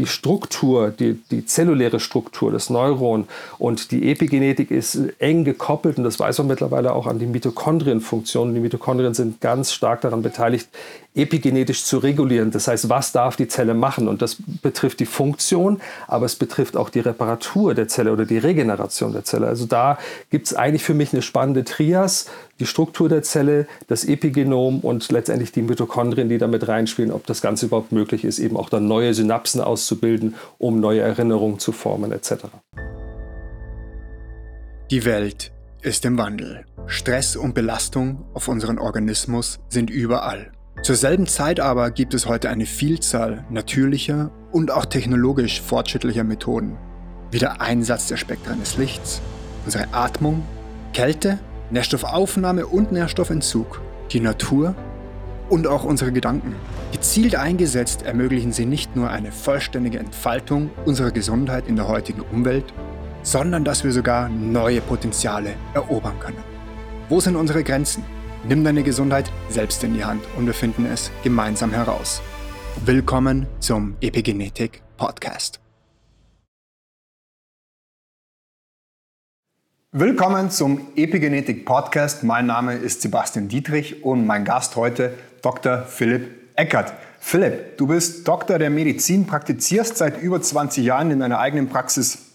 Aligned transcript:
die 0.00 0.06
Struktur, 0.06 0.90
die, 0.90 1.20
die 1.30 1.44
zelluläre 1.44 2.00
Struktur 2.00 2.50
des 2.50 2.70
Neuron 2.70 3.28
und 3.58 3.90
die 3.90 4.10
Epigenetik 4.10 4.70
ist 4.70 4.98
eng 5.18 5.44
gekoppelt 5.44 5.98
und 5.98 6.04
das 6.04 6.18
weiß 6.18 6.38
man 6.38 6.46
mittlerweile 6.46 6.94
auch 6.94 7.06
an 7.06 7.18
die 7.18 7.26
Mitochondrienfunktion. 7.26 8.54
Die 8.54 8.60
Mitochondrien 8.60 9.12
sind 9.12 9.42
ganz 9.42 9.72
stark 9.72 10.00
daran 10.00 10.22
beteiligt, 10.22 10.70
epigenetisch 11.14 11.84
zu 11.84 11.98
regulieren. 11.98 12.50
Das 12.50 12.68
heißt, 12.68 12.88
was 12.88 13.12
darf 13.12 13.36
die 13.36 13.48
Zelle 13.48 13.74
machen? 13.74 14.06
Und 14.06 14.22
das 14.22 14.36
betrifft 14.62 15.00
die 15.00 15.06
Funktion, 15.06 15.80
aber 16.06 16.26
es 16.26 16.36
betrifft 16.36 16.76
auch 16.76 16.88
die 16.88 17.00
Reparatur 17.00 17.74
der 17.74 17.88
Zelle 17.88 18.12
oder 18.12 18.24
die 18.24 18.38
Regeneration 18.38 19.12
der 19.12 19.24
Zelle. 19.24 19.48
Also 19.48 19.66
da 19.66 19.98
gibt 20.30 20.46
es 20.46 20.54
eigentlich 20.54 20.84
für 20.84 20.94
mich 20.94 21.12
eine 21.12 21.22
spannende 21.22 21.64
Trias, 21.64 22.26
die 22.60 22.66
Struktur 22.66 23.08
der 23.08 23.22
Zelle, 23.22 23.66
das 23.88 24.04
Epigenom 24.04 24.80
und 24.80 25.10
letztendlich 25.10 25.50
die 25.50 25.62
Mitochondrien, 25.62 26.28
die 26.28 26.38
damit 26.38 26.68
reinspielen, 26.68 27.10
ob 27.10 27.26
das 27.26 27.40
Ganze 27.40 27.66
überhaupt 27.66 27.90
möglich 27.90 28.24
ist, 28.24 28.38
eben 28.38 28.56
auch 28.56 28.68
dann 28.68 28.86
neue 28.86 29.12
Synapsen 29.12 29.60
auszubilden, 29.60 30.36
um 30.58 30.78
neue 30.78 31.00
Erinnerungen 31.00 31.58
zu 31.58 31.72
formen 31.72 32.12
etc. 32.12 32.34
Die 34.90 35.04
Welt 35.04 35.52
ist 35.82 36.04
im 36.04 36.18
Wandel. 36.18 36.64
Stress 36.86 37.36
und 37.36 37.54
Belastung 37.54 38.24
auf 38.34 38.48
unseren 38.48 38.78
Organismus 38.78 39.60
sind 39.68 39.90
überall. 39.90 40.52
Zur 40.82 40.96
selben 40.96 41.26
Zeit 41.26 41.60
aber 41.60 41.90
gibt 41.90 42.14
es 42.14 42.26
heute 42.26 42.48
eine 42.48 42.64
Vielzahl 42.64 43.44
natürlicher 43.50 44.30
und 44.50 44.70
auch 44.70 44.86
technologisch 44.86 45.60
fortschrittlicher 45.60 46.24
Methoden, 46.24 46.78
wie 47.30 47.38
der 47.38 47.60
Einsatz 47.60 48.06
der 48.06 48.16
Spektren 48.16 48.60
des 48.60 48.78
Lichts, 48.78 49.20
unsere 49.66 49.92
Atmung, 49.92 50.42
Kälte, 50.94 51.38
Nährstoffaufnahme 51.70 52.66
und 52.66 52.92
Nährstoffentzug, 52.92 53.82
die 54.10 54.20
Natur 54.20 54.74
und 55.50 55.66
auch 55.66 55.84
unsere 55.84 56.12
Gedanken. 56.12 56.54
Gezielt 56.92 57.36
eingesetzt 57.36 58.02
ermöglichen 58.02 58.52
sie 58.52 58.64
nicht 58.64 58.96
nur 58.96 59.10
eine 59.10 59.32
vollständige 59.32 59.98
Entfaltung 59.98 60.70
unserer 60.86 61.10
Gesundheit 61.10 61.68
in 61.68 61.76
der 61.76 61.88
heutigen 61.88 62.22
Umwelt, 62.32 62.72
sondern 63.22 63.64
dass 63.64 63.84
wir 63.84 63.92
sogar 63.92 64.30
neue 64.30 64.80
Potenziale 64.80 65.52
erobern 65.74 66.18
können. 66.20 66.42
Wo 67.10 67.20
sind 67.20 67.36
unsere 67.36 67.62
Grenzen? 67.62 68.02
Nimm 68.42 68.64
deine 68.64 68.82
Gesundheit 68.82 69.30
selbst 69.50 69.84
in 69.84 69.92
die 69.92 70.02
Hand 70.02 70.24
und 70.38 70.46
wir 70.46 70.54
finden 70.54 70.86
es 70.86 71.10
gemeinsam 71.22 71.72
heraus. 71.72 72.22
Willkommen 72.86 73.46
zum 73.58 73.96
Epigenetik 74.00 74.80
Podcast. 74.96 75.60
Willkommen 79.92 80.50
zum 80.50 80.86
Epigenetik 80.96 81.66
Podcast. 81.66 82.24
Mein 82.24 82.46
Name 82.46 82.76
ist 82.76 83.02
Sebastian 83.02 83.48
Dietrich 83.48 84.04
und 84.04 84.24
mein 84.24 84.46
Gast 84.46 84.74
heute 84.74 85.12
Dr. 85.42 85.82
Philipp 85.82 86.30
Eckert. 86.56 86.94
Philipp, 87.18 87.76
du 87.76 87.88
bist 87.88 88.26
Doktor 88.26 88.58
der 88.58 88.70
Medizin, 88.70 89.26
praktizierst 89.26 89.98
seit 89.98 90.22
über 90.22 90.40
20 90.40 90.82
Jahren 90.82 91.10
in 91.10 91.20
deiner 91.20 91.40
eigenen 91.40 91.68
Praxis 91.68 92.30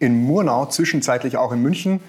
in 0.00 0.22
Murnau, 0.22 0.66
zwischenzeitlich 0.66 1.38
auch 1.38 1.52
in 1.52 1.62
München. 1.62 2.00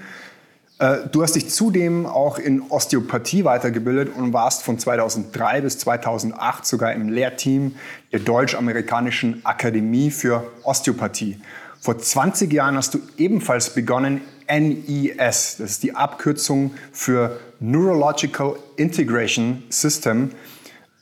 Äh, 0.79 1.07
du 1.11 1.23
hast 1.23 1.35
dich 1.35 1.49
zudem 1.49 2.05
auch 2.05 2.37
in 2.37 2.61
Osteopathie 2.69 3.45
weitergebildet 3.45 4.15
und 4.15 4.33
warst 4.33 4.63
von 4.63 4.77
2003 4.77 5.61
bis 5.61 5.79
2008 5.79 6.65
sogar 6.65 6.93
im 6.93 7.09
Lehrteam 7.09 7.75
der 8.11 8.19
Deutsch-Amerikanischen 8.19 9.41
Akademie 9.43 10.11
für 10.11 10.47
Osteopathie. 10.63 11.39
Vor 11.79 11.97
20 11.97 12.51
Jahren 12.51 12.75
hast 12.75 12.93
du 12.93 12.99
ebenfalls 13.17 13.73
begonnen, 13.73 14.21
NES, 14.49 15.57
das 15.57 15.59
ist 15.59 15.83
die 15.83 15.95
Abkürzung 15.95 16.73
für 16.91 17.39
Neurological 17.59 18.55
Integration 18.77 19.63
System, 19.69 20.31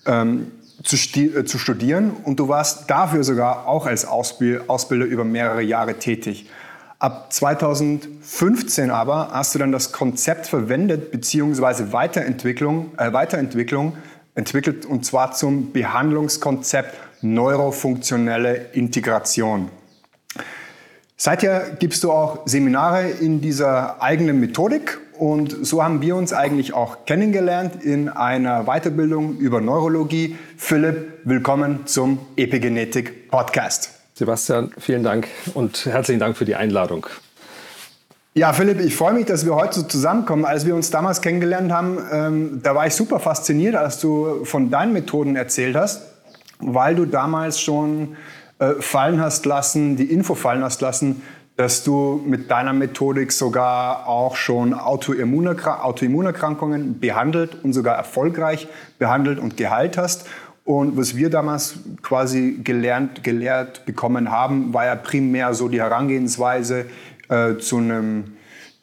ähm, 0.06 0.52
zu, 0.84 0.96
äh, 1.20 1.46
zu, 1.46 1.58
studieren 1.58 2.12
und 2.24 2.40
du 2.40 2.48
warst 2.48 2.90
dafür 2.90 3.24
sogar 3.24 3.68
auch 3.68 3.86
als 3.86 4.06
Ausbilder 4.06 5.06
über 5.06 5.24
mehrere 5.24 5.62
Jahre 5.62 5.96
tätig. 5.96 6.50
Ab 6.98 7.34
2015 7.34 8.90
aber 8.90 9.30
hast 9.32 9.54
du 9.54 9.60
dann 9.60 9.74
das 9.74 9.92
Konzept 9.92 10.48
verwendet 10.48 11.12
bzw. 11.12 11.92
Weiterentwicklung, 11.92 12.92
äh, 12.98 13.12
Weiterentwicklung 13.12 13.98
entwickelt 14.34 14.86
und 14.86 15.06
zwar 15.06 15.34
zum 15.34 15.74
Behandlungskonzept 15.74 16.96
neurofunktionelle 17.22 18.68
Integration. 18.74 19.70
Seither 21.18 21.72
gibst 21.80 22.04
du 22.04 22.12
auch 22.12 22.46
Seminare 22.46 23.10
in 23.10 23.42
dieser 23.42 24.02
eigenen 24.02 24.40
Methodik 24.40 25.00
und 25.18 25.66
so 25.66 25.84
haben 25.84 26.02
wir 26.02 26.16
uns 26.16 26.34
eigentlich 26.34 26.74
auch 26.74 27.06
kennengelernt 27.06 27.84
in 27.84 28.10
einer 28.10 28.66
Weiterbildung 28.66 29.38
über 29.38 29.60
Neurologie. 29.60 30.38
Philipp, 30.58 31.20
willkommen 31.24 31.88
zum 31.88 32.20
Epigenetik 32.36 33.30
Podcast. 33.30 33.95
Sebastian, 34.18 34.72
vielen 34.78 35.04
Dank 35.04 35.28
und 35.56 35.88
herzlichen 35.88 36.22
Dank 36.22 36.38
für 36.38 36.46
die 36.46 36.56
Einladung. 36.56 37.06
Ja, 38.34 38.54
Philipp, 38.54 38.80
ich 38.80 38.96
freue 38.96 39.12
mich, 39.12 39.26
dass 39.26 39.46
wir 39.46 39.56
heute 39.56 39.82
so 39.82 39.84
zusammenkommen. 39.84 40.46
Als 40.46 40.66
wir 40.66 40.74
uns 40.74 40.90
damals 40.90 41.22
kennengelernt 41.22 41.74
haben, 41.74 41.98
ähm, 42.14 42.62
da 42.64 42.74
war 42.76 42.88
ich 42.88 42.94
super 42.94 43.20
fasziniert, 43.20 43.76
als 43.76 44.00
du 44.00 44.46
von 44.46 44.72
deinen 44.72 44.94
Methoden 44.94 45.36
erzählt 45.36 45.76
hast, 45.76 46.04
weil 46.60 46.96
du 46.96 47.06
damals 47.06 47.60
schon 47.60 48.16
äh, 48.60 48.76
fallen 48.80 49.20
hast 49.20 49.46
lassen, 49.46 49.98
die 49.98 50.06
Info 50.06 50.34
fallen 50.34 50.64
hast 50.64 50.80
lassen, 50.80 51.22
dass 51.58 51.84
du 51.84 52.24
mit 52.26 52.50
deiner 52.50 52.72
Methodik 52.72 53.34
sogar 53.34 54.08
auch 54.08 54.38
schon 54.38 54.74
Autoimmunerkrankungen 54.74 57.02
behandelt 57.02 57.58
und 57.64 57.74
sogar 57.74 57.98
erfolgreich 57.98 58.70
behandelt 58.98 59.40
und 59.40 59.58
geheilt 59.58 59.98
hast. 59.98 60.26
Und 60.66 60.98
was 60.98 61.16
wir 61.16 61.30
damals 61.30 61.76
quasi 62.02 62.60
gelernt, 62.64 63.24
gelehrt 63.24 63.86
bekommen 63.86 64.32
haben, 64.32 64.74
war 64.74 64.86
ja 64.86 64.96
primär 64.96 65.54
so 65.54 65.70
die 65.70 65.80
Herangehensweise 65.80 66.88
äh, 67.30 67.58
zu 67.58 67.78
einem 67.78 68.36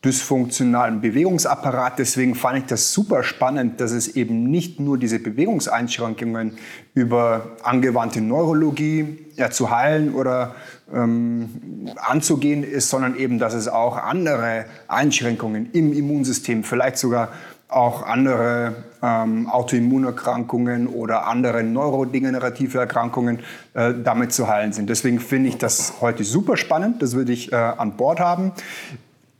dysfunktionalen 0.05 1.01
Bewegungsapparat. 1.01 1.99
Deswegen 1.99 2.37
fand 2.37 2.59
ich 2.59 2.65
das 2.67 2.93
super 2.93 3.25
spannend, 3.25 3.81
dass 3.81 3.91
es 3.91 4.15
eben 4.15 4.45
nicht 4.45 4.79
nur 4.79 4.97
diese 4.97 5.19
Bewegungseinschränkungen 5.19 6.53
über 6.95 7.57
angewandte 7.65 8.21
Neurologie 8.21 9.19
ja, 9.35 9.51
zu 9.51 9.71
heilen 9.71 10.15
oder 10.15 10.55
ähm, 10.93 11.89
anzugehen 11.97 12.63
ist, 12.63 12.91
sondern 12.91 13.17
eben, 13.17 13.41
dass 13.41 13.55
es 13.55 13.67
auch 13.67 13.97
andere 13.97 14.67
Einschränkungen 14.87 15.71
im 15.73 15.93
Immunsystem, 15.93 16.63
vielleicht 16.63 16.99
sogar 16.99 17.31
auch 17.69 18.05
andere 18.05 18.85
ähm, 19.03 19.49
Autoimmunerkrankungen 19.49 20.87
oder 20.87 21.27
andere 21.27 21.63
neurodegenerative 21.63 22.79
Erkrankungen 22.79 23.41
äh, 23.75 23.93
damit 24.03 24.33
zu 24.33 24.49
heilen 24.49 24.73
sind. 24.73 24.89
Deswegen 24.89 25.21
finde 25.21 25.49
ich 25.49 25.59
das 25.59 25.95
heute 26.01 26.25
super 26.25 26.57
spannend. 26.57 27.03
Das 27.03 27.15
würde 27.15 27.33
ich 27.33 27.53
äh, 27.53 27.57
an 27.57 27.97
Bord 27.97 28.21
haben. 28.21 28.53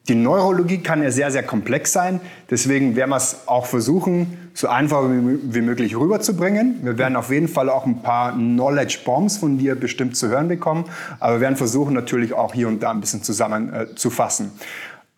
Die 0.09 0.17
Neurologie 0.17 0.79
kann 0.79 1.01
ja 1.01 1.13
sehr, 1.13 1.31
sehr 1.31 1.45
komplex 1.45 1.93
sein. 1.93 2.21
Deswegen 2.51 2.97
werden 2.97 3.11
wir 3.11 3.17
es 3.17 3.47
auch 3.47 3.67
versuchen, 3.67 4.37
so 4.53 4.67
einfach 4.67 5.05
wie 5.09 5.61
möglich 5.61 5.97
rüberzubringen. 5.97 6.81
Wir 6.83 6.99
werden 6.99 7.15
auf 7.15 7.31
jeden 7.31 7.47
Fall 7.47 7.71
auch 7.71 7.87
ein 7.87 8.03
paar 8.03 8.33
Knowledge 8.33 8.99
Bombs 9.05 9.37
von 9.37 9.59
dir 9.59 9.77
bestimmt 9.77 10.17
zu 10.17 10.29
hören 10.29 10.49
bekommen. 10.49 10.87
Aber 11.21 11.35
wir 11.35 11.41
werden 11.43 11.57
versuchen, 11.57 11.95
natürlich 11.95 12.33
auch 12.33 12.53
hier 12.53 12.67
und 12.67 12.83
da 12.83 12.91
ein 12.91 13.01
bisschen 13.01 13.23
zusammenzufassen. 13.23 14.47
Äh, 14.47 14.51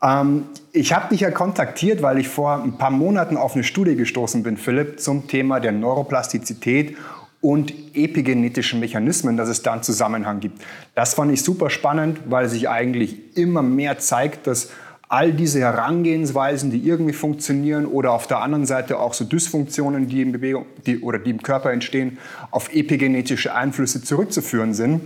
ähm, 0.04 0.44
ich 0.72 0.92
habe 0.92 1.08
dich 1.08 1.20
ja 1.20 1.30
kontaktiert, 1.30 2.02
weil 2.02 2.18
ich 2.18 2.28
vor 2.28 2.62
ein 2.62 2.76
paar 2.76 2.90
Monaten 2.90 3.36
auf 3.36 3.54
eine 3.54 3.64
Studie 3.64 3.96
gestoßen 3.96 4.42
bin, 4.42 4.56
Philipp, 4.56 5.00
zum 5.00 5.26
Thema 5.26 5.60
der 5.60 5.72
Neuroplastizität 5.72 6.96
und 7.40 7.72
epigenetischen 7.94 8.80
Mechanismen, 8.80 9.36
dass 9.36 9.48
es 9.48 9.62
da 9.62 9.72
einen 9.72 9.82
Zusammenhang 9.82 10.40
gibt. 10.40 10.62
Das 10.94 11.14
fand 11.14 11.32
ich 11.32 11.42
super 11.42 11.70
spannend, 11.70 12.20
weil 12.26 12.48
sich 12.48 12.68
eigentlich 12.68 13.36
immer 13.36 13.62
mehr 13.62 13.98
zeigt, 13.98 14.46
dass 14.46 14.70
all 15.08 15.32
diese 15.32 15.60
Herangehensweisen, 15.60 16.70
die 16.70 16.86
irgendwie 16.86 17.12
funktionieren 17.12 17.86
oder 17.86 18.12
auf 18.12 18.26
der 18.26 18.40
anderen 18.40 18.66
Seite 18.66 18.98
auch 18.98 19.14
so 19.14 19.24
Dysfunktionen, 19.24 20.08
die, 20.08 20.22
in 20.22 20.32
Bewegung, 20.32 20.66
die, 20.86 21.00
oder 21.00 21.18
die 21.18 21.30
im 21.30 21.42
Körper 21.42 21.70
entstehen, 21.70 22.18
auf 22.50 22.74
epigenetische 22.74 23.54
Einflüsse 23.54 24.02
zurückzuführen 24.02 24.74
sind. 24.74 25.02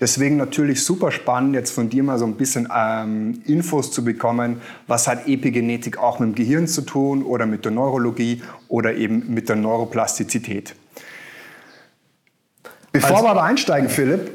Deswegen 0.00 0.36
natürlich 0.36 0.84
super 0.84 1.12
spannend, 1.12 1.54
jetzt 1.54 1.70
von 1.70 1.88
dir 1.88 2.02
mal 2.02 2.18
so 2.18 2.24
ein 2.24 2.34
bisschen 2.34 2.68
ähm, 2.74 3.42
Infos 3.46 3.92
zu 3.92 4.04
bekommen. 4.04 4.60
Was 4.86 5.06
hat 5.06 5.28
Epigenetik 5.28 5.98
auch 5.98 6.18
mit 6.18 6.30
dem 6.30 6.34
Gehirn 6.34 6.66
zu 6.66 6.82
tun 6.82 7.22
oder 7.22 7.46
mit 7.46 7.64
der 7.64 7.72
Neurologie 7.72 8.42
oder 8.68 8.94
eben 8.94 9.32
mit 9.32 9.48
der 9.48 9.56
Neuroplastizität? 9.56 10.74
Bevor 12.92 13.10
also, 13.10 13.24
wir 13.24 13.30
aber 13.30 13.42
einsteigen, 13.44 13.88
Philipp, 13.88 14.30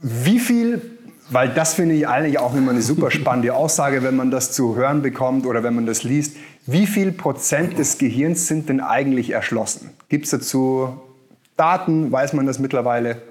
wie 0.00 0.38
viel, 0.38 0.80
weil 1.30 1.48
das 1.48 1.74
finde 1.74 1.94
ich 1.94 2.08
eigentlich 2.08 2.38
auch 2.38 2.54
immer 2.54 2.70
eine 2.70 2.82
super 2.82 3.10
spannende 3.12 3.54
Aussage, 3.54 4.02
wenn 4.02 4.16
man 4.16 4.30
das 4.30 4.52
zu 4.52 4.76
hören 4.76 5.02
bekommt 5.02 5.46
oder 5.46 5.62
wenn 5.62 5.74
man 5.74 5.86
das 5.86 6.02
liest, 6.02 6.36
wie 6.66 6.86
viel 6.86 7.12
Prozent 7.12 7.78
des 7.78 7.98
Gehirns 7.98 8.46
sind 8.46 8.68
denn 8.68 8.80
eigentlich 8.80 9.30
erschlossen? 9.30 9.90
Gibt 10.08 10.24
es 10.24 10.30
dazu 10.30 11.00
Daten? 11.56 12.10
Weiß 12.10 12.32
man 12.32 12.46
das 12.46 12.58
mittlerweile? 12.58 13.22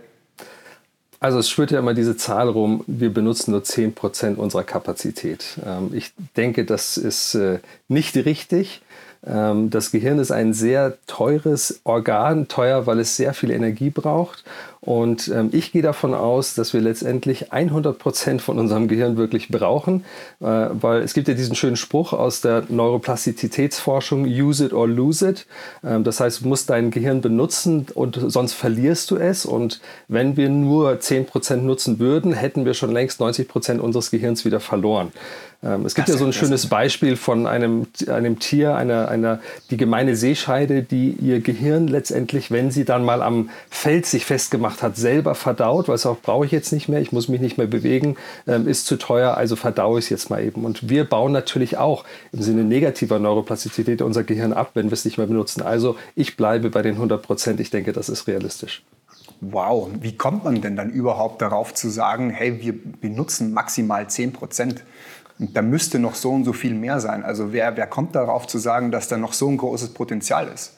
Also 1.24 1.40
es 1.40 1.50
schwirrt 1.50 1.72
ja 1.72 1.80
immer 1.80 1.94
diese 1.94 2.18
Zahl 2.18 2.50
rum, 2.50 2.84
wir 2.86 3.10
benutzen 3.10 3.52
nur 3.52 3.62
10% 3.62 4.36
unserer 4.36 4.66
Kapazität. 4.66 5.58
Ähm, 5.66 5.92
ich 5.94 6.12
denke, 6.36 6.66
das 6.66 6.98
ist 6.98 7.36
äh, 7.36 7.60
nicht 7.88 8.18
richtig. 8.18 8.82
Ähm, 9.26 9.70
das 9.70 9.92
Gehirn 9.92 10.20
ist 10.20 10.32
ein 10.32 10.54
sehr 10.54 10.98
teures 11.08 11.82
Organ, 11.84 12.48
teuer, 12.48 12.86
weil 12.86 13.00
es 13.00 13.16
sehr 13.16 13.34
viel 13.34 13.52
Energie 13.52 13.90
braucht. 13.90 14.44
Und 14.86 15.30
ähm, 15.30 15.50
ich 15.54 15.72
gehe 15.72 15.82
davon 15.82 16.14
aus, 16.14 16.56
dass 16.56 16.74
wir 16.74 16.82
letztendlich 16.82 17.54
100 17.54 17.98
Prozent 17.98 18.42
von 18.42 18.60
unserem 18.60 18.90
Gehirn 18.90 19.16
wirklich 19.16 19.48
brauchen, 19.48 20.04
äh, 20.42 20.46
weil 20.46 21.04
es 21.04 21.14
gibt 21.14 21.30
ja 21.30 21.36
diesen 21.36 21.56
schönen 21.56 21.78
Spruch 21.78 22.12
aus 22.12 22.42
der 22.42 22.64
Neuroplastizitätsforschung, 22.68 24.26
use 24.26 24.66
it 24.66 24.74
or 24.74 24.86
lose 24.90 25.30
it. 25.30 25.46
Ähm, 25.86 26.04
das 26.04 26.20
heißt, 26.20 26.42
du 26.42 26.50
musst 26.50 26.70
dein 26.70 26.92
Gehirn 26.92 27.22
benutzen 27.22 27.86
und 27.94 28.20
sonst 28.28 28.54
verlierst 28.54 29.10
du 29.12 29.16
es. 29.16 29.46
Und 29.46 29.80
wenn 30.10 30.36
wir 30.36 30.50
nur 30.50 31.00
10 31.00 31.28
Prozent 31.28 31.64
nutzen 31.64 32.00
würden, 32.00 32.34
hätten 32.34 32.66
wir 32.66 32.74
schon 32.74 32.92
längst 32.92 33.22
90 33.22 33.48
Prozent 33.48 33.80
unseres 33.80 34.12
Gehirns 34.12 34.44
wieder 34.44 34.60
verloren. 34.60 35.14
Ähm, 35.64 35.86
es 35.86 35.96
gibt 35.96 36.10
das 36.10 36.16
ja 36.16 36.20
so 36.20 36.26
ein 36.26 36.34
schönes 36.34 36.68
Beispiel 36.68 37.16
von 37.16 37.48
einem, 37.48 37.88
einem 38.08 38.40
Tier, 38.40 38.76
einer, 38.76 39.08
einer, 39.08 39.40
die 39.70 39.78
gemeine 39.78 40.16
Seescheide, 40.16 40.84
die 40.84 41.12
ihr 41.12 41.40
Gehirn 41.40 41.88
letztendlich, 41.88 42.52
wenn 42.52 42.72
sie 42.72 42.86
dann 42.86 43.06
mal 43.06 43.22
am 43.22 43.50
Feld 43.70 44.06
sich 44.06 44.26
festgemacht 44.26 44.82
hat, 44.82 44.98
selber 44.98 45.36
verdaut, 45.36 45.88
weil 45.88 45.96
es 45.96 46.06
auch 46.06 46.20
brauche 46.20 46.46
ich 46.46 46.52
jetzt 46.52 46.74
nicht 46.74 46.90
mehr, 46.90 47.00
ich 47.00 47.12
muss 47.12 47.30
mich 47.30 47.40
nicht 47.42 47.58
mehr 47.58 47.68
bewegen, 47.68 48.18
ähm, 48.48 48.68
ist 48.68 48.86
zu 48.86 48.98
teuer, 48.98 49.38
also 49.38 49.56
verdaue 49.56 50.00
ich 50.00 50.06
es 50.06 50.10
jetzt 50.10 50.30
mal 50.30 50.44
eben. 50.44 50.66
Und 50.66 50.90
wir 50.90 51.06
bauen 51.06 51.32
natürlich 51.32 51.78
auch 51.78 52.04
im 52.32 52.42
Sinne 52.42 52.64
negativer 52.64 53.20
Neuroplastizität 53.20 54.02
unser 54.02 54.24
Gehirn 54.24 54.54
ab, 54.54 54.72
wenn 54.74 54.88
wir 54.88 54.94
es 54.94 55.06
nicht 55.06 55.18
mehr 55.18 55.28
benutzen. 55.28 55.62
Also 55.62 55.96
ich 56.16 56.36
bleibe 56.36 56.70
bei 56.70 56.82
den 56.82 56.96
100 56.96 57.22
Prozent, 57.22 57.60
ich 57.60 57.70
denke, 57.70 57.94
das 57.94 58.10
ist 58.10 58.28
realistisch. 58.28 58.84
Wow, 59.52 59.90
wie 60.00 60.16
kommt 60.16 60.46
man 60.46 60.62
denn 60.62 60.76
dann 60.76 60.90
überhaupt 60.90 61.42
darauf 61.42 61.74
zu 61.74 61.90
sagen, 61.90 62.30
hey, 62.30 62.62
wir 62.62 62.74
benutzen 63.02 63.54
maximal 63.54 64.10
10 64.10 64.32
Prozent? 64.32 64.84
Da 65.52 65.62
müsste 65.62 66.00
noch 66.00 66.16
so 66.16 66.32
und 66.32 66.46
so 66.46 66.54
viel 66.54 66.74
mehr 66.74 67.00
sein. 67.00 67.24
Also 67.24 67.52
wer, 67.52 67.76
wer 67.76 67.88
kommt 67.88 68.16
darauf 68.16 68.48
zu 68.48 68.58
sagen, 68.58 68.92
dass 68.92 69.08
da 69.08 69.18
noch 69.18 69.34
so 69.34 69.50
ein 69.50 69.58
großes 69.58 69.94
Potenzial 69.94 70.48
ist? 70.48 70.74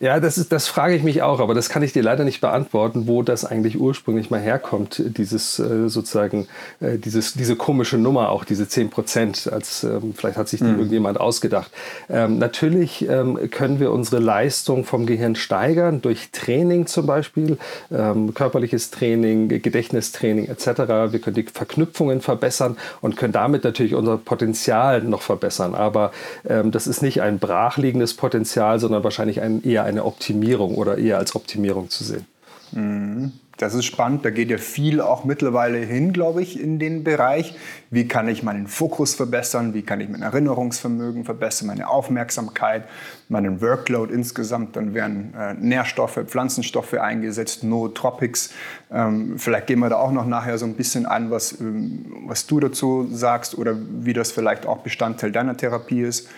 Ja, 0.00 0.20
das, 0.20 0.38
ist, 0.38 0.52
das 0.52 0.68
frage 0.68 0.94
ich 0.94 1.02
mich 1.02 1.22
auch, 1.22 1.40
aber 1.40 1.54
das 1.54 1.68
kann 1.70 1.82
ich 1.82 1.92
dir 1.92 2.04
leider 2.04 2.22
nicht 2.22 2.40
beantworten, 2.40 3.08
wo 3.08 3.24
das 3.24 3.44
eigentlich 3.44 3.80
ursprünglich 3.80 4.30
mal 4.30 4.38
herkommt, 4.38 5.02
dieses 5.04 5.58
äh, 5.58 5.88
sozusagen, 5.88 6.46
äh, 6.78 6.98
dieses, 6.98 7.34
diese 7.34 7.56
komische 7.56 7.98
Nummer, 7.98 8.28
auch 8.28 8.44
diese 8.44 8.68
10 8.68 8.90
Prozent, 8.90 9.50
als 9.52 9.82
ähm, 9.82 10.14
vielleicht 10.14 10.36
hat 10.36 10.48
sich 10.48 10.60
die 10.60 10.66
mhm. 10.66 10.78
irgendjemand 10.78 11.18
ausgedacht. 11.18 11.72
Ähm, 12.08 12.38
natürlich 12.38 13.08
ähm, 13.08 13.50
können 13.50 13.80
wir 13.80 13.90
unsere 13.90 14.22
Leistung 14.22 14.84
vom 14.84 15.04
Gehirn 15.04 15.34
steigern, 15.34 16.00
durch 16.00 16.30
Training 16.30 16.86
zum 16.86 17.06
Beispiel, 17.06 17.58
ähm, 17.90 18.34
körperliches 18.34 18.92
Training, 18.92 19.48
Gedächtnistraining 19.48 20.44
etc. 20.44 21.10
Wir 21.10 21.18
können 21.18 21.34
die 21.34 21.42
Verknüpfungen 21.42 22.20
verbessern 22.20 22.76
und 23.00 23.16
können 23.16 23.32
damit 23.32 23.64
natürlich 23.64 23.96
unser 23.96 24.16
Potenzial 24.16 25.02
noch 25.02 25.22
verbessern. 25.22 25.74
Aber 25.74 26.12
ähm, 26.48 26.70
das 26.70 26.86
ist 26.86 27.02
nicht 27.02 27.20
ein 27.20 27.40
brachliegendes 27.40 28.14
Potenzial, 28.14 28.78
sondern 28.78 29.02
wahrscheinlich 29.02 29.40
ein 29.40 29.64
eher 29.64 29.87
eine 29.88 30.04
Optimierung 30.04 30.74
oder 30.74 30.98
eher 30.98 31.18
als 31.18 31.34
Optimierung 31.34 31.90
zu 31.90 32.04
sehen. 32.04 32.26
Mhm. 32.72 33.32
Das 33.58 33.74
ist 33.74 33.86
spannend. 33.86 34.24
Da 34.24 34.30
geht 34.30 34.50
ja 34.50 34.58
viel 34.58 35.00
auch 35.00 35.24
mittlerweile 35.24 35.78
hin, 35.78 36.12
glaube 36.12 36.42
ich, 36.42 36.60
in 36.60 36.78
den 36.78 37.02
Bereich. 37.02 37.56
Wie 37.90 38.06
kann 38.06 38.28
ich 38.28 38.44
meinen 38.44 38.68
Fokus 38.68 39.16
verbessern? 39.16 39.74
Wie 39.74 39.82
kann 39.82 40.00
ich 40.00 40.08
mein 40.08 40.22
Erinnerungsvermögen 40.22 41.24
verbessern? 41.24 41.66
Meine 41.66 41.88
Aufmerksamkeit, 41.88 42.84
meinen 43.28 43.60
Workload 43.60 44.14
insgesamt? 44.14 44.76
Dann 44.76 44.94
werden 44.94 45.34
äh, 45.36 45.54
Nährstoffe, 45.54 46.20
Pflanzenstoffe 46.26 46.94
eingesetzt, 46.94 47.64
Nootropics. 47.64 48.52
Ähm, 48.92 49.40
vielleicht 49.40 49.66
gehen 49.66 49.80
wir 49.80 49.88
da 49.88 49.96
auch 49.96 50.12
noch 50.12 50.26
nachher 50.26 50.56
so 50.56 50.64
ein 50.64 50.74
bisschen 50.74 51.04
an, 51.04 51.32
was, 51.32 51.60
ähm, 51.60 52.06
was 52.26 52.46
du 52.46 52.60
dazu 52.60 53.08
sagst 53.10 53.58
oder 53.58 53.76
wie 53.76 54.12
das 54.12 54.30
vielleicht 54.30 54.66
auch 54.66 54.78
Bestandteil 54.78 55.32
deiner 55.32 55.56
Therapie 55.56 56.02
ist. 56.02 56.28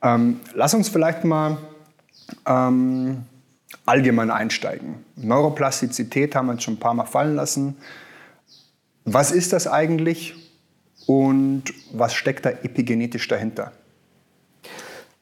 Ähm, 0.00 0.40
lass 0.54 0.72
uns 0.72 0.88
vielleicht 0.88 1.24
mal 1.24 1.58
ähm, 2.46 3.24
allgemein 3.86 4.30
einsteigen. 4.30 5.04
Neuroplastizität 5.16 6.34
haben 6.34 6.46
wir 6.46 6.52
jetzt 6.54 6.62
schon 6.62 6.74
ein 6.74 6.80
paar 6.80 6.94
Mal 6.94 7.06
fallen 7.06 7.36
lassen. 7.36 7.76
Was 9.04 9.30
ist 9.30 9.52
das 9.52 9.66
eigentlich 9.66 10.34
und 11.06 11.64
was 11.92 12.14
steckt 12.14 12.46
da 12.46 12.50
epigenetisch 12.50 13.28
dahinter? 13.28 13.72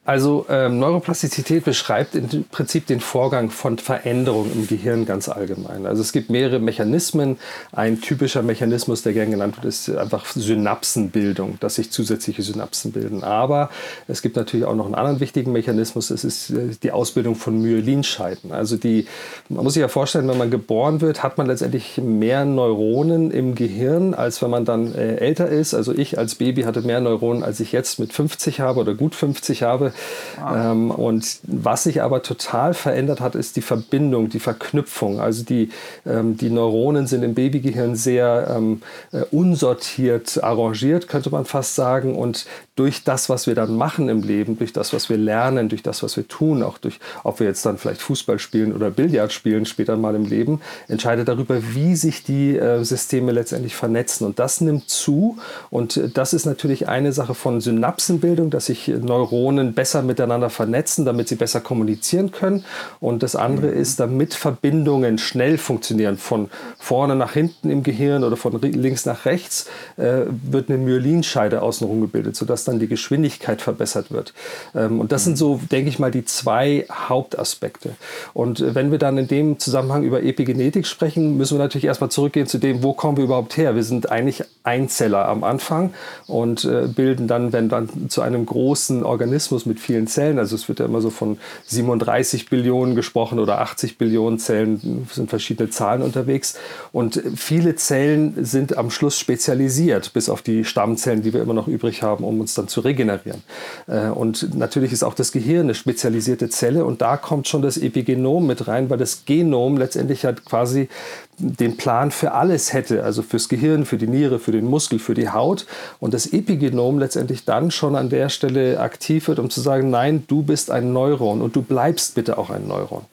Also 0.05 0.45
ähm, 0.49 0.79
Neuroplastizität 0.79 1.63
beschreibt 1.63 2.15
im 2.15 2.43
Prinzip 2.51 2.87
den 2.87 2.99
Vorgang 2.99 3.51
von 3.51 3.77
Veränderung 3.77 4.51
im 4.51 4.67
Gehirn 4.67 5.05
ganz 5.05 5.29
allgemein. 5.29 5.85
Also 5.85 6.01
es 6.01 6.11
gibt 6.11 6.29
mehrere 6.29 6.59
Mechanismen. 6.59 7.37
Ein 7.71 8.01
typischer 8.01 8.43
Mechanismus, 8.43 9.01
der 9.03 9.13
gern 9.13 9.31
genannt 9.31 9.55
wird, 9.55 9.65
ist 9.65 9.89
einfach 9.89 10.25
Synapsenbildung, 10.25 11.57
dass 11.61 11.75
sich 11.75 11.89
zusätzliche 11.89 12.41
Synapsen 12.41 12.91
bilden. 12.91 13.23
Aber 13.23 13.69
es 14.09 14.21
gibt 14.21 14.35
natürlich 14.35 14.65
auch 14.65 14.75
noch 14.75 14.87
einen 14.87 14.95
anderen 14.95 15.21
wichtigen 15.21 15.53
Mechanismus, 15.53 16.09
das 16.09 16.25
ist 16.25 16.49
äh, 16.49 16.71
die 16.83 16.91
Ausbildung 16.91 17.35
von 17.35 17.61
Myelinscheiden. 17.61 18.51
Also 18.51 18.75
die, 18.75 19.07
man 19.47 19.63
muss 19.63 19.75
sich 19.75 19.81
ja 19.81 19.87
vorstellen, 19.87 20.27
wenn 20.27 20.37
man 20.37 20.51
geboren 20.51 20.99
wird, 20.99 21.23
hat 21.23 21.37
man 21.37 21.47
letztendlich 21.47 21.97
mehr 21.97 22.43
Neuronen 22.43 23.31
im 23.31 23.55
Gehirn, 23.55 24.13
als 24.13 24.41
wenn 24.41 24.49
man 24.49 24.65
dann 24.65 24.93
äh, 24.95 25.15
älter 25.15 25.47
ist. 25.47 25.73
Also 25.73 25.93
ich 25.93 26.17
als 26.17 26.35
Baby 26.35 26.63
hatte 26.63 26.81
mehr 26.81 26.99
Neuronen, 26.99 27.41
als 27.41 27.61
ich 27.61 27.71
jetzt 27.71 27.99
mit 27.99 28.11
50 28.11 28.59
habe 28.59 28.81
oder 28.81 28.95
gut 28.95 29.15
50 29.15 29.63
habe. 29.63 29.92
Ah. 30.41 30.71
Ähm, 30.71 30.91
und 30.91 31.39
was 31.43 31.83
sich 31.83 32.01
aber 32.01 32.21
total 32.21 32.73
verändert 32.73 33.21
hat, 33.21 33.35
ist 33.35 33.55
die 33.55 33.61
Verbindung, 33.61 34.29
die 34.29 34.39
Verknüpfung. 34.39 35.19
Also 35.19 35.43
die, 35.43 35.69
ähm, 36.05 36.37
die 36.37 36.49
Neuronen 36.49 37.07
sind 37.07 37.23
im 37.23 37.33
Babygehirn 37.33 37.95
sehr 37.95 38.53
ähm, 38.55 38.81
äh, 39.11 39.23
unsortiert 39.31 40.43
arrangiert, 40.43 41.07
könnte 41.07 41.29
man 41.29 41.45
fast 41.45 41.75
sagen. 41.75 42.15
Und 42.15 42.45
durch 42.75 43.03
das, 43.03 43.29
was 43.29 43.45
wir 43.45 43.55
dann 43.55 43.75
machen 43.75 44.09
im 44.09 44.23
Leben, 44.23 44.57
durch 44.57 44.73
das, 44.73 44.93
was 44.93 45.09
wir 45.09 45.17
lernen, 45.17 45.69
durch 45.69 45.83
das, 45.83 46.01
was 46.01 46.17
wir 46.17 46.27
tun, 46.27 46.63
auch 46.63 46.77
durch, 46.77 46.99
ob 47.23 47.39
wir 47.39 47.47
jetzt 47.47 47.65
dann 47.65 47.77
vielleicht 47.77 48.01
Fußball 48.01 48.39
spielen 48.39 48.73
oder 48.73 48.89
Billard 48.89 49.31
spielen 49.31 49.65
später 49.65 49.95
mal 49.95 50.15
im 50.15 50.25
Leben, 50.25 50.61
entscheidet 50.87 51.27
darüber, 51.27 51.61
wie 51.73 51.95
sich 51.95 52.23
die 52.23 52.57
äh, 52.57 52.83
Systeme 52.83 53.31
letztendlich 53.31 53.75
vernetzen. 53.75 54.25
Und 54.25 54.39
das 54.39 54.61
nimmt 54.61 54.89
zu. 54.89 55.37
Und 55.69 55.97
äh, 55.97 56.09
das 56.09 56.33
ist 56.33 56.45
natürlich 56.45 56.87
eine 56.87 57.13
Sache 57.13 57.35
von 57.35 57.61
Synapsenbildung, 57.61 58.49
dass 58.49 58.65
sich 58.67 58.87
Neuronen 58.87 59.73
besser 59.73 59.82
miteinander 60.01 60.49
vernetzen, 60.49 61.05
damit 61.05 61.27
sie 61.27 61.35
besser 61.35 61.61
kommunizieren 61.61 62.31
können. 62.31 62.63
Und 62.99 63.23
das 63.23 63.35
andere 63.35 63.67
mhm. 63.67 63.77
ist, 63.77 63.99
damit 63.99 64.33
Verbindungen 64.33 65.17
schnell 65.17 65.57
funktionieren, 65.57 66.17
von 66.17 66.49
vorne 66.79 67.15
nach 67.15 67.33
hinten 67.33 67.69
im 67.69 67.83
Gehirn 67.83 68.23
oder 68.23 68.37
von 68.37 68.59
links 68.61 69.05
nach 69.05 69.25
rechts, 69.25 69.67
äh, 69.97 70.21
wird 70.27 70.69
eine 70.69 70.77
Myelinscheide 70.77 71.61
außenrum 71.61 72.01
gebildet, 72.01 72.35
sodass 72.35 72.63
dann 72.63 72.79
die 72.79 72.87
Geschwindigkeit 72.87 73.61
verbessert 73.61 74.11
wird. 74.11 74.33
Ähm, 74.75 74.99
und 74.99 75.11
das 75.11 75.23
sind 75.23 75.37
so, 75.37 75.59
denke 75.71 75.89
ich 75.89 75.99
mal, 75.99 76.11
die 76.11 76.25
zwei 76.25 76.85
Hauptaspekte. 76.89 77.91
Und 78.33 78.59
äh, 78.59 78.75
wenn 78.75 78.91
wir 78.91 78.99
dann 78.99 79.17
in 79.17 79.27
dem 79.27 79.59
Zusammenhang 79.59 80.03
über 80.03 80.23
Epigenetik 80.23 80.87
sprechen, 80.87 81.37
müssen 81.37 81.57
wir 81.57 81.63
natürlich 81.63 81.85
erstmal 81.85 82.11
zurückgehen 82.11 82.47
zu 82.47 82.57
dem, 82.57 82.83
wo 82.83 82.93
kommen 82.93 83.17
wir 83.17 83.23
überhaupt 83.23 83.57
her? 83.57 83.75
Wir 83.75 83.83
sind 83.83 84.11
eigentlich 84.11 84.43
Einzeller 84.63 85.27
am 85.27 85.43
Anfang 85.43 85.93
und 86.27 86.65
äh, 86.65 86.87
bilden 86.87 87.27
dann, 87.27 87.53
wenn 87.53 87.69
dann 87.69 88.09
zu 88.09 88.21
einem 88.21 88.45
großen 88.45 89.03
Organismus 89.03 89.65
mit 89.65 89.72
vielen 89.79 90.07
Zellen, 90.07 90.39
also 90.39 90.55
es 90.55 90.67
wird 90.67 90.79
ja 90.79 90.85
immer 90.85 91.01
so 91.01 91.09
von 91.09 91.37
37 91.65 92.49
Billionen 92.49 92.95
gesprochen 92.95 93.39
oder 93.39 93.61
80 93.61 93.97
Billionen 93.97 94.39
Zellen, 94.39 95.07
sind 95.11 95.29
verschiedene 95.29 95.69
Zahlen 95.69 96.01
unterwegs. 96.01 96.57
Und 96.91 97.21
viele 97.35 97.75
Zellen 97.75 98.45
sind 98.45 98.77
am 98.77 98.89
Schluss 98.89 99.19
spezialisiert, 99.19 100.13
bis 100.13 100.29
auf 100.29 100.41
die 100.41 100.65
Stammzellen, 100.65 101.21
die 101.21 101.33
wir 101.33 101.41
immer 101.41 101.53
noch 101.53 101.67
übrig 101.67 102.03
haben, 102.03 102.23
um 102.23 102.39
uns 102.39 102.53
dann 102.53 102.67
zu 102.67 102.81
regenerieren. 102.81 103.43
Äh, 103.87 104.09
und 104.09 104.55
natürlich 104.55 104.91
ist 104.91 105.03
auch 105.03 105.13
das 105.13 105.31
Gehirn 105.31 105.63
eine 105.63 105.75
spezialisierte 105.75 106.49
Zelle 106.49 106.85
und 106.85 107.01
da 107.01 107.17
kommt 107.17 107.47
schon 107.47 107.61
das 107.61 107.77
Epigenom 107.77 108.45
mit 108.47 108.67
rein, 108.67 108.89
weil 108.89 108.97
das 108.97 109.25
Genom 109.25 109.77
letztendlich 109.77 110.25
halt 110.25 110.45
quasi 110.45 110.89
den 111.37 111.77
Plan 111.77 112.11
für 112.11 112.33
alles 112.33 112.73
hätte, 112.73 113.03
also 113.03 113.21
fürs 113.21 113.49
Gehirn, 113.49 113.85
für 113.85 113.97
die 113.97 114.07
Niere, 114.07 114.39
für 114.39 114.51
den 114.51 114.65
Muskel, 114.65 114.99
für 114.99 115.13
die 115.13 115.29
Haut 115.29 115.65
und 115.99 116.13
das 116.13 116.27
Epigenom 116.27 116.99
letztendlich 116.99 117.45
dann 117.45 117.71
schon 117.71 117.95
an 117.95 118.09
der 118.09 118.29
Stelle 118.29 118.79
aktiv 118.79 119.27
wird, 119.27 119.39
um 119.39 119.49
zu 119.49 119.59
sagen, 119.61 119.89
nein, 119.89 120.23
du 120.27 120.43
bist 120.43 120.71
ein 120.71 120.93
Neuron 120.93 121.41
und 121.41 121.55
du 121.55 121.61
bleibst 121.61 122.15
bitte 122.15 122.37
auch 122.37 122.49
ein 122.49 122.67
Neuron. 122.67 123.03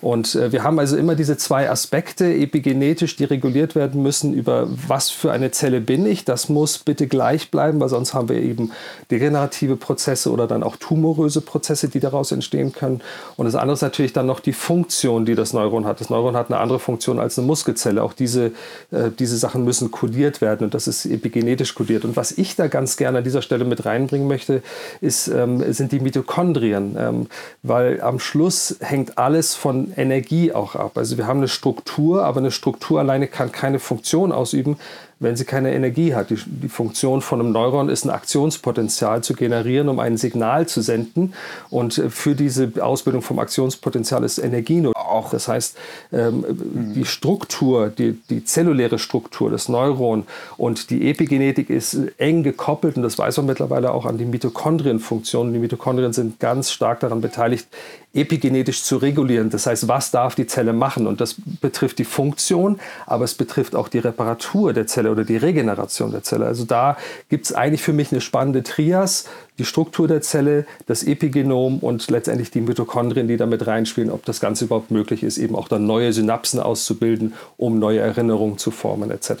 Und 0.00 0.34
äh, 0.34 0.52
wir 0.52 0.64
haben 0.64 0.78
also 0.78 0.96
immer 0.96 1.14
diese 1.14 1.36
zwei 1.36 1.70
Aspekte 1.70 2.32
epigenetisch, 2.32 3.16
die 3.16 3.24
reguliert 3.24 3.74
werden 3.74 4.02
müssen 4.02 4.34
über 4.34 4.68
was 4.86 5.10
für 5.10 5.32
eine 5.32 5.50
Zelle 5.50 5.80
bin 5.80 6.06
ich, 6.06 6.24
das 6.24 6.48
muss 6.48 6.78
bitte 6.78 7.06
gleich 7.06 7.50
bleiben, 7.50 7.80
weil 7.80 7.88
sonst 7.88 8.14
haben 8.14 8.28
wir 8.28 8.40
eben 8.40 8.72
degenerative 9.10 9.76
Prozesse 9.76 10.30
oder 10.30 10.46
dann 10.46 10.62
auch 10.62 10.76
tumoröse 10.76 11.40
Prozesse, 11.40 11.88
die 11.88 12.00
daraus 12.00 12.32
entstehen 12.32 12.72
können. 12.72 13.00
Und 13.36 13.46
das 13.46 13.54
andere 13.54 13.74
ist 13.74 13.82
natürlich 13.82 14.12
dann 14.12 14.26
noch 14.26 14.40
die 14.40 14.52
Funktion, 14.52 15.24
die 15.24 15.34
das 15.34 15.52
Neuron 15.52 15.86
hat. 15.86 16.00
Das 16.00 16.10
Neuron 16.10 16.36
hat 16.36 16.50
eine 16.50 16.60
andere 16.60 16.78
Funktion 16.78 17.18
als 17.18 17.38
eine 17.38 17.46
Muskel 17.46 17.67
Muskelzelle. 17.68 18.02
Auch 18.02 18.12
diese, 18.12 18.52
äh, 18.90 19.10
diese 19.18 19.36
Sachen 19.36 19.64
müssen 19.64 19.90
kodiert 19.90 20.40
werden 20.40 20.64
und 20.64 20.74
das 20.74 20.88
ist 20.88 21.06
epigenetisch 21.06 21.74
kodiert. 21.74 22.04
Und 22.04 22.16
was 22.16 22.32
ich 22.32 22.56
da 22.56 22.66
ganz 22.66 22.96
gerne 22.96 23.18
an 23.18 23.24
dieser 23.24 23.42
Stelle 23.42 23.64
mit 23.64 23.84
reinbringen 23.84 24.26
möchte, 24.26 24.62
ist, 25.00 25.28
ähm, 25.28 25.62
sind 25.72 25.92
die 25.92 26.00
Mitochondrien, 26.00 26.96
ähm, 26.98 27.26
weil 27.62 28.00
am 28.00 28.18
Schluss 28.18 28.76
hängt 28.80 29.18
alles 29.18 29.54
von 29.54 29.92
Energie 29.96 30.52
auch 30.52 30.74
ab. 30.74 30.96
Also 30.96 31.18
wir 31.18 31.26
haben 31.26 31.38
eine 31.38 31.48
Struktur, 31.48 32.24
aber 32.24 32.38
eine 32.38 32.50
Struktur 32.50 33.00
alleine 33.00 33.26
kann 33.26 33.52
keine 33.52 33.78
Funktion 33.78 34.32
ausüben, 34.32 34.78
wenn 35.20 35.36
sie 35.36 35.44
keine 35.44 35.74
Energie 35.74 36.14
hat. 36.14 36.30
Die, 36.30 36.38
die, 36.46 36.68
Funktion 36.68 37.22
von 37.22 37.40
einem 37.40 37.52
Neuron 37.52 37.88
ist 37.88 38.04
ein 38.04 38.10
Aktionspotenzial 38.10 39.22
zu 39.22 39.34
generieren, 39.34 39.88
um 39.88 39.98
ein 39.98 40.16
Signal 40.16 40.66
zu 40.68 40.80
senden. 40.80 41.34
Und 41.70 41.98
äh, 41.98 42.10
für 42.10 42.34
diese 42.34 42.72
Ausbildung 42.80 43.22
vom 43.22 43.38
Aktionspotenzial 43.38 44.24
ist 44.24 44.38
Energie 44.38 44.80
notwendig. 44.80 44.98
Auch. 45.08 45.30
Das 45.30 45.48
heißt, 45.48 45.76
ähm, 46.12 46.44
mhm. 46.46 46.94
die 46.94 47.04
Struktur, 47.04 47.88
die, 47.88 48.18
die 48.28 48.44
zelluläre 48.44 48.98
Struktur 48.98 49.50
des 49.50 49.68
Neuron 49.68 50.24
und 50.56 50.90
die 50.90 51.08
Epigenetik 51.10 51.70
ist 51.70 51.96
eng 52.18 52.42
gekoppelt 52.42 52.96
und 52.96 53.02
das 53.02 53.18
weiß 53.18 53.38
man 53.38 53.46
mittlerweile 53.46 53.92
auch 53.92 54.04
an 54.04 54.18
die 54.18 54.26
Mitochondrienfunktion. 54.26 55.52
Die 55.52 55.58
Mitochondrien 55.58 56.12
sind 56.12 56.38
ganz 56.40 56.70
stark 56.70 57.00
daran 57.00 57.20
beteiligt, 57.20 57.68
epigenetisch 58.14 58.82
zu 58.82 58.96
regulieren. 58.96 59.50
Das 59.50 59.66
heißt, 59.66 59.88
was 59.88 60.10
darf 60.10 60.34
die 60.34 60.46
Zelle 60.46 60.72
machen? 60.72 61.06
Und 61.06 61.20
das 61.20 61.36
betrifft 61.60 61.98
die 61.98 62.04
Funktion, 62.04 62.80
aber 63.06 63.24
es 63.24 63.34
betrifft 63.34 63.74
auch 63.74 63.88
die 63.88 63.98
Reparatur 63.98 64.72
der 64.72 64.86
Zelle 64.86 65.07
oder 65.10 65.24
die 65.24 65.36
Regeneration 65.36 66.10
der 66.10 66.22
Zelle. 66.22 66.46
Also 66.46 66.64
da 66.64 66.96
gibt 67.28 67.46
es 67.46 67.52
eigentlich 67.52 67.82
für 67.82 67.92
mich 67.92 68.12
eine 68.12 68.20
spannende 68.20 68.62
Trias. 68.62 69.26
Die 69.58 69.64
Struktur 69.64 70.06
der 70.06 70.20
Zelle, 70.20 70.66
das 70.86 71.02
Epigenom 71.02 71.78
und 71.80 72.10
letztendlich 72.10 72.50
die 72.50 72.60
Mitochondrien, 72.60 73.28
die 73.28 73.36
damit 73.36 73.66
reinspielen, 73.66 74.10
ob 74.10 74.24
das 74.24 74.40
Ganze 74.40 74.66
überhaupt 74.66 74.90
möglich 74.90 75.22
ist, 75.22 75.38
eben 75.38 75.56
auch 75.56 75.68
dann 75.68 75.86
neue 75.86 76.12
Synapsen 76.12 76.60
auszubilden, 76.60 77.34
um 77.56 77.78
neue 77.78 78.00
Erinnerungen 78.00 78.58
zu 78.58 78.70
formen 78.70 79.10
etc. 79.10 79.32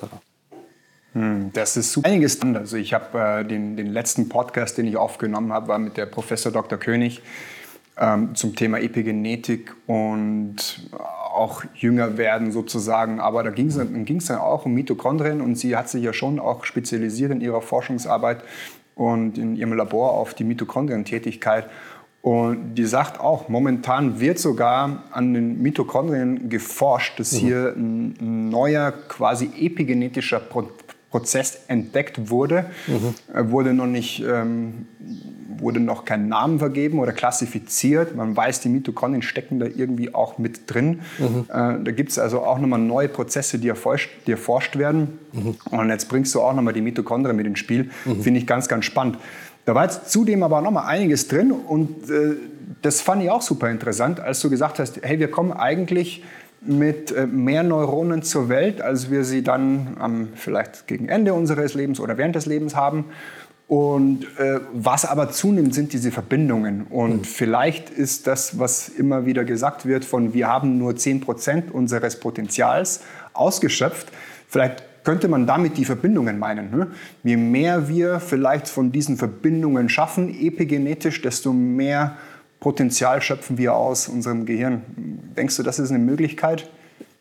Hm, 1.12 1.50
das 1.52 1.76
ist 1.76 1.92
super. 1.92 2.08
Einiges 2.08 2.38
drin. 2.38 2.56
Also 2.56 2.76
ich 2.76 2.92
habe 2.94 3.18
äh, 3.18 3.44
den, 3.44 3.76
den 3.76 3.88
letzten 3.88 4.28
Podcast, 4.28 4.78
den 4.78 4.86
ich 4.86 4.96
aufgenommen 4.96 5.52
habe, 5.52 5.68
war 5.68 5.78
mit 5.78 5.96
der 5.96 6.06
Professor 6.06 6.52
Dr. 6.52 6.78
König 6.78 7.22
ähm, 8.00 8.34
zum 8.34 8.54
Thema 8.54 8.80
Epigenetik 8.80 9.74
und 9.86 10.88
auch 10.92 11.64
jünger 11.74 12.16
werden 12.16 12.52
sozusagen. 12.52 13.20
Aber 13.20 13.42
da 13.42 13.50
ging 13.50 13.68
es 13.68 14.26
dann 14.26 14.38
auch 14.38 14.66
um 14.66 14.74
Mitochondrien 14.74 15.40
und 15.40 15.56
sie 15.56 15.76
hat 15.76 15.88
sich 15.88 16.02
ja 16.02 16.12
schon 16.12 16.38
auch 16.38 16.64
spezialisiert 16.64 17.32
in 17.32 17.40
ihrer 17.40 17.62
Forschungsarbeit 17.62 18.42
und 18.94 19.38
in 19.38 19.56
ihrem 19.56 19.72
Labor 19.72 20.12
auf 20.12 20.34
die 20.34 20.44
Mitochondrientätigkeit. 20.44 21.66
Und 22.20 22.74
die 22.74 22.84
sagt 22.84 23.20
auch, 23.20 23.48
momentan 23.48 24.20
wird 24.20 24.38
sogar 24.38 25.04
an 25.12 25.34
den 25.34 25.62
Mitochondrien 25.62 26.48
geforscht, 26.48 27.20
dass 27.20 27.32
mhm. 27.32 27.36
hier 27.38 27.74
ein 27.76 28.48
neuer 28.50 28.92
quasi 28.92 29.50
epigenetischer 29.56 30.40
Prozess 30.40 30.87
entdeckt 31.68 32.30
wurde. 32.30 32.66
Mhm. 32.86 33.50
wurde 33.50 33.74
noch 33.74 33.86
nicht 33.86 34.22
ähm, 34.22 34.86
wurde 35.60 35.80
noch 35.80 36.04
kein 36.04 36.28
Namen 36.28 36.58
vergeben 36.58 36.98
oder 36.98 37.12
klassifiziert. 37.12 38.14
Man 38.14 38.36
weiß, 38.36 38.60
die 38.60 38.68
Mitochondrien 38.68 39.22
stecken 39.22 39.58
da 39.58 39.66
irgendwie 39.66 40.14
auch 40.14 40.38
mit 40.38 40.72
drin. 40.72 41.00
Mhm. 41.18 41.46
Äh, 41.48 41.84
da 41.84 41.92
gibt 41.92 42.10
es 42.10 42.18
also 42.18 42.40
auch 42.40 42.58
nochmal 42.58 42.78
neue 42.78 43.08
Prozesse, 43.08 43.58
die 43.58 43.68
erforscht, 43.68 44.10
die 44.26 44.32
erforscht 44.32 44.76
werden. 44.76 45.18
Mhm. 45.32 45.56
Und 45.70 45.88
jetzt 45.88 46.08
bringst 46.08 46.34
du 46.34 46.40
auch 46.40 46.54
nochmal 46.54 46.74
die 46.74 46.82
Mitochondrien 46.82 47.36
mit 47.36 47.46
ins 47.46 47.58
Spiel. 47.58 47.90
Finde 48.04 48.40
ich 48.40 48.46
ganz, 48.46 48.68
ganz 48.68 48.84
spannend. 48.84 49.18
Da 49.64 49.74
war 49.74 49.84
jetzt 49.84 50.10
zudem 50.10 50.42
aber 50.42 50.62
nochmal 50.62 50.86
einiges 50.86 51.28
drin 51.28 51.52
und 51.52 52.10
äh, 52.10 52.36
das 52.80 53.00
fand 53.00 53.22
ich 53.22 53.30
auch 53.30 53.42
super 53.42 53.70
interessant, 53.70 54.20
als 54.20 54.40
du 54.40 54.48
gesagt 54.48 54.78
hast, 54.78 55.00
hey, 55.02 55.18
wir 55.18 55.30
kommen 55.30 55.52
eigentlich 55.52 56.22
mit 56.68 57.10
äh, 57.12 57.26
mehr 57.26 57.62
Neuronen 57.62 58.22
zur 58.22 58.48
Welt, 58.48 58.80
als 58.80 59.10
wir 59.10 59.24
sie 59.24 59.42
dann 59.42 59.96
ähm, 60.02 60.28
vielleicht 60.34 60.86
gegen 60.86 61.08
Ende 61.08 61.34
unseres 61.34 61.74
Lebens 61.74 61.98
oder 61.98 62.18
während 62.18 62.34
des 62.34 62.46
Lebens 62.46 62.76
haben. 62.76 63.06
Und 63.66 64.24
äh, 64.38 64.60
was 64.72 65.04
aber 65.04 65.30
zunimmt, 65.30 65.74
sind 65.74 65.92
diese 65.92 66.10
Verbindungen. 66.10 66.86
Und 66.88 67.18
mhm. 67.18 67.24
vielleicht 67.24 67.90
ist 67.90 68.26
das, 68.26 68.58
was 68.58 68.88
immer 68.88 69.26
wieder 69.26 69.44
gesagt 69.44 69.84
wird, 69.84 70.04
von 70.04 70.32
wir 70.32 70.48
haben 70.48 70.78
nur 70.78 70.92
10% 70.92 71.70
unseres 71.70 72.18
Potenzials 72.18 73.00
ausgeschöpft. 73.34 74.08
Vielleicht 74.48 74.84
könnte 75.04 75.28
man 75.28 75.46
damit 75.46 75.76
die 75.76 75.84
Verbindungen 75.84 76.38
meinen. 76.38 76.70
Ne? 76.70 76.88
Je 77.24 77.36
mehr 77.36 77.88
wir 77.88 78.20
vielleicht 78.20 78.68
von 78.68 78.92
diesen 78.92 79.16
Verbindungen 79.16 79.88
schaffen, 79.88 80.34
epigenetisch, 80.38 81.22
desto 81.22 81.52
mehr 81.52 82.16
Potenzial 82.60 83.22
schöpfen 83.22 83.58
wir 83.58 83.74
aus 83.74 84.08
unserem 84.08 84.46
Gehirn. 84.46 84.82
Denkst 85.36 85.56
du, 85.56 85.62
das 85.62 85.78
ist 85.78 85.90
eine 85.90 85.98
Möglichkeit? 85.98 86.68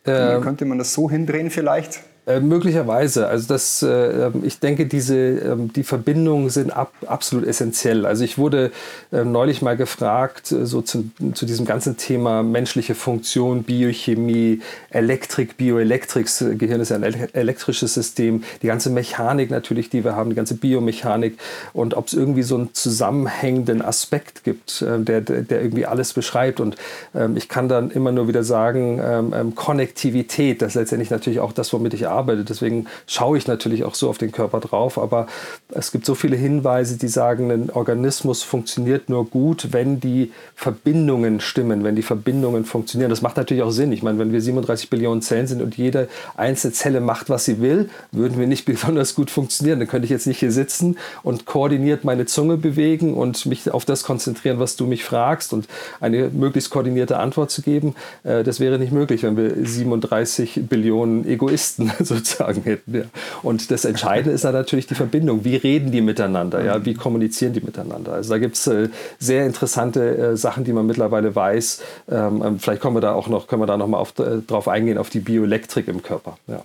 Ähm, 0.06 0.42
könnte 0.42 0.66
man 0.66 0.78
das 0.78 0.94
so 0.94 1.10
hindrehen 1.10 1.50
vielleicht? 1.50 2.00
Äh, 2.28 2.42
möglicherweise. 2.42 3.30
Also 3.30 3.48
das, 3.48 3.82
äh, 3.82 3.88
ähm, 3.88 4.44
ich 4.44 4.60
denke, 4.60 4.86
diese, 4.86 5.16
äh, 5.16 5.56
die 5.58 5.84
Verbindungen 5.84 6.50
sind 6.50 6.76
ab, 6.76 6.92
absolut 7.06 7.48
essentiell. 7.48 8.06
Also 8.06 8.26
ich 8.26 8.38
wurde 8.38 8.72
äh, 9.14 9.24
neulich 9.24 9.62
mal 9.62 9.78
gefragt, 9.78 10.52
äh, 10.52 10.66
so 10.66 10.82
zu, 10.82 11.10
zu, 11.34 11.46
diesem 11.46 11.66
ganzen 11.66 11.96
Thema 11.96 12.44
menschliche 12.44 12.96
Funktion, 12.96 13.64
Biochemie, 13.64 14.60
Elektrik, 14.90 15.56
Bioelektrik. 15.56 16.28
Gehirn 16.58 16.82
ist 16.82 16.90
ja 16.90 16.98
ein 16.98 17.04
elektrisches 17.32 17.94
System. 17.94 18.44
Die 18.62 18.68
ganze 18.68 18.90
Mechanik 18.90 19.50
natürlich, 19.50 19.90
die 19.90 20.04
wir 20.04 20.18
haben, 20.18 20.30
die 20.30 20.36
ganze 20.36 20.56
Biomechanik. 20.56 21.38
Und 21.72 21.94
ob 21.94 22.08
es 22.08 22.14
irgendwie 22.14 22.44
so 22.44 22.56
einen 22.56 22.74
zusammenhängenden 22.74 23.82
Aspekt 23.82 24.44
gibt, 24.44 24.82
äh, 24.82 25.00
der, 25.00 25.22
der 25.22 25.62
irgendwie 25.62 25.86
alles 25.86 26.12
beschreibt. 26.12 26.60
Und 26.60 26.76
ähm, 27.16 27.38
ich 27.38 27.48
kann 27.48 27.70
dann 27.70 27.90
immer 27.90 28.12
nur 28.12 28.28
wieder 28.28 28.44
sagen, 28.44 29.00
ähm 29.00 29.56
Konnektivität, 29.56 30.62
das 30.62 30.70
ist 30.70 30.76
letztendlich 30.76 31.10
natürlich 31.10 31.40
auch 31.40 31.54
das, 31.54 31.72
womit 31.72 31.94
ich 31.94 32.08
arbeite 32.08 32.17
arbeite. 32.18 32.44
Deswegen 32.44 32.88
schaue 33.06 33.38
ich 33.38 33.48
natürlich 33.48 33.84
auch 33.84 33.96
so 33.96 34.10
auf 34.10 34.18
den 34.18 34.32
Körper 34.32 34.60
drauf. 34.60 34.98
Aber 34.98 35.28
es 35.70 35.92
gibt 35.92 36.06
so 36.06 36.16
viele 36.16 36.36
Hinweise, 36.36 36.98
die 36.98 37.08
sagen, 37.08 37.52
ein 37.52 37.70
Organismus 37.70 38.44
funktioniert 38.44 39.10
nur 39.10 39.26
gut, 39.26 39.70
wenn 39.72 40.00
die 40.00 40.32
Verbindungen 40.56 41.40
stimmen, 41.40 41.84
wenn 41.84 41.96
die 41.96 42.02
Verbindungen 42.02 42.66
funktionieren. 42.66 43.10
Das 43.10 43.22
macht 43.22 43.38
natürlich 43.38 43.64
auch 43.64 43.72
Sinn. 43.72 43.92
Ich 43.92 44.04
meine, 44.04 44.20
wenn 44.20 44.32
wir 44.32 44.42
37 44.42 44.90
Billionen 44.90 45.22
Zellen 45.22 45.48
sind 45.48 45.62
und 45.62 45.78
jede 45.78 46.08
einzelne 46.36 46.74
Zelle 46.74 47.02
macht, 47.02 47.30
was 47.30 47.46
sie 47.46 47.62
will, 47.62 47.90
würden 48.12 48.40
wir 48.40 48.48
nicht 48.48 48.66
besonders 48.78 49.16
gut 49.16 49.30
funktionieren. 49.30 49.80
Dann 49.80 49.88
könnte 49.88 50.06
ich 50.06 50.12
jetzt 50.12 50.28
nicht 50.28 50.40
hier 50.40 50.52
sitzen 50.52 50.98
und 51.24 51.46
koordiniert 51.46 52.04
meine 52.04 52.26
Zunge 52.26 52.58
bewegen 52.58 53.14
und 53.14 53.46
mich 53.46 53.72
auf 53.72 53.86
das 53.86 54.04
konzentrieren, 54.04 54.60
was 54.60 54.76
du 54.76 54.86
mich 54.86 55.04
fragst 55.04 55.54
und 55.54 55.68
eine 56.00 56.30
möglichst 56.30 56.70
koordinierte 56.70 57.18
Antwort 57.18 57.52
zu 57.52 57.62
geben. 57.62 57.96
Äh, 58.24 58.44
das 58.44 58.60
wäre 58.60 58.80
nicht 58.80 58.92
möglich, 58.92 59.24
wenn 59.24 59.38
wir 59.38 59.54
37 59.66 60.62
Billionen 60.68 61.28
Egoisten 61.28 61.92
sozusagen 62.08 62.64
hätten. 62.64 62.96
Ja. 62.96 63.04
Und 63.44 63.72
das 63.72 63.86
Entscheidende 63.86 64.32
ist 64.32 64.44
dann 64.44 64.54
natürlich 64.54 64.88
die 64.88 64.96
Verbindung. 64.96 65.44
Wie 65.44 65.56
reden 65.56 65.92
die 65.92 66.02
miteinander? 66.02 66.64
Ja? 66.64 66.86
Wie 66.86 66.94
kommunizieren 66.94 67.54
die 67.54 67.62
miteinander? 67.62 68.14
Also 68.14 68.32
da 68.32 68.40
gibt 68.40 68.56
es 68.56 68.68
äh, 68.68 68.90
sehr 69.20 69.46
interessante 69.46 70.18
äh, 70.18 70.38
Sachen, 70.38 70.64
die 70.64 70.74
man 70.74 70.86
mittlerweile 70.86 71.36
weiß. 71.36 71.82
Ähm, 72.10 72.44
ähm 72.46 72.60
vielleicht 72.60 72.82
kommen 72.82 72.96
wir 72.96 73.02
da 73.02 73.14
auch 73.14 73.28
noch, 73.28 73.48
können 73.48 73.62
wir 73.62 73.68
da 73.68 73.78
noch 73.78 73.88
mal 73.88 73.98
auf, 73.98 74.18
äh, 74.20 74.42
drauf 74.46 74.68
eingehen, 74.68 74.98
auf 74.98 75.10
die 75.10 75.20
Bioelektrik 75.20 75.88
im 75.88 76.02
Körper. 76.02 76.38
Ja. 76.48 76.62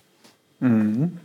Mhm. 0.61 1.19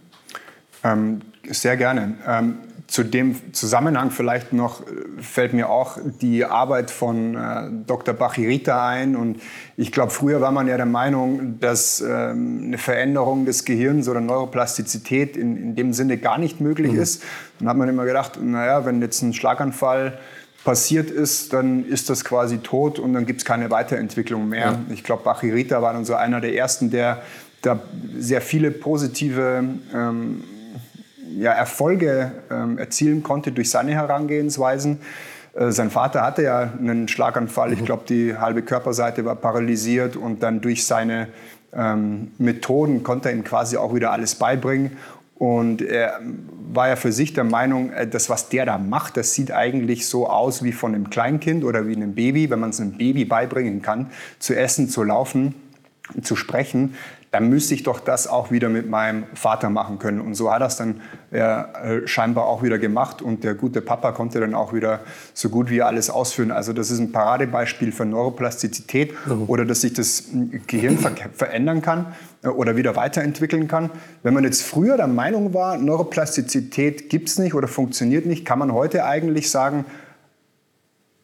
Ähm, 0.83 1.21
sehr 1.49 1.77
gerne. 1.77 2.15
Ähm, 2.27 2.57
zu 2.87 3.03
dem 3.03 3.53
Zusammenhang 3.53 4.11
vielleicht 4.11 4.53
noch 4.53 4.81
äh, 4.81 5.21
fällt 5.21 5.53
mir 5.53 5.69
auch 5.69 5.97
die 6.21 6.45
Arbeit 6.45 6.89
von 6.89 7.35
äh, 7.35 7.69
Dr. 7.85 8.13
Bachirita 8.13 8.87
ein. 8.87 9.15
Und 9.15 9.41
ich 9.75 9.91
glaube, 9.91 10.11
früher 10.11 10.39
war 10.39 10.51
man 10.51 10.67
ja 10.67 10.77
der 10.77 10.85
Meinung, 10.85 11.59
dass 11.59 11.99
ähm, 12.01 12.63
eine 12.67 12.77
Veränderung 12.77 13.45
des 13.45 13.65
Gehirns 13.65 14.07
oder 14.07 14.21
Neuroplastizität 14.21 15.35
in, 15.35 15.57
in 15.57 15.75
dem 15.75 15.93
Sinne 15.93 16.17
gar 16.17 16.37
nicht 16.37 16.61
möglich 16.61 16.93
mhm. 16.93 17.01
ist. 17.01 17.23
Dann 17.59 17.67
hat 17.67 17.77
man 17.77 17.89
immer 17.89 18.05
gedacht, 18.05 18.39
naja, 18.41 18.85
wenn 18.85 19.01
jetzt 19.01 19.21
ein 19.21 19.33
Schlaganfall 19.33 20.17
passiert 20.63 21.11
ist, 21.11 21.53
dann 21.53 21.85
ist 21.85 22.09
das 22.09 22.23
quasi 22.25 22.59
tot 22.59 22.99
und 22.99 23.13
dann 23.13 23.25
gibt 23.25 23.39
es 23.39 23.45
keine 23.45 23.69
Weiterentwicklung 23.69 24.49
mehr. 24.49 24.65
Ja. 24.65 24.79
Ich 24.93 25.03
glaube, 25.03 25.23
Bachirita 25.23 25.81
war 25.81 25.93
dann 25.93 26.05
so 26.05 26.15
einer 26.15 26.41
der 26.41 26.55
ersten, 26.55 26.89
der 26.89 27.21
da 27.61 27.79
sehr 28.17 28.41
viele 28.41 28.71
positive 28.71 29.63
ähm, 29.93 30.43
ja, 31.35 31.51
Erfolge 31.51 32.31
ähm, 32.51 32.77
erzielen 32.77 33.23
konnte 33.23 33.51
durch 33.51 33.69
seine 33.69 33.93
Herangehensweisen. 33.93 34.99
Äh, 35.53 35.71
sein 35.71 35.89
Vater 35.89 36.21
hatte 36.21 36.43
ja 36.43 36.71
einen 36.79 37.07
Schlaganfall. 37.07 37.73
Ich 37.73 37.81
mhm. 37.81 37.85
glaube, 37.85 38.03
die 38.07 38.37
halbe 38.37 38.61
Körperseite 38.61 39.25
war 39.25 39.35
paralysiert 39.35 40.15
und 40.15 40.43
dann 40.43 40.61
durch 40.61 40.85
seine 40.85 41.27
ähm, 41.73 42.31
Methoden 42.37 43.03
konnte 43.03 43.29
er 43.29 43.35
ihm 43.35 43.43
quasi 43.43 43.77
auch 43.77 43.93
wieder 43.93 44.11
alles 44.11 44.35
beibringen. 44.35 44.97
Und 45.35 45.83
er 45.83 46.19
war 46.73 46.87
ja 46.87 46.95
für 46.95 47.11
sich 47.11 47.33
der 47.33 47.43
Meinung, 47.43 47.91
äh, 47.91 48.07
das, 48.07 48.29
was 48.29 48.49
der 48.49 48.65
da 48.65 48.77
macht, 48.77 49.17
das 49.17 49.33
sieht 49.33 49.51
eigentlich 49.51 50.07
so 50.07 50.27
aus 50.27 50.63
wie 50.63 50.71
von 50.71 50.95
einem 50.95 51.09
Kleinkind 51.09 51.63
oder 51.63 51.87
wie 51.87 51.95
einem 51.95 52.15
Baby, 52.15 52.49
wenn 52.49 52.59
man 52.59 52.71
es 52.71 52.81
einem 52.81 52.97
Baby 52.97 53.25
beibringen 53.25 53.81
kann, 53.81 54.07
zu 54.39 54.55
essen, 54.55 54.89
zu 54.89 55.03
laufen, 55.03 55.53
zu 56.21 56.35
sprechen 56.35 56.95
dann 57.31 57.49
müsste 57.49 57.73
ich 57.73 57.83
doch 57.83 57.99
das 57.99 58.27
auch 58.27 58.51
wieder 58.51 58.69
mit 58.69 58.89
meinem 58.89 59.25
Vater 59.33 59.69
machen 59.69 59.99
können. 59.99 60.21
Und 60.21 60.35
so 60.35 60.51
hat 60.51 60.61
er 60.61 60.67
es 60.67 60.77
dann 60.77 61.01
äh, 61.31 62.07
scheinbar 62.07 62.45
auch 62.45 62.63
wieder 62.63 62.77
gemacht 62.77 63.21
und 63.21 63.43
der 63.43 63.53
gute 63.53 63.81
Papa 63.81 64.13
konnte 64.13 64.39
dann 64.39 64.53
auch 64.53 64.73
wieder 64.73 65.01
so 65.33 65.49
gut 65.49 65.69
wie 65.69 65.81
alles 65.81 66.09
ausführen. 66.09 66.51
Also 66.51 66.71
das 66.71 66.89
ist 66.89 66.99
ein 66.99 67.11
Paradebeispiel 67.11 67.91
für 67.91 68.05
Neuroplastizität 68.05 69.13
mhm. 69.27 69.43
oder 69.47 69.65
dass 69.65 69.81
sich 69.81 69.93
das 69.93 70.25
Gehirn 70.67 70.97
ver 70.97 71.11
verändern 71.33 71.81
kann 71.81 72.07
äh, 72.43 72.47
oder 72.47 72.77
wieder 72.77 72.95
weiterentwickeln 72.95 73.67
kann. 73.67 73.89
Wenn 74.23 74.33
man 74.33 74.45
jetzt 74.45 74.63
früher 74.63 74.95
der 74.95 75.07
Meinung 75.07 75.53
war, 75.53 75.77
Neuroplastizität 75.77 77.09
gibt 77.09 77.27
es 77.27 77.39
nicht 77.39 77.53
oder 77.53 77.67
funktioniert 77.67 78.25
nicht, 78.25 78.45
kann 78.45 78.59
man 78.59 78.71
heute 78.71 79.03
eigentlich 79.05 79.51
sagen, 79.51 79.85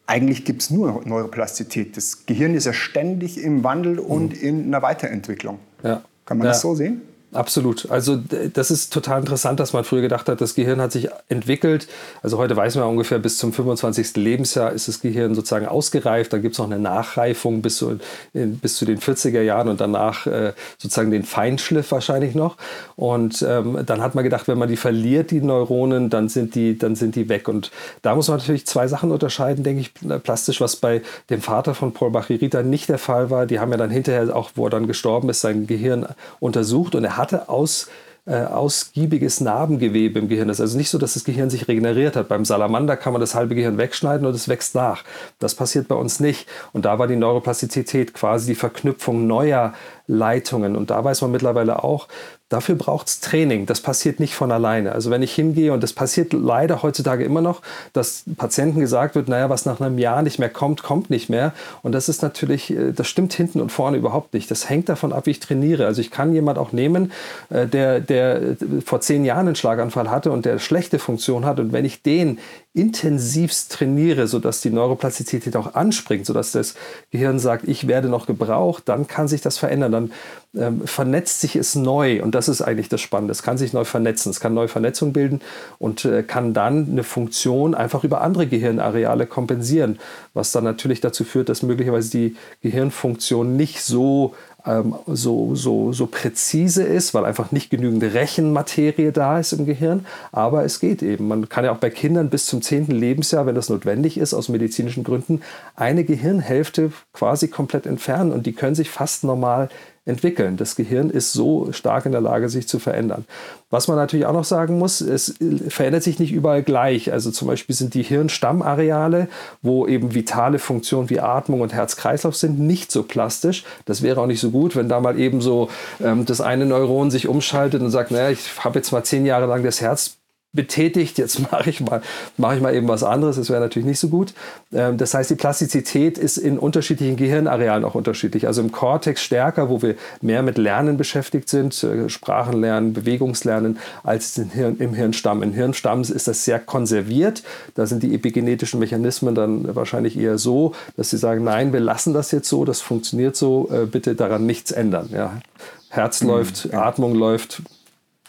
eigentlich 0.06 0.44
gibt 0.44 0.60
es 0.62 0.70
nur 0.70 1.00
Neuroplastizität. 1.06 1.96
Das 1.96 2.26
Gehirn 2.26 2.54
ist 2.54 2.66
ja 2.66 2.74
ständig 2.74 3.42
im 3.42 3.64
Wandel 3.64 3.98
und 3.98 4.42
mhm. 4.42 4.48
in 4.48 4.64
einer 4.66 4.82
Weiterentwicklung. 4.82 5.58
Ja. 5.84 6.02
Kann 6.24 6.38
man 6.38 6.46
ja. 6.46 6.50
das 6.52 6.62
so 6.62 6.74
sehen? 6.74 7.02
Absolut. 7.34 7.90
Also 7.90 8.16
das 8.16 8.70
ist 8.70 8.92
total 8.92 9.18
interessant, 9.18 9.58
dass 9.58 9.72
man 9.72 9.82
früher 9.82 10.02
gedacht 10.02 10.28
hat, 10.28 10.40
das 10.40 10.54
Gehirn 10.54 10.80
hat 10.80 10.92
sich 10.92 11.08
entwickelt. 11.28 11.88
Also 12.22 12.38
heute 12.38 12.56
weiß 12.56 12.76
man 12.76 12.84
ungefähr 12.84 13.18
bis 13.18 13.38
zum 13.38 13.52
25. 13.52 14.14
Lebensjahr 14.16 14.70
ist 14.70 14.86
das 14.86 15.00
Gehirn 15.00 15.34
sozusagen 15.34 15.66
ausgereift. 15.66 16.32
Dann 16.32 16.42
gibt 16.42 16.52
es 16.52 16.58
noch 16.60 16.66
eine 16.66 16.78
Nachreifung 16.78 17.60
bis 17.60 17.78
zu, 17.78 17.98
bis 18.32 18.76
zu 18.76 18.84
den 18.84 19.00
40er 19.00 19.42
Jahren 19.42 19.68
und 19.68 19.80
danach 19.80 20.28
äh, 20.28 20.52
sozusagen 20.78 21.10
den 21.10 21.24
Feinschliff 21.24 21.90
wahrscheinlich 21.90 22.36
noch. 22.36 22.56
Und 22.94 23.44
ähm, 23.46 23.80
dann 23.84 24.00
hat 24.00 24.14
man 24.14 24.22
gedacht, 24.22 24.46
wenn 24.46 24.58
man 24.58 24.68
die 24.68 24.76
verliert, 24.76 25.32
die 25.32 25.40
Neuronen, 25.40 26.10
dann 26.10 26.28
sind 26.28 26.54
die, 26.54 26.78
dann 26.78 26.94
sind 26.94 27.16
die 27.16 27.28
weg. 27.28 27.48
Und 27.48 27.72
da 28.02 28.14
muss 28.14 28.28
man 28.28 28.38
natürlich 28.38 28.66
zwei 28.68 28.86
Sachen 28.86 29.10
unterscheiden, 29.10 29.64
denke 29.64 29.80
ich, 29.80 29.92
plastisch, 30.22 30.60
was 30.60 30.76
bei 30.76 31.02
dem 31.30 31.40
Vater 31.40 31.74
von 31.74 31.92
Paul 31.92 32.12
Bachirita 32.12 32.62
nicht 32.62 32.88
der 32.88 32.98
Fall 32.98 33.30
war. 33.30 33.46
Die 33.46 33.58
haben 33.58 33.72
ja 33.72 33.76
dann 33.76 33.90
hinterher 33.90 34.36
auch, 34.36 34.52
wo 34.54 34.68
er 34.68 34.70
dann 34.70 34.86
gestorben 34.86 35.28
ist, 35.30 35.40
sein 35.40 35.66
Gehirn 35.66 36.06
untersucht 36.38 36.94
und 36.94 37.02
er 37.02 37.16
hat 37.16 37.23
hatte 37.24 37.48
aus, 37.48 37.88
äh, 38.26 38.44
ausgiebiges 38.44 39.40
Narbengewebe 39.40 40.18
im 40.18 40.28
Gehirn. 40.28 40.50
Ist 40.50 40.60
also 40.60 40.76
nicht 40.76 40.90
so, 40.90 40.98
dass 40.98 41.14
das 41.14 41.24
Gehirn 41.24 41.48
sich 41.48 41.68
regeneriert 41.68 42.16
hat. 42.16 42.28
Beim 42.28 42.44
Salamander 42.44 42.96
kann 42.96 43.12
man 43.12 43.20
das 43.20 43.34
halbe 43.34 43.54
Gehirn 43.54 43.78
wegschneiden 43.78 44.26
und 44.26 44.34
es 44.34 44.48
wächst 44.48 44.74
nach. 44.74 45.04
Das 45.38 45.54
passiert 45.54 45.88
bei 45.88 45.94
uns 45.94 46.20
nicht. 46.20 46.46
Und 46.72 46.84
da 46.84 46.98
war 46.98 47.06
die 47.06 47.16
Neuroplastizität 47.16 48.12
quasi 48.12 48.48
die 48.48 48.54
Verknüpfung 48.54 49.26
neuer 49.26 49.72
Leitungen. 50.06 50.76
Und 50.76 50.90
da 50.90 51.02
weiß 51.02 51.22
man 51.22 51.32
mittlerweile 51.32 51.82
auch, 51.82 52.08
dafür 52.54 52.76
braucht 52.76 53.08
es 53.08 53.20
Training. 53.20 53.66
Das 53.66 53.80
passiert 53.80 54.20
nicht 54.20 54.34
von 54.34 54.52
alleine. 54.52 54.92
Also 54.92 55.10
wenn 55.10 55.22
ich 55.22 55.34
hingehe, 55.34 55.72
und 55.72 55.82
das 55.82 55.92
passiert 55.92 56.32
leider 56.32 56.82
heutzutage 56.82 57.24
immer 57.24 57.40
noch, 57.40 57.62
dass 57.92 58.22
Patienten 58.36 58.78
gesagt 58.78 59.16
wird, 59.16 59.28
naja, 59.28 59.50
was 59.50 59.66
nach 59.66 59.80
einem 59.80 59.98
Jahr 59.98 60.22
nicht 60.22 60.38
mehr 60.38 60.48
kommt, 60.48 60.82
kommt 60.84 61.10
nicht 61.10 61.28
mehr. 61.28 61.52
Und 61.82 61.92
das 61.92 62.08
ist 62.08 62.22
natürlich, 62.22 62.70
äh, 62.70 62.92
das 62.92 63.08
stimmt 63.08 63.32
hinten 63.32 63.60
und 63.60 63.72
vorne 63.72 63.96
überhaupt 63.96 64.34
nicht. 64.34 64.50
Das 64.50 64.70
hängt 64.70 64.88
davon 64.88 65.12
ab, 65.12 65.26
wie 65.26 65.32
ich 65.32 65.40
trainiere. 65.40 65.86
Also 65.86 66.00
ich 66.00 66.12
kann 66.12 66.32
jemand 66.32 66.58
auch 66.58 66.72
nehmen, 66.72 67.10
äh, 67.50 67.66
der, 67.66 68.00
der 68.00 68.42
äh, 68.42 68.56
vor 68.84 69.00
zehn 69.00 69.24
Jahren 69.24 69.48
einen 69.48 69.56
Schlaganfall 69.56 70.10
hatte 70.10 70.30
und 70.30 70.44
der 70.44 70.60
schlechte 70.60 71.00
Funktion 71.00 71.44
hat. 71.44 71.58
Und 71.58 71.72
wenn 71.72 71.84
ich 71.84 72.02
den 72.02 72.38
intensivst 72.74 73.70
trainiere, 73.70 74.26
sodass 74.26 74.60
die 74.60 74.70
Neuroplastizität 74.70 75.54
auch 75.56 75.74
anspringt, 75.74 76.26
sodass 76.26 76.50
das 76.50 76.74
Gehirn 77.12 77.38
sagt, 77.38 77.68
ich 77.68 77.86
werde 77.86 78.08
noch 78.08 78.26
gebraucht, 78.26 78.88
dann 78.88 79.06
kann 79.06 79.28
sich 79.28 79.40
das 79.40 79.58
verändern. 79.58 79.92
Dann 79.92 80.12
ähm, 80.56 80.84
vernetzt 80.84 81.40
sich 81.40 81.54
es 81.54 81.76
neu 81.76 82.20
und 82.20 82.34
das 82.34 82.48
ist 82.48 82.62
eigentlich 82.62 82.88
das 82.88 83.00
Spannende. 83.00 83.30
Es 83.30 83.44
kann 83.44 83.58
sich 83.58 83.72
neu 83.72 83.84
vernetzen, 83.84 84.30
es 84.30 84.40
kann 84.40 84.54
neue 84.54 84.66
Vernetzung 84.66 85.12
bilden 85.12 85.40
und 85.78 86.04
äh, 86.04 86.24
kann 86.24 86.52
dann 86.52 86.88
eine 86.90 87.04
Funktion 87.04 87.76
einfach 87.76 88.02
über 88.02 88.22
andere 88.22 88.48
Gehirnareale 88.48 89.26
kompensieren, 89.26 90.00
was 90.32 90.50
dann 90.50 90.64
natürlich 90.64 91.00
dazu 91.00 91.22
führt, 91.22 91.48
dass 91.48 91.62
möglicherweise 91.62 92.10
die 92.10 92.36
Gehirnfunktion 92.60 93.56
nicht 93.56 93.82
so 93.82 94.34
ähm, 94.66 94.94
so, 95.06 95.54
so, 95.54 95.92
so 95.92 96.06
präzise 96.06 96.82
ist, 96.82 97.14
weil 97.14 97.24
einfach 97.24 97.52
nicht 97.52 97.70
genügend 97.70 98.02
Rechenmaterie 98.02 99.12
da 99.12 99.38
ist 99.38 99.52
im 99.52 99.66
Gehirn. 99.66 100.06
Aber 100.32 100.64
es 100.64 100.80
geht 100.80 101.02
eben. 101.02 101.28
Man 101.28 101.48
kann 101.48 101.64
ja 101.64 101.72
auch 101.72 101.78
bei 101.78 101.90
Kindern 101.90 102.30
bis 102.30 102.46
zum 102.46 102.62
10. 102.62 102.86
Lebensjahr, 102.86 103.46
wenn 103.46 103.54
das 103.54 103.68
notwendig 103.68 104.16
ist, 104.16 104.34
aus 104.34 104.48
medizinischen 104.48 105.04
Gründen, 105.04 105.42
eine 105.76 106.04
Gehirnhälfte 106.04 106.92
quasi 107.12 107.48
komplett 107.48 107.86
entfernen 107.86 108.32
und 108.32 108.46
die 108.46 108.52
können 108.52 108.74
sich 108.74 108.90
fast 108.90 109.24
normal 109.24 109.68
entwickeln. 110.06 110.56
Das 110.56 110.76
Gehirn 110.76 111.08
ist 111.08 111.32
so 111.32 111.72
stark 111.72 112.04
in 112.04 112.12
der 112.12 112.20
Lage, 112.20 112.48
sich 112.48 112.68
zu 112.68 112.78
verändern. 112.78 113.24
Was 113.70 113.88
man 113.88 113.96
natürlich 113.96 114.26
auch 114.26 114.34
noch 114.34 114.44
sagen 114.44 114.78
muss, 114.78 115.00
es 115.00 115.34
verändert 115.68 116.02
sich 116.02 116.18
nicht 116.18 116.32
überall 116.32 116.62
gleich. 116.62 117.10
Also 117.10 117.30
zum 117.30 117.48
Beispiel 117.48 117.74
sind 117.74 117.94
die 117.94 118.02
Hirnstammareale, 118.02 119.28
wo 119.62 119.86
eben 119.86 120.14
vitale 120.14 120.58
Funktionen 120.58 121.08
wie 121.08 121.20
Atmung 121.20 121.62
und 121.62 121.72
Herz-Kreislauf 121.72 122.36
sind, 122.36 122.58
nicht 122.58 122.92
so 122.92 123.02
plastisch. 123.02 123.64
Das 123.86 124.02
wäre 124.02 124.20
auch 124.20 124.26
nicht 124.26 124.40
so 124.40 124.50
gut, 124.50 124.76
wenn 124.76 124.88
da 124.88 125.00
mal 125.00 125.18
eben 125.18 125.40
so 125.40 125.70
ähm, 126.02 126.26
das 126.26 126.40
eine 126.40 126.66
Neuron 126.66 127.10
sich 127.10 127.26
umschaltet 127.26 127.82
und 127.82 127.90
sagt, 127.90 128.10
naja, 128.10 128.30
ich 128.30 128.62
habe 128.62 128.78
jetzt 128.78 128.92
mal 128.92 129.04
zehn 129.04 129.24
Jahre 129.24 129.46
lang 129.46 129.62
das 129.62 129.80
Herz 129.80 130.16
betätigt, 130.54 131.18
jetzt 131.18 131.52
mache 131.52 131.68
ich 131.68 131.80
mal, 131.80 132.00
mache 132.38 132.56
ich 132.56 132.62
mal 132.62 132.74
eben 132.74 132.88
was 132.88 133.02
anderes, 133.02 133.36
das 133.36 133.50
wäre 133.50 133.60
natürlich 133.60 133.86
nicht 133.86 133.98
so 133.98 134.08
gut. 134.08 134.32
Ähm, 134.72 134.96
das 134.96 135.12
heißt, 135.12 135.28
die 135.30 135.34
Plastizität 135.34 136.16
ist 136.16 136.38
in 136.38 136.58
unterschiedlichen 136.58 137.16
Gehirnarealen 137.16 137.84
auch 137.84 137.94
unterschiedlich. 137.94 138.46
Also 138.46 138.62
im 138.62 138.72
Kortex 138.72 139.22
stärker, 139.22 139.68
wo 139.68 139.82
wir 139.82 139.96
mehr 140.22 140.42
mit 140.42 140.56
Lernen 140.56 140.96
beschäftigt 140.96 141.48
sind, 141.48 141.82
äh, 141.82 142.08
Sprachenlernen, 142.08 142.92
Bewegungslernen, 142.92 143.78
als 144.02 144.38
im 144.38 144.94
Hirnstamm. 144.94 145.42
Im 145.42 145.52
Hirnstamm 145.52 146.02
ist 146.02 146.28
das 146.28 146.44
sehr 146.44 146.60
konserviert. 146.60 147.42
Da 147.74 147.86
sind 147.86 148.02
die 148.02 148.14
epigenetischen 148.14 148.78
Mechanismen 148.78 149.34
dann 149.34 149.74
wahrscheinlich 149.74 150.16
eher 150.16 150.38
so, 150.38 150.72
dass 150.96 151.10
sie 151.10 151.18
sagen, 151.18 151.42
nein, 151.44 151.72
wir 151.72 151.80
lassen 151.80 152.14
das 152.14 152.30
jetzt 152.30 152.48
so, 152.48 152.64
das 152.64 152.80
funktioniert 152.80 153.34
so, 153.36 153.68
äh, 153.72 153.86
bitte 153.86 154.14
daran 154.14 154.46
nichts 154.46 154.70
ändern. 154.70 155.08
Ja. 155.12 155.40
Herz 155.88 156.22
mhm, 156.22 156.28
läuft, 156.28 156.68
ja. 156.72 156.84
Atmung 156.84 157.14
läuft, 157.14 157.62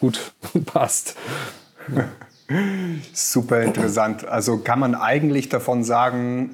gut, 0.00 0.32
passt. 0.66 1.16
Super 3.12 3.62
interessant. 3.62 4.26
Also 4.26 4.58
kann 4.58 4.78
man 4.78 4.94
eigentlich 4.94 5.48
davon 5.48 5.84
sagen, 5.84 6.50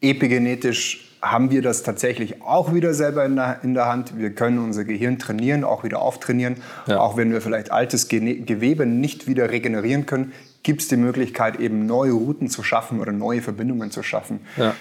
epigenetisch 0.00 1.06
haben 1.22 1.50
wir 1.50 1.62
das 1.62 1.82
tatsächlich 1.82 2.42
auch 2.42 2.72
wieder 2.72 2.94
selber 2.94 3.24
in 3.24 3.36
der, 3.36 3.58
in 3.62 3.74
der 3.74 3.86
Hand. 3.86 4.18
Wir 4.18 4.30
können 4.30 4.58
unser 4.58 4.84
Gehirn 4.84 5.18
trainieren, 5.18 5.64
auch 5.64 5.82
wieder 5.82 6.00
auftrainieren. 6.00 6.56
Ja. 6.86 7.00
Auch 7.00 7.16
wenn 7.16 7.32
wir 7.32 7.40
vielleicht 7.40 7.72
altes 7.72 8.08
Gewebe 8.08 8.86
nicht 8.86 9.26
wieder 9.26 9.50
regenerieren 9.50 10.06
können, 10.06 10.32
gibt 10.62 10.82
es 10.82 10.88
die 10.88 10.96
Möglichkeit, 10.96 11.60
eben 11.60 11.86
neue 11.86 12.12
Routen 12.12 12.48
zu 12.48 12.62
schaffen 12.62 13.00
oder 13.00 13.12
neue 13.12 13.42
Verbindungen 13.42 13.90
zu 13.90 14.02
schaffen. 14.02 14.40
Ja. 14.56 14.74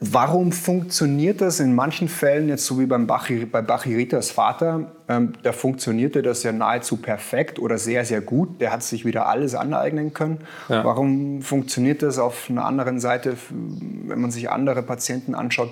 Warum 0.00 0.50
funktioniert 0.50 1.40
das 1.40 1.60
in 1.60 1.74
manchen 1.74 2.08
Fällen, 2.08 2.48
jetzt 2.48 2.66
so 2.66 2.80
wie 2.80 2.86
beim 2.86 3.06
Bachir, 3.06 3.50
bei 3.50 3.62
Bachiritas 3.62 4.30
Vater, 4.30 4.92
ähm, 5.08 5.34
da 5.42 5.52
funktionierte 5.52 6.20
das 6.20 6.42
ja 6.42 6.52
nahezu 6.52 6.96
perfekt 6.96 7.60
oder 7.60 7.78
sehr, 7.78 8.04
sehr 8.04 8.20
gut. 8.20 8.60
Der 8.60 8.72
hat 8.72 8.82
sich 8.82 9.04
wieder 9.04 9.28
alles 9.28 9.54
aneignen 9.54 10.12
können. 10.12 10.40
Ja. 10.68 10.84
Warum 10.84 11.42
funktioniert 11.42 12.02
das 12.02 12.18
auf 12.18 12.50
einer 12.50 12.64
anderen 12.64 12.98
Seite, 12.98 13.36
wenn 13.50 14.20
man 14.20 14.32
sich 14.32 14.50
andere 14.50 14.82
Patienten 14.82 15.34
anschaut, 15.34 15.70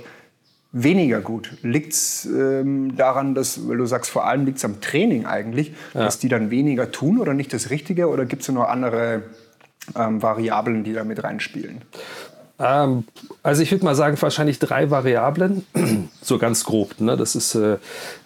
weniger 0.71 1.21
gut? 1.21 1.59
Liegt 1.63 1.93
es 1.93 2.25
ähm, 2.25 2.97
daran, 2.97 3.35
dass, 3.35 3.69
weil 3.69 3.77
du 3.77 3.87
sagst, 3.87 4.11
vor 4.11 4.27
allem 4.27 4.47
liegt 4.47 4.59
es 4.59 4.65
am 4.65 4.81
Training 4.81 5.27
eigentlich, 5.27 5.75
ja. 5.95 6.05
dass 6.05 6.21
die 6.21 6.29
dann 6.29 6.51
weniger 6.51 6.93
tun 6.93 7.19
oder 7.19 7.35
nicht 7.35 7.53
das 7.53 7.71
Richtige 7.71 8.09
oder 8.09 8.25
gibt 8.25 8.43
es 8.43 8.49
noch 8.49 8.69
andere 8.69 9.25
ähm, 9.97 10.23
Variablen, 10.23 10.85
die 10.85 10.93
da 10.93 11.03
mit 11.03 11.25
reinspielen? 11.25 11.83
Ähm, 12.63 13.05
also 13.43 13.63
ich 13.63 13.73
würde 13.73 13.85
mal 13.85 13.95
sagen, 13.95 14.17
wahrscheinlich 14.21 14.59
drei 14.61 14.91
Variablen, 14.91 15.67
so 16.23 16.39
ganz 16.39 16.65
grob. 16.65 17.01
Ne? 17.01 17.17
Das 17.17 17.35
ist, 17.35 17.57
äh, 17.57 17.79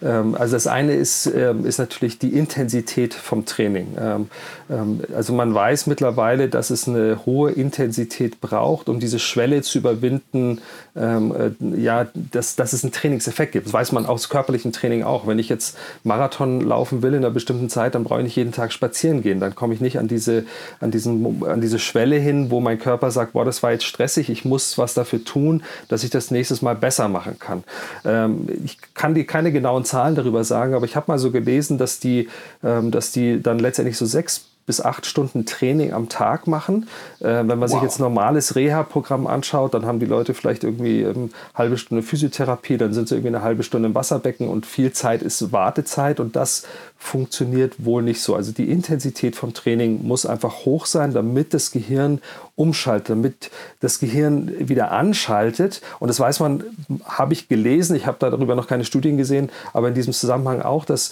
ähm, 0.03 0.35
also 0.35 0.55
das 0.55 0.67
eine 0.67 0.93
ist, 0.93 1.25
äh, 1.25 1.53
ist 1.63 1.79
natürlich 1.79 2.19
die 2.19 2.33
Intensität 2.33 3.15
vom 3.15 3.45
Training. 3.45 3.95
Ähm, 3.99 4.29
ähm, 4.69 5.01
also 5.15 5.33
man 5.33 5.53
weiß 5.53 5.87
mittlerweile, 5.87 6.49
dass 6.49 6.69
es 6.69 6.87
eine 6.87 7.25
hohe 7.25 7.51
Intensität 7.51 8.39
braucht, 8.39 8.89
um 8.89 8.99
diese 8.99 9.17
Schwelle 9.17 9.63
zu 9.63 9.79
überwinden, 9.79 10.61
ähm, 10.95 11.33
äh, 11.35 11.79
ja, 11.79 12.07
dass, 12.13 12.55
dass 12.55 12.73
es 12.73 12.83
einen 12.83 12.93
Trainingseffekt 12.93 13.53
gibt. 13.53 13.65
Das 13.65 13.73
weiß 13.73 13.91
man 13.91 14.05
aus 14.05 14.29
körperlichem 14.29 14.71
Training 14.71 15.01
auch. 15.03 15.25
Wenn 15.25 15.39
ich 15.39 15.49
jetzt 15.49 15.77
Marathon 16.03 16.61
laufen 16.61 17.01
will 17.01 17.13
in 17.13 17.25
einer 17.25 17.31
bestimmten 17.31 17.69
Zeit, 17.69 17.95
dann 17.95 18.03
brauche 18.03 18.19
ich 18.19 18.25
nicht 18.25 18.35
jeden 18.35 18.51
Tag 18.51 18.71
spazieren 18.71 19.23
gehen. 19.23 19.39
Dann 19.39 19.55
komme 19.55 19.73
ich 19.73 19.81
nicht 19.81 19.97
an 19.97 20.07
diese, 20.07 20.45
an, 20.79 20.91
diesen, 20.91 21.43
an 21.43 21.59
diese 21.59 21.79
Schwelle 21.79 22.17
hin, 22.17 22.51
wo 22.51 22.59
mein 22.59 22.77
Körper 22.77 23.09
sagt, 23.09 23.33
boah, 23.33 23.45
das 23.45 23.63
war 23.63 23.71
jetzt 23.71 23.85
stressig 23.85 24.26
ich, 24.27 24.39
ich 24.39 24.45
muss 24.45 24.77
was 24.77 24.93
dafür 24.93 25.23
tun, 25.23 25.63
dass 25.87 26.03
ich 26.03 26.09
das 26.09 26.31
nächstes 26.31 26.61
Mal 26.61 26.75
besser 26.75 27.07
machen 27.07 27.39
kann. 27.39 27.63
Ähm, 28.05 28.47
ich 28.63 28.77
kann 28.93 29.13
dir 29.13 29.25
keine 29.25 29.51
genauen 29.51 29.85
Zahlen 29.85 30.15
darüber 30.15 30.43
sagen, 30.43 30.73
aber 30.73 30.85
ich 30.85 30.95
habe 30.95 31.05
mal 31.11 31.19
so 31.19 31.31
gelesen, 31.31 31.77
dass 31.77 31.99
die, 31.99 32.29
ähm, 32.63 32.91
dass 32.91 33.11
die 33.11 33.41
dann 33.41 33.59
letztendlich 33.59 33.97
so 33.97 34.05
sechs 34.05 34.45
bis 34.67 34.81
acht 34.81 35.05
Stunden 35.05 35.45
Training 35.45 35.93
am 35.93 36.09
Tag 36.09 36.45
machen. 36.45 36.87
Äh, 37.19 37.25
wenn 37.25 37.47
man 37.47 37.61
wow. 37.61 37.69
sich 37.71 37.81
jetzt 37.81 37.99
normales 37.99 38.55
Reha-Programm 38.55 39.25
anschaut, 39.25 39.73
dann 39.73 39.85
haben 39.85 39.99
die 39.99 40.05
Leute 40.05 40.33
vielleicht 40.33 40.63
irgendwie 40.63 41.05
eine 41.05 41.13
ähm, 41.13 41.29
halbe 41.55 41.77
Stunde 41.77 42.03
Physiotherapie, 42.03 42.77
dann 42.77 42.93
sind 42.93 43.07
sie 43.07 43.15
irgendwie 43.15 43.35
eine 43.35 43.41
halbe 43.41 43.63
Stunde 43.63 43.87
im 43.87 43.95
Wasserbecken 43.95 44.47
und 44.49 44.65
viel 44.65 44.91
Zeit 44.91 45.23
ist 45.23 45.53
Wartezeit 45.53 46.19
und 46.19 46.35
das 46.35 46.67
funktioniert 46.97 47.85
wohl 47.85 48.01
nicht 48.01 48.21
so. 48.21 48.35
Also 48.35 48.51
die 48.51 48.69
Intensität 48.69 49.35
vom 49.35 49.53
Training 49.53 50.05
muss 50.05 50.25
einfach 50.25 50.65
hoch 50.65 50.85
sein, 50.85 51.13
damit 51.13 51.53
das 51.53 51.71
Gehirn 51.71 52.21
umschaltet, 52.55 53.09
damit 53.09 53.51
das 53.81 53.99
Gehirn 53.99 54.51
wieder 54.67 54.91
anschaltet. 54.91 55.81
Und 55.99 56.07
das 56.07 56.19
weiß 56.19 56.39
man, 56.39 56.63
habe 57.05 57.33
ich 57.33 57.47
gelesen, 57.47 57.95
ich 57.95 58.07
habe 58.07 58.17
darüber 58.19 58.55
noch 58.55 58.67
keine 58.67 58.83
Studien 58.83 59.15
gesehen, 59.15 59.49
aber 59.73 59.89
in 59.89 59.93
diesem 59.93 60.11
Zusammenhang 60.11 60.63
auch, 60.63 60.83
dass 60.83 61.11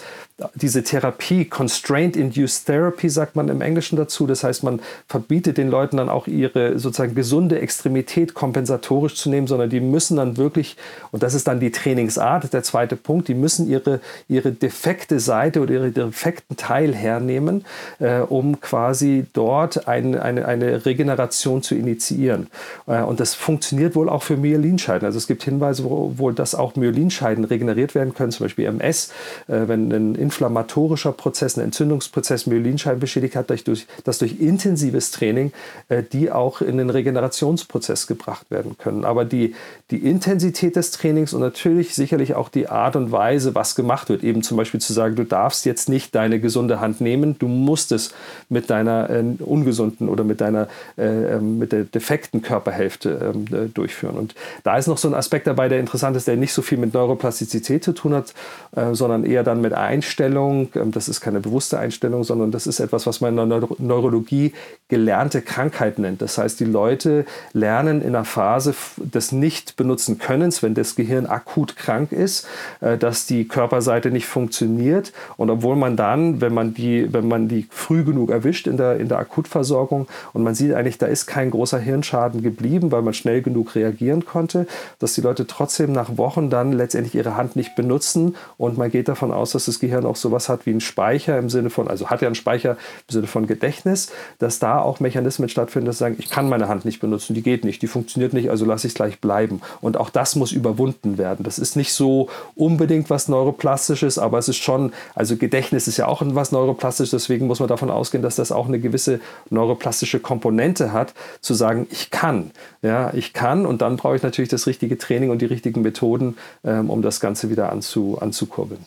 diese 0.55 0.83
Therapie, 0.83 1.45
Constraint 1.45 2.17
Induced 2.17 2.65
Therapy 2.65 3.09
sagt 3.09 3.35
man 3.35 3.47
im 3.47 3.61
Englischen 3.61 3.95
dazu, 3.95 4.25
das 4.25 4.43
heißt, 4.43 4.63
man 4.63 4.81
verbietet 5.07 5.57
den 5.57 5.69
Leuten 5.69 5.97
dann 5.97 6.09
auch 6.09 6.25
ihre 6.25 6.79
sozusagen 6.79 7.13
gesunde 7.13 7.59
Extremität 7.59 8.33
kompensatorisch 8.33 9.15
zu 9.15 9.29
nehmen, 9.29 9.45
sondern 9.45 9.69
die 9.69 9.79
müssen 9.79 10.17
dann 10.17 10.37
wirklich, 10.37 10.77
und 11.11 11.21
das 11.21 11.35
ist 11.35 11.47
dann 11.47 11.59
die 11.59 11.71
Trainingsart, 11.71 12.51
der 12.51 12.63
zweite 12.63 12.95
Punkt, 12.95 13.27
die 13.27 13.35
müssen 13.35 13.69
ihre, 13.69 14.01
ihre 14.27 14.51
defekte 14.51 15.19
Seite 15.19 15.61
oder 15.61 15.74
defekten 15.79 16.57
Teil 16.57 16.93
hernehmen, 16.93 17.65
äh, 17.99 18.19
um 18.19 18.59
quasi 18.61 19.25
dort 19.33 19.87
ein, 19.87 20.17
eine, 20.17 20.45
eine 20.45 20.85
Regeneration 20.85 21.61
zu 21.61 21.75
initiieren. 21.75 22.47
Äh, 22.87 23.01
und 23.01 23.19
das 23.19 23.33
funktioniert 23.33 23.95
wohl 23.95 24.09
auch 24.09 24.23
für 24.23 24.37
Myelinscheiden. 24.37 25.05
Also 25.05 25.17
es 25.17 25.27
gibt 25.27 25.43
Hinweise, 25.43 25.83
wo, 25.83 26.13
wo 26.17 26.31
dass 26.31 26.55
auch 26.55 26.75
Myelinscheiden 26.75 27.43
regeneriert 27.43 27.95
werden 27.95 28.13
können, 28.13 28.31
zum 28.31 28.45
Beispiel 28.45 28.65
MS, 28.65 29.11
äh, 29.47 29.67
wenn 29.67 29.91
ein 29.91 30.15
inflammatorischer 30.15 31.11
Prozess, 31.11 31.57
ein 31.57 31.63
Entzündungsprozess 31.63 32.47
Myelinscheiden 32.47 32.99
beschädigt 32.99 33.35
hat, 33.35 33.49
durch, 33.49 33.87
dass 34.03 34.17
durch 34.17 34.39
intensives 34.39 35.11
Training 35.11 35.51
äh, 35.89 36.03
die 36.03 36.31
auch 36.31 36.61
in 36.61 36.77
den 36.77 36.89
Regenerationsprozess 36.89 38.07
gebracht 38.07 38.49
werden 38.49 38.77
können. 38.77 39.05
Aber 39.05 39.25
die, 39.25 39.55
die 39.91 39.97
Intensität 39.97 40.75
des 40.75 40.91
Trainings 40.91 41.33
und 41.33 41.41
natürlich 41.41 41.93
sicherlich 41.93 42.35
auch 42.35 42.49
die 42.49 42.67
Art 42.67 42.95
und 42.95 43.11
Weise, 43.11 43.55
was 43.55 43.75
gemacht 43.75 44.09
wird, 44.09 44.23
eben 44.23 44.43
zum 44.43 44.57
Beispiel 44.57 44.81
zu 44.81 44.93
sagen, 44.93 45.15
du 45.15 45.23
darfst 45.23 45.64
jetzt 45.65 45.89
nicht 45.89 46.15
deine 46.15 46.39
gesunde 46.39 46.79
Hand 46.79 47.01
nehmen, 47.01 47.37
du 47.39 47.47
musst 47.47 47.91
es 47.91 48.13
mit 48.49 48.69
deiner 48.69 49.09
äh, 49.09 49.23
ungesunden 49.39 50.09
oder 50.09 50.23
mit 50.23 50.41
deiner 50.41 50.67
äh, 50.97 51.35
ähm, 51.35 51.59
mit 51.59 51.71
der 51.71 51.83
defekten 51.83 52.41
Körperhälfte 52.41 53.33
ähm, 53.33 53.45
äh, 53.51 53.67
durchführen. 53.67 54.15
Und 54.15 54.35
da 54.63 54.77
ist 54.77 54.87
noch 54.87 54.97
so 54.97 55.07
ein 55.07 55.13
Aspekt 55.13 55.47
dabei, 55.47 55.69
der 55.69 55.79
interessant 55.79 56.15
ist, 56.17 56.27
der 56.27 56.37
nicht 56.37 56.53
so 56.53 56.61
viel 56.61 56.77
mit 56.77 56.93
Neuroplastizität 56.93 57.83
zu 57.83 57.93
tun 57.93 58.13
hat, 58.13 58.33
äh, 58.75 58.93
sondern 58.93 59.25
eher 59.25 59.43
dann 59.43 59.61
mit 59.61 59.73
Einstellung. 59.73 60.69
Ähm, 60.75 60.91
das 60.91 61.09
ist 61.09 61.21
keine 61.21 61.39
bewusste 61.39 61.79
Einstellung, 61.79 62.23
sondern 62.23 62.51
das 62.51 62.67
ist 62.67 62.79
etwas, 62.79 63.05
was 63.07 63.21
man 63.21 63.37
in 63.37 63.49
der 63.49 63.67
Neurologie 63.79 64.53
gelernte 64.87 65.41
Krankheit 65.41 65.99
nennt. 65.99 66.21
Das 66.21 66.37
heißt, 66.37 66.59
die 66.59 66.65
Leute 66.65 67.25
lernen 67.53 68.01
in 68.01 68.15
einer 68.15 68.25
Phase 68.25 68.73
des 68.97 69.31
Nicht-Benutzen-Könnens, 69.31 70.63
wenn 70.63 70.73
das 70.73 70.95
Gehirn 70.95 71.25
akut 71.25 71.75
krank 71.75 72.11
ist, 72.11 72.47
äh, 72.81 72.97
dass 72.97 73.25
die 73.25 73.47
Körperseite 73.47 74.11
nicht 74.11 74.25
funktioniert. 74.25 75.13
Und 75.37 75.49
obwohl 75.55 75.75
man 75.75 75.97
dann, 75.97 76.39
wenn 76.41 76.53
man 76.53 76.73
die, 76.73 77.11
wenn 77.11 77.27
man 77.27 77.47
die 77.47 77.67
früh 77.69 78.03
genug 78.03 78.29
erwischt 78.29 78.67
in 78.67 78.77
der, 78.77 78.99
in 78.99 79.09
der 79.09 79.19
Akutversorgung 79.19 80.07
und 80.33 80.43
man 80.43 80.55
sieht 80.55 80.73
eigentlich, 80.73 80.97
da 80.97 81.07
ist 81.07 81.25
kein 81.25 81.51
großer 81.51 81.79
Hirnschaden 81.79 82.41
geblieben, 82.41 82.91
weil 82.91 83.01
man 83.01 83.13
schnell 83.13 83.41
genug 83.41 83.75
reagieren 83.75 84.25
konnte, 84.25 84.67
dass 84.99 85.13
die 85.13 85.21
Leute 85.21 85.47
trotzdem 85.47 85.91
nach 85.91 86.17
Wochen 86.17 86.49
dann 86.49 86.71
letztendlich 86.71 87.15
ihre 87.15 87.35
Hand 87.35 87.55
nicht 87.55 87.75
benutzen 87.75 88.35
und 88.57 88.77
man 88.77 88.91
geht 88.91 89.07
davon 89.07 89.31
aus, 89.31 89.51
dass 89.51 89.65
das 89.65 89.79
Gehirn 89.79 90.05
auch 90.05 90.15
sowas 90.15 90.49
hat 90.49 90.65
wie 90.65 90.71
einen 90.71 90.81
Speicher 90.81 91.37
im 91.37 91.49
Sinne 91.49 91.69
von, 91.69 91.87
also 91.87 92.09
hat 92.09 92.21
ja 92.21 92.27
einen 92.27 92.35
Speicher 92.35 92.71
im 93.07 93.13
Sinne 93.13 93.27
von 93.27 93.47
Gedächtnis, 93.47 94.11
dass 94.39 94.59
da 94.59 94.79
auch 94.79 94.99
Mechanismen 94.99 95.49
stattfinden, 95.49 95.87
dass 95.87 95.97
sagen, 95.97 96.15
ich 96.19 96.29
kann 96.29 96.49
meine 96.49 96.67
Hand 96.67 96.85
nicht 96.85 96.99
benutzen, 96.99 97.33
die 97.33 97.41
geht 97.41 97.65
nicht, 97.65 97.81
die 97.81 97.87
funktioniert 97.87 98.33
nicht, 98.33 98.49
also 98.49 98.65
lasse 98.65 98.87
ich 98.87 98.91
es 98.91 98.95
gleich 98.95 99.19
bleiben. 99.19 99.61
Und 99.81 99.97
auch 99.97 100.09
das 100.09 100.35
muss 100.35 100.51
überwunden 100.51 101.17
werden. 101.17 101.43
Das 101.43 101.59
ist 101.59 101.75
nicht 101.75 101.93
so 101.93 102.29
unbedingt 102.55 103.09
was 103.09 103.27
Neuroplastisches, 103.27 104.17
aber 104.17 104.37
es 104.37 104.49
ist 104.49 104.57
schon, 104.57 104.93
also 105.15 105.35
Gedächtnis 105.45 105.87
ist 105.87 105.97
ja 105.97 106.07
auch 106.07 106.23
was 106.25 106.51
Neuroplastisches, 106.51 107.11
deswegen 107.11 107.45
muss 107.45 107.59
man 107.59 107.69
davon 107.69 107.91
ausgehen, 107.91 108.23
dass 108.23 108.35
das 108.35 108.51
auch 108.51 108.67
eine 108.67 108.79
gewisse 108.79 109.19
neuroplastische 109.51 110.19
Komponente 110.19 110.91
hat, 110.91 111.13
zu 111.39 111.53
sagen, 111.53 111.85
ich 111.91 112.09
kann. 112.09 112.49
Ja, 112.81 113.13
ich 113.13 113.31
kann 113.33 113.67
und 113.67 113.83
dann 113.83 113.95
brauche 113.95 114.15
ich 114.15 114.23
natürlich 114.23 114.49
das 114.49 114.65
richtige 114.65 114.97
Training 114.97 115.29
und 115.29 115.43
die 115.43 115.45
richtigen 115.45 115.83
Methoden, 115.83 116.35
ähm, 116.63 116.89
um 116.89 117.03
das 117.03 117.19
Ganze 117.19 117.51
wieder 117.51 117.71
anzu, 117.71 118.17
anzukurbeln. 118.19 118.83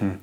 Hm. 0.00 0.18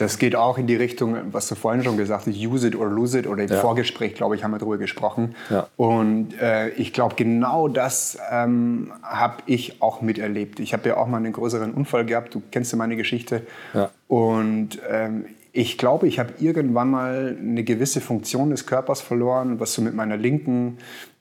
Das 0.00 0.16
geht 0.16 0.34
auch 0.34 0.56
in 0.56 0.66
die 0.66 0.76
Richtung, 0.76 1.14
was 1.30 1.46
du 1.46 1.54
vorhin 1.54 1.84
schon 1.84 1.98
gesagt 1.98 2.26
hast, 2.26 2.34
use 2.34 2.66
it 2.66 2.74
or 2.74 2.88
lose 2.88 3.18
it 3.18 3.26
oder 3.26 3.42
im 3.42 3.50
ja. 3.50 3.60
Vorgespräch, 3.60 4.14
glaube 4.14 4.34
ich, 4.34 4.42
haben 4.42 4.50
wir 4.52 4.58
darüber 4.58 4.78
gesprochen. 4.78 5.34
Ja. 5.50 5.66
Und 5.76 6.40
äh, 6.40 6.70
ich 6.70 6.94
glaube, 6.94 7.16
genau 7.16 7.68
das 7.68 8.16
ähm, 8.32 8.92
habe 9.02 9.42
ich 9.44 9.82
auch 9.82 10.00
miterlebt. 10.00 10.58
Ich 10.58 10.72
habe 10.72 10.88
ja 10.88 10.96
auch 10.96 11.06
mal 11.06 11.18
einen 11.18 11.34
größeren 11.34 11.74
Unfall 11.74 12.06
gehabt, 12.06 12.34
du 12.34 12.40
kennst 12.50 12.72
ja 12.72 12.78
meine 12.78 12.96
Geschichte. 12.96 13.42
Ja. 13.74 13.90
Und 14.08 14.78
ähm, 14.90 15.26
ich 15.52 15.76
glaube, 15.76 16.08
ich 16.08 16.18
habe 16.18 16.32
irgendwann 16.38 16.90
mal 16.90 17.36
eine 17.38 17.62
gewisse 17.62 18.00
Funktion 18.00 18.48
des 18.48 18.64
Körpers 18.64 19.02
verloren, 19.02 19.60
was 19.60 19.74
so 19.74 19.82
mit 19.82 19.94
meiner 19.94 20.16
linken, 20.16 20.78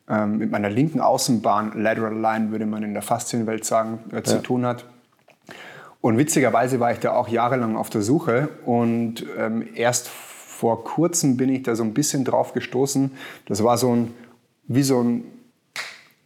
ähm, 0.08 0.38
mit 0.38 0.52
meiner 0.52 0.70
linken 0.70 1.02
Außenbahn, 1.02 1.74
Lateral 1.76 2.18
Line 2.18 2.52
würde 2.52 2.66
man 2.66 2.84
in 2.84 2.94
der 2.94 3.04
Faszienwelt 3.04 3.66
sagen, 3.66 4.00
äh, 4.14 4.24
zu 4.24 4.42
tun 4.42 4.66
hat. 4.66 4.86
Und 6.02 6.18
witzigerweise 6.18 6.80
war 6.80 6.92
ich 6.92 7.00
da 7.00 7.14
auch 7.14 7.28
jahrelang 7.28 7.76
auf 7.76 7.90
der 7.90 8.02
Suche 8.02 8.50
und 8.66 9.26
ähm, 9.38 9.68
erst 9.76 10.08
vor 10.08 10.84
kurzem 10.84 11.38
bin 11.38 11.50
ich 11.50 11.64
da 11.64 11.76
so 11.76 11.84
ein 11.84 11.94
bisschen 11.94 12.24
drauf 12.26 12.54
gestoßen. 12.54 13.12
Das 13.46 13.64
war 13.64 13.78
so 13.78 13.96
ein, 13.96 14.14
wie 14.68 14.84
so 14.84 15.02
ein 15.02 15.24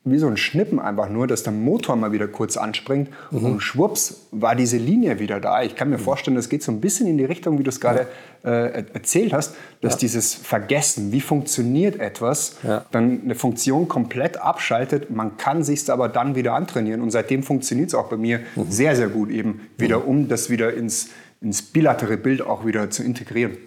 wie 0.06 0.18
so 0.18 0.28
ein 0.28 0.36
Schnippen 0.36 0.80
einfach 0.80 1.08
nur, 1.08 1.28
dass 1.28 1.44
der 1.44 1.54
Motor 1.54 1.96
mal 1.96 2.12
wieder 2.12 2.28
kurz 2.28 2.58
anspringt 2.58 3.10
mhm. 3.32 3.46
und 3.46 3.60
schwupps 3.62 4.28
war 4.32 4.54
diese 4.54 4.78
Linie 4.78 5.20
wieder 5.20 5.39
da. 5.39 5.63
Ich 5.63 5.76
kann 5.76 5.89
mir 5.89 5.98
mhm. 5.98 6.02
vorstellen, 6.02 6.36
das 6.36 6.50
geht 6.50 6.62
so 6.62 6.74
ein 6.74 6.82
bisschen 6.82 7.08
in 7.08 7.18
die 7.18 7.24
Richtung, 7.24 7.58
wie 7.58 7.63
du 7.63 7.70
es 7.70 7.80
gerade 7.80 8.08
ja. 8.44 8.66
äh, 8.66 8.84
erzählt 8.94 9.32
hast, 9.32 9.56
dass 9.80 9.94
ja. 9.94 10.00
dieses 10.00 10.34
Vergessen, 10.34 11.13
wie 11.13 11.22
funktioniert 11.22 12.00
etwas, 12.00 12.58
ja. 12.63 12.84
dann 12.92 13.22
eine 13.24 13.36
Funktion 13.36 13.88
komplett 13.88 14.38
abschaltet. 14.38 15.10
Man 15.10 15.38
kann 15.38 15.63
sich 15.63 15.89
aber 15.89 16.10
dann 16.10 16.36
wieder 16.36 16.54
antrainieren 16.54 17.02
und 17.02 17.12
seitdem 17.12 17.42
funktioniert 17.42 17.89
es 17.89 17.96
auch 17.96 18.10
bei 18.10 18.18
mir 18.18 18.42
mhm. 18.56 18.70
sehr, 18.70 18.98
sehr 18.98 19.08
gut 19.08 19.30
eben 19.30 19.62
wieder, 19.78 20.00
mhm. 20.00 20.06
um 20.06 20.28
das 20.28 20.50
wieder 20.50 20.74
ins, 20.74 21.12
ins 21.39 21.62
bilatere 21.62 22.18
Bild 22.18 22.42
auch 22.42 22.66
wieder 22.66 22.89
zu 22.89 23.04
integrieren. 23.04 23.58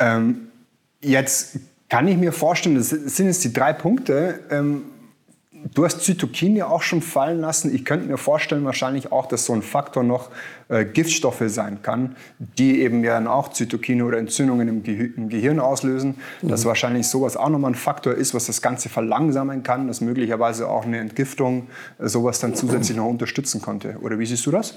Ähm, 0.00 0.48
jetzt 1.00 1.58
kann 1.88 2.06
ich 2.08 2.16
mir 2.16 2.32
vorstellen, 2.32 2.76
das 2.76 2.90
sind 2.90 3.26
jetzt 3.26 3.44
die 3.44 3.52
drei 3.52 3.72
Punkte. 3.72 4.40
Ähm, 4.50 4.82
du 5.74 5.84
hast 5.84 6.02
Zytokine 6.02 6.66
auch 6.66 6.82
schon 6.82 7.02
fallen 7.02 7.40
lassen. 7.40 7.74
Ich 7.74 7.84
könnte 7.84 8.06
mir 8.06 8.18
vorstellen, 8.18 8.64
wahrscheinlich 8.64 9.10
auch, 9.10 9.26
dass 9.26 9.46
so 9.46 9.52
ein 9.52 9.62
Faktor 9.62 10.02
noch 10.02 10.30
äh, 10.68 10.84
Giftstoffe 10.84 11.42
sein 11.46 11.82
kann, 11.82 12.16
die 12.38 12.82
eben 12.82 13.02
ja 13.04 13.14
dann 13.14 13.26
auch 13.26 13.48
Zytokine 13.48 14.04
oder 14.04 14.18
Entzündungen 14.18 14.68
im, 14.68 14.82
Ge 14.82 15.10
im 15.16 15.28
Gehirn 15.28 15.60
auslösen. 15.60 16.16
Mhm. 16.42 16.48
Dass 16.48 16.64
wahrscheinlich 16.64 17.06
sowas 17.08 17.36
auch 17.36 17.48
nochmal 17.48 17.72
ein 17.72 17.76
Faktor 17.76 18.14
ist, 18.14 18.34
was 18.34 18.46
das 18.46 18.62
Ganze 18.62 18.88
verlangsamen 18.88 19.62
kann, 19.62 19.88
dass 19.88 20.00
möglicherweise 20.00 20.68
auch 20.68 20.84
eine 20.84 20.98
Entgiftung 20.98 21.68
äh, 21.98 22.08
sowas 22.08 22.38
dann 22.38 22.54
zusätzlich 22.54 22.96
noch 22.96 23.06
unterstützen 23.06 23.62
konnte. 23.62 23.96
Oder 24.00 24.18
wie 24.18 24.26
siehst 24.26 24.44
du 24.46 24.50
das? 24.50 24.74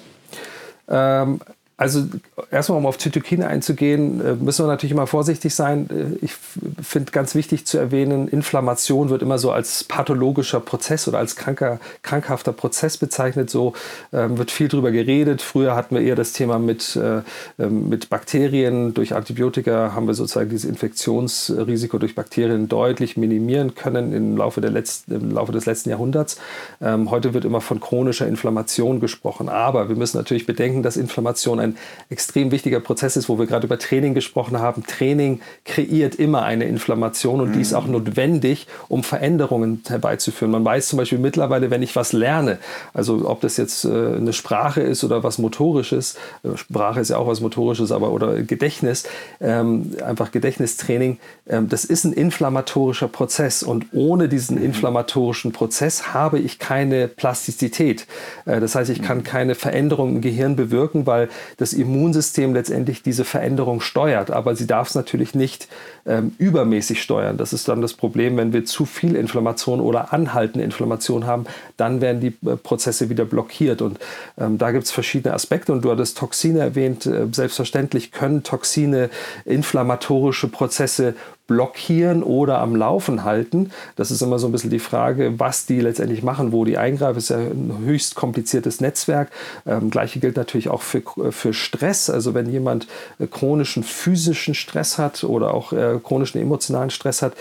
Ähm, 0.88 1.40
also 1.82 2.06
erstmal, 2.52 2.78
um 2.78 2.86
auf 2.86 3.00
Zytokine 3.00 3.48
einzugehen, 3.48 4.22
äh, 4.24 4.36
müssen 4.36 4.64
wir 4.64 4.68
natürlich 4.68 4.92
immer 4.92 5.08
vorsichtig 5.08 5.56
sein. 5.56 5.90
Äh, 5.90 6.24
ich 6.24 6.34
finde 6.80 7.12
ganz 7.12 7.34
wichtig 7.34 7.66
zu 7.66 7.80
erwähnen, 7.80 8.28
Inflammation 8.28 9.10
wird 9.10 9.24
immer 9.24 9.40
so 9.40 9.52
als 9.52 9.84
pathologischer 9.86 10.60
Prozess 10.60 11.08
oder 11.08 11.18
als 11.18 11.36
kranker, 11.36 11.80
krankhafter 12.04 12.54
Prozess 12.54 12.98
bezeichnet. 12.98 13.50
So 13.50 13.74
ähm, 14.14 14.38
wird 14.38 14.52
viel 14.52 14.68
drüber 14.68 14.92
geredet. 14.92 15.42
Früher 15.42 15.76
hatten 15.76 15.96
wir 15.96 16.04
eher 16.04 16.16
das 16.16 16.34
Thema 16.34 16.60
mit, 16.60 16.96
äh, 16.98 17.22
ähm, 17.58 17.90
mit 17.90 18.12
Bakterien. 18.12 18.94
Durch 18.94 19.16
Antibiotika 19.16 19.94
haben 19.96 20.06
wir 20.06 20.14
sozusagen 20.14 20.52
dieses 20.52 20.70
Infektionsrisiko 20.70 21.98
durch 21.98 22.14
Bakterien 22.14 22.68
deutlich 22.68 23.18
minimieren 23.18 23.74
können 23.74 24.14
im 24.14 24.38
Laufe, 24.38 24.62
der 24.62 24.70
letzten, 24.70 25.16
im 25.16 25.32
Laufe 25.32 25.52
des 25.52 25.66
letzten 25.66 25.90
Jahrhunderts. 25.90 26.38
Ähm, 26.80 27.10
heute 27.10 27.34
wird 27.34 27.44
immer 27.44 27.60
von 27.60 27.80
chronischer 27.80 28.28
Inflammation 28.28 29.00
gesprochen. 29.00 29.50
Aber 29.50 29.90
wir 29.90 29.96
müssen 29.96 30.18
natürlich 30.18 30.46
bedenken, 30.46 30.84
dass 30.84 30.96
Inflammation 30.96 31.60
ein 31.60 31.71
ein 31.72 31.78
extrem 32.10 32.52
wichtiger 32.52 32.80
Prozess 32.80 33.18
ist, 33.18 33.30
wo 33.30 33.40
wir 33.40 33.46
gerade 33.46 33.66
über 33.68 33.80
Training 33.80 34.14
gesprochen 34.14 34.60
haben. 34.60 34.84
Training 34.86 35.42
kreiert 35.66 36.16
immer 36.16 36.44
eine 36.44 36.66
Inflammation 36.66 37.42
und 37.42 37.54
die 37.54 37.62
ist 37.62 37.74
auch 37.74 37.86
mhm. 37.86 37.94
notwendig, 37.94 38.68
um 38.88 39.04
Veränderungen 39.04 39.82
herbeizuführen. 39.88 40.52
Man 40.52 40.66
weiß 40.66 40.88
zum 40.88 40.98
Beispiel 40.98 41.20
mittlerweile, 41.20 41.72
wenn 41.72 41.82
ich 41.82 41.96
was 41.96 42.14
lerne, 42.14 42.60
also 42.94 43.30
ob 43.30 43.42
das 43.42 43.58
jetzt 43.58 43.86
äh, 43.86 43.90
eine 43.90 44.34
Sprache 44.34 44.82
ist 44.82 45.04
oder 45.04 45.24
was 45.24 45.38
Motorisches, 45.38 46.16
äh, 46.44 46.58
Sprache 46.58 47.00
ist 47.00 47.10
ja 47.10 47.18
auch 47.18 47.28
was 47.28 47.42
Motorisches, 47.42 47.92
aber 47.92 48.12
oder 48.12 48.42
Gedächtnis, 48.44 49.04
ähm, 49.40 49.96
einfach 50.06 50.32
Gedächtnistraining, 50.32 51.18
ähm, 51.48 51.70
das 51.70 51.86
ist 51.86 52.04
ein 52.04 52.14
inflammatorischer 52.14 53.08
Prozess 53.08 53.64
und 53.64 53.88
ohne 53.94 54.30
diesen 54.30 54.58
mhm. 54.58 54.66
inflammatorischen 54.66 55.52
Prozess 55.52 56.14
habe 56.14 56.40
ich 56.40 56.60
keine 56.60 57.08
Plastizität. 57.08 58.08
Äh, 58.46 58.60
das 58.60 58.76
heißt, 58.76 58.90
ich 58.90 59.02
kann 59.02 59.20
mhm. 59.20 59.24
keine 59.24 59.56
Veränderung 59.56 60.16
im 60.16 60.22
Gehirn 60.22 60.56
bewirken, 60.56 61.06
weil 61.06 61.30
das 61.58 61.74
Immunsystem 61.74 62.54
letztendlich 62.54 63.04
diese 63.04 63.26
Veränderung 63.26 63.82
steuert. 63.82 64.32
Aber 64.32 64.56
sie 64.56 64.68
darf 64.68 64.90
es 64.90 64.96
natürlich 64.96 65.36
nicht 65.36 65.68
ähm, 66.06 66.34
übermäßig 66.38 67.02
steuern. 67.02 67.38
Das 67.38 67.54
ist 67.54 67.68
dann 67.68 67.82
das 67.82 67.94
Problem, 67.94 68.38
wenn 68.38 68.54
wir 68.54 68.66
zu 68.66 68.86
viel 68.86 69.16
Inflammation 69.16 69.80
oder 69.80 70.14
anhaltende 70.14 70.64
Inflammation 70.64 71.26
haben, 71.26 71.46
dann 71.78 72.02
werden 72.02 72.22
die 72.22 72.36
äh, 72.48 72.56
Prozesse 72.56 73.10
wieder 73.10 73.26
blockiert. 73.26 73.82
Und 73.82 74.00
ähm, 74.38 74.58
da 74.58 74.72
gibt 74.72 74.86
es 74.86 74.92
verschiedene 74.92 75.34
Aspekte. 75.34 75.72
Und 75.72 75.84
du 75.84 75.92
hattest 75.92 76.18
Toxine 76.18 76.60
erwähnt. 76.60 77.06
Äh, 77.06 77.28
selbstverständlich 77.32 78.12
können 78.12 78.44
Toxine 78.44 79.10
inflammatorische 79.46 80.48
Prozesse 80.48 81.16
blockieren 81.52 82.24
oder 82.24 82.60
am 82.60 82.78
Laufen 82.78 83.26
halten. 83.26 83.72
Das 83.98 84.10
ist 84.10 84.22
immer 84.22 84.40
so 84.40 84.48
ein 84.48 84.54
bisschen 84.54 84.70
die 84.70 84.80
Frage, 84.80 85.38
was 85.38 85.66
die 85.66 85.82
letztendlich 85.82 86.24
machen, 86.24 86.54
wo 86.54 86.64
die 86.64 86.78
eingreifen. 86.78 87.18
Es 87.18 87.26
ist 87.26 87.30
ja 87.32 87.40
ein 87.40 87.78
höchst 87.84 88.16
kompliziertes 88.16 88.80
Netzwerk. 88.80 89.30
Ähm, 89.66 89.90
Gleiche 89.90 90.22
gilt 90.22 90.38
natürlich 90.38 90.70
auch 90.70 90.82
für, 90.82 91.02
für 91.32 91.54
Stress. 91.54 92.10
Also 92.10 92.34
wenn 92.34 92.50
jemand 92.50 92.88
äh, 93.20 93.28
chronischen 93.28 93.84
physischen 93.84 94.54
Stress 94.54 94.98
hat 94.98 95.26
oder 95.26 95.54
auch 95.54 95.74
äh, 95.74 96.00
chronischen 96.02 96.42
emotionalen 96.42 96.90
Stress 96.90 97.22
hat, 97.22 97.34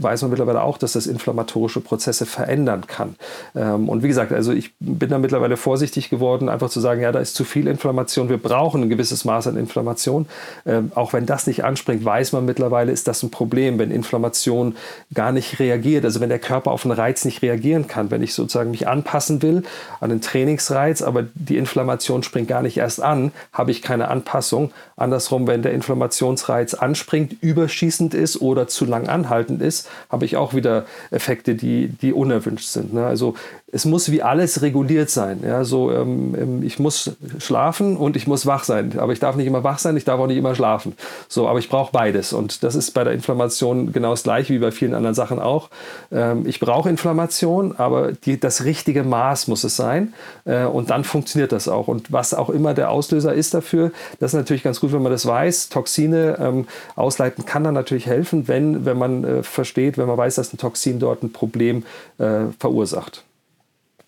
weiß 0.00 0.22
man 0.22 0.30
mittlerweile 0.30 0.62
auch, 0.62 0.78
dass 0.78 0.92
das 0.92 1.06
inflammatorische 1.06 1.80
Prozesse 1.80 2.24
verändern 2.24 2.86
kann. 2.86 3.16
Ähm, 3.54 3.90
und 3.90 4.02
wie 4.02 4.08
gesagt, 4.08 4.32
also 4.32 4.52
ich 4.52 4.72
bin 4.80 5.10
da 5.10 5.18
mittlerweile 5.18 5.58
vorsichtig 5.58 6.08
geworden, 6.08 6.48
einfach 6.48 6.70
zu 6.70 6.80
sagen, 6.80 7.02
ja, 7.02 7.12
da 7.12 7.18
ist 7.18 7.34
zu 7.34 7.44
viel 7.44 7.66
Inflammation, 7.66 8.30
wir 8.30 8.38
brauchen 8.38 8.82
ein 8.82 8.88
gewisses 8.88 9.26
Maß 9.26 9.48
an 9.48 9.58
Inflammation. 9.58 10.26
Ähm, 10.64 10.90
auch 10.94 11.12
wenn 11.12 11.26
das 11.26 11.46
nicht 11.46 11.64
anspringt, 11.64 12.02
weiß 12.02 12.32
man 12.32 12.46
mittlerweile, 12.46 12.92
ist 12.92 13.08
das 13.08 13.22
ein 13.22 13.30
Problem, 13.30 13.57
wenn 13.58 13.90
Inflammation 13.90 14.76
gar 15.12 15.32
nicht 15.32 15.58
reagiert, 15.58 16.04
also 16.04 16.20
wenn 16.20 16.28
der 16.28 16.38
Körper 16.38 16.70
auf 16.70 16.84
einen 16.84 16.92
Reiz 16.92 17.24
nicht 17.24 17.42
reagieren 17.42 17.86
kann, 17.88 18.10
wenn 18.10 18.22
ich 18.22 18.34
sozusagen 18.34 18.70
mich 18.70 18.86
anpassen 18.86 19.42
will 19.42 19.62
an 20.00 20.10
einen 20.10 20.20
Trainingsreiz, 20.20 21.02
aber 21.02 21.24
die 21.34 21.56
Inflammation 21.56 22.22
springt 22.22 22.48
gar 22.48 22.62
nicht 22.62 22.76
erst 22.76 23.02
an, 23.02 23.32
habe 23.52 23.70
ich 23.70 23.82
keine 23.82 24.08
Anpassung. 24.08 24.70
Andersrum, 24.96 25.46
wenn 25.46 25.62
der 25.62 25.72
Inflammationsreiz 25.72 26.74
anspringt, 26.74 27.36
überschießend 27.40 28.14
ist 28.14 28.40
oder 28.40 28.68
zu 28.68 28.84
lang 28.84 29.08
anhaltend 29.08 29.62
ist, 29.62 29.88
habe 30.10 30.24
ich 30.24 30.36
auch 30.36 30.54
wieder 30.54 30.86
Effekte, 31.10 31.54
die, 31.54 31.88
die 31.88 32.12
unerwünscht 32.12 32.68
sind. 32.68 32.92
Ne? 32.92 33.04
Also 33.06 33.34
es 33.70 33.84
muss 33.84 34.10
wie 34.10 34.22
alles 34.22 34.62
reguliert 34.62 35.10
sein. 35.10 35.40
Ja, 35.44 35.62
so, 35.64 35.92
ähm, 35.92 36.34
ähm, 36.34 36.62
ich 36.62 36.78
muss 36.78 37.12
schlafen 37.38 37.96
und 37.96 38.16
ich 38.16 38.26
muss 38.26 38.46
wach 38.46 38.64
sein. 38.64 38.98
Aber 38.98 39.12
ich 39.12 39.20
darf 39.20 39.36
nicht 39.36 39.46
immer 39.46 39.62
wach 39.62 39.78
sein, 39.78 39.96
ich 39.96 40.04
darf 40.04 40.18
auch 40.18 40.26
nicht 40.26 40.38
immer 40.38 40.54
schlafen. 40.54 40.94
So, 41.28 41.46
aber 41.46 41.58
ich 41.58 41.68
brauche 41.68 41.92
beides. 41.92 42.32
Und 42.32 42.62
das 42.62 42.74
ist 42.74 42.92
bei 42.92 43.04
der 43.04 43.12
Inflammation 43.12 43.47
genau 43.48 44.10
das 44.10 44.22
gleiche 44.22 44.54
wie 44.54 44.58
bei 44.58 44.70
vielen 44.70 44.94
anderen 44.94 45.14
Sachen 45.14 45.38
auch. 45.38 45.70
Ähm, 46.12 46.46
ich 46.46 46.60
brauche 46.60 46.88
Inflammation, 46.88 47.74
aber 47.76 48.12
die, 48.12 48.38
das 48.38 48.64
richtige 48.64 49.04
Maß 49.04 49.48
muss 49.48 49.64
es 49.64 49.76
sein. 49.76 50.14
Äh, 50.44 50.64
und 50.64 50.90
dann 50.90 51.04
funktioniert 51.04 51.52
das 51.52 51.68
auch. 51.68 51.88
Und 51.88 52.12
was 52.12 52.34
auch 52.34 52.50
immer 52.50 52.74
der 52.74 52.90
Auslöser 52.90 53.34
ist 53.34 53.54
dafür, 53.54 53.92
das 54.20 54.32
ist 54.32 54.38
natürlich 54.38 54.62
ganz 54.62 54.80
gut, 54.80 54.92
wenn 54.92 55.02
man 55.02 55.12
das 55.12 55.26
weiß. 55.26 55.68
Toxine 55.68 56.36
ähm, 56.40 56.66
ausleiten 56.96 57.44
kann 57.44 57.64
dann 57.64 57.74
natürlich 57.74 58.06
helfen, 58.06 58.48
wenn, 58.48 58.84
wenn 58.84 58.98
man 58.98 59.24
äh, 59.24 59.42
versteht, 59.42 59.98
wenn 59.98 60.06
man 60.06 60.16
weiß, 60.16 60.36
dass 60.36 60.52
ein 60.52 60.58
Toxin 60.58 60.98
dort 60.98 61.22
ein 61.22 61.32
Problem 61.32 61.84
äh, 62.18 62.46
verursacht. 62.58 63.24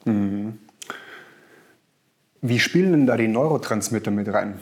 Mhm. 0.04 0.58
Wie 2.42 2.58
spielen 2.58 2.92
denn 2.92 3.06
da 3.06 3.16
die 3.16 3.28
Neurotransmitter 3.28 4.10
mit 4.10 4.32
rein? 4.32 4.58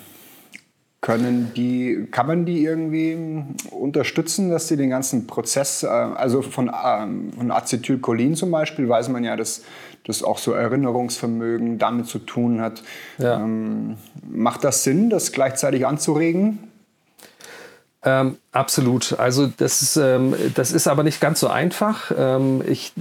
Können 1.01 1.53
die, 1.55 2.09
kann 2.11 2.27
man 2.27 2.45
die 2.45 2.65
irgendwie 2.65 3.17
unterstützen, 3.71 4.51
dass 4.51 4.67
sie 4.67 4.77
den 4.77 4.91
ganzen 4.91 5.29
Prozess, 5.29 5.85
äh, 5.85 5.87
also 5.87 6.43
von, 6.43 6.73
ähm, 6.85 7.33
von 7.33 7.53
Acetylcholin 7.53 8.35
zum 8.35 8.51
Beispiel, 8.51 8.89
weiß 8.89 9.09
man 9.09 9.23
ja, 9.23 9.37
dass 9.37 9.63
das 10.05 10.25
auch 10.25 10.39
so 10.39 10.53
Erinnerungsvermögen 10.53 11.79
damit 11.79 12.07
zu 12.07 12.19
tun 12.19 12.61
hat. 12.61 12.83
Ja. 13.19 13.37
Ähm, 13.37 13.97
macht 14.29 14.65
das 14.65 14.83
Sinn, 14.83 15.09
das 15.09 15.31
gleichzeitig 15.31 15.87
anzuregen? 15.87 16.69
Ähm, 18.03 18.39
absolut. 18.53 19.19
Also 19.19 19.49
das 19.57 19.83
ist, 19.83 19.97
ähm, 19.97 20.35
das 20.55 20.73
ist 20.73 20.89
aber 20.89 21.03
nicht 21.03 21.21
ganz 21.21 21.41
so 21.41 21.49
einfach. 21.49 22.11
Ähm, 22.17 22.63
ich, 22.67 22.93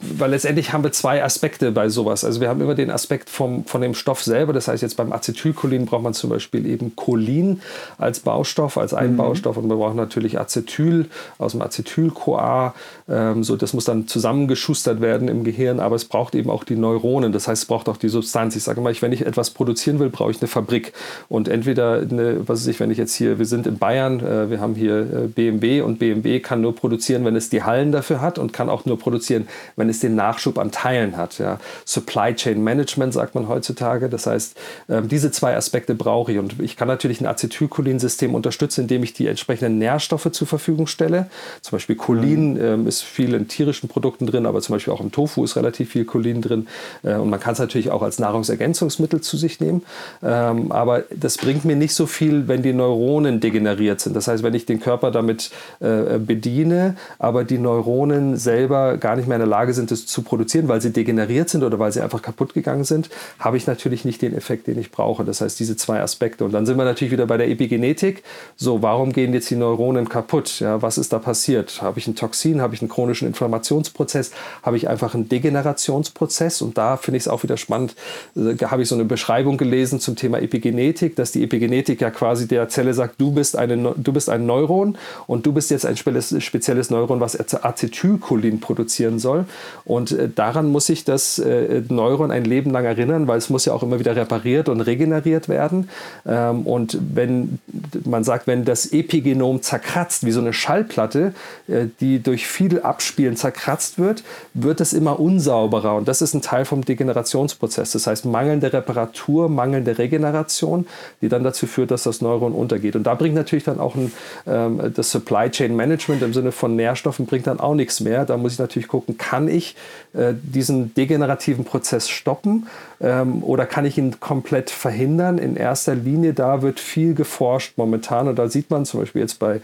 weil 0.00 0.30
letztendlich 0.30 0.72
haben 0.72 0.82
wir 0.82 0.92
zwei 0.92 1.22
Aspekte 1.22 1.72
bei 1.72 1.88
sowas. 1.88 2.24
Also 2.24 2.40
wir 2.40 2.48
haben 2.48 2.60
immer 2.60 2.74
den 2.74 2.90
Aspekt 2.90 3.30
vom, 3.30 3.64
von 3.64 3.80
dem 3.80 3.94
Stoff 3.94 4.22
selber. 4.22 4.52
Das 4.52 4.68
heißt, 4.68 4.82
jetzt 4.82 4.96
beim 4.96 5.12
Acetylcholin 5.12 5.86
braucht 5.86 6.02
man 6.02 6.14
zum 6.14 6.30
Beispiel 6.30 6.66
eben 6.66 6.96
Cholin 6.96 7.60
als 7.98 8.20
Baustoff, 8.20 8.76
als 8.76 8.92
einen 8.92 9.12
mhm. 9.12 9.18
Baustoff. 9.18 9.56
Und 9.56 9.68
wir 9.68 9.76
brauchen 9.76 9.96
natürlich 9.96 10.38
Acetyl 10.38 11.06
aus 11.38 11.52
dem 11.52 11.62
Acetyl-CoA. 11.62 12.74
Ähm, 13.08 13.44
so, 13.44 13.56
das 13.56 13.72
muss 13.72 13.84
dann 13.84 14.08
zusammengeschustert 14.08 15.00
werden 15.00 15.28
im 15.28 15.44
Gehirn. 15.44 15.80
Aber 15.80 15.96
es 15.96 16.04
braucht 16.04 16.34
eben 16.34 16.50
auch 16.50 16.64
die 16.64 16.76
Neuronen. 16.76 17.32
Das 17.32 17.46
heißt, 17.46 17.62
es 17.62 17.68
braucht 17.68 17.88
auch 17.88 17.96
die 17.96 18.08
Substanz. 18.08 18.56
Ich 18.56 18.64
sage 18.64 18.80
mal, 18.80 18.94
wenn 19.00 19.12
ich 19.12 19.24
etwas 19.24 19.50
produzieren 19.50 19.98
will, 19.98 20.10
brauche 20.10 20.30
ich 20.30 20.40
eine 20.40 20.48
Fabrik. 20.48 20.92
Und 21.28 21.48
entweder, 21.48 22.00
eine, 22.00 22.48
was 22.48 22.60
weiß 22.60 22.66
ich, 22.68 22.80
wenn 22.80 22.90
ich 22.90 22.98
jetzt 22.98 23.14
hier, 23.14 23.38
wir 23.38 23.46
sind 23.46 23.66
in 23.66 23.78
Bayern, 23.78 24.20
äh, 24.20 24.55
wir 24.56 24.62
haben 24.62 24.74
hier 24.74 25.00
äh, 25.00 25.26
BMW 25.26 25.82
und 25.82 25.98
BMW 25.98 26.40
kann 26.40 26.62
nur 26.62 26.74
produzieren, 26.74 27.24
wenn 27.26 27.36
es 27.36 27.50
die 27.50 27.62
Hallen 27.62 27.92
dafür 27.92 28.22
hat 28.22 28.38
und 28.38 28.54
kann 28.54 28.70
auch 28.70 28.86
nur 28.86 28.98
produzieren, 28.98 29.48
wenn 29.76 29.90
es 29.90 30.00
den 30.00 30.14
Nachschub 30.14 30.58
an 30.58 30.70
Teilen 30.70 31.16
hat. 31.16 31.38
Ja. 31.38 31.58
Supply 31.84 32.34
Chain 32.34 32.64
Management 32.64 33.12
sagt 33.12 33.34
man 33.34 33.48
heutzutage. 33.48 34.08
Das 34.08 34.26
heißt, 34.26 34.56
ähm, 34.88 35.08
diese 35.08 35.30
zwei 35.30 35.56
Aspekte 35.56 35.94
brauche 35.94 36.32
ich. 36.32 36.38
Und 36.38 36.60
ich 36.60 36.76
kann 36.76 36.88
natürlich 36.88 37.20
ein 37.20 37.26
Acetylcholin-System 37.26 38.34
unterstützen, 38.34 38.82
indem 38.82 39.02
ich 39.02 39.12
die 39.12 39.26
entsprechenden 39.26 39.78
Nährstoffe 39.78 40.32
zur 40.32 40.46
Verfügung 40.46 40.86
stelle. 40.86 41.28
Zum 41.60 41.76
Beispiel 41.76 41.96
Cholin 41.96 42.54
mhm. 42.54 42.60
ähm, 42.64 42.86
ist 42.86 43.02
viel 43.02 43.34
in 43.34 43.48
tierischen 43.48 43.90
Produkten 43.90 44.26
drin, 44.26 44.46
aber 44.46 44.62
zum 44.62 44.74
Beispiel 44.74 44.94
auch 44.94 45.02
im 45.02 45.12
Tofu 45.12 45.44
ist 45.44 45.56
relativ 45.56 45.90
viel 45.90 46.06
Cholin 46.06 46.40
drin. 46.40 46.66
Äh, 47.02 47.16
und 47.16 47.28
man 47.28 47.40
kann 47.40 47.52
es 47.52 47.58
natürlich 47.58 47.90
auch 47.90 48.02
als 48.02 48.18
Nahrungsergänzungsmittel 48.18 49.20
zu 49.20 49.36
sich 49.36 49.60
nehmen. 49.60 49.82
Ähm, 50.22 50.72
aber 50.72 51.04
das 51.14 51.36
bringt 51.36 51.66
mir 51.66 51.76
nicht 51.76 51.92
so 51.92 52.06
viel, 52.06 52.48
wenn 52.48 52.62
die 52.62 52.72
Neuronen 52.72 53.40
degeneriert 53.40 54.00
sind. 54.00 54.16
Das 54.16 54.28
heißt, 54.28 54.42
wenn 54.46 54.54
ich 54.54 54.64
den 54.64 54.78
Körper 54.78 55.10
damit 55.10 55.50
äh, 55.80 56.18
bediene, 56.18 56.94
aber 57.18 57.42
die 57.42 57.58
Neuronen 57.58 58.36
selber 58.36 58.96
gar 58.96 59.16
nicht 59.16 59.26
mehr 59.26 59.34
in 59.36 59.40
der 59.40 59.48
Lage 59.48 59.74
sind, 59.74 59.90
es 59.90 60.06
zu 60.06 60.22
produzieren, 60.22 60.68
weil 60.68 60.80
sie 60.80 60.92
degeneriert 60.92 61.48
sind 61.48 61.64
oder 61.64 61.80
weil 61.80 61.90
sie 61.90 62.00
einfach 62.00 62.22
kaputt 62.22 62.54
gegangen 62.54 62.84
sind, 62.84 63.10
habe 63.40 63.56
ich 63.56 63.66
natürlich 63.66 64.04
nicht 64.04 64.22
den 64.22 64.36
Effekt, 64.36 64.68
den 64.68 64.78
ich 64.78 64.92
brauche. 64.92 65.24
Das 65.24 65.40
heißt, 65.40 65.58
diese 65.58 65.76
zwei 65.76 66.00
Aspekte. 66.00 66.44
Und 66.44 66.52
dann 66.52 66.64
sind 66.64 66.78
wir 66.78 66.84
natürlich 66.84 67.10
wieder 67.12 67.26
bei 67.26 67.36
der 67.36 67.48
Epigenetik. 67.48 68.22
So, 68.56 68.82
warum 68.82 69.12
gehen 69.12 69.34
jetzt 69.34 69.50
die 69.50 69.56
Neuronen 69.56 70.08
kaputt? 70.08 70.60
Ja, 70.60 70.80
was 70.80 70.96
ist 70.96 71.12
da 71.12 71.18
passiert? 71.18 71.82
Habe 71.82 71.98
ich 71.98 72.06
ein 72.06 72.14
Toxin? 72.14 72.60
Habe 72.60 72.74
ich 72.74 72.82
einen 72.82 72.88
chronischen 72.88 73.26
Inflammationsprozess? 73.26 74.30
Habe 74.62 74.76
ich 74.76 74.88
einfach 74.88 75.14
einen 75.14 75.28
Degenerationsprozess? 75.28 76.62
Und 76.62 76.78
da 76.78 76.96
finde 76.96 77.16
ich 77.16 77.24
es 77.24 77.28
auch 77.28 77.42
wieder 77.42 77.56
spannend. 77.56 77.96
Da 78.36 78.50
äh, 78.50 78.56
habe 78.70 78.82
ich 78.82 78.88
so 78.88 78.94
eine 78.94 79.04
Beschreibung 79.04 79.56
gelesen 79.56 79.98
zum 79.98 80.14
Thema 80.14 80.38
Epigenetik, 80.38 81.16
dass 81.16 81.32
die 81.32 81.42
Epigenetik 81.42 82.00
ja 82.00 82.10
quasi 82.10 82.46
der 82.46 82.68
Zelle 82.68 82.94
sagt, 82.94 83.20
du 83.20 83.32
bist, 83.32 83.56
eine, 83.56 83.94
du 83.96 84.12
bist 84.12 84.30
ein 84.36 84.46
Neuron 84.46 84.96
und 85.26 85.46
du 85.46 85.52
bist 85.52 85.70
jetzt 85.70 85.84
ein 85.84 85.96
spezielles 85.96 86.90
Neuron, 86.90 87.20
was 87.20 87.36
Acetylcholin 87.38 88.60
produzieren 88.60 89.18
soll. 89.18 89.44
Und 89.84 90.12
äh, 90.12 90.28
daran 90.34 90.70
muss 90.70 90.86
sich 90.86 91.04
das 91.04 91.38
äh, 91.38 91.82
Neuron 91.88 92.30
ein 92.30 92.44
Leben 92.44 92.70
lang 92.70 92.84
erinnern, 92.84 93.26
weil 93.28 93.38
es 93.38 93.50
muss 93.50 93.64
ja 93.64 93.72
auch 93.72 93.82
immer 93.82 93.98
wieder 93.98 94.16
repariert 94.16 94.68
und 94.68 94.80
regeneriert 94.80 95.48
werden. 95.48 95.88
Ähm, 96.26 96.62
und 96.62 96.98
wenn 97.14 97.58
man 98.04 98.24
sagt, 98.24 98.46
wenn 98.46 98.64
das 98.64 98.92
Epigenom 98.92 99.62
zerkratzt, 99.62 100.24
wie 100.24 100.32
so 100.32 100.40
eine 100.40 100.52
Schallplatte, 100.52 101.34
äh, 101.68 101.86
die 102.00 102.22
durch 102.22 102.46
viel 102.46 102.80
Abspielen 102.80 103.36
zerkratzt 103.36 103.98
wird, 103.98 104.22
wird 104.54 104.80
es 104.80 104.92
immer 104.92 105.18
unsauberer. 105.20 105.96
Und 105.96 106.08
das 106.08 106.22
ist 106.22 106.34
ein 106.34 106.42
Teil 106.42 106.64
vom 106.64 106.84
Degenerationsprozess. 106.84 107.92
Das 107.92 108.06
heißt, 108.06 108.24
mangelnde 108.24 108.72
Reparatur, 108.72 109.48
mangelnde 109.48 109.98
Regeneration, 109.98 110.86
die 111.20 111.28
dann 111.28 111.44
dazu 111.44 111.66
führt, 111.66 111.90
dass 111.90 112.04
das 112.04 112.20
Neuron 112.20 112.52
untergeht. 112.52 112.96
Und 112.96 113.04
da 113.04 113.14
bringt 113.14 113.34
natürlich 113.34 113.64
dann 113.64 113.80
auch 113.80 113.94
ein, 113.94 114.12
das 114.44 115.10
Supply 115.10 115.50
Chain 115.50 115.74
Management 115.76 116.22
im 116.22 116.32
Sinne 116.32 116.52
von 116.52 116.76
Nährstoffen 116.76 117.26
bringt 117.26 117.46
dann 117.46 117.60
auch 117.60 117.74
nichts 117.74 118.00
mehr. 118.00 118.24
Da 118.24 118.36
muss 118.36 118.54
ich 118.54 118.58
natürlich 118.58 118.88
gucken, 118.88 119.18
kann 119.18 119.48
ich 119.48 119.76
äh, 120.14 120.34
diesen 120.34 120.94
degenerativen 120.94 121.64
Prozess 121.64 122.08
stoppen 122.08 122.66
ähm, 123.00 123.42
oder 123.42 123.66
kann 123.66 123.84
ich 123.84 123.98
ihn 123.98 124.20
komplett 124.20 124.70
verhindern? 124.70 125.38
In 125.38 125.56
erster 125.56 125.94
Linie, 125.94 126.32
da 126.32 126.62
wird 126.62 126.80
viel 126.80 127.14
geforscht 127.14 127.74
momentan 127.76 128.28
und 128.28 128.38
da 128.38 128.48
sieht 128.48 128.70
man 128.70 128.84
zum 128.84 129.00
Beispiel 129.00 129.22
jetzt 129.22 129.38
bei, 129.38 129.60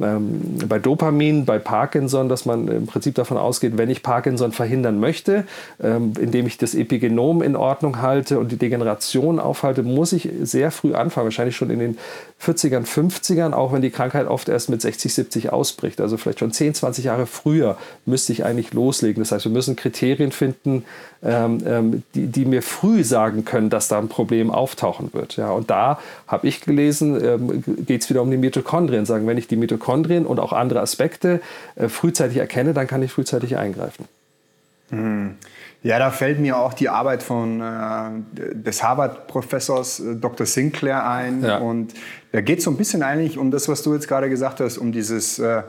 ähm, 0.00 0.58
bei 0.68 0.78
Dopamin, 0.78 1.44
bei 1.44 1.58
Parkinson, 1.58 2.28
dass 2.28 2.46
man 2.46 2.68
im 2.68 2.86
Prinzip 2.86 3.14
davon 3.14 3.36
ausgeht, 3.36 3.76
wenn 3.76 3.90
ich 3.90 4.02
Parkinson 4.02 4.52
verhindern 4.52 5.00
möchte, 5.00 5.44
ähm, 5.82 6.12
indem 6.20 6.46
ich 6.46 6.58
das 6.58 6.74
Epigenom 6.74 7.42
in 7.42 7.56
Ordnung 7.56 8.00
halte 8.00 8.38
und 8.38 8.52
die 8.52 8.56
Degeneration 8.56 9.40
aufhalte, 9.40 9.82
muss 9.82 10.12
ich 10.12 10.28
sehr 10.42 10.70
früh 10.70 10.94
anfangen, 10.94 11.26
wahrscheinlich 11.26 11.56
schon 11.56 11.70
in 11.70 11.78
den 11.78 11.98
40ern, 12.42 12.84
50ern, 12.86 13.52
auch 13.52 13.72
wenn 13.72 13.82
die 13.82 13.90
Krankheit 13.90 14.26
oft 14.26 14.48
erst 14.48 14.68
mit 14.68 14.82
60, 14.82 15.12
70 15.12 15.52
ausbricht. 15.52 16.00
Also 16.00 16.16
vielleicht 16.16 16.40
schon 16.40 16.52
10, 16.52 16.74
20 16.74 17.06
Jahre 17.06 17.26
früher 17.26 17.76
müsste 18.04 18.32
ich 18.32 18.44
eigentlich 18.44 18.74
loslegen. 18.74 19.22
Das 19.22 19.32
heißt, 19.32 19.46
wir 19.46 19.52
müssen 19.52 19.74
Kriterien 19.74 20.32
finden, 20.32 20.84
ähm, 21.26 21.58
ähm, 21.66 22.02
die, 22.14 22.28
die, 22.28 22.44
mir 22.44 22.62
früh 22.62 23.02
sagen 23.02 23.44
können, 23.44 23.68
dass 23.68 23.88
da 23.88 23.98
ein 23.98 24.08
Problem 24.08 24.50
auftauchen 24.50 25.12
wird. 25.12 25.36
Ja, 25.36 25.50
und 25.50 25.70
da 25.70 25.98
habe 26.28 26.46
ich 26.46 26.60
gelesen, 26.60 27.22
ähm, 27.22 27.64
geht 27.84 28.02
es 28.02 28.10
wieder 28.10 28.22
um 28.22 28.30
die 28.30 28.36
Mitochondrien. 28.36 29.06
Sagen, 29.06 29.26
wenn 29.26 29.36
ich 29.36 29.48
die 29.48 29.56
Mitochondrien 29.56 30.24
und 30.24 30.38
auch 30.38 30.52
andere 30.52 30.80
Aspekte 30.80 31.40
äh, 31.74 31.88
frühzeitig 31.88 32.36
erkenne, 32.36 32.74
dann 32.74 32.86
kann 32.86 33.02
ich 33.02 33.10
frühzeitig 33.10 33.56
eingreifen. 33.56 34.06
Mhm. 34.90 35.34
Ja, 35.82 35.98
da 35.98 36.10
fällt 36.10 36.38
mir 36.38 36.58
auch 36.58 36.74
die 36.74 36.88
Arbeit 36.88 37.22
von 37.22 37.60
äh, 37.60 38.54
des 38.54 38.82
Harvard-Professors 38.82 40.00
äh, 40.00 40.16
Dr. 40.16 40.46
Sinclair 40.46 41.08
ein. 41.08 41.44
Ja. 41.44 41.58
Und 41.58 41.92
da 42.32 42.40
geht 42.40 42.58
es 42.58 42.64
so 42.64 42.70
ein 42.70 42.76
bisschen 42.76 43.02
eigentlich 43.02 43.36
um 43.36 43.50
das, 43.50 43.68
was 43.68 43.82
du 43.82 43.94
jetzt 43.94 44.06
gerade 44.06 44.28
gesagt 44.28 44.60
hast, 44.60 44.78
um 44.78 44.92
dieses 44.92 45.38
äh, 45.38 45.62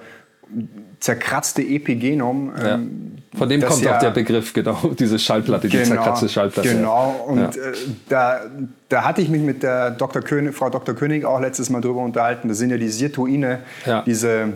zerkratzte 0.99 1.62
Epigenom. 1.62 2.51
Ja. 2.57 2.75
Ähm, 2.75 3.17
Von 3.38 3.49
dem 3.49 3.62
kommt 3.62 3.81
ja, 3.81 3.95
auch 3.95 3.99
der 3.99 4.12
Begriff, 4.12 4.53
genau, 4.53 4.91
diese 4.99 5.19
Schallplatte, 5.19 5.69
genau, 5.69 5.83
die 5.83 5.89
zerkratzte 5.89 6.29
Schallplatte. 6.29 6.69
Genau, 6.69 7.25
und 7.27 7.39
ja. 7.39 7.47
äh, 7.49 7.73
da, 8.10 8.41
da 8.89 9.03
hatte 9.03 9.21
ich 9.21 9.29
mich 9.29 9.41
mit 9.41 9.63
der 9.63 9.91
Dr. 9.91 10.21
König, 10.21 10.55
Frau 10.55 10.69
Dr. 10.69 10.95
König 10.95 11.25
auch 11.25 11.39
letztes 11.39 11.69
Mal 11.69 11.81
drüber 11.81 12.01
unterhalten. 12.01 12.47
Das 12.47 12.57
sind 12.57 12.69
ja 12.69 12.77
die 12.77 12.89
Sirtuine, 12.89 13.60
diese 14.05 14.53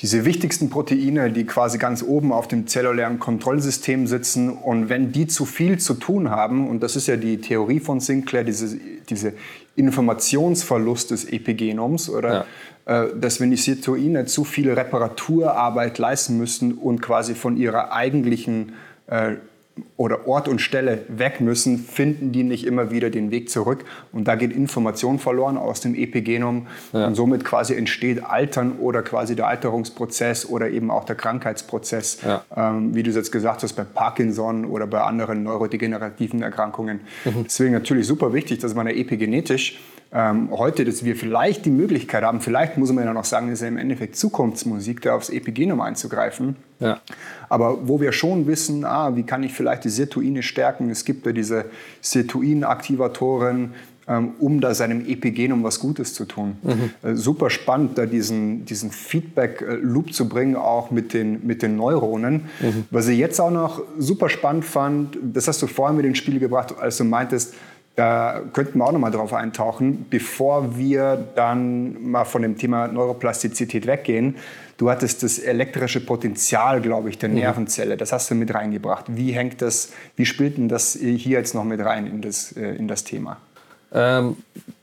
diese 0.00 0.24
wichtigsten 0.24 0.70
Proteine, 0.70 1.30
die 1.30 1.44
quasi 1.44 1.78
ganz 1.78 2.02
oben 2.02 2.32
auf 2.32 2.48
dem 2.48 2.66
zellulären 2.66 3.18
Kontrollsystem 3.18 4.06
sitzen. 4.06 4.50
Und 4.50 4.88
wenn 4.88 5.12
die 5.12 5.26
zu 5.26 5.44
viel 5.44 5.78
zu 5.78 5.94
tun 5.94 6.30
haben, 6.30 6.68
und 6.68 6.82
das 6.82 6.96
ist 6.96 7.06
ja 7.06 7.16
die 7.16 7.40
Theorie 7.40 7.80
von 7.80 8.00
Sinclair, 8.00 8.44
diese, 8.44 8.76
diese 9.08 9.34
Informationsverlust 9.76 11.12
des 11.12 11.24
Epigenoms, 11.24 12.10
oder 12.10 12.46
dass 12.86 13.40
wenn 13.40 13.50
die 13.50 13.56
Sirtuine 13.56 14.26
zu 14.26 14.44
viel 14.44 14.70
Reparaturarbeit 14.70 15.98
leisten 15.98 16.36
müssen 16.36 16.74
und 16.74 17.00
quasi 17.00 17.34
von 17.34 17.56
ihrer 17.56 17.92
eigentlichen 17.92 18.74
äh, 19.06 19.36
oder 19.96 20.26
Ort 20.28 20.48
und 20.48 20.60
Stelle 20.60 21.02
weg 21.08 21.40
müssen, 21.40 21.78
finden 21.78 22.32
die 22.32 22.42
nicht 22.42 22.64
immer 22.66 22.90
wieder 22.90 23.10
den 23.10 23.30
Weg 23.30 23.50
zurück. 23.50 23.84
Und 24.12 24.28
da 24.28 24.36
geht 24.36 24.52
Information 24.52 25.18
verloren 25.18 25.56
aus 25.56 25.80
dem 25.80 25.94
Epigenom. 25.94 26.66
Ja. 26.92 27.06
Und 27.06 27.14
somit 27.14 27.44
quasi 27.44 27.74
entsteht 27.74 28.22
Altern 28.24 28.78
oder 28.78 29.02
quasi 29.02 29.34
der 29.34 29.48
Alterungsprozess 29.48 30.46
oder 30.48 30.70
eben 30.70 30.90
auch 30.90 31.04
der 31.04 31.16
Krankheitsprozess, 31.16 32.18
ja. 32.22 32.44
ähm, 32.56 32.94
wie 32.94 33.02
du 33.02 33.10
es 33.10 33.16
jetzt 33.16 33.32
gesagt 33.32 33.62
hast, 33.62 33.74
bei 33.74 33.84
Parkinson 33.84 34.64
oder 34.64 34.86
bei 34.86 35.00
anderen 35.00 35.42
neurodegenerativen 35.42 36.42
Erkrankungen. 36.42 37.00
Mhm. 37.24 37.44
Deswegen 37.44 37.72
natürlich 37.72 38.06
super 38.06 38.32
wichtig, 38.32 38.60
dass 38.60 38.74
man 38.74 38.86
epigenetisch 38.86 39.80
ähm, 40.14 40.48
heute, 40.52 40.84
dass 40.84 41.04
wir 41.04 41.16
vielleicht 41.16 41.66
die 41.66 41.70
Möglichkeit 41.70 42.22
haben, 42.22 42.40
vielleicht 42.40 42.78
muss 42.78 42.92
man 42.92 43.04
ja 43.04 43.12
noch 43.12 43.24
sagen, 43.24 43.48
das 43.48 43.54
ist 43.54 43.62
ja 43.62 43.68
im 43.68 43.76
Endeffekt 43.76 44.14
Zukunftsmusik, 44.16 45.00
da 45.02 45.16
aufs 45.16 45.28
Epigenom 45.28 45.80
einzugreifen. 45.80 46.54
Ja. 46.78 47.00
Aber 47.48 47.88
wo 47.88 48.00
wir 48.00 48.12
schon 48.12 48.46
wissen, 48.46 48.84
ah, 48.84 49.16
wie 49.16 49.24
kann 49.24 49.42
ich 49.42 49.52
vielleicht 49.52 49.82
die 49.84 49.88
Sirtuine 49.88 50.44
stärken? 50.44 50.88
Es 50.88 51.04
gibt 51.04 51.26
ja 51.26 51.32
diese 51.32 51.64
Sirtuin-Aktivatoren, 52.00 53.74
ähm, 54.06 54.34
um 54.38 54.60
da 54.60 54.74
seinem 54.74 55.04
Epigenom 55.04 55.64
was 55.64 55.80
Gutes 55.80 56.14
zu 56.14 56.26
tun. 56.26 56.58
Mhm. 56.62 56.90
Äh, 57.02 57.14
super 57.16 57.50
spannend, 57.50 57.98
da 57.98 58.06
diesen, 58.06 58.66
diesen 58.66 58.92
Feedback-Loop 58.92 60.12
zu 60.12 60.28
bringen, 60.28 60.54
auch 60.54 60.92
mit 60.92 61.12
den, 61.12 61.44
mit 61.44 61.62
den 61.62 61.74
Neuronen. 61.74 62.44
Mhm. 62.60 62.84
Was 62.90 63.08
ich 63.08 63.18
jetzt 63.18 63.40
auch 63.40 63.50
noch 63.50 63.82
super 63.98 64.28
spannend 64.28 64.64
fand, 64.64 65.18
das 65.22 65.48
hast 65.48 65.60
du 65.62 65.66
vorhin 65.66 65.96
mit 65.96 66.06
ins 66.06 66.18
Spiel 66.18 66.38
gebracht, 66.38 66.74
als 66.78 66.98
du 66.98 67.04
meintest, 67.04 67.54
da 67.96 68.42
könnten 68.52 68.78
wir 68.78 68.86
auch 68.86 68.92
noch 68.92 68.98
mal 68.98 69.10
drauf 69.10 69.32
eintauchen, 69.32 70.06
bevor 70.10 70.76
wir 70.76 71.28
dann 71.36 72.10
mal 72.10 72.24
von 72.24 72.42
dem 72.42 72.58
Thema 72.58 72.88
Neuroplastizität 72.88 73.86
weggehen. 73.86 74.36
Du 74.76 74.90
hattest 74.90 75.22
das 75.22 75.38
elektrische 75.38 76.04
Potenzial, 76.04 76.80
glaube 76.80 77.08
ich, 77.08 77.18
der 77.18 77.28
mhm. 77.28 77.36
Nervenzelle. 77.36 77.96
Das 77.96 78.12
hast 78.12 78.30
du 78.30 78.34
mit 78.34 78.52
reingebracht. 78.52 79.04
Wie 79.08 79.32
hängt 79.32 79.62
das, 79.62 79.92
wie 80.16 80.26
spielt 80.26 80.58
denn 80.58 80.68
das 80.68 80.94
hier 80.94 81.38
jetzt 81.38 81.54
noch 81.54 81.64
mit 81.64 81.80
rein 81.80 82.06
in 82.06 82.20
das, 82.20 82.52
äh, 82.56 82.74
in 82.74 82.88
das 82.88 83.04
Thema? 83.04 83.36
Ähm, 83.92 84.36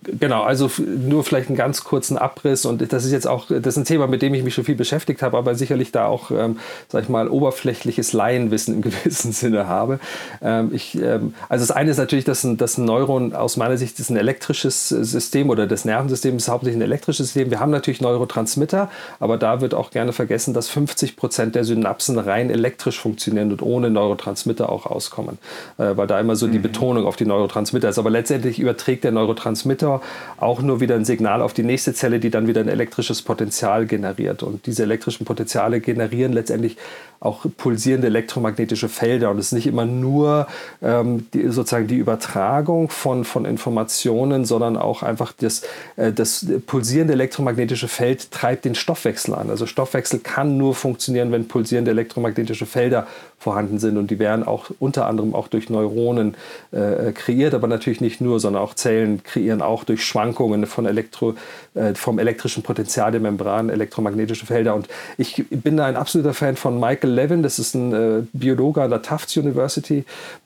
Genau, 0.04 0.42
also 0.42 0.68
nur 0.80 1.24
vielleicht 1.24 1.50
einen 1.50 1.58
ganz 1.58 1.84
kurzen 1.84 2.18
Abriss 2.18 2.66
und 2.66 2.92
das 2.92 3.06
ist 3.06 3.12
jetzt 3.12 3.28
auch, 3.28 3.48
das 3.50 3.76
ist 3.76 3.78
ein 3.78 3.86
Thema, 3.86 4.08
mit 4.08 4.24
dem 4.24 4.34
ich 4.34 4.44
mich 4.44 4.56
schon 4.56 4.64
viel 4.64 4.76
beschäftigt 4.76 5.22
habe, 5.22 5.38
aber 5.38 5.54
sicherlich 5.54 5.92
da 5.92 6.08
auch, 6.08 6.32
ähm, 6.32 6.58
sag 6.88 7.04
ich 7.04 7.10
mal, 7.10 7.28
oberflächliches 7.28 8.12
Laienwissen 8.12 8.74
im 8.74 8.82
gewissen 8.82 9.32
Sinne 9.32 9.68
habe. 9.68 10.00
Ähm, 10.42 10.72
ich, 10.74 10.98
ähm, 11.00 11.36
also 11.50 11.62
das 11.62 11.70
eine 11.70 11.92
ist 11.92 11.98
natürlich, 11.98 12.26
dass 12.26 12.44
ein, 12.44 12.58
dass 12.58 12.80
ein 12.80 12.86
Neuron 12.86 13.36
aus 13.36 13.58
meiner 13.58 13.78
Sicht 13.78 14.00
ist 14.00 14.10
ein 14.10 14.18
elektrisches 14.18 14.90
System 14.90 15.52
oder 15.52 15.68
das 15.68 15.86
Nervensystem 15.86 16.36
ist 16.36 16.48
hauptsächlich 16.48 16.80
ein 16.80 16.82
elektrisches 16.84 17.28
System. 17.28 17.52
Wir 17.52 17.60
haben 17.60 17.72
natürlich 17.72 18.02
Neurotransmitter, 18.02 18.90
aber 19.20 19.38
da 19.38 19.62
wird 19.62 19.76
auch 19.76 19.92
gerne 19.92 20.14
vergessen, 20.14 20.56
dass 20.56 20.68
50 20.70 21.16
Prozent 21.16 21.54
der 21.54 21.64
Synapsen 21.64 22.18
rein 22.18 22.50
elektrisch 22.50 23.00
funktionieren 23.00 23.52
und 23.52 23.62
ohne 23.62 23.92
Neurotransmitter 23.92 24.68
auch 24.68 24.88
auskommen, 24.88 25.38
äh, 25.78 25.96
weil 25.96 26.08
da 26.08 26.20
immer 26.20 26.36
so 26.36 26.48
die 26.48 26.58
mhm. 26.58 26.64
Betonung 26.64 27.06
auf 27.06 27.18
die 27.18 27.26
Neurotransmitter 27.26 27.90
ist. 27.90 28.00
Aber 28.00 28.10
letztendlich 28.10 28.60
überträgt 28.60 29.04
der 29.04 29.12
Neurotransmitter 29.12 29.91
Motor 29.92 30.02
auch 30.38 30.62
nur 30.62 30.80
wieder 30.80 30.96
ein 30.96 31.06
Signal 31.06 31.42
auf 31.42 31.54
die 31.54 31.64
nächste 31.64 31.94
Zelle, 31.94 32.20
die 32.20 32.32
dann 32.32 32.48
wieder 32.48 32.62
ein 32.62 32.68
elektrisches 32.68 33.22
Potenzial 33.22 33.86
generiert. 33.86 34.42
Und 34.42 34.66
diese 34.66 34.84
elektrischen 34.84 35.26
Potenziale 35.26 35.82
generieren 35.82 36.34
letztendlich 36.34 36.78
auch 37.20 37.46
pulsierende 37.56 38.08
elektromagnetische 38.08 38.90
Felder. 38.90 39.30
Und 39.30 39.38
es 39.38 39.48
ist 39.48 39.52
nicht 39.52 39.68
immer 39.68 39.86
nur 39.86 40.48
ähm, 40.82 41.28
die, 41.36 41.48
sozusagen 41.50 41.86
die 41.86 41.98
Übertragung 41.98 42.90
von, 42.90 43.24
von 43.24 43.46
Informationen, 43.46 44.46
sondern 44.46 44.76
auch 44.76 45.04
einfach 45.04 45.32
das, 45.32 45.62
äh, 45.98 46.12
das 46.12 46.48
pulsierende 46.66 47.14
elektromagnetische 47.14 47.88
Feld 47.88 48.32
treibt 48.32 48.66
den 48.66 48.74
Stoffwechsel 48.74 49.36
an. 49.36 49.52
Also 49.52 49.68
Stoffwechsel 49.68 50.20
kann 50.20 50.58
nur 50.58 50.74
funktionieren, 50.74 51.32
wenn 51.32 51.48
pulsierende 51.48 51.92
elektromagnetische 51.92 52.66
Felder 52.66 53.06
vorhanden 53.38 53.78
sind. 53.78 53.98
Und 53.98 54.10
die 54.10 54.18
werden 54.18 54.44
auch 54.44 54.72
unter 54.80 55.06
anderem 55.06 55.36
auch 55.36 55.48
durch 55.48 55.70
Neuronen 55.70 56.36
äh, 56.72 57.12
kreiert, 57.12 57.54
aber 57.54 57.68
natürlich 57.68 58.02
nicht 58.02 58.20
nur, 58.22 58.40
sondern 58.40 58.64
auch 58.64 58.74
Zellen 58.74 59.22
kreieren 59.24 59.62
auch 59.62 59.81
durch 59.84 60.06
Schwankungen 60.06 60.66
von 60.66 60.86
Elektro, 60.86 61.36
äh, 61.74 61.94
vom 61.96 62.20
elektrischen 62.20 62.64
Potenzial 62.64 63.12
der 63.12 63.22
Membran 63.22 63.70
elektromagnetische 63.70 64.46
Felder. 64.46 64.76
Und 64.76 64.88
ich 65.18 65.46
bin 65.50 65.78
da 65.78 65.86
ein 65.86 65.96
absoluter 65.96 66.34
Fan 66.34 66.56
von 66.56 66.80
Michael 66.80 67.12
Levin, 67.12 67.44
das 67.44 67.60
ist 67.60 67.76
ein 67.76 67.94
äh, 67.94 68.24
Biologe 68.34 68.82
an 68.82 68.90
der 68.90 69.02
Tufts 69.02 69.38
University 69.38 70.06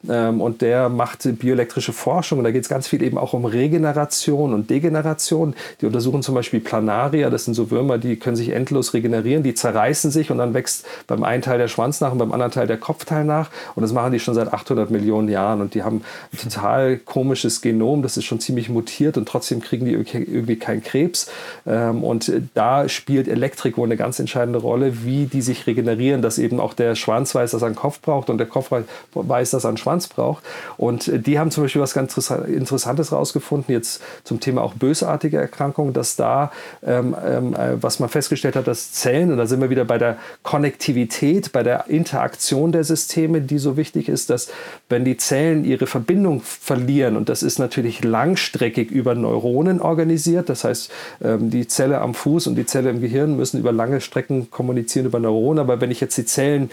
ähm, 0.10 0.42
und 0.42 0.62
der 0.62 0.90
macht 0.90 1.28
bioelektrische 1.40 1.94
Forschung. 1.94 2.40
Und 2.40 2.44
da 2.44 2.52
geht 2.52 2.64
es 2.64 2.70
ganz 2.70 2.88
viel 2.88 3.02
eben 3.02 3.18
auch 3.18 3.34
um 3.34 3.46
Regeneration 3.46 4.54
und 4.54 4.70
Degeneration. 4.70 5.56
Die 5.82 5.86
untersuchen 5.86 6.22
zum 6.24 6.36
Beispiel 6.36 6.60
Planaria, 6.60 7.30
das 7.30 7.46
sind 7.46 7.54
so 7.54 7.72
Würmer, 7.72 7.98
die 7.98 8.18
können 8.18 8.36
sich 8.36 8.50
endlos 8.50 8.94
regenerieren, 8.94 9.44
die 9.44 9.54
zerreißen 9.54 10.12
sich 10.12 10.32
und 10.32 10.38
dann 10.38 10.54
wächst 10.54 10.86
beim 11.08 11.24
einen 11.24 11.42
Teil 11.42 11.58
der 11.58 11.68
Schwanz 11.68 12.02
nach 12.02 12.12
und 12.12 12.18
beim 12.18 12.32
anderen 12.32 12.52
Teil 12.52 12.68
der 12.68 12.78
Kopfteil 12.78 13.26
nach. 13.26 13.50
Und 13.76 13.84
das 13.84 13.94
machen 13.94 14.12
die 14.12 14.20
schon 14.20 14.36
seit 14.36 14.54
800 14.54 14.90
Millionen 14.92 15.30
Jahren. 15.30 15.62
Und 15.62 15.74
die 15.74 15.84
haben 15.84 16.04
ein 16.32 16.38
total 16.38 16.98
komisches 16.98 17.62
Genom, 17.62 18.02
das 18.02 18.18
ist 18.18 18.26
schon 18.26 18.40
ziemlich 18.40 18.70
mutiert 18.70 19.18
und 19.18 19.25
trotzdem 19.26 19.62
kriegen 19.62 19.86
die 19.86 19.94
irgendwie 19.94 20.56
keinen 20.58 20.84
Krebs. 20.84 21.30
Ähm, 21.66 22.04
und 22.04 22.32
da 22.54 22.88
spielt 22.90 23.28
Elektrik 23.28 23.78
wohl 23.78 23.88
eine 23.88 23.98
ganz 23.98 24.20
entscheidende 24.20 24.60
Rolle, 24.60 25.04
wie 25.04 25.26
die 25.26 25.42
sich 25.42 25.68
regenerieren, 25.68 26.22
dass 26.22 26.38
eben 26.38 26.60
auch 26.60 26.74
der 26.74 26.96
Schwanz 26.96 27.34
weiß, 27.34 27.52
dass 27.52 27.62
er 27.62 27.68
einen 27.68 27.76
Kopf 27.76 28.00
braucht 28.02 28.30
und 28.30 28.38
der 28.38 28.48
Kopf 28.48 28.72
weiß, 29.14 29.52
dass 29.52 29.66
er 29.66 29.70
einen 29.70 29.78
Schwanz 29.78 30.08
braucht. 30.08 30.44
Und 30.78 31.12
die 31.28 31.40
haben 31.40 31.52
zum 31.52 31.64
Beispiel 31.64 31.82
was 31.82 31.94
ganz 31.94 32.16
Interessantes 32.48 33.12
rausgefunden, 33.12 33.74
jetzt 33.74 34.02
zum 34.24 34.40
Thema 34.40 34.62
auch 34.62 34.74
bösartige 34.74 35.38
Erkrankungen, 35.38 35.94
dass 35.94 36.16
da, 36.16 36.52
ähm, 36.86 37.16
ähm, 37.26 37.54
äh, 37.54 37.82
was 37.82 38.00
man 38.00 38.10
festgestellt 38.10 38.56
hat, 38.56 38.68
dass 38.68 38.92
Zellen, 38.92 39.32
und 39.32 39.38
da 39.38 39.48
sind 39.48 39.62
wir 39.62 39.70
wieder 39.70 39.86
bei 39.86 39.98
der 39.98 40.18
Konnektivität, 40.44 41.52
bei 41.52 41.64
der 41.64 41.88
Interaktion 41.88 42.72
der 42.72 42.84
Systeme, 42.84 43.42
die 43.42 43.58
so 43.58 43.78
wichtig 43.78 44.10
ist, 44.10 44.30
dass 44.30 44.50
wenn 44.90 45.06
die 45.06 45.18
Zellen 45.18 45.66
ihre 45.66 45.88
Verbindung 45.88 46.42
verlieren, 46.42 47.18
und 47.18 47.30
das 47.30 47.44
ist 47.44 47.60
natürlich 47.60 48.04
langstreckig 48.04 48.92
über 48.92 49.15
Neuronen 49.16 49.82
organisiert, 49.82 50.50
das 50.50 50.64
heißt, 50.64 50.92
ähm, 51.24 51.50
die 51.50 51.68
Zelle 51.68 52.02
am 52.02 52.14
Fuß 52.14 52.48
und 52.48 52.56
die 52.56 52.66
Zelle 52.66 52.90
im 52.90 53.02
Gehirn 53.02 53.36
müssen 53.36 53.60
über 53.60 53.72
lange 53.72 54.02
Strecken 54.02 54.50
kommunizieren 54.52 55.06
über 55.06 55.20
Neuronen. 55.20 55.60
Aber 55.60 55.82
wenn 55.82 55.92
ich 55.92 56.02
jetzt 56.02 56.18
die 56.18 56.26
Zellen 56.26 56.70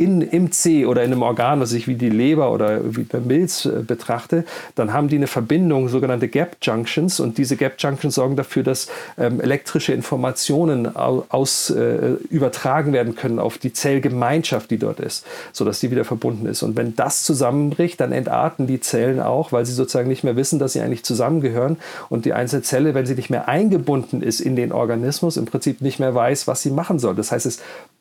in, 0.00 0.22
im 0.22 0.50
C 0.50 0.86
oder 0.86 1.04
in 1.04 1.12
einem 1.12 1.20
Organ, 1.20 1.60
was 1.60 1.72
ich 1.72 1.86
wie 1.86 1.94
die 1.94 2.08
Leber 2.08 2.52
oder 2.52 2.96
wie 2.96 3.04
der 3.04 3.20
Milz 3.20 3.66
äh, 3.66 3.82
betrachte, 3.86 4.46
dann 4.74 4.94
haben 4.94 5.08
die 5.08 5.16
eine 5.16 5.26
Verbindung, 5.26 5.90
sogenannte 5.90 6.28
Gap 6.28 6.56
Junctions. 6.62 7.20
Und 7.20 7.36
diese 7.36 7.56
Gap 7.56 7.74
Junctions 7.78 8.14
sorgen 8.14 8.34
dafür, 8.34 8.62
dass 8.62 8.88
ähm, 9.18 9.42
elektrische 9.42 9.92
Informationen 9.92 10.96
aus, 10.96 11.68
äh, 11.68 12.14
übertragen 12.30 12.94
werden 12.94 13.14
können 13.14 13.38
auf 13.38 13.58
die 13.58 13.74
Zellgemeinschaft, 13.74 14.70
die 14.70 14.78
dort 14.78 15.00
ist, 15.00 15.26
sodass 15.52 15.80
die 15.80 15.90
wieder 15.90 16.06
verbunden 16.06 16.46
ist. 16.46 16.62
Und 16.62 16.76
wenn 16.78 16.96
das 16.96 17.22
zusammenbricht, 17.22 18.00
dann 18.00 18.12
entarten 18.12 18.66
die 18.66 18.80
Zellen 18.80 19.20
auch, 19.20 19.52
weil 19.52 19.66
sie 19.66 19.74
sozusagen 19.74 20.08
nicht 20.08 20.24
mehr 20.24 20.36
wissen, 20.36 20.58
dass 20.58 20.72
sie 20.72 20.80
eigentlich 20.80 21.04
zusammengehören. 21.04 21.76
Und 22.08 22.24
die 22.24 22.32
einzelne 22.32 22.62
Zelle, 22.62 22.94
wenn 22.94 23.04
sie 23.04 23.16
nicht 23.16 23.28
mehr 23.28 23.48
eingebunden 23.48 24.22
ist 24.22 24.40
in 24.40 24.56
den 24.56 24.72
Organismus, 24.72 25.36
im 25.36 25.44
Prinzip 25.44 25.82
nicht 25.82 26.00
mehr 26.00 26.14
weiß, 26.14 26.46
was 26.46 26.62
sie 26.62 26.70
machen 26.70 26.98
soll. 26.98 27.14
Das 27.14 27.32
heißt, 27.32 27.44
es 27.44 27.60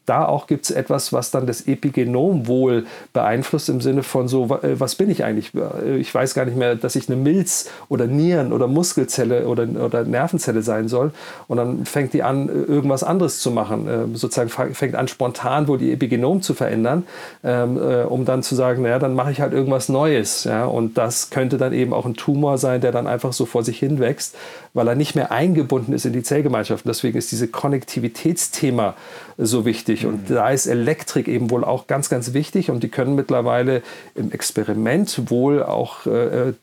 da 0.09 0.25
auch 0.25 0.47
gibt 0.47 0.65
es 0.65 0.71
etwas, 0.71 1.13
was 1.13 1.29
dann 1.29 1.45
das 1.45 1.67
Epigenom 1.67 2.47
wohl 2.47 2.85
beeinflusst 3.13 3.69
im 3.69 3.79
Sinne 3.79 4.01
von 4.01 4.27
so, 4.27 4.45
äh, 4.63 4.79
was 4.79 4.95
bin 4.95 5.09
ich 5.09 5.23
eigentlich? 5.23 5.51
Äh, 5.53 5.97
ich 5.97 6.13
weiß 6.13 6.33
gar 6.33 6.45
nicht 6.45 6.57
mehr, 6.57 6.75
dass 6.75 6.95
ich 6.95 7.07
eine 7.07 7.15
Milz- 7.15 7.69
oder 7.89 8.07
Nieren- 8.07 8.51
oder 8.51 8.67
Muskelzelle 8.67 9.47
oder, 9.47 9.67
oder 9.67 10.03
Nervenzelle 10.03 10.63
sein 10.63 10.87
soll. 10.87 11.11
Und 11.47 11.57
dann 11.57 11.85
fängt 11.85 12.13
die 12.13 12.23
an, 12.23 12.49
irgendwas 12.49 13.03
anderes 13.03 13.39
zu 13.39 13.51
machen. 13.51 13.87
Ähm, 13.87 14.15
sozusagen 14.15 14.49
fängt 14.49 14.95
an, 14.95 15.07
spontan 15.07 15.67
wohl 15.67 15.77
die 15.77 15.91
Epigenom 15.91 16.41
zu 16.41 16.55
verändern, 16.55 17.03
ähm, 17.43 17.77
äh, 17.77 18.01
um 18.03 18.25
dann 18.25 18.41
zu 18.41 18.55
sagen, 18.55 18.81
naja, 18.81 18.97
dann 18.97 19.13
mache 19.13 19.31
ich 19.31 19.41
halt 19.41 19.53
irgendwas 19.53 19.89
Neues. 19.89 20.47
Und 20.49 20.97
das 20.97 21.29
könnte 21.29 21.57
dann 21.57 21.73
eben 21.73 21.93
auch 21.93 22.05
ein 22.05 22.15
Tumor 22.15 22.57
sein, 22.57 22.81
der 22.81 22.91
dann 22.91 23.07
einfach 23.07 23.33
so 23.33 23.45
vor 23.45 23.63
sich 23.63 23.77
hin 23.77 23.99
wächst, 23.99 24.35
weil 24.73 24.87
er 24.87 24.95
nicht 24.95 25.15
mehr 25.15 25.31
eingebunden 25.31 25.93
ist 25.93 26.05
in 26.05 26.13
die 26.13 26.23
Zellgemeinschaft. 26.23 26.85
Deswegen 26.87 27.17
ist 27.17 27.31
dieses 27.31 27.51
Konnektivitätsthema 27.51 28.95
so 29.37 29.65
wichtig. 29.65 29.98
Und 30.05 30.29
mhm. 30.29 30.35
da 30.35 30.49
ist 30.49 30.67
Elektrik 30.67 31.27
eben 31.27 31.49
wohl 31.49 31.63
auch 31.63 31.87
ganz, 31.87 32.09
ganz 32.09 32.33
wichtig. 32.33 32.69
Und 32.69 32.83
die 32.83 32.89
können 32.89 33.15
mittlerweile 33.15 33.81
im 34.15 34.31
Experiment 34.31 35.29
wohl 35.29 35.63
auch 35.63 36.05
äh, 36.05 36.53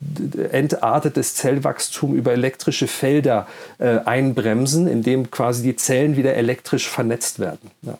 entartetes 0.50 1.34
Zellwachstum 1.34 2.14
über 2.14 2.32
elektrische 2.32 2.86
Felder 2.86 3.46
äh, 3.78 3.98
einbremsen, 4.04 4.86
indem 4.86 5.30
quasi 5.30 5.62
die 5.62 5.76
Zellen 5.76 6.16
wieder 6.16 6.34
elektrisch 6.34 6.88
vernetzt 6.88 7.38
werden. 7.38 7.70
Ja. 7.82 7.98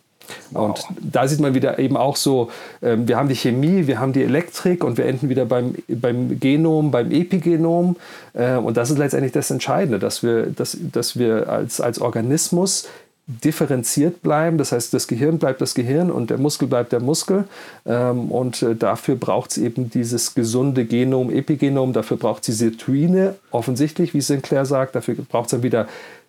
Wow. 0.51 0.69
Und 0.69 0.85
da 1.01 1.29
sieht 1.29 1.41
man 1.41 1.55
wieder 1.55 1.79
eben 1.79 1.97
auch 1.97 2.17
so, 2.17 2.51
ähm, 2.83 3.07
wir 3.09 3.17
haben 3.17 3.29
die 3.29 3.37
Chemie, 3.37 3.87
wir 3.87 3.99
haben 3.99 4.13
die 4.13 4.23
Elektrik 4.23 4.85
und 4.85 4.99
wir 4.99 5.07
enden 5.07 5.29
wieder 5.29 5.45
beim, 5.45 5.75
beim 5.89 6.39
Genom, 6.41 6.91
beim 6.91 7.11
Epigenom. 7.11 7.97
Äh, 8.33 8.57
und 8.57 8.77
das 8.77 8.91
ist 8.91 8.99
letztendlich 8.99 9.33
das 9.33 9.51
Entscheidende, 9.51 9.99
dass 9.99 10.23
wir, 10.23 10.47
dass, 10.47 10.77
dass 10.93 11.19
wir 11.19 11.49
als, 11.49 11.81
als 11.81 12.01
Organismus 12.01 12.89
differenziert 13.27 14.23
bleiben. 14.23 14.57
Das 14.57 14.71
heißt, 14.73 14.95
das 14.95 15.09
Gehirn 15.09 15.39
bleibt 15.39 15.61
das 15.61 15.75
Gehirn 15.75 16.11
und 16.11 16.31
der 16.31 16.39
Muskel 16.39 16.69
bleibt 16.69 16.93
der 16.93 17.01
Muskel. 17.01 17.45
Ähm, 17.85 18.31
und 18.31 18.63
äh, 18.63 18.77
dafür 18.77 19.17
braucht 19.17 19.51
es 19.51 19.59
eben 19.59 19.91
dieses 19.91 20.35
gesunde 20.35 20.85
Genom, 20.85 21.31
Epigenom. 21.31 21.93
Dafür 21.93 22.17
braucht 22.17 22.45
sie 22.45 22.53
Sirtuine, 22.53 23.35
offensichtlich, 23.51 24.15
wie 24.15 24.21
Sinclair 24.21 24.65
sagt. 24.65 24.95
Dafür 24.95 25.17
braucht 25.29 25.47
es 25.47 25.51
dann 25.51 25.63
wieder 25.65 25.89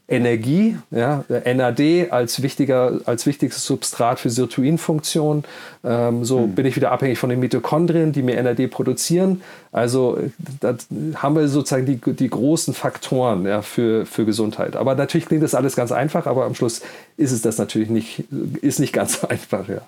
Energie, 0.10 0.78
ja, 0.90 1.26
NAD 1.28 2.12
als, 2.12 2.42
wichtiger, 2.42 3.02
als 3.06 3.26
wichtigstes 3.26 3.66
Substrat 3.66 4.22
für 4.22 4.30
Sirtuinfunktion. 4.30 5.44
Ähm, 5.84 6.24
so 6.24 6.44
hm. 6.44 6.56
bin 6.56 6.66
ich 6.66 6.78
wieder 6.78 6.92
abhängig 6.94 7.20
von 7.20 7.30
den 7.30 7.42
Mitochondrien, 7.42 8.14
die 8.14 8.22
mir 8.22 8.42
NAD 8.42 8.70
produzieren. 8.70 9.42
Also 9.74 10.18
da 10.62 10.76
haben 11.16 11.36
wir 11.36 11.50
sozusagen 11.50 11.86
die, 11.86 11.98
die 11.98 12.30
großen 12.30 12.74
Faktoren 12.74 13.46
ja, 13.46 13.62
für, 13.62 14.06
für 14.06 14.24
Gesundheit. 14.24 14.78
Aber 14.78 14.96
natürlich 14.96 15.28
klingt 15.28 15.44
das 15.44 15.54
alles 15.54 15.76
ganz 15.76 15.92
einfach, 15.92 16.26
aber 16.26 16.46
am 16.46 16.56
Schluss 16.56 16.82
ist 17.18 17.34
es 17.34 17.42
das 17.42 17.58
natürlich 17.58 17.90
nicht, 17.90 18.24
ist 18.62 18.80
nicht 18.80 18.94
ganz 18.94 19.24
einfach. 19.26 19.68
Ja. 19.68 19.82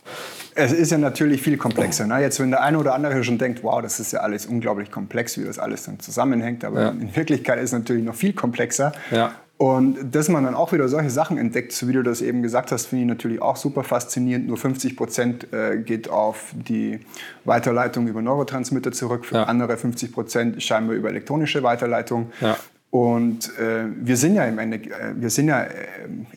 Es 0.53 0.73
ist 0.73 0.91
ja 0.91 0.97
natürlich 0.97 1.41
viel 1.41 1.55
komplexer. 1.55 2.07
Ne? 2.07 2.19
Jetzt, 2.19 2.41
wenn 2.41 2.51
der 2.51 2.61
eine 2.61 2.77
oder 2.77 2.93
andere 2.93 3.23
schon 3.23 3.37
denkt, 3.37 3.63
wow, 3.63 3.81
das 3.81 4.01
ist 4.01 4.11
ja 4.11 4.19
alles 4.19 4.45
unglaublich 4.45 4.91
komplex, 4.91 5.37
wie 5.37 5.45
das 5.45 5.59
alles 5.59 5.83
dann 5.83 6.01
zusammenhängt, 6.01 6.65
aber 6.65 6.81
ja. 6.81 6.89
in 6.89 7.15
Wirklichkeit 7.15 7.59
ist 7.59 7.65
es 7.65 7.71
natürlich 7.71 8.03
noch 8.03 8.15
viel 8.15 8.33
komplexer. 8.33 8.91
Ja. 9.11 9.31
Und 9.59 10.15
dass 10.15 10.29
man 10.29 10.45
dann 10.45 10.55
auch 10.55 10.71
wieder 10.71 10.87
solche 10.87 11.09
Sachen 11.09 11.37
entdeckt, 11.37 11.73
so 11.73 11.89
wie 11.89 11.91
du 11.91 12.01
das 12.01 12.21
eben 12.21 12.41
gesagt 12.41 12.71
hast, 12.71 12.85
finde 12.85 13.03
ich 13.03 13.09
natürlich 13.09 13.41
auch 13.41 13.57
super 13.57 13.83
faszinierend. 13.83 14.47
Nur 14.47 14.55
50 14.55 14.95
Prozent 14.95 15.51
äh, 15.51 15.79
geht 15.79 16.09
auf 16.09 16.53
die 16.53 17.01
Weiterleitung 17.43 18.07
über 18.07 18.21
Neurotransmitter 18.21 18.93
zurück, 18.93 19.25
für 19.25 19.35
ja. 19.35 19.43
andere 19.43 19.75
50 19.75 20.13
Prozent 20.13 20.63
scheinbar 20.63 20.95
über 20.95 21.09
elektronische 21.09 21.61
Weiterleitung. 21.61 22.31
Ja. 22.39 22.55
Und 22.89 23.49
äh, 23.59 23.83
wir 23.99 24.15
sind 24.15 24.35
ja 24.35 24.45
im 24.45 24.59
Ende, 24.59 24.77
äh, 24.77 25.13
wir 25.15 25.29
sind 25.29 25.49
ja 25.49 25.63
äh, 25.63 25.73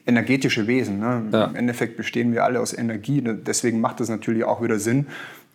energetische 0.04 0.66
Wesen. 0.66 0.98
Ne? 0.98 1.22
Ja. 1.30 1.44
Im 1.44 1.54
Endeffekt 1.54 1.96
bestehen 1.96 2.32
wir 2.32 2.42
alle 2.42 2.58
aus 2.58 2.76
Energie. 2.76 3.22
Deswegen 3.22 3.80
macht 3.80 4.00
das 4.00 4.08
natürlich 4.08 4.42
auch 4.42 4.60
wieder 4.60 4.80
Sinn. 4.80 5.06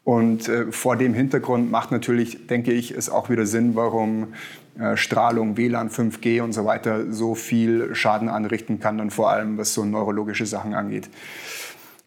Und 0.05 0.47
äh, 0.47 0.71
vor 0.71 0.95
dem 0.95 1.13
Hintergrund 1.13 1.69
macht 1.69 1.91
natürlich, 1.91 2.47
denke 2.47 2.71
ich, 2.71 2.91
es 2.91 3.09
auch 3.09 3.29
wieder 3.29 3.45
Sinn, 3.45 3.75
warum 3.75 4.27
Strahlung, 4.95 5.57
WLAN, 5.57 5.89
5G 5.89 6.41
und 6.41 6.53
so 6.53 6.65
weiter 6.65 7.11
so 7.11 7.35
viel 7.35 7.95
Schaden 7.95 8.29
anrichten 8.29 8.79
kann, 8.79 8.97
dann 8.97 9.11
vor 9.11 9.31
allem 9.31 9.57
was 9.57 9.73
so 9.73 9.85
neurologische 9.85 10.45
Sachen 10.45 10.73
angeht. 10.73 11.09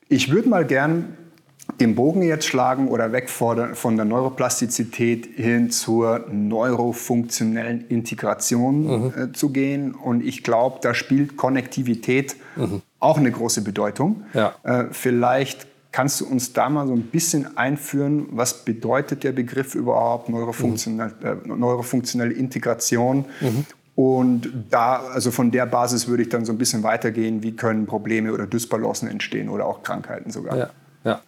Ich 0.09 0.31
würde 0.31 0.49
mal 0.49 0.65
gern 0.65 1.17
den 1.79 1.95
Bogen 1.95 2.23
jetzt 2.23 2.47
schlagen 2.47 2.89
oder 2.89 3.13
weg 3.13 3.29
von 3.31 3.97
der 3.97 4.05
Neuroplastizität 4.05 5.27
hin 5.37 5.71
zur 5.71 6.27
neurofunktionellen 6.31 7.87
Integration 7.89 9.05
mhm. 9.05 9.13
äh, 9.17 9.33
zu 9.33 9.51
gehen. 9.51 9.95
Und 9.95 10.25
ich 10.25 10.43
glaube, 10.43 10.79
da 10.83 10.95
spielt 10.95 11.37
Konnektivität 11.37 12.37
mhm. 12.57 12.83
auch 12.99 13.19
eine 13.19 13.31
große 13.31 13.63
Bedeutung. 13.63 14.25
Ja. 14.35 14.55
Äh, 14.63 14.87
vielleicht 14.91 15.67
Kannst 15.93 16.21
du 16.21 16.27
uns 16.27 16.53
da 16.53 16.69
mal 16.69 16.87
so 16.87 16.93
ein 16.93 17.03
bisschen 17.03 17.57
einführen, 17.57 18.29
was 18.31 18.65
bedeutet 18.65 19.25
der 19.25 19.33
Begriff 19.33 19.75
überhaupt 19.75 20.29
neurofunktionelle, 20.29 21.15
mhm. 21.45 21.53
äh, 21.53 21.57
neurofunktionelle 21.57 22.33
Integration? 22.33 23.25
Mhm. 23.41 23.67
Und 23.97 24.53
da, 24.71 25.03
also 25.13 25.31
von 25.31 25.51
der 25.51 25.67
Basis 25.67 26.09
würde 26.09 26.23
ich 26.23 26.29
dann 26.29 26.45
so 26.45 26.53
ein 26.53 26.59
bisschen 26.59 26.83
weitergehen, 26.83 27.43
wie 27.43 27.53
können 27.57 27.87
Probleme 27.87 28.33
oder 28.33 28.47
Dysbalancen 28.47 29.09
entstehen 29.09 29.49
oder 29.49 29.67
auch 29.67 29.83
Krankheiten 29.83 30.31
sogar. 30.31 30.57
Ja. 30.57 30.71
Ja, 31.03 31.23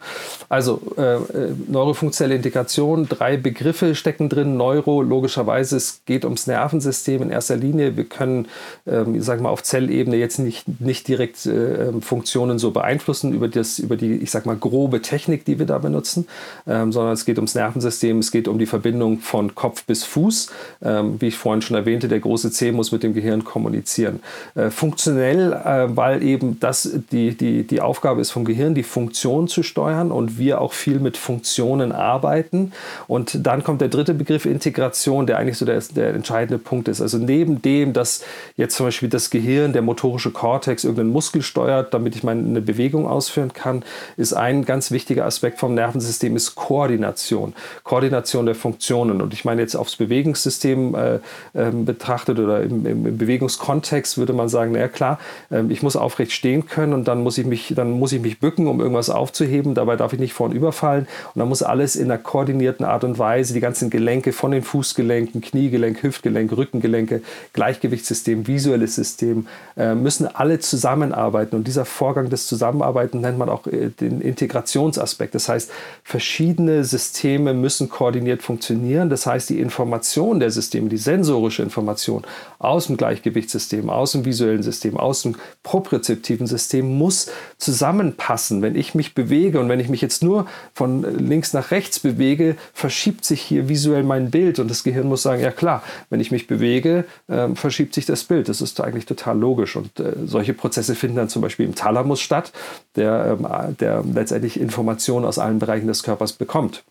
also 0.51 0.83
äh, 0.99 1.15
äh, 1.15 1.55
neurofunktionelle 1.67 2.37
Integration, 2.37 3.09
drei 3.09 3.39
Begriffe 3.39 3.95
stecken 3.95 4.29
drin. 4.29 4.59
Neuro, 4.59 5.01
logischerweise, 5.01 5.79
es 5.79 6.03
geht 6.05 6.27
ums 6.27 6.47
Nervensystem 6.47 7.23
in 7.23 7.31
erster 7.31 7.57
Linie. 7.57 7.97
Wir 7.97 8.05
können, 8.05 8.49
ähm, 8.87 9.19
sage 9.23 9.43
mal, 9.43 9.49
auf 9.49 9.63
Zellebene 9.63 10.17
jetzt 10.17 10.39
nicht, 10.39 10.79
nicht 10.79 11.09
direkt 11.09 11.47
äh, 11.47 11.89
ähm, 11.89 12.03
Funktionen 12.03 12.59
so 12.59 12.71
beeinflussen 12.71 13.33
über, 13.33 13.49
das, 13.49 13.79
über 13.79 13.97
die, 13.97 14.17
ich 14.17 14.31
sage 14.31 14.47
mal, 14.47 14.57
grobe 14.57 15.01
Technik, 15.01 15.47
die 15.47 15.59
wir 15.59 15.65
da 15.65 15.79
benutzen, 15.79 16.29
ähm, 16.67 16.93
sondern 16.93 17.15
es 17.15 17.25
geht 17.25 17.39
ums 17.39 17.55
Nervensystem, 17.55 18.19
es 18.19 18.31
geht 18.31 18.49
um 18.49 18.59
die 18.59 18.67
Verbindung 18.67 19.21
von 19.21 19.55
Kopf 19.55 19.85
bis 19.85 20.05
Fuß. 20.05 20.51
Ähm, 20.83 21.19
wie 21.19 21.29
ich 21.29 21.39
vorhin 21.39 21.63
schon 21.63 21.79
erwähnte, 21.79 22.09
der 22.09 22.21
große 22.21 22.51
C 22.51 22.73
muss 22.73 22.93
mit 22.93 23.03
dem 23.03 23.15
Gehirn 23.15 23.45
kommunizieren. 23.45 24.21
Äh, 24.55 24.69
funktionell, 24.69 25.55
äh, 25.55 25.97
weil 25.97 26.23
eben 26.23 26.61
das 26.61 26.91
die, 27.11 27.35
die, 27.35 27.67
die 27.67 27.81
Aufgabe 27.81 28.21
ist 28.21 28.33
vom 28.33 28.45
Gehirn, 28.45 28.75
die 28.75 28.83
Funktion 28.83 29.49
zu 29.49 29.62
steuern 29.63 30.11
und 30.11 30.39
wir 30.39 30.61
auch 30.61 30.73
viel 30.73 31.01
mit 31.01 31.17
Funktionen 31.17 31.93
arbeiten. 31.93 32.73
Und 33.07 33.47
dann 33.47 33.65
kommt 33.65 33.81
der 33.81 33.89
dritte 33.89 34.15
Begriff 34.15 34.47
Integration, 34.47 35.27
der 35.27 35.39
eigentlich 35.39 35.59
so 35.59 35.65
der, 35.65 35.81
der 35.95 36.15
entscheidende 36.15 36.59
Punkt 36.59 36.89
ist. 36.89 37.01
Also 37.01 37.19
neben 37.19 37.63
dem, 37.63 37.93
dass 37.93 38.25
jetzt 38.57 38.77
zum 38.77 38.87
Beispiel 38.87 39.09
das 39.09 39.31
Gehirn, 39.31 39.73
der 39.73 39.83
motorische 39.83 40.31
Kortex 40.31 40.85
irgendeinen 40.85 41.11
Muskel 41.11 41.43
steuert, 41.43 41.95
damit 41.95 42.17
ich 42.17 42.23
meine 42.23 42.61
Bewegung 42.61 43.07
ausführen 43.07 43.53
kann, 43.53 43.85
ist 44.17 44.33
ein 44.33 44.65
ganz 44.65 44.91
wichtiger 44.91 45.27
Aspekt 45.27 45.59
vom 45.59 45.75
Nervensystem 45.75 46.37
ist 46.37 46.55
Koordination. 46.55 47.55
Koordination 47.85 48.47
der 48.47 48.55
Funktionen. 48.55 49.21
Und 49.21 49.35
ich 49.35 49.45
meine 49.45 49.61
jetzt 49.61 49.75
aufs 49.75 49.97
Bewegungssystem 49.97 50.95
äh, 50.95 51.15
äh, 51.55 51.71
betrachtet 51.71 52.39
oder 52.39 52.63
im, 52.63 52.87
im, 52.87 53.07
im, 53.07 53.19
Bewegungskontext 53.19 54.19
würde 54.19 54.33
man 54.33 54.49
sagen, 54.49 54.73
na 54.73 54.89
klar, 54.89 55.19
äh, 55.51 55.63
ich 55.69 55.83
muss 55.83 55.97
aufrecht 55.97 56.33
stehen 56.33 56.67
können 56.67 56.93
und 56.93 57.09
dann 57.09 57.23
muss 57.23 57.39
ich 57.39 57.47
mich, 57.47 57.73
dann 57.77 57.93
muss 57.93 58.13
ich 58.13 58.21
mich 58.21 58.41
bücken, 58.41 58.67
um 58.67 58.81
irgendwas 58.81 59.11
aufzuheben 59.11 59.52
heben, 59.53 59.75
dabei 59.75 59.97
darf 59.97 60.13
ich 60.13 60.19
nicht 60.19 60.33
vorn 60.33 60.53
überfallen. 60.53 61.07
Und 61.35 61.39
dann 61.39 61.49
muss 61.49 61.63
alles 61.63 61.97
in 61.97 62.11
einer 62.11 62.19
koordinierten 62.19 62.85
Art 62.85 63.05
und 63.05 63.19
Weise, 63.19 63.55
die 63.55 63.61
ganzen 63.61 63.91
Gelenke 63.91 64.33
von 64.33 64.51
den 64.51 64.63
Fußgelenken, 64.63 65.41
Kniegelenk, 65.41 66.03
Hüftgelenk, 66.03 66.57
Rückengelenke, 66.57 67.23
Gleichgewichtssystem, 67.53 68.47
visuelles 68.47 68.95
System, 68.95 69.47
äh, 69.77 69.95
müssen 69.95 70.27
alle 70.27 70.59
zusammenarbeiten. 70.59 71.57
Und 71.57 71.67
dieser 71.67 71.85
Vorgang 71.85 72.31
des 72.31 72.47
Zusammenarbeiten 72.47 73.21
nennt 73.21 73.39
man 73.39 73.49
auch 73.49 73.67
äh, 73.67 73.91
den 73.91 74.21
Integrationsaspekt. 74.21 75.35
Das 75.35 75.49
heißt, 75.49 75.71
verschiedene 76.03 76.85
Systeme 76.85 77.55
müssen 77.55 77.89
koordiniert 77.89 78.43
funktionieren. 78.43 79.11
Das 79.11 79.27
heißt, 79.27 79.51
die 79.51 79.61
Information 79.61 80.41
der 80.41 80.51
Systeme, 80.51 80.89
die 80.89 80.97
sensorische 80.97 81.63
Information 81.63 82.25
aus 82.59 82.87
dem 82.87 82.97
Gleichgewichtssystem, 82.97 83.91
aus 83.91 84.13
dem 84.13 84.25
visuellen 84.25 84.63
System, 84.63 84.97
aus 84.97 85.23
dem 85.23 85.37
propriozeptiven 85.63 86.47
System 86.47 86.97
muss 86.97 87.31
zusammenpassen. 87.59 88.63
Wenn 88.63 88.77
ich 88.77 88.95
mich 88.95 89.15
bewege, 89.15 89.42
bewege. 89.43 89.61
Und 89.61 89.69
wenn 89.69 89.81
ich 89.81 89.89
mich 89.89 90.01
jetzt 90.01 90.23
nur 90.23 90.47
von 90.75 91.03
links 91.19 91.53
nach 91.53 91.71
rechts 91.71 92.01
bewege, 92.01 92.57
verschiebt 92.73 93.25
sich 93.25 93.41
hier 93.41 93.69
visuell 93.69 94.03
mein 94.03 94.31
Bild. 94.31 94.59
Und 94.59 94.71
das 94.71 94.85
Gehirn 94.85 95.09
muss 95.09 95.23
sagen, 95.23 95.43
ja 95.43 95.51
klar, 95.51 95.83
wenn 96.11 96.21
ich 96.21 96.31
mich 96.31 96.47
bewege, 96.47 97.05
äh, 97.29 97.49
verschiebt 97.55 97.95
sich 97.95 98.07
das 98.07 98.25
Bild. 98.25 98.49
Das 98.49 98.61
ist 98.61 98.81
eigentlich 98.81 99.07
total 99.07 99.39
logisch. 99.39 99.77
Und 99.77 99.99
äh, 100.01 100.13
solche 100.27 100.55
Prozesse 100.55 100.95
finden 100.95 101.17
dann 101.17 101.29
zum 101.29 101.43
Beispiel 101.43 101.67
im 101.67 101.75
Thalamus 101.75 102.21
statt, 102.21 102.53
der, 102.97 103.39
ähm, 103.39 103.77
der 103.79 104.05
letztendlich 104.15 104.61
Informationen 104.61 105.27
aus 105.27 105.39
allen 105.39 105.59
Bereichen 105.59 105.87
des 105.87 106.03
Körpers 106.03 106.33
bekommt 106.33 106.85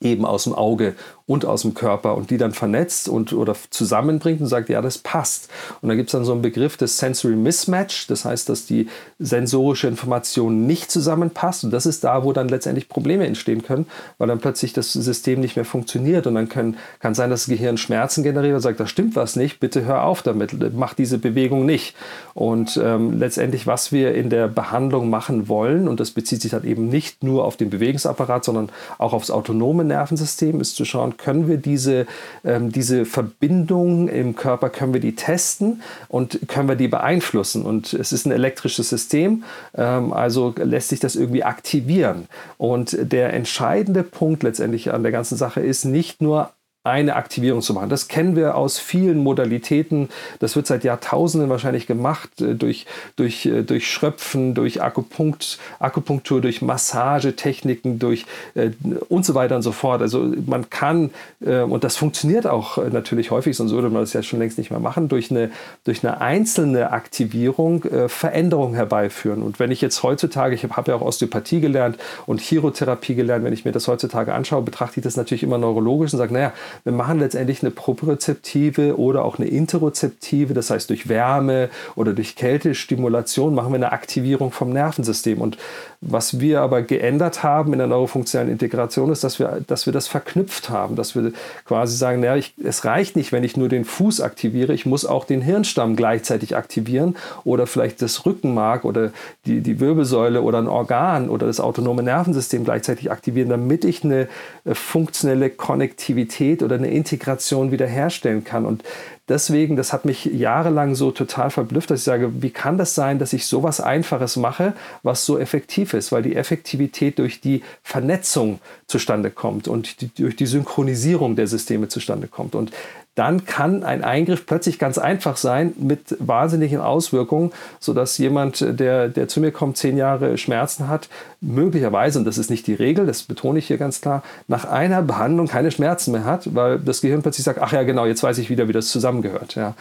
eben 0.00 0.24
aus 0.24 0.44
dem 0.44 0.54
Auge 0.54 0.94
und 1.26 1.44
aus 1.44 1.62
dem 1.62 1.74
Körper 1.74 2.16
und 2.16 2.30
die 2.30 2.38
dann 2.38 2.52
vernetzt 2.52 3.08
und 3.08 3.32
oder 3.32 3.54
zusammenbringt 3.70 4.40
und 4.40 4.46
sagt, 4.46 4.68
ja, 4.68 4.80
das 4.80 4.98
passt. 4.98 5.50
Und 5.82 5.88
da 5.88 5.94
gibt 5.94 6.08
es 6.08 6.12
dann 6.12 6.24
so 6.24 6.32
einen 6.32 6.40
Begriff 6.40 6.76
des 6.76 6.98
Sensory 6.98 7.36
Mismatch, 7.36 8.06
das 8.06 8.24
heißt, 8.24 8.48
dass 8.48 8.64
die 8.64 8.88
sensorische 9.18 9.88
Information 9.88 10.66
nicht 10.66 10.90
zusammenpasst 10.90 11.64
und 11.64 11.70
das 11.70 11.84
ist 11.84 12.04
da, 12.04 12.24
wo 12.24 12.32
dann 12.32 12.48
letztendlich 12.48 12.88
Probleme 12.88 13.26
entstehen 13.26 13.62
können, 13.62 13.86
weil 14.16 14.28
dann 14.28 14.38
plötzlich 14.38 14.72
das 14.72 14.92
System 14.92 15.40
nicht 15.40 15.56
mehr 15.56 15.66
funktioniert 15.66 16.26
und 16.26 16.34
dann 16.34 16.48
können, 16.48 16.78
kann 17.00 17.14
sein, 17.14 17.30
dass 17.30 17.42
das 17.42 17.48
Gehirn 17.48 17.76
Schmerzen 17.76 18.22
generiert 18.22 18.54
und 18.54 18.60
sagt, 18.60 18.80
da 18.80 18.86
stimmt 18.86 19.16
was 19.16 19.36
nicht, 19.36 19.60
bitte 19.60 19.84
hör 19.84 20.04
auf 20.04 20.22
damit, 20.22 20.74
mach 20.74 20.94
diese 20.94 21.18
Bewegung 21.18 21.66
nicht. 21.66 21.94
Und 22.34 22.80
ähm, 22.82 23.18
letztendlich, 23.18 23.66
was 23.66 23.92
wir 23.92 24.14
in 24.14 24.30
der 24.30 24.48
Behandlung 24.48 25.10
machen 25.10 25.48
wollen, 25.48 25.88
und 25.88 26.00
das 26.00 26.12
bezieht 26.12 26.40
sich 26.40 26.52
dann 26.52 26.64
eben 26.64 26.88
nicht 26.88 27.22
nur 27.22 27.44
auf 27.44 27.56
den 27.56 27.68
Bewegungsapparat, 27.68 28.44
sondern 28.44 28.70
auch 28.96 29.12
aufs 29.12 29.30
autonome 29.30 29.84
Nervensystem, 29.88 30.60
ist 30.60 30.76
zu 30.76 30.84
schauen, 30.84 31.16
können 31.16 31.48
wir 31.48 31.56
diese, 31.56 32.06
ähm, 32.44 32.70
diese 32.70 33.04
Verbindung 33.04 34.08
im 34.08 34.36
Körper, 34.36 34.70
können 34.70 34.92
wir 34.92 35.00
die 35.00 35.14
testen 35.14 35.82
und 36.08 36.48
können 36.48 36.68
wir 36.68 36.76
die 36.76 36.88
beeinflussen. 36.88 37.64
Und 37.64 37.92
es 37.92 38.12
ist 38.12 38.26
ein 38.26 38.32
elektrisches 38.32 38.88
System, 38.88 39.44
ähm, 39.74 40.12
also 40.12 40.54
lässt 40.56 40.90
sich 40.90 41.00
das 41.00 41.16
irgendwie 41.16 41.44
aktivieren. 41.44 42.28
Und 42.56 42.96
der 43.00 43.32
entscheidende 43.32 44.02
Punkt 44.02 44.42
letztendlich 44.42 44.92
an 44.92 45.02
der 45.02 45.12
ganzen 45.12 45.36
Sache 45.36 45.60
ist 45.60 45.84
nicht 45.84 46.22
nur 46.22 46.50
eine 46.84 47.16
Aktivierung 47.16 47.60
zu 47.60 47.74
machen. 47.74 47.90
Das 47.90 48.08
kennen 48.08 48.36
wir 48.36 48.54
aus 48.54 48.78
vielen 48.78 49.18
Modalitäten. 49.18 50.08
Das 50.38 50.56
wird 50.56 50.66
seit 50.66 50.84
Jahrtausenden 50.84 51.50
wahrscheinlich 51.50 51.86
gemacht 51.86 52.40
äh, 52.40 52.54
durch, 52.54 52.86
durch, 53.16 53.46
äh, 53.46 53.62
durch 53.62 53.90
Schröpfen, 53.90 54.54
durch 54.54 54.82
Akupunkt, 54.82 55.58
Akupunktur, 55.80 56.40
durch 56.40 56.62
Massagetechniken, 56.62 57.98
durch 57.98 58.26
äh, 58.54 58.70
und 59.08 59.26
so 59.26 59.34
weiter 59.34 59.56
und 59.56 59.62
so 59.62 59.72
fort. 59.72 60.02
Also 60.02 60.32
man 60.46 60.70
kann, 60.70 61.10
äh, 61.44 61.60
und 61.60 61.84
das 61.84 61.96
funktioniert 61.96 62.46
auch 62.46 62.78
natürlich 62.90 63.30
häufig, 63.30 63.56
sonst 63.56 63.72
würde 63.72 63.90
man 63.90 64.02
das 64.02 64.12
ja 64.12 64.22
schon 64.22 64.38
längst 64.38 64.56
nicht 64.56 64.70
mehr 64.70 64.80
machen, 64.80 65.08
durch 65.08 65.30
eine, 65.30 65.50
durch 65.84 66.04
eine 66.04 66.20
einzelne 66.20 66.92
Aktivierung 66.92 67.84
Veränderungen 68.08 68.74
herbeiführen. 68.74 69.42
Und 69.42 69.58
wenn 69.58 69.70
ich 69.70 69.80
jetzt 69.80 70.02
heutzutage, 70.02 70.54
ich 70.54 70.64
habe 70.64 70.90
ja 70.90 70.96
auch 70.96 71.02
Osteopathie 71.02 71.60
gelernt 71.60 71.98
und 72.26 72.40
Chirotherapie 72.40 73.14
gelernt, 73.14 73.44
wenn 73.44 73.52
ich 73.52 73.64
mir 73.64 73.72
das 73.72 73.88
heutzutage 73.88 74.32
anschaue, 74.32 74.62
betrachte 74.62 75.00
ich 75.00 75.04
das 75.04 75.16
natürlich 75.16 75.42
immer 75.42 75.58
neurologisch 75.58 76.12
und 76.12 76.18
sage, 76.18 76.32
naja, 76.32 76.52
wir 76.84 76.92
machen 76.92 77.18
letztendlich 77.18 77.62
eine 77.62 77.70
propriozeptive 77.70 78.98
oder 78.98 79.24
auch 79.24 79.38
eine 79.38 79.48
interozeptive, 79.48 80.54
das 80.54 80.70
heißt 80.70 80.90
durch 80.90 81.08
Wärme 81.08 81.68
oder 81.94 82.12
durch 82.12 82.36
Kältestimulation 82.36 83.54
machen 83.54 83.70
wir 83.72 83.76
eine 83.76 83.92
Aktivierung 83.92 84.52
vom 84.52 84.70
Nervensystem. 84.70 85.40
Und 85.40 85.58
was 86.00 86.38
wir 86.38 86.60
aber 86.60 86.82
geändert 86.82 87.42
haben 87.42 87.72
in 87.72 87.78
der 87.80 87.88
neurofunktionalen 87.88 88.52
Integration 88.52 89.10
ist, 89.10 89.24
dass 89.24 89.40
wir, 89.40 89.60
dass 89.66 89.86
wir 89.86 89.92
das 89.92 90.06
verknüpft 90.06 90.70
haben, 90.70 90.94
dass 90.94 91.16
wir 91.16 91.32
quasi 91.64 91.96
sagen, 91.96 92.20
naja, 92.20 92.36
ich, 92.36 92.54
es 92.62 92.84
reicht 92.84 93.16
nicht, 93.16 93.32
wenn 93.32 93.42
ich 93.42 93.56
nur 93.56 93.68
den 93.68 93.84
Fuß 93.84 94.20
aktiviere, 94.20 94.72
ich 94.72 94.86
muss 94.86 95.04
auch 95.04 95.24
den 95.24 95.42
Hirnstamm 95.42 95.96
gleichzeitig 95.96 96.56
aktivieren 96.56 97.16
oder 97.44 97.66
vielleicht 97.66 98.00
das 98.00 98.24
Rückenmark 98.24 98.84
oder 98.84 99.10
die, 99.44 99.60
die 99.60 99.80
Wirbelsäule 99.80 100.42
oder 100.42 100.58
ein 100.58 100.68
Organ 100.68 101.28
oder 101.28 101.46
das 101.46 101.58
autonome 101.58 102.04
Nervensystem 102.04 102.64
gleichzeitig 102.64 103.10
aktivieren, 103.10 103.48
damit 103.48 103.84
ich 103.84 104.04
eine 104.04 104.28
äh, 104.64 104.74
funktionelle 104.74 105.50
Konnektivität 105.50 106.57
oder 106.62 106.76
eine 106.76 106.90
Integration 106.90 107.70
wiederherstellen 107.70 108.44
kann. 108.44 108.66
Und 108.66 108.82
deswegen, 109.28 109.76
das 109.76 109.92
hat 109.92 110.04
mich 110.04 110.24
jahrelang 110.26 110.94
so 110.94 111.10
total 111.10 111.50
verblüfft, 111.50 111.90
dass 111.90 112.00
ich 112.00 112.04
sage, 112.04 112.42
wie 112.42 112.50
kann 112.50 112.78
das 112.78 112.94
sein, 112.94 113.18
dass 113.18 113.32
ich 113.32 113.46
sowas 113.46 113.80
Einfaches 113.80 114.36
mache, 114.36 114.74
was 115.02 115.24
so 115.24 115.38
effektiv 115.38 115.94
ist? 115.94 116.12
Weil 116.12 116.22
die 116.22 116.36
Effektivität 116.36 117.18
durch 117.18 117.40
die 117.40 117.62
Vernetzung 117.82 118.60
zustande 118.86 119.30
kommt 119.30 119.68
und 119.68 120.00
die, 120.00 120.08
durch 120.14 120.36
die 120.36 120.46
Synchronisierung 120.46 121.36
der 121.36 121.46
Systeme 121.46 121.88
zustande 121.88 122.28
kommt. 122.28 122.54
Und 122.54 122.72
dann 123.18 123.44
kann 123.44 123.82
ein 123.82 124.04
Eingriff 124.04 124.46
plötzlich 124.46 124.78
ganz 124.78 124.96
einfach 124.96 125.36
sein 125.36 125.72
mit 125.76 126.16
wahnsinnigen 126.20 126.80
Auswirkungen, 126.80 127.52
sodass 127.80 128.16
jemand, 128.18 128.64
der, 128.78 129.08
der 129.08 129.26
zu 129.26 129.40
mir 129.40 129.50
kommt, 129.50 129.76
zehn 129.76 129.96
Jahre 129.96 130.38
Schmerzen 130.38 130.88
hat, 130.88 131.08
möglicherweise, 131.40 132.20
und 132.20 132.24
das 132.24 132.38
ist 132.38 132.48
nicht 132.48 132.66
die 132.68 132.74
Regel, 132.74 133.06
das 133.06 133.24
betone 133.24 133.58
ich 133.58 133.66
hier 133.66 133.78
ganz 133.78 134.00
klar, 134.00 134.22
nach 134.46 134.66
einer 134.66 135.02
Behandlung 135.02 135.48
keine 135.48 135.72
Schmerzen 135.72 136.12
mehr 136.12 136.24
hat, 136.24 136.54
weil 136.54 136.78
das 136.78 137.00
Gehirn 137.00 137.22
plötzlich 137.22 137.44
sagt, 137.44 137.60
ach 137.60 137.72
ja, 137.72 137.82
genau, 137.82 138.06
jetzt 138.06 138.22
weiß 138.22 138.38
ich 138.38 138.50
wieder, 138.50 138.68
wie 138.68 138.72
das 138.72 138.88
zusammengehört. 138.88 139.56
Ja. 139.56 139.74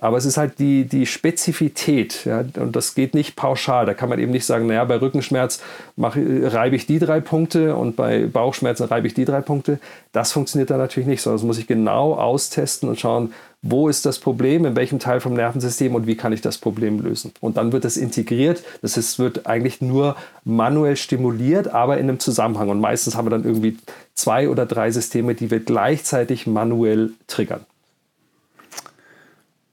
Aber 0.00 0.16
es 0.16 0.24
ist 0.24 0.36
halt 0.36 0.60
die, 0.60 0.84
die 0.84 1.06
Spezifität 1.06 2.24
ja, 2.24 2.44
und 2.56 2.76
das 2.76 2.94
geht 2.94 3.14
nicht 3.14 3.34
pauschal. 3.34 3.84
Da 3.84 3.94
kann 3.94 4.08
man 4.08 4.20
eben 4.20 4.30
nicht 4.30 4.46
sagen, 4.46 4.68
naja, 4.68 4.84
bei 4.84 5.00
Rückenschmerz 5.00 5.60
mache, 5.96 6.20
reibe 6.52 6.76
ich 6.76 6.86
die 6.86 7.00
drei 7.00 7.18
Punkte 7.18 7.74
und 7.74 7.96
bei 7.96 8.26
Bauchschmerzen 8.26 8.84
reibe 8.84 9.08
ich 9.08 9.14
die 9.14 9.24
drei 9.24 9.40
Punkte. 9.40 9.80
Das 10.12 10.30
funktioniert 10.30 10.70
dann 10.70 10.78
natürlich 10.78 11.08
nicht, 11.08 11.20
sondern 11.20 11.38
das 11.38 11.46
muss 11.46 11.58
ich 11.58 11.66
genau 11.66 12.14
austesten 12.14 12.88
und 12.88 13.00
schauen, 13.00 13.32
wo 13.60 13.88
ist 13.88 14.06
das 14.06 14.20
Problem, 14.20 14.64
in 14.64 14.76
welchem 14.76 15.00
Teil 15.00 15.18
vom 15.18 15.34
Nervensystem 15.34 15.92
und 15.96 16.06
wie 16.06 16.14
kann 16.14 16.32
ich 16.32 16.42
das 16.42 16.58
Problem 16.58 17.00
lösen. 17.00 17.32
Und 17.40 17.56
dann 17.56 17.72
wird 17.72 17.84
das 17.84 17.96
integriert. 17.96 18.62
Das 18.82 18.96
heißt, 18.96 19.18
wird 19.18 19.48
eigentlich 19.48 19.80
nur 19.80 20.14
manuell 20.44 20.96
stimuliert, 20.96 21.66
aber 21.66 21.98
in 21.98 22.08
einem 22.08 22.20
Zusammenhang. 22.20 22.68
Und 22.68 22.80
meistens 22.80 23.16
haben 23.16 23.26
wir 23.26 23.30
dann 23.30 23.44
irgendwie 23.44 23.76
zwei 24.14 24.48
oder 24.48 24.64
drei 24.64 24.92
Systeme, 24.92 25.34
die 25.34 25.50
wir 25.50 25.58
gleichzeitig 25.58 26.46
manuell 26.46 27.10
triggern. 27.26 27.66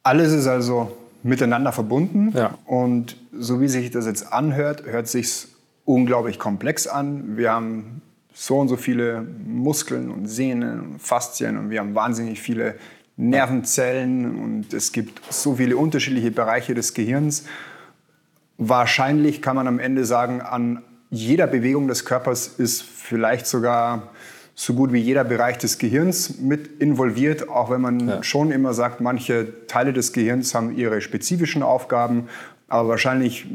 Alles 0.06 0.32
ist 0.34 0.46
also 0.46 0.96
miteinander 1.24 1.72
verbunden. 1.72 2.32
Ja. 2.36 2.60
Und 2.66 3.18
so 3.34 3.60
wie 3.60 3.68
sich 3.68 3.90
das 3.90 4.06
jetzt 4.06 4.32
anhört, 4.32 4.86
hört 4.86 5.08
sich 5.08 5.48
unglaublich 5.84 6.38
komplex 6.38 6.86
an. 6.86 7.38
Wir 7.38 7.52
haben 7.52 8.04
so 8.32 8.60
und 8.60 8.68
so 8.68 8.78
viele 8.78 9.26
Muskeln 9.48 10.12
und 10.12 10.28
Sehnen 10.28 10.80
und 10.80 11.02
Faszien 11.02 11.58
und 11.58 11.72
wir 11.72 11.80
haben 11.80 11.96
wahnsinnig 11.96 12.40
viele 12.40 12.76
Nervenzellen 13.18 14.40
und 14.44 14.74
es 14.76 14.92
gibt 14.92 15.22
so 15.34 15.56
viele 15.56 15.76
unterschiedliche 15.76 16.30
Bereiche 16.30 16.76
des 16.76 16.94
Gehirns. 16.94 17.46
Wahrscheinlich 18.60 19.42
kann 19.42 19.56
man 19.56 19.68
am 19.68 19.80
Ende 19.80 20.06
sagen, 20.06 20.40
an 20.42 20.84
jeder 21.10 21.48
Bewegung 21.48 21.88
des 21.88 22.06
Körpers 22.06 22.46
ist 22.46 22.84
vielleicht 22.84 23.48
sogar 23.48 24.12
so 24.56 24.74
gut 24.74 24.94
wie 24.94 25.00
jeder 25.00 25.26
Bereich 25.26 25.58
des 25.58 25.78
Gehirns 25.78 26.40
mit 26.40 26.82
involviert, 26.82 27.50
auch 27.50 27.70
wenn 27.70 27.82
man 27.82 28.08
ja. 28.08 28.24
schon 28.24 28.52
immer 28.52 28.74
sagt, 28.74 29.02
manche 29.02 29.68
Teile 29.68 29.92
des 29.92 30.14
Gehirns 30.14 30.56
haben 30.56 30.76
ihre 30.76 31.02
spezifischen 31.02 31.62
Aufgaben, 31.62 32.30
aber 32.70 32.90
wahrscheinlich 32.90 33.46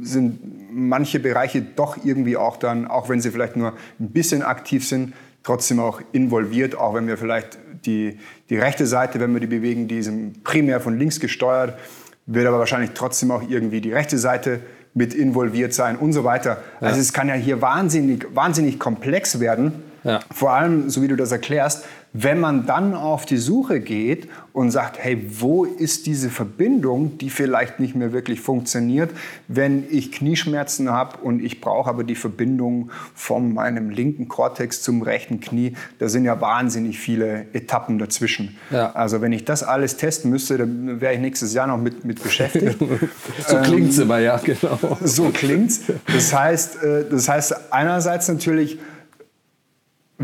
sind 0.00 0.38
manche 0.72 1.18
Bereiche 1.18 1.62
doch 1.62 2.04
irgendwie 2.04 2.36
auch 2.36 2.56
dann, 2.56 2.86
auch 2.86 3.08
wenn 3.08 3.20
sie 3.20 3.30
vielleicht 3.30 3.56
nur 3.56 3.74
ein 4.00 4.10
bisschen 4.10 4.42
aktiv 4.42 4.86
sind, 4.86 5.14
trotzdem 5.42 5.80
auch 5.80 6.00
involviert, 6.12 6.76
auch 6.76 6.94
wenn 6.94 7.06
wir 7.06 7.18
vielleicht 7.18 7.58
die, 7.84 8.18
die 8.50 8.56
rechte 8.56 8.86
Seite, 8.86 9.20
wenn 9.20 9.32
wir 9.32 9.40
die 9.40 9.46
bewegen, 9.46 9.88
die 9.88 10.02
sind 10.02 10.42
primär 10.44 10.80
von 10.80 10.98
links 10.98 11.20
gesteuert, 11.20 11.78
wird 12.26 12.46
aber 12.46 12.58
wahrscheinlich 12.58 12.92
trotzdem 12.94 13.30
auch 13.30 13.42
irgendwie 13.48 13.80
die 13.80 13.92
rechte 13.92 14.16
Seite 14.16 14.60
mit 14.94 15.12
involviert 15.12 15.74
sein 15.74 15.96
und 15.96 16.12
so 16.12 16.24
weiter. 16.24 16.62
Ja. 16.80 16.88
Also 16.88 17.00
es 17.00 17.12
kann 17.12 17.28
ja 17.28 17.34
hier 17.34 17.60
wahnsinnig, 17.60 18.26
wahnsinnig 18.34 18.78
komplex 18.78 19.40
werden. 19.40 19.83
Ja. 20.04 20.20
Vor 20.30 20.52
allem, 20.52 20.90
so 20.90 21.02
wie 21.02 21.08
du 21.08 21.16
das 21.16 21.32
erklärst, 21.32 21.84
wenn 22.16 22.38
man 22.38 22.64
dann 22.64 22.94
auf 22.94 23.26
die 23.26 23.38
Suche 23.38 23.80
geht 23.80 24.28
und 24.52 24.70
sagt, 24.70 24.98
hey, 25.00 25.26
wo 25.40 25.64
ist 25.64 26.06
diese 26.06 26.30
Verbindung, 26.30 27.18
die 27.18 27.28
vielleicht 27.28 27.80
nicht 27.80 27.96
mehr 27.96 28.12
wirklich 28.12 28.40
funktioniert, 28.40 29.10
wenn 29.48 29.82
ich 29.90 30.12
Knieschmerzen 30.12 30.90
habe 30.90 31.18
und 31.18 31.44
ich 31.44 31.60
brauche 31.60 31.90
aber 31.90 32.04
die 32.04 32.14
Verbindung 32.14 32.92
von 33.16 33.52
meinem 33.52 33.90
linken 33.90 34.28
Kortex 34.28 34.80
zum 34.80 35.02
rechten 35.02 35.40
Knie, 35.40 35.74
da 35.98 36.08
sind 36.08 36.24
ja 36.24 36.40
wahnsinnig 36.40 37.00
viele 37.00 37.46
Etappen 37.52 37.98
dazwischen. 37.98 38.56
Ja. 38.70 38.92
Also 38.92 39.20
wenn 39.20 39.32
ich 39.32 39.44
das 39.44 39.64
alles 39.64 39.96
testen 39.96 40.30
müsste, 40.30 40.56
dann 40.56 41.00
wäre 41.00 41.14
ich 41.14 41.20
nächstes 41.20 41.52
Jahr 41.52 41.66
noch 41.66 41.78
mit, 41.78 42.04
mit 42.04 42.22
beschäftigt. 42.22 42.78
so 43.48 43.56
klingt 43.56 43.90
es 43.90 43.98
ähm, 43.98 44.04
immer, 44.04 44.18
ja, 44.20 44.36
genau. 44.36 44.78
So 45.02 45.30
klingt 45.30 45.72
es. 45.72 45.80
Das 46.06 46.32
heißt, 46.32 46.80
äh, 46.80 47.04
das 47.10 47.28
heißt 47.28 47.72
einerseits 47.72 48.28
natürlich, 48.28 48.78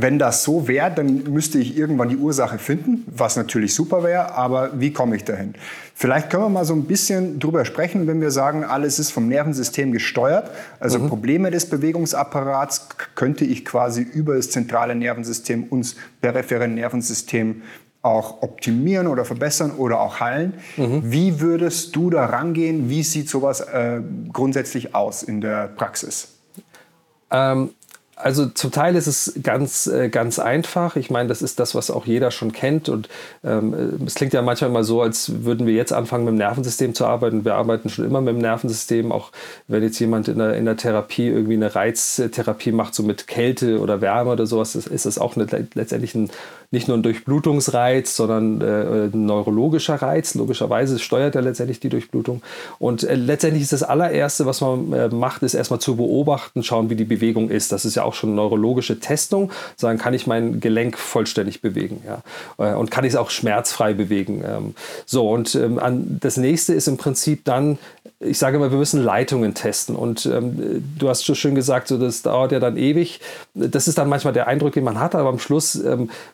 wenn 0.03 0.19
das 0.19 0.45
so 0.45 0.69
wäre, 0.69 0.91
dann 0.91 1.25
müsste 1.25 1.59
ich 1.59 1.77
irgendwann 1.77 2.09
die 2.09 2.17
Ursache 2.17 2.59
finden, 2.59 3.05
was 3.07 3.37
natürlich 3.37 3.75
super 3.75 4.03
wäre, 4.03 4.35
aber 4.35 4.81
wie 4.81 4.93
komme 4.93 5.17
ich 5.17 5.25
dahin? 5.25 5.55
Vielleicht 5.95 6.31
können 6.31 6.45
wir 6.45 6.49
mal 6.49 6.65
so 6.65 6.75
ein 6.75 6.85
bisschen 6.85 7.39
drüber 7.39 7.65
sprechen, 7.65 8.07
wenn 8.07 8.21
wir 8.21 8.31
sagen, 8.31 8.65
alles 8.65 8.99
ist 8.99 9.11
vom 9.11 9.29
Nervensystem 9.29 9.93
gesteuert. 9.93 10.51
Also 10.79 10.99
mhm. 10.99 11.09
Probleme 11.09 11.51
des 11.51 11.67
Bewegungsapparats 11.69 12.89
könnte 13.15 13.45
ich 13.45 13.65
quasi 13.65 14.03
über 14.03 14.37
das 14.37 14.51
zentrale 14.51 14.95
Nervensystem 14.95 15.65
und 15.65 15.95
periphere 16.21 16.69
Nervensystem 16.69 17.63
auch 18.03 18.43
optimieren 18.43 19.07
oder 19.07 19.25
verbessern 19.25 19.73
oder 19.73 20.01
auch 20.01 20.21
heilen. 20.21 20.55
Mhm. 20.77 21.03
Wie 21.05 21.41
würdest 21.41 21.95
du 21.97 22.09
da 22.09 22.27
rangehen? 22.27 22.89
Wie 22.89 23.03
sieht 23.03 23.29
sowas 23.29 23.61
äh, 23.61 24.01
grundsätzlich 24.33 24.95
aus 24.95 25.23
in 25.23 25.41
der 25.41 25.69
Praxis? 25.69 26.29
Ähm, 27.31 27.71
also 28.23 28.47
zum 28.47 28.71
Teil 28.71 28.97
ist 28.97 29.07
es 29.07 29.35
ganz, 29.43 29.87
äh, 29.87 30.09
ganz 30.09 30.39
einfach. 30.39 30.97
Ich 30.97 31.11
meine, 31.11 31.29
das 31.29 31.43
ist 31.43 31.61
das, 31.61 31.75
was 31.75 31.91
auch 31.91 32.07
jeder 32.07 32.31
schon 32.31 32.53
kennt. 32.53 32.89
Und 32.89 33.09
ähm, 33.45 33.75
es 34.07 34.15
klingt 34.15 34.33
ja 34.33 34.43
manchmal 34.43 34.71
mal 34.71 34.85
so, 34.85 35.03
als 35.03 35.45
würden 35.45 35.67
wir 35.67 35.75
jetzt 35.75 35.93
anfangen, 35.93 36.25
mit 36.25 36.33
dem 36.33 36.39
Nervensystem 36.39 36.95
zu 36.95 37.07
arbeiten. 37.07 37.45
Wir 37.45 37.55
arbeiten 37.55 37.89
schon 37.89 38.05
immer 38.05 38.21
mit 38.21 38.35
dem 38.35 38.41
Nervensystem. 38.41 39.13
Auch 39.13 39.31
wenn 39.69 39.83
jetzt 39.83 39.99
jemand 39.99 40.29
in 40.29 40.39
der, 40.39 40.57
in 40.57 40.65
der 40.65 40.77
Therapie 40.77 41.29
irgendwie 41.29 41.55
eine 41.55 41.75
Reiztherapie 41.75 42.73
macht, 42.73 42.95
so 42.95 43.03
mit 43.03 43.27
Kälte 43.27 43.81
oder 43.81 44.01
Wärme 44.01 44.31
oder 44.31 44.47
sowas, 44.47 44.75
ist 44.75 45.07
das 45.07 45.19
auch 45.19 45.37
eine, 45.37 45.47
letztendlich 45.75 46.15
ein, 46.15 46.31
nicht 46.71 46.87
nur 46.87 46.97
ein 46.97 47.03
Durchblutungsreiz, 47.03 48.15
sondern 48.15 48.61
äh, 48.61 49.07
ein 49.13 49.27
neurologischer 49.27 49.97
Reiz. 49.97 50.35
Logischerweise 50.35 50.99
steuert 50.99 51.35
er 51.35 51.43
letztendlich 51.43 51.81
die 51.81 51.89
Durchblutung. 51.89 52.43
Und 52.79 53.03
äh, 53.03 53.15
letztendlich 53.15 53.63
ist 53.63 53.73
das 53.73 53.83
allererste, 53.83 54.47
was 54.47 54.61
man 54.61 54.93
äh, 54.93 55.09
macht, 55.09 55.43
ist 55.43 55.55
erstmal 55.55 55.81
zu 55.81 55.97
beobachten, 55.97 56.63
schauen, 56.63 56.91
wie 56.91 56.97
die 56.97 57.05
Bewegung 57.05 57.51
ist. 57.51 57.73
Das 57.73 57.85
ist 57.85 57.97
ja 57.97 58.05
auch 58.05 58.10
auch 58.11 58.15
schon 58.15 58.35
neurologische 58.35 58.99
Testung, 58.99 59.53
sagen, 59.77 59.99
kann 59.99 60.15
ich 60.15 60.27
mein 60.27 60.61
Gelenk 60.61 60.99
vollständig 60.99 61.63
bewegen 61.63 62.03
ja? 62.05 62.23
Äh, 62.59 62.75
und 62.75 62.91
kann 62.91 63.05
ich 63.05 63.11
es 63.11 63.17
auch 63.17 63.31
schmerzfrei 63.31 63.95
bewegen. 63.95 64.43
Ähm, 64.45 64.75
so, 65.07 65.31
und 65.31 65.55
ähm, 65.55 65.81
das 66.21 66.37
nächste 66.37 66.75
ist 66.75 66.89
im 66.89 66.97
Prinzip 66.97 67.45
dann, 67.45 67.79
ich 68.19 68.39
sage 68.39 68.57
immer, 68.57 68.71
wir 68.71 68.79
müssen 68.79 69.03
Leitungen 69.03 69.55
testen. 69.55 69.95
Und 69.95 70.27
ähm, 70.27 70.85
du 70.99 71.09
hast 71.09 71.25
schon 71.25 71.37
schön 71.37 71.55
gesagt, 71.55 71.89
so, 71.89 71.99
das 71.99 72.23
dauert 72.23 72.53
ja 72.53 72.59
dann 72.59 72.77
ewig. 72.77 73.21
Das 73.55 73.87
ist 73.87 73.97
dann 73.97 74.09
manchmal 74.09 74.33
der 74.33 74.49
Eindruck, 74.49 74.73
den 74.73 74.85
man 74.85 74.99
hat, 74.99 75.15
aber 75.15 75.29
am 75.29 75.39
Schluss 75.39 75.81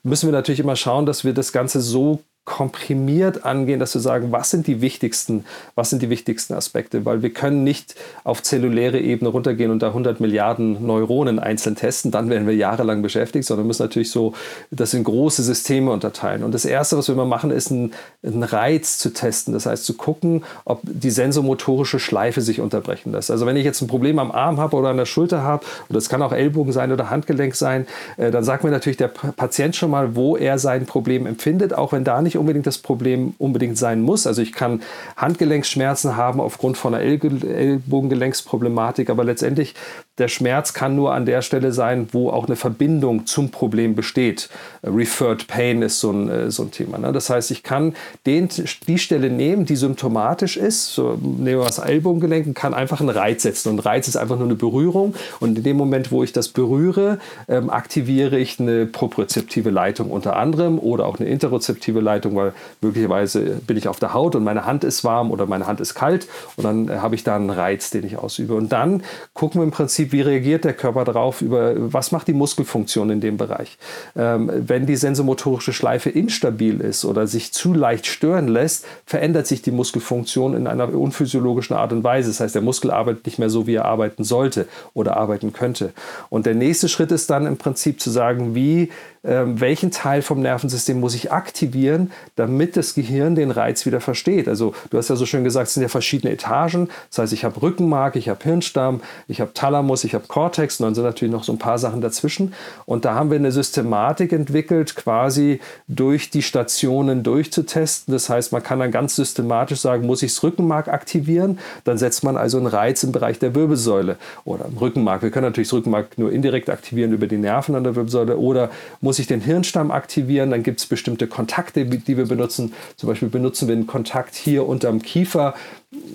müssen 0.03 0.27
wir 0.27 0.33
natürlich 0.33 0.61
immer 0.61 0.77
schauen, 0.77 1.07
dass 1.07 1.25
wir 1.25 1.33
das 1.33 1.53
Ganze 1.53 1.81
so 1.81 2.21
komprimiert 2.47 3.45
angehen, 3.45 3.81
dass 3.81 3.93
wir 3.93 4.01
sagen, 4.01 4.31
was 4.31 4.51
sind 4.51 4.69
die 4.69 4.81
wichtigsten, 4.81 5.45
was 5.75 5.91
sind 5.91 6.01
die 6.01 6.11
wichtigsten 6.11 6.55
Aspekte, 6.55 7.05
weil 7.05 7.21
wir 7.21 7.31
können 7.31 7.65
nicht 7.65 7.97
auf 8.23 8.41
zelluläre 8.41 9.01
Ebene 9.01 9.31
runtergehen 9.31 9.73
und 9.73 9.83
da 9.83 9.89
100 9.89 10.21
Milliarden 10.21 10.87
Neuronen 10.87 11.41
einzeln 11.41 11.75
testen, 11.75 12.13
dann 12.13 12.31
werden 12.31 12.47
wir 12.47 12.55
jahrelang 12.55 13.03
beschäftigt, 13.03 13.45
sondern 13.45 13.67
müssen 13.67 13.83
natürlich 13.83 14.13
so 14.13 14.33
das 14.71 14.95
in 14.95 15.03
große 15.03 15.43
Systeme 15.43 15.91
unterteilen. 15.91 16.45
Und 16.45 16.53
das 16.53 16.65
erste, 16.65 16.97
was 16.97 17.09
wir 17.09 17.15
immer 17.15 17.25
machen, 17.25 17.51
ist 17.51 17.73
einen, 17.73 17.93
einen 18.23 18.45
Reiz 18.45 18.99
zu 18.99 19.13
testen, 19.13 19.53
das 19.53 19.67
heißt 19.67 19.85
zu 19.85 19.95
gucken, 19.95 20.45
ob 20.65 20.83
die 20.85 21.11
sensomotorische 21.11 21.99
Schleife 21.99 22.43
sich 22.43 22.61
unterbrechen 22.61 23.11
lässt. 23.11 23.33
Also 23.33 23.45
wenn 23.47 23.57
ich 23.57 23.65
jetzt 23.65 23.83
ein 23.83 23.89
Problem 23.89 24.21
am 24.21 24.31
Arm 24.31 24.61
habe 24.61 24.77
oder 24.77 24.91
an 24.91 24.99
der 24.99 25.07
Schulter 25.07 25.43
habe, 25.43 25.67
und 25.89 25.97
das 25.97 26.09
kann 26.09 26.23
auch 26.23 26.33
Ellbogen 26.33 26.73
sein 26.73 26.93
oder 26.93 27.11
Handgelenk 27.11 27.57
sein, 27.57 27.89
äh, 28.19 28.31
dann 28.31 28.45
sagt 28.45 28.63
mir 28.63 28.71
natürlich 28.71 28.99
der 28.99 29.09
Patient 29.09 29.75
schon 29.75 29.91
mal, 29.91 30.15
wo 30.15 30.37
er 30.37 30.61
sein 30.61 30.87
Problem 30.87 31.27
empfindet, 31.27 31.75
auch 31.75 31.91
wenn 31.91 32.05
da 32.05 32.23
nicht 32.23 32.36
nicht 32.37 32.41
unbedingt 32.41 32.67
das 32.67 32.79
Problem 32.79 33.35
unbedingt 33.39 33.79
sein 33.79 34.03
muss. 34.03 34.27
Also 34.27 34.43
ich 34.43 34.53
kann 34.53 34.83
Handgelenksschmerzen 35.17 36.17
haben 36.17 36.41
aufgrund 36.41 36.77
von 36.77 36.95
einer 36.95 37.03
Ellbogengelenksproblematik, 37.03 39.09
aber 39.11 39.25
letztendlich 39.25 39.75
der 40.19 40.29
Schmerz 40.29 40.73
kann 40.73 40.97
nur 40.97 41.13
an 41.13 41.27
der 41.27 41.43
Stelle 41.43 41.73
sein, 41.73 42.09
wo 42.13 42.31
auch 42.31 42.47
eine 42.47 42.57
Verbindung 42.57 43.27
zum 43.27 43.51
Problem 43.51 43.95
besteht. 43.95 44.49
Referred 44.83 45.47
Pain 45.47 45.83
ist 45.83 46.01
so 46.01 46.11
ein, 46.11 46.29
äh, 46.29 46.51
so 46.51 46.63
ein 46.63 46.71
Thema. 46.71 46.99
Ne? 46.99 47.13
Das 47.13 47.29
heißt, 47.29 47.51
ich 47.51 47.63
kann 47.63 47.95
den, 48.25 48.49
die 48.87 48.99
Stelle 48.99 49.31
nehmen, 49.31 49.67
die 49.67 49.77
symptomatisch 49.77 50.57
ist, 50.57 50.95
so 50.95 51.19
nehmen 51.21 51.61
wir 51.61 51.67
das 51.67 51.79
Ellbogengelenk, 51.79 52.55
kann 52.55 52.73
einfach 52.73 53.01
einen 53.01 53.11
Reiz 53.11 53.43
setzen. 53.43 53.71
Und 53.71 53.81
Reiz 53.81 54.09
ist 54.09 54.17
einfach 54.17 54.37
nur 54.37 54.47
eine 54.47 54.55
Berührung. 54.55 55.15
Und 55.41 55.59
in 55.59 55.65
dem 55.65 55.77
Moment, 55.77 56.11
wo 56.11 56.23
ich 56.23 56.33
das 56.33 56.49
berühre, 56.49 57.19
ähm, 57.49 57.69
aktiviere 57.69 58.39
ich 58.39 58.59
eine 58.59 58.87
propriozeptive 58.87 59.71
Leitung 59.71 60.11
unter 60.11 60.37
anderem 60.37 60.79
oder 60.79 61.07
auch 61.07 61.19
eine 61.19 61.29
interozeptive 61.29 62.01
Leitung, 62.01 62.37
weil 62.37 62.53
möglicherweise 62.81 63.61
bin 63.67 63.77
ich 63.77 63.89
auf 63.89 63.99
der 63.99 64.15
Haut 64.15 64.35
und 64.35 64.45
meine 64.45 64.65
Hand 64.65 64.85
ist 64.85 65.05
warm 65.05 65.31
oder 65.31 65.47
meine 65.47 65.67
Hand 65.67 65.81
ist 65.81 65.95
kalt 65.95 66.27
und 66.57 66.65
dann 66.65 66.89
äh, 66.89 66.97
habe 66.99 67.15
ich 67.15 67.25
da 67.25 67.37
einen 67.37 67.51
Reiz, 67.51 67.91
den 67.91 68.07
ich 68.07 68.17
ausübe. 68.17 68.55
Und 68.55 68.73
dann 68.73 69.03
gucken 69.35 69.61
wir 69.61 69.65
im 69.65 69.71
Prinzip, 69.71 70.06
wie 70.13 70.21
reagiert 70.21 70.65
der 70.65 70.75
Körper 70.75 71.05
darauf, 71.05 71.43
über 71.43 71.75
was 71.77 72.13
macht 72.13 72.29
die 72.29 72.33
Muskelfunktion 72.33 73.11
in 73.11 73.21
dem 73.21 73.37
Bereich. 73.37 73.79
Ähm, 74.17 74.51
wenn 74.55 74.87
die 74.87 74.97
sensomotorische 74.97 75.73
Schleife 75.73 76.11
instabil 76.11 76.81
ist 76.81 77.05
oder 77.05 77.27
sich 77.27 77.53
zu 77.53 77.75
leicht 77.75 78.07
stören 78.07 78.49
lässt, 78.49 78.87
verändert 79.05 79.47
sich 79.47 79.63
die 79.63 79.71
Muskelfunktion 79.71 80.55
in 80.55 80.67
einer 80.67 80.93
unphysiologischen 80.95 81.75
Art 81.75 81.93
und 81.93 82.05
Weise. 82.05 82.31
Das 82.31 82.41
heißt, 82.41 82.55
der 82.55 82.63
Muskel 82.63 82.91
arbeitet 82.91 83.27
nicht 83.27 83.39
mehr 83.39 83.51
so, 83.51 83.67
wie 83.67 83.75
er 83.75 83.85
arbeiten 83.85 84.25
sollte 84.25 84.67
oder 84.95 85.17
arbeiten 85.17 85.53
könnte. 85.53 85.93
Und 86.29 86.47
der 86.47 86.55
nächste 86.55 86.89
Schritt 86.89 87.13
ist 87.13 87.31
dann 87.31 87.47
im 87.47 87.57
Prinzip 87.57 88.01
zu 88.01 88.11
sagen, 88.11 88.55
wie 88.55 88.91
welchen 89.27 89.91
Teil 89.91 90.23
vom 90.23 90.41
Nervensystem 90.41 91.01
muss 91.01 91.15
ich 91.15 91.33
aktivieren, 91.33 92.13
damit 92.37 92.77
das 92.77 92.95
Gehirn 92.95 93.35
den 93.35 93.51
Reiz 93.51 93.85
wieder 93.85 94.01
versteht. 94.01 94.47
Also 94.47 94.73
du 94.91 94.99
hast 94.99 95.11
ja 95.11 95.17
so 95.17 95.27
schön 95.27 95.43
gesagt, 95.43 95.67
es 95.67 95.75
sind 95.75 95.83
ja 95.83 95.89
verschiedene 95.89 96.33
Etagen. 96.33 96.89
Das 97.11 97.19
heißt, 97.19 97.33
ich 97.33 97.45
habe 97.45 97.61
Rückenmark, 97.61 98.15
ich 98.15 98.29
habe 98.29 98.43
Hirnstamm, 98.43 99.01
ich 99.27 99.41
habe 99.41 99.53
Thalamus, 99.53 100.05
ich 100.05 100.15
habe 100.15 100.27
Cortex 100.29 100.79
und 100.79 100.85
dann 100.85 100.95
sind 100.95 101.03
natürlich 101.03 101.33
noch 101.33 101.43
so 101.43 101.53
ein 101.53 101.59
paar 101.59 101.79
Sachen 101.79 102.01
dazwischen. 102.01 102.55
Und 102.85 103.05
da 103.05 103.15
haben 103.15 103.31
wir 103.31 103.39
eine 103.39 103.51
Systematik 103.51 104.33
entwickelt, 104.33 104.95
quasi 104.95 105.61
durch 105.89 106.31
die 106.31 106.43
Stationen 106.43 107.25
durchzutesten. 107.25 108.13
Das 108.13 108.29
heißt, 108.29 108.53
man 108.53 108.63
kann 108.63 108.79
dann 108.79 108.93
ganz 108.93 109.17
systematisch 109.17 109.81
sagen, 109.81 110.07
muss 110.07 110.23
ich 110.23 110.33
das 110.35 110.43
Rückenmark 110.45 110.87
aktivieren? 110.87 111.59
Dann 111.83 111.99
setzt 111.99 112.23
man 112.23 112.37
also 112.37 112.59
einen 112.59 112.69
Reiz 112.69 113.03
im 113.03 113.11
Bereich 113.11 113.41
der 113.41 113.57
Wirbelsäule 113.57 114.19
oder 114.45 114.67
im 114.67 114.79
Rückenmark. 114.79 115.23
Wir 115.23 115.31
können 115.31 115.47
natürlich 115.47 115.69
das 115.69 115.75
Rückenmark 115.75 116.17
nur 116.17 116.31
indirekt 116.31 116.71
aktivieren 116.71 117.13
über 117.13 117.27
die 117.27 117.39
Nerven 117.39 117.75
an 117.75 117.83
der 117.83 117.97
Wirbelsäule 117.97 118.37
oder 118.37 118.71
muss 119.01 119.16
muss 119.17 119.21
ich 119.21 119.29
den 119.29 119.41
Hirnstamm 119.41 119.91
aktivieren. 119.91 120.51
Dann 120.51 120.63
gibt 120.63 120.79
es 120.79 120.85
bestimmte 120.85 121.27
Kontakte, 121.27 121.87
die 121.87 122.17
wir 122.19 122.27
benutzen. 122.27 122.75
Zum 122.97 123.09
Beispiel 123.09 123.31
benutzen 123.31 123.67
wir 123.67 123.75
einen 123.75 123.87
Kontakt 123.87 124.35
hier 124.35 124.69
unterm 124.69 125.01
Kiefer 125.01 125.55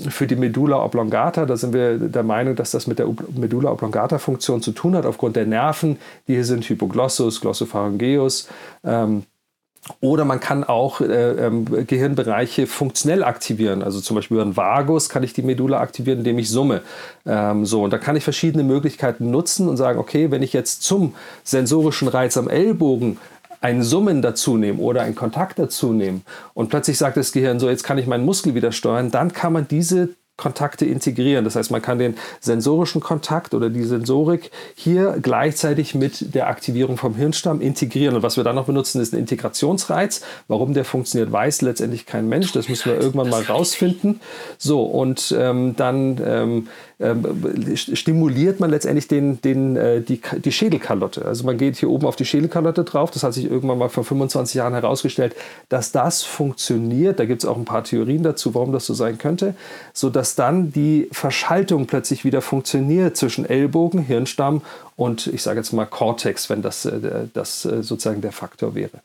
für 0.08 0.28
die 0.28 0.36
Medulla 0.36 0.84
oblongata. 0.86 1.48
Da 1.48 1.58
sind 1.58 1.74
wir 1.74 1.98
der 1.98 2.22
Meinung, 2.22 2.56
dass 2.56 2.70
das 2.70 2.86
mit 2.86 3.00
der 3.00 3.08
Medulla 3.36 3.72
oblongata 3.72 4.20
Funktion 4.20 4.62
zu 4.62 4.72
tun 4.72 4.96
hat, 4.96 5.08
aufgrund 5.08 5.36
der 5.36 5.48
Nerven, 5.48 5.98
die 6.28 6.36
hier 6.36 6.46
sind, 6.46 6.70
Hypoglossus, 6.70 7.42
Glossopharyngeus. 7.42 8.48
Ähm, 8.84 9.24
oder 10.00 10.26
man 10.26 10.40
kann 10.40 10.64
auch 10.64 11.02
äh, 11.02 11.06
ähm, 11.06 11.66
Gehirnbereiche 11.88 12.68
funktionell 12.68 13.24
aktivieren. 13.24 13.82
Also 13.82 14.00
zum 14.00 14.16
Beispiel 14.16 14.36
über 14.36 14.44
einen 14.44 14.56
Vagus 14.56 15.10
kann 15.10 15.24
ich 15.24 15.34
die 15.34 15.42
Medulla 15.42 15.80
aktivieren, 15.80 16.20
indem 16.20 16.38
ich 16.38 16.50
summe. 16.50 16.82
Ähm, 17.26 17.66
so, 17.66 17.84
und 17.84 17.92
da 17.92 17.98
kann 17.98 18.16
ich 18.16 18.24
verschiedene 18.24 18.64
Möglichkeiten 18.64 19.32
nutzen 19.32 19.68
und 19.68 19.78
sagen, 19.78 19.98
okay, 19.98 20.30
wenn 20.30 20.44
ich 20.44 20.54
jetzt 20.54 20.84
zum 20.84 21.16
sensorischen 21.44 22.08
Reiz 22.08 22.38
am 22.38 22.48
Ellbogen 22.48 23.18
ein 23.60 23.84
Summen 23.84 24.22
dazu 24.22 24.58
nehme 24.58 24.80
oder 24.80 25.02
einen 25.02 25.16
Kontakt 25.16 25.60
dazu 25.60 25.94
nehme 25.94 26.22
und 26.54 26.70
plötzlich 26.70 26.98
sagt 26.98 27.18
das 27.18 27.32
Gehirn 27.32 27.60
so, 27.60 27.70
jetzt 27.70 27.84
kann 27.84 27.98
ich 27.98 28.08
meinen 28.08 28.26
Muskel 28.26 28.56
wieder 28.56 28.72
steuern, 28.72 29.12
dann 29.12 29.34
kann 29.34 29.54
man 29.54 29.68
diese 29.68 30.10
Kontakte 30.38 30.86
integrieren. 30.86 31.46
Das 31.46 31.56
heißt, 31.56 31.70
man 31.70 31.82
kann 31.82 32.00
den 32.00 32.16
sensorischen 32.40 33.00
Kontakt 33.00 33.54
oder 33.54 33.70
die 33.70 33.84
Sensorik 33.84 34.50
hier 34.76 35.18
gleichzeitig 35.22 35.94
mit 35.94 36.34
der 36.34 36.48
Aktivierung 36.48 36.98
vom 36.98 37.16
Hirnstamm 37.16 37.62
integrieren. 37.62 38.16
Und 38.16 38.24
was 38.24 38.38
wir 38.38 38.44
dann 38.44 38.56
noch 38.56 38.66
benutzen, 38.66 39.02
ist 39.02 39.14
ein 39.14 39.20
Integrationsreiz. 39.20 40.22
Warum 40.48 40.74
der 40.74 40.84
funktioniert, 40.84 41.32
weiß 41.32 41.62
letztendlich 41.62 42.06
kein 42.08 42.28
Mensch. 42.28 42.52
Das 42.54 42.70
müssen 42.70 42.92
wir 42.92 43.00
irgendwann 43.00 43.30
mal 43.30 43.44
rausfinden. 43.44 44.20
So, 44.58 44.84
und 44.84 45.36
ähm, 45.38 45.76
dann 45.76 46.20
ähm, 46.26 46.68
ähm, 47.02 47.76
stimuliert 47.76 48.60
man 48.60 48.70
letztendlich 48.70 49.08
den, 49.08 49.42
den, 49.42 49.76
äh, 49.76 50.02
die, 50.02 50.22
die 50.44 50.52
Schädelkalotte. 50.52 51.26
Also 51.26 51.46
man 51.46 51.58
geht 51.58 51.78
hier 51.78 51.90
oben 51.90 52.06
auf 52.06 52.16
die 52.16 52.26
Schädelkalotte 52.26 52.84
drauf. 52.84 53.12
Das 53.12 53.24
hat 53.24 53.34
sich 53.34 53.50
irgendwann 53.50 53.80
mal 53.80 53.90
vor 53.90 54.04
25 54.04 54.56
Jahren 54.56 54.74
herausgestellt, 54.74 55.36
dass 55.70 55.92
das 55.92 56.22
funktioniert. 56.24 57.20
Da 57.20 57.26
gibt 57.26 57.44
es 57.44 57.50
auch 57.50 57.58
ein 57.58 57.66
paar 57.66 57.84
Theorien 57.84 58.24
dazu, 58.24 58.54
warum 58.54 58.72
das 58.72 58.86
so 58.86 58.94
sein 58.94 59.18
könnte, 59.18 59.56
sodass 59.94 60.31
dann 60.36 60.72
die 60.72 61.08
Verschaltung 61.12 61.88
plötzlich 61.88 62.24
wieder 62.24 62.42
funktioniert 62.42 63.18
zwischen 63.18 63.46
Ellbogen, 63.46 64.02
Hirnstamm 64.02 64.62
und 65.02 65.26
ich 65.26 65.42
sage 65.42 65.60
jetzt 65.60 65.72
mal 65.72 65.86
Cortex, 65.86 66.50
wenn 66.52 66.62
das, 66.62 66.86
äh, 66.86 67.28
das 67.34 67.66
äh, 67.66 67.82
sozusagen 67.82 68.22
der 68.22 68.32
Faktor 68.32 68.76
wäre. 68.76 69.00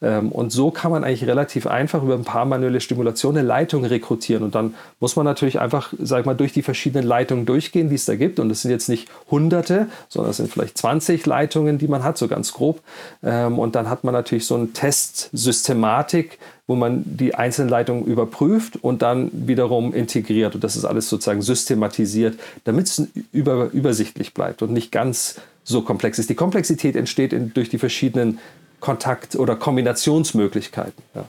Ähm, 0.00 0.30
und 0.30 0.50
so 0.50 0.70
kann 0.70 0.92
man 0.92 1.02
eigentlich 1.02 1.26
relativ 1.26 1.66
einfach 1.66 2.04
über 2.04 2.14
ein 2.14 2.22
paar 2.22 2.44
manuelle 2.44 2.80
Stimulationen 2.80 3.40
eine 3.40 3.48
Leitung 3.48 3.84
rekrutieren. 3.84 4.44
Und 4.44 4.54
dann 4.54 4.74
muss 5.00 5.16
man 5.16 5.24
natürlich 5.24 5.58
einfach, 5.58 5.92
sag 5.98 6.24
mal, 6.24 6.34
durch 6.34 6.52
die 6.52 6.62
verschiedenen 6.62 7.04
Leitungen 7.04 7.46
durchgehen, 7.46 7.88
die 7.88 7.96
es 7.96 8.04
da 8.04 8.14
gibt. 8.14 8.38
Und 8.38 8.48
es 8.50 8.62
sind 8.62 8.70
jetzt 8.70 8.88
nicht 8.88 9.08
Hunderte, 9.28 9.88
sondern 10.08 10.30
es 10.30 10.36
sind 10.36 10.52
vielleicht 10.52 10.78
20 10.78 11.26
Leitungen, 11.26 11.78
die 11.78 11.88
man 11.88 12.04
hat, 12.04 12.16
so 12.16 12.28
ganz 12.28 12.52
grob. 12.52 12.80
Ähm, 13.24 13.58
und 13.58 13.74
dann 13.74 13.90
hat 13.90 14.04
man 14.04 14.14
natürlich 14.14 14.46
so 14.46 14.54
eine 14.54 14.72
Testsystematik, 14.72 16.38
wo 16.70 16.76
man 16.76 17.02
die 17.04 17.34
einzelnen 17.34 17.68
Leitungen 17.68 18.04
überprüft 18.04 18.76
und 18.80 19.02
dann 19.02 19.28
wiederum 19.32 19.92
integriert. 19.92 20.54
Und 20.54 20.62
das 20.62 20.76
ist 20.76 20.84
alles 20.84 21.08
sozusagen 21.08 21.42
systematisiert, 21.42 22.38
damit 22.62 22.86
es 22.86 23.08
über, 23.32 23.70
übersichtlich 23.72 24.34
bleibt 24.34 24.62
und 24.62 24.72
nicht 24.72 24.92
ganz 24.92 25.40
so 25.64 25.82
komplex 25.82 26.20
ist. 26.20 26.30
Die 26.30 26.36
Komplexität 26.36 26.94
entsteht 26.94 27.32
in, 27.32 27.52
durch 27.52 27.70
die 27.70 27.78
verschiedenen 27.78 28.38
Kontakt- 28.78 29.34
oder 29.34 29.56
Kombinationsmöglichkeiten. 29.56 31.02
Ja. 31.16 31.24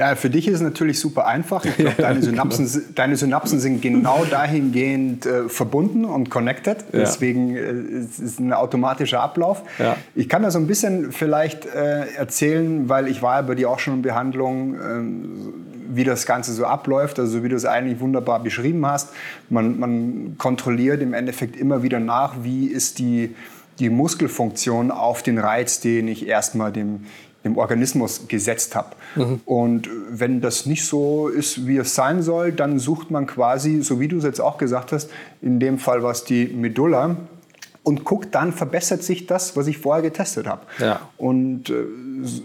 Ja, 0.00 0.14
für 0.14 0.30
dich 0.30 0.48
ist 0.48 0.54
es 0.54 0.60
natürlich 0.62 0.98
super 0.98 1.26
einfach. 1.26 1.62
Ich 1.62 1.76
glaube, 1.76 1.96
deine, 1.98 2.22
Synapsen, 2.22 2.66
genau. 2.66 2.84
deine 2.94 3.16
Synapsen 3.16 3.60
sind 3.60 3.82
genau 3.82 4.24
dahingehend 4.24 5.26
äh, 5.26 5.50
verbunden 5.50 6.06
und 6.06 6.30
connected. 6.30 6.78
Ja. 6.90 7.00
Deswegen 7.00 7.54
äh, 7.54 8.00
ist 8.00 8.18
es 8.18 8.38
ein 8.38 8.54
automatischer 8.54 9.20
Ablauf. 9.20 9.62
Ja. 9.78 9.98
Ich 10.14 10.30
kann 10.30 10.42
da 10.42 10.50
so 10.50 10.58
ein 10.58 10.66
bisschen 10.66 11.12
vielleicht 11.12 11.66
äh, 11.66 12.14
erzählen, 12.14 12.88
weil 12.88 13.08
ich 13.08 13.20
war 13.20 13.36
ja 13.36 13.42
bei 13.42 13.54
dir 13.54 13.68
auch 13.68 13.78
schon 13.78 13.96
in 13.96 14.02
Behandlung, 14.02 14.74
ähm, 14.76 15.54
wie 15.90 16.04
das 16.04 16.24
Ganze 16.24 16.54
so 16.54 16.64
abläuft. 16.64 17.18
Also 17.18 17.44
wie 17.44 17.50
du 17.50 17.56
es 17.56 17.66
eigentlich 17.66 18.00
wunderbar 18.00 18.42
beschrieben 18.42 18.86
hast. 18.86 19.10
Man, 19.50 19.78
man 19.78 20.38
kontrolliert 20.38 21.02
im 21.02 21.12
Endeffekt 21.12 21.56
immer 21.56 21.82
wieder 21.82 22.00
nach, 22.00 22.36
wie 22.42 22.68
ist 22.68 23.00
die, 23.00 23.36
die 23.78 23.90
Muskelfunktion 23.90 24.92
auf 24.92 25.22
den 25.22 25.36
Reiz, 25.36 25.80
den 25.80 26.08
ich 26.08 26.26
erstmal 26.26 26.72
dem 26.72 27.04
im 27.42 27.56
Organismus 27.56 28.28
gesetzt 28.28 28.74
habe. 28.76 28.96
Mhm. 29.16 29.40
Und 29.44 29.88
wenn 30.10 30.40
das 30.40 30.66
nicht 30.66 30.84
so 30.84 31.28
ist, 31.28 31.66
wie 31.66 31.78
es 31.78 31.94
sein 31.94 32.22
soll, 32.22 32.52
dann 32.52 32.78
sucht 32.78 33.10
man 33.10 33.26
quasi, 33.26 33.82
so 33.82 33.98
wie 34.00 34.08
du 34.08 34.18
es 34.18 34.24
jetzt 34.24 34.40
auch 34.40 34.58
gesagt 34.58 34.92
hast, 34.92 35.10
in 35.40 35.58
dem 35.58 35.78
Fall 35.78 36.02
was 36.02 36.24
die 36.24 36.46
Medulla, 36.46 37.16
und 37.82 38.04
guckt 38.04 38.34
dann, 38.34 38.52
verbessert 38.52 39.02
sich 39.02 39.26
das, 39.26 39.56
was 39.56 39.66
ich 39.66 39.78
vorher 39.78 40.02
getestet 40.02 40.46
habe. 40.46 40.62
Ja. 40.78 41.00
Und 41.16 41.70
äh, 41.70 41.74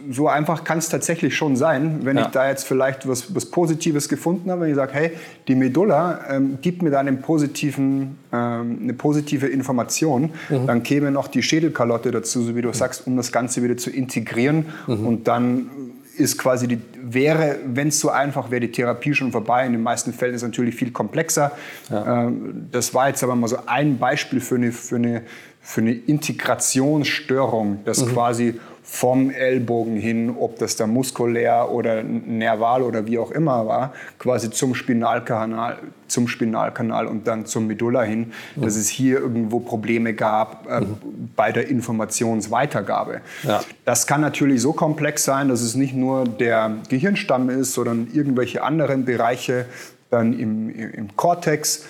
so 0.10 0.30
einfach 0.30 0.64
kann 0.64 0.78
es 0.78 0.88
tatsächlich 0.88 1.36
schon 1.36 1.58
sein, 1.58 2.00
wenn 2.04 2.18
ja. 2.18 2.26
ich 2.26 2.30
da 2.30 2.48
jetzt 2.48 2.64
vielleicht 2.64 3.08
was, 3.08 3.36
was 3.36 3.46
Positives 3.48 4.08
gefunden 4.08 4.50
habe, 4.50 4.62
wenn 4.62 4.70
ich 4.70 4.76
sage, 4.76 4.94
hey, 4.94 5.12
die 5.50 5.56
Medulla 5.56 6.22
ähm, 6.30 6.60
gibt 6.62 6.82
mir 6.82 6.90
da 6.90 7.00
einen 7.00 7.22
positiven, 7.22 8.18
ähm, 8.32 8.80
eine 8.82 8.94
positive 8.94 9.48
Information, 9.48 10.32
mhm. 10.50 10.68
dann 10.68 10.84
käme 10.84 11.12
noch 11.12 11.28
die 11.28 11.44
Schädelkalotte 11.44 12.12
dazu, 12.12 12.42
so 12.42 12.56
wie 12.56 12.62
du 12.62 12.70
mhm. 12.70 12.74
sagst, 12.74 13.06
um 13.06 13.18
das 13.18 13.34
Ganze 13.34 13.62
wieder 13.62 13.76
zu 13.76 13.90
integrieren 13.90 14.68
mhm. 14.88 15.06
und 15.06 15.28
dann 15.28 15.70
ist 16.18 16.38
quasi 16.38 16.68
die, 16.68 16.80
wäre, 17.01 17.59
wenn 17.66 17.89
es 17.89 17.99
so 17.99 18.09
einfach 18.09 18.51
wäre, 18.51 18.61
die 18.61 18.72
Therapie 18.72 19.13
schon 19.13 19.32
vorbei. 19.32 19.66
In 19.66 19.74
den 19.74 19.84
meisten 19.84 20.13
Fällen 20.13 20.34
ist 20.34 20.41
es 20.41 20.47
natürlich 20.47 20.76
viel 20.76 20.91
komplexer. 20.91 21.51
Ja. 21.89 22.26
Ähm, 22.26 22.68
das 22.72 22.93
war 22.93 23.09
jetzt 23.09 23.24
aber 23.24 23.36
mal 23.36 23.47
so 23.47 23.57
ein 23.66 23.97
Beispiel 23.97 24.39
für 24.39 24.55
eine, 24.55 24.72
für 24.72 24.95
eine, 24.95 25.24
für 25.61 25.82
eine 25.82 25.93
Integrationsstörung, 25.93 27.80
dass 27.86 28.03
mhm. 28.03 28.13
quasi 28.13 28.59
vom 28.88 29.32
Ellbogen 29.32 29.98
hin, 29.98 30.36
ob 30.40 30.60
das 30.60 30.76
da 30.76 30.86
muskulär 30.86 31.72
oder 31.72 32.04
nerval 32.04 32.84
oder 32.84 33.08
wie 33.08 33.18
auch 33.18 33.32
immer 33.32 33.66
war, 33.66 33.94
quasi 34.20 34.52
zum 34.52 34.76
Spinalkanal, 34.76 35.80
zum 36.08 36.28
Spinalkanal 36.28 37.08
und 37.08 37.26
dann 37.26 37.48
zum 37.48 37.66
Medulla 37.66 38.04
hin, 38.04 38.32
mhm. 38.56 38.62
dass 38.62 38.76
es 38.76 38.88
hier 38.88 39.20
irgendwo 39.20 39.60
Probleme 39.60 40.14
gab 40.14 40.68
äh, 40.70 40.82
mhm. 40.82 40.98
bei 41.36 41.52
der 41.52 41.68
Informationsweitergabe. 41.68 43.22
Ja. 43.44 43.62
Das 43.86 44.06
kann 44.06 44.22
natürlich 44.22 44.62
so 44.62 44.72
komplex 44.72 45.26
sein, 45.26 45.50
dass 45.50 45.62
es 45.62 45.74
nicht 45.74 45.96
nur 45.96 46.24
der 46.26 46.78
Gehirnstamm 46.88 47.50
ist, 47.50 47.74
sondern 47.74 48.08
irgendwelche 48.14 48.62
anderen 48.62 49.04
Bereiche 49.04 49.66
dann 50.12 50.38
im, 50.38 50.70
im 50.70 51.16
Kortex. 51.16 51.86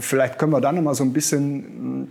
Vielleicht 0.00 0.38
können 0.38 0.52
wir 0.52 0.62
dann 0.62 0.76
noch 0.76 0.82
mal 0.82 0.94
so 0.94 1.04
ein 1.04 1.12
bisschen 1.12 2.08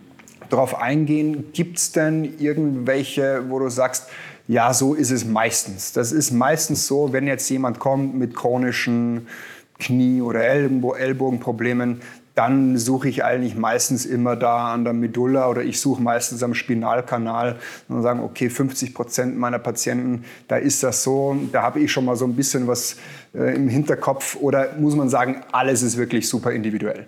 darauf 0.50 0.80
eingehen, 0.80 1.52
gibt 1.54 1.78
es 1.78 1.91
denn 1.91 2.39
irgendwelche, 2.39 3.43
wo 3.50 3.60
du 3.60 3.70
sagst, 3.70 4.10
ja, 4.48 4.74
so 4.74 4.93
ist 4.93 5.12
es 5.12 5.26
meistens. 5.26 5.93
Das 5.93 6.12
ist 6.12 6.32
meistens 6.32 6.86
so, 6.88 7.12
wenn 7.14 7.28
jetzt 7.28 7.50
jemand 7.50 7.80
kommt 7.80 8.16
mit 8.16 8.36
chronischen 8.36 9.28
Knie- 9.80 10.22
oder 10.22 10.43
Ellbogenproblemen, 10.43 12.02
dann 12.36 12.78
suche 12.78 13.08
ich 13.08 13.24
eigentlich 13.24 13.56
meistens 13.56 14.06
immer 14.06 14.36
da 14.36 14.74
an 14.74 14.84
der 14.84 14.93
Medulla 14.93 15.50
oder 15.50 15.64
ich 15.64 15.80
suche 15.80 16.02
meistens 16.02 16.43
am 16.43 16.54
Spinalkanal 16.54 17.58
und 17.88 18.02
sagen, 18.04 18.20
okay, 18.20 18.50
50 18.50 18.93
Prozent 18.93 19.38
meiner 19.38 19.58
Patienten, 19.58 20.26
da 20.50 20.58
ist 20.58 20.84
das 20.84 21.02
so, 21.02 21.36
da 21.54 21.62
habe 21.62 21.80
ich 21.80 21.91
schon 21.91 22.04
mal 22.04 22.18
so 22.18 22.26
ein 22.26 22.36
bisschen 22.36 22.68
was 22.68 22.98
äh, 23.34 23.56
im 23.56 23.70
Hinterkopf 23.70 24.36
oder 24.36 24.74
muss 24.78 24.96
man 24.96 25.08
sagen, 25.08 25.43
alles 25.54 25.82
ist 25.82 25.96
wirklich 25.96 26.28
super 26.28 26.52
individuell? 26.52 27.08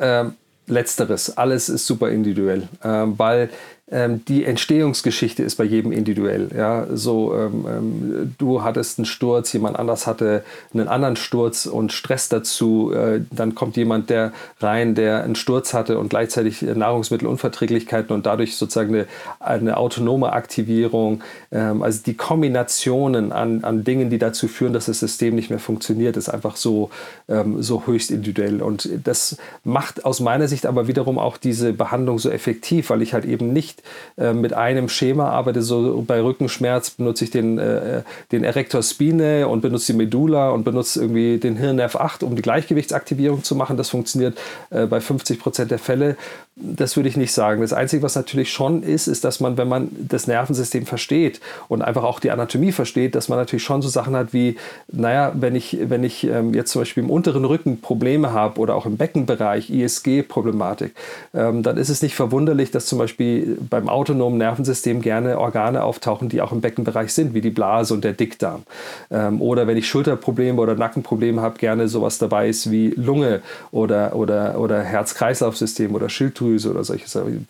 Ähm, 0.00 0.34
letzteres, 0.68 1.36
alles 1.36 1.68
ist 1.68 1.86
super 1.86 2.10
individuell, 2.10 2.68
ähm, 2.84 3.18
weil 3.18 3.50
ähm, 3.90 4.22
die 4.26 4.44
Entstehungsgeschichte 4.44 5.42
ist 5.42 5.56
bei 5.56 5.64
jedem 5.64 5.92
individuell. 5.92 6.50
Ja? 6.54 6.86
So, 6.92 7.34
ähm, 7.34 7.64
ähm, 7.66 8.34
du 8.36 8.62
hattest 8.62 8.98
einen 8.98 9.06
Sturz, 9.06 9.52
jemand 9.54 9.78
anders 9.78 10.06
hatte 10.06 10.44
einen 10.74 10.88
anderen 10.88 11.16
Sturz 11.16 11.64
und 11.64 11.92
Stress 11.92 12.28
dazu. 12.28 12.92
Äh, 12.92 13.22
dann 13.30 13.54
kommt 13.54 13.78
jemand 13.78 14.10
der 14.10 14.32
rein, 14.60 14.94
der 14.94 15.24
einen 15.24 15.36
Sturz 15.36 15.72
hatte 15.72 15.98
und 15.98 16.10
gleichzeitig 16.10 16.60
Nahrungsmittelunverträglichkeiten 16.60 18.14
und 18.14 18.26
dadurch 18.26 18.56
sozusagen 18.56 18.94
eine, 18.94 19.06
eine 19.40 19.76
autonome 19.78 20.34
Aktivierung. 20.34 21.22
Ähm, 21.50 21.82
also 21.82 22.02
die 22.04 22.14
Kombinationen 22.14 23.32
an, 23.32 23.64
an 23.64 23.84
Dingen, 23.84 24.10
die 24.10 24.18
dazu 24.18 24.48
führen, 24.48 24.74
dass 24.74 24.86
das 24.86 25.00
System 25.00 25.34
nicht 25.34 25.48
mehr 25.48 25.58
funktioniert, 25.58 26.18
ist 26.18 26.28
einfach 26.28 26.56
so, 26.56 26.90
ähm, 27.28 27.62
so 27.62 27.86
höchst 27.86 28.10
individuell. 28.10 28.60
Und 28.60 28.88
das 29.04 29.38
macht 29.64 30.04
aus 30.04 30.20
meiner 30.20 30.46
Sicht 30.46 30.66
aber 30.66 30.88
wiederum 30.88 31.18
auch 31.18 31.38
diese 31.38 31.72
Behandlung 31.72 32.18
so 32.18 32.28
effektiv, 32.28 32.90
weil 32.90 33.00
ich 33.00 33.14
halt 33.14 33.24
eben 33.24 33.50
nicht 33.54 33.77
nicht 33.78 33.82
äh, 34.16 34.32
mit 34.32 34.52
einem 34.52 34.88
Schema 34.88 35.30
arbeite. 35.30 35.62
So 35.62 36.02
bei 36.06 36.22
Rückenschmerz 36.22 36.90
benutze 36.90 37.24
ich 37.24 37.30
den, 37.30 37.58
äh, 37.58 38.02
den 38.32 38.44
Erector 38.44 38.82
Spine 38.82 39.48
und 39.48 39.60
benutze 39.60 39.92
die 39.92 39.98
Medulla 39.98 40.50
und 40.50 40.64
benutze 40.64 41.00
irgendwie 41.00 41.38
den 41.38 41.56
Hirnnerv 41.56 41.96
8, 41.96 42.22
um 42.22 42.36
die 42.36 42.42
Gleichgewichtsaktivierung 42.42 43.42
zu 43.44 43.54
machen. 43.54 43.76
Das 43.76 43.90
funktioniert 43.90 44.38
äh, 44.70 44.86
bei 44.86 45.00
50 45.00 45.38
Prozent 45.40 45.70
der 45.70 45.78
Fälle. 45.78 46.16
Das 46.60 46.96
würde 46.96 47.08
ich 47.08 47.16
nicht 47.16 47.32
sagen. 47.32 47.60
Das 47.60 47.72
Einzige, 47.72 48.02
was 48.02 48.16
natürlich 48.16 48.50
schon 48.50 48.82
ist, 48.82 49.06
ist, 49.06 49.24
dass 49.24 49.38
man, 49.38 49.56
wenn 49.56 49.68
man 49.68 49.90
das 49.96 50.26
Nervensystem 50.26 50.86
versteht 50.86 51.40
und 51.68 51.82
einfach 51.82 52.02
auch 52.02 52.18
die 52.18 52.32
Anatomie 52.32 52.72
versteht, 52.72 53.14
dass 53.14 53.28
man 53.28 53.38
natürlich 53.38 53.62
schon 53.62 53.80
so 53.80 53.88
Sachen 53.88 54.16
hat 54.16 54.32
wie, 54.32 54.56
naja, 54.90 55.32
wenn 55.36 55.54
ich, 55.54 55.78
wenn 55.80 56.02
ich 56.02 56.24
ähm, 56.24 56.54
jetzt 56.54 56.72
zum 56.72 56.80
Beispiel 56.80 57.04
im 57.04 57.10
unteren 57.10 57.44
Rücken 57.44 57.80
Probleme 57.80 58.32
habe 58.32 58.58
oder 58.58 58.74
auch 58.74 58.86
im 58.86 58.96
Beckenbereich 58.96 59.70
ISG-Problematik, 59.70 60.94
ähm, 61.32 61.62
dann 61.62 61.76
ist 61.76 61.90
es 61.90 62.02
nicht 62.02 62.16
verwunderlich, 62.16 62.72
dass 62.72 62.86
zum 62.86 62.98
Beispiel 62.98 63.56
beim 63.70 63.88
autonomen 63.88 64.38
Nervensystem 64.38 65.00
gerne 65.00 65.38
Organe 65.38 65.82
auftauchen, 65.82 66.28
die 66.28 66.40
auch 66.40 66.52
im 66.52 66.60
Beckenbereich 66.60 67.12
sind, 67.12 67.34
wie 67.34 67.40
die 67.40 67.50
Blase 67.50 67.94
und 67.94 68.04
der 68.04 68.12
Dickdarm. 68.12 68.62
Ähm, 69.10 69.40
oder 69.40 69.66
wenn 69.66 69.76
ich 69.76 69.88
Schulterprobleme 69.88 70.60
oder 70.60 70.74
Nackenprobleme 70.74 71.40
habe, 71.40 71.58
gerne 71.58 71.88
sowas 71.88 72.18
dabei 72.18 72.48
ist 72.48 72.70
wie 72.70 72.90
Lunge 72.90 73.42
oder, 73.70 74.14
oder, 74.14 74.58
oder 74.58 74.82
Herz-Kreislauf-System 74.82 75.94
oder 75.94 76.08
Schilddrüse 76.08 76.70
oder 76.70 76.84
solche. 76.84 77.06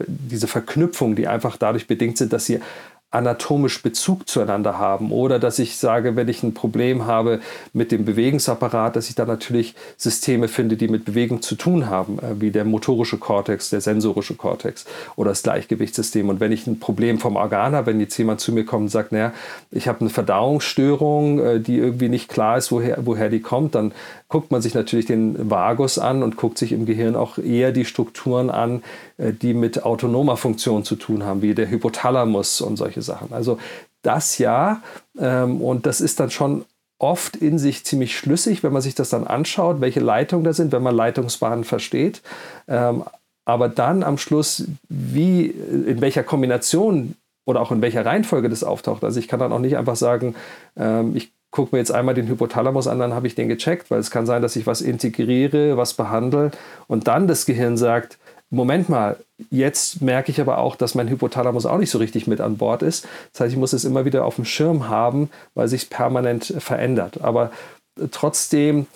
Diese 0.07 0.47
Verknüpfungen, 0.47 1.17
die 1.17 1.29
einfach 1.29 1.57
dadurch 1.57 1.87
bedingt 1.87 2.19
sind, 2.19 2.33
dass 2.33 2.47
sie 2.47 2.61
anatomisch 3.11 3.83
Bezug 3.83 4.29
zueinander 4.29 4.79
haben 4.79 5.13
oder 5.13 5.39
dass 5.39 5.59
ich 5.59 5.79
sage, 5.79 6.15
wenn 6.15 6.29
ich 6.29 6.43
ein 6.43 6.53
Problem 6.53 7.07
habe 7.07 7.41
mit 7.73 7.91
dem 7.91 8.05
Bewegungsapparat, 8.05 8.97
dass 8.97 9.09
ich 9.09 9.15
da 9.15 9.25
natürlich 9.25 9.75
Systeme 9.97 10.47
finde, 10.47 10.77
die 10.77 10.89
mit 10.89 11.07
Bewegung 11.07 11.41
zu 11.41 11.55
tun 11.55 11.89
haben, 11.89 12.19
äh, 12.19 12.39
wie 12.41 12.51
der 12.51 12.67
motorische 12.67 13.17
Kortex, 13.17 13.71
der 13.71 13.81
sensorische 13.81 14.35
Kortex 14.35 14.85
oder 15.17 15.31
das 15.31 15.43
Gleichgewichtssystem. 15.43 16.29
Und 16.29 16.41
wenn 16.41 16.53
ich 16.53 16.67
ein 16.67 16.81
Problem 16.81 17.19
vom 17.19 17.37
Organ 17.37 17.75
habe, 17.75 17.87
wenn 17.87 18.01
jetzt 18.01 18.17
jemand 18.19 18.41
zu 18.41 18.53
mir 18.53 18.67
kommt 18.67 18.83
und 18.83 18.89
sagt, 18.89 19.13
naja, 19.13 19.33
ich 19.71 19.89
habe 19.89 20.01
eine 20.01 20.11
Verdauungsstörung, 20.11 21.39
äh, 21.39 21.61
die 21.61 21.79
irgendwie 21.79 22.11
nicht 22.11 22.29
klar 22.29 22.59
ist, 22.59 22.71
woher, 22.71 22.99
woher 23.07 23.31
die 23.31 23.41
kommt, 23.41 23.75
dann 23.75 23.93
guckt 24.29 24.51
man 24.51 24.61
sich 24.61 24.75
natürlich 24.75 25.07
den 25.07 25.51
Vagus 25.51 25.99
an 25.99 26.23
und 26.23 26.37
guckt 26.37 26.59
sich 26.59 26.73
im 26.73 26.87
Gehirn 26.87 27.17
auch 27.17 27.39
eher 27.39 27.73
die 27.73 27.85
Strukturen 27.85 28.51
an, 28.51 28.83
äh, 29.17 29.33
die 29.33 29.55
mit 29.55 29.85
autonomer 29.85 30.37
Funktion 30.37 30.85
zu 30.85 30.97
tun 30.97 31.25
haben, 31.25 31.43
wie 31.43 31.55
der 31.55 31.71
Hypothalamus 31.71 32.61
und 32.61 32.77
solche 32.77 33.03
Sachen. 33.03 33.33
Also 33.33 33.59
das 34.03 34.39
ja, 34.39 34.83
ähm, 35.19 35.61
und 35.61 35.87
das 35.87 36.01
ist 36.01 36.21
dann 36.21 36.31
schon 36.31 36.65
oft 36.99 37.37
in 37.37 37.59
sich 37.59 37.85
ziemlich 37.85 38.17
schlüssig, 38.17 38.63
wenn 38.63 38.73
man 38.73 38.83
sich 38.83 38.95
das 38.95 39.11
dann 39.11 39.27
anschaut, 39.27 39.81
welche 39.81 40.01
Leitungen 40.01 40.45
da 40.45 40.53
sind, 40.53 40.73
wenn 40.73 40.83
man 40.83 40.95
Leitungsbahnen 40.95 41.65
versteht. 41.65 42.23
Ähm, 42.67 43.05
aber 43.45 43.69
dann 43.69 44.03
am 44.03 44.19
Schluss, 44.19 44.65
wie, 44.89 45.47
in 45.47 46.01
welcher 46.01 46.23
Kombination 46.23 47.15
oder 47.47 47.63
auch 47.63 47.73
in 47.73 47.81
welcher 47.81 48.05
Reihenfolge 48.05 48.51
das 48.51 48.63
auftaucht. 48.63 49.05
Also 49.05 49.19
ich 49.19 49.27
kann 49.27 49.41
dann 49.41 49.53
auch 49.53 49.59
nicht 49.59 49.79
einfach 49.79 49.97
sagen, 49.97 50.35
ähm, 50.77 51.17
ich 51.17 51.33
gucke 51.51 51.75
mir 51.75 51.79
jetzt 51.79 51.93
einmal 51.93 52.15
den 52.15 52.29
Hypothalamus 52.29 52.87
an, 52.87 52.99
dann 52.99 53.15
habe 53.15 53.27
ich 53.27 53.35
den 53.35 53.49
gecheckt, 53.49 53.91
weil 53.91 54.01
es 54.01 54.11
kann 54.11 54.27
sein, 54.27 54.43
dass 54.43 54.57
ich 54.57 54.67
was 54.67 54.81
integriere, 54.81 55.77
was 55.77 55.95
behandle 55.95 56.51
und 56.87 57.09
dann 57.09 57.27
das 57.27 57.47
Gehirn 57.47 57.77
sagt, 57.77 58.19
Moment 58.51 58.89
mal, 58.89 59.17
jetzt 59.51 60.01
merke 60.01 60.31
ich 60.31 60.41
aber 60.41 60.57
auch, 60.59 60.75
dass 60.75 60.95
mein 60.95 61.09
Hypothalamus 61.09 61.67
auch 61.67 61.77
nicht 61.77 61.91
so 61.91 61.99
richtig 61.99 62.27
mit 62.27 62.41
an 62.41 62.57
Bord 62.57 62.83
ist. 62.83 63.07
Das 63.33 63.43
heißt, 63.43 63.53
ich 63.53 63.59
muss 63.59 63.75
es 63.75 63.85
immer 63.85 64.07
wieder 64.07 64.25
auf 64.25 64.37
dem 64.37 64.47
Schirm 64.47 64.89
haben, 64.89 65.29
weil 65.55 65.69
sich 65.69 65.91
permanent 65.91 66.55
verändert. 66.59 67.21
Aber 67.21 67.51
trotzdem, 68.11 68.87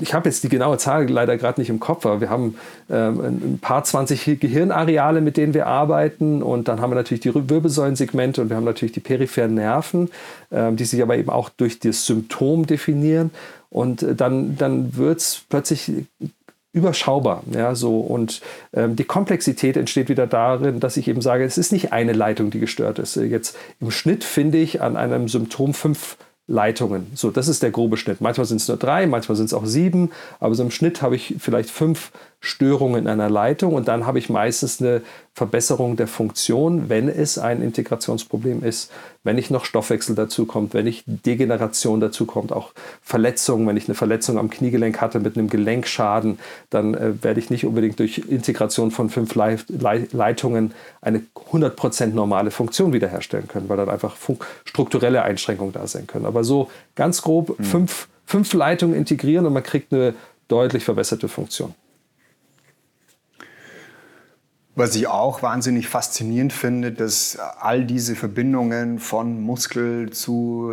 ich 0.00 0.14
habe 0.14 0.28
jetzt 0.28 0.44
die 0.44 0.48
genaue 0.48 0.78
Zahl 0.78 1.08
leider 1.08 1.36
gerade 1.36 1.60
nicht 1.60 1.70
im 1.70 1.80
Kopf, 1.80 2.06
aber 2.06 2.20
wir 2.20 2.30
haben 2.30 2.56
ähm, 2.90 3.20
ein 3.20 3.58
paar 3.60 3.84
20 3.84 4.38
Gehirnareale, 4.40 5.20
mit 5.20 5.36
denen 5.36 5.54
wir 5.54 5.66
arbeiten 5.66 6.42
und 6.42 6.68
dann 6.68 6.80
haben 6.80 6.90
wir 6.90 6.96
natürlich 6.96 7.20
die 7.20 7.34
Wirbelsäulensegmente 7.34 8.42
und 8.42 8.50
wir 8.50 8.56
haben 8.56 8.64
natürlich 8.64 8.92
die 8.92 9.00
peripheren 9.00 9.54
Nerven, 9.54 10.10
ähm, 10.52 10.76
die 10.76 10.84
sich 10.84 11.02
aber 11.02 11.16
eben 11.16 11.30
auch 11.30 11.48
durch 11.48 11.78
das 11.78 12.06
Symptom 12.06 12.66
definieren 12.66 13.30
und 13.70 14.02
äh, 14.02 14.14
dann, 14.14 14.56
dann 14.56 14.96
wird 14.96 15.18
es 15.18 15.42
plötzlich 15.48 15.90
überschaubar. 16.76 17.42
Ja, 17.52 17.74
so. 17.74 18.00
Und 18.00 18.42
ähm, 18.74 18.96
die 18.96 19.04
Komplexität 19.04 19.78
entsteht 19.78 20.10
wieder 20.10 20.26
darin, 20.26 20.78
dass 20.78 20.98
ich 20.98 21.08
eben 21.08 21.22
sage, 21.22 21.42
es 21.44 21.56
ist 21.56 21.72
nicht 21.72 21.92
eine 21.92 22.12
Leitung, 22.12 22.50
die 22.50 22.60
gestört 22.60 22.98
ist. 22.98 23.16
Jetzt 23.16 23.56
im 23.80 23.90
Schnitt 23.90 24.24
finde 24.24 24.58
ich 24.58 24.82
an 24.82 24.96
einem 24.96 25.26
Symptom 25.26 25.72
fünf 25.72 26.18
Leitungen. 26.48 27.08
So, 27.14 27.30
das 27.30 27.48
ist 27.48 27.62
der 27.62 27.70
grobe 27.70 27.96
Schnitt. 27.96 28.20
Manchmal 28.20 28.46
sind 28.46 28.60
es 28.60 28.68
nur 28.68 28.76
drei, 28.76 29.06
manchmal 29.06 29.36
sind 29.36 29.46
es 29.46 29.54
auch 29.54 29.66
sieben, 29.66 30.10
aber 30.38 30.54
so 30.54 30.62
im 30.62 30.70
Schnitt 30.70 31.02
habe 31.02 31.16
ich 31.16 31.36
vielleicht 31.38 31.70
fünf 31.70 32.12
Störungen 32.46 33.02
in 33.02 33.08
einer 33.08 33.28
Leitung 33.28 33.74
und 33.74 33.88
dann 33.88 34.06
habe 34.06 34.18
ich 34.18 34.30
meistens 34.30 34.80
eine 34.80 35.02
Verbesserung 35.34 35.96
der 35.96 36.06
Funktion, 36.06 36.88
wenn 36.88 37.08
es 37.08 37.36
ein 37.36 37.60
Integrationsproblem 37.60 38.62
ist, 38.62 38.90
wenn 39.22 39.36
ich 39.36 39.50
noch 39.50 39.64
Stoffwechsel 39.64 40.14
dazu 40.14 40.46
kommt, 40.46 40.72
wenn 40.72 40.86
ich 40.86 41.02
Degeneration 41.06 42.00
dazu 42.00 42.24
kommt, 42.24 42.52
auch 42.52 42.72
Verletzungen, 43.02 43.66
wenn 43.66 43.76
ich 43.76 43.88
eine 43.88 43.94
Verletzung 43.94 44.38
am 44.38 44.48
Kniegelenk 44.48 45.00
hatte 45.00 45.20
mit 45.20 45.36
einem 45.36 45.50
Gelenkschaden, 45.50 46.38
dann 46.70 46.94
äh, 46.94 47.22
werde 47.22 47.40
ich 47.40 47.50
nicht 47.50 47.66
unbedingt 47.66 47.98
durch 47.98 48.18
Integration 48.18 48.90
von 48.90 49.10
fünf 49.10 49.34
Le 49.34 49.58
Le 49.68 50.08
Leitungen 50.12 50.72
eine 51.02 51.22
100% 51.50 52.06
normale 52.14 52.50
Funktion 52.50 52.92
wiederherstellen 52.92 53.48
können, 53.48 53.68
weil 53.68 53.76
dann 53.76 53.90
einfach 53.90 54.16
strukturelle 54.64 55.22
Einschränkungen 55.22 55.72
da 55.72 55.86
sein 55.86 56.06
können. 56.06 56.24
Aber 56.24 56.44
so 56.44 56.70
ganz 56.94 57.20
grob 57.22 57.58
mhm. 57.58 57.64
fünf, 57.64 58.08
fünf 58.24 58.54
Leitungen 58.54 58.96
integrieren 58.96 59.44
und 59.44 59.52
man 59.52 59.64
kriegt 59.64 59.92
eine 59.92 60.14
deutlich 60.48 60.84
verbesserte 60.84 61.28
Funktion. 61.28 61.74
Was 64.76 64.94
ich 64.94 65.06
auch 65.06 65.42
wahnsinnig 65.42 65.88
faszinierend 65.88 66.52
finde, 66.52 66.92
dass 66.92 67.38
all 67.38 67.84
diese 67.84 68.14
Verbindungen 68.14 68.98
von 68.98 69.40
Muskel 69.40 70.10
zu 70.10 70.72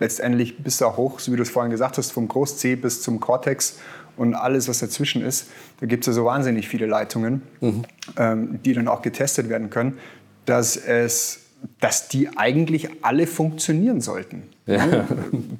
letztendlich 0.00 0.58
bis 0.58 0.78
da 0.78 0.96
hoch, 0.96 1.20
so 1.20 1.32
wie 1.32 1.36
du 1.36 1.42
es 1.42 1.50
vorhin 1.50 1.70
gesagt 1.70 1.98
hast, 1.98 2.10
vom 2.10 2.26
Groß-C 2.26 2.74
bis 2.74 3.00
zum 3.00 3.20
Cortex 3.20 3.78
und 4.16 4.34
alles, 4.34 4.68
was 4.68 4.80
dazwischen 4.80 5.24
ist, 5.24 5.46
da 5.78 5.86
gibt 5.86 6.02
es 6.02 6.08
ja 6.08 6.12
so 6.12 6.24
wahnsinnig 6.24 6.66
viele 6.66 6.86
Leitungen, 6.86 7.42
mhm. 7.60 7.84
ähm, 8.16 8.60
die 8.64 8.72
dann 8.72 8.88
auch 8.88 9.02
getestet 9.02 9.48
werden 9.48 9.70
können, 9.70 9.98
dass 10.44 10.76
es 10.76 11.38
dass 11.78 12.08
die 12.08 12.36
eigentlich 12.36 12.88
alle 13.02 13.28
funktionieren 13.28 14.00
sollten. 14.00 14.42
Ja. 14.66 15.06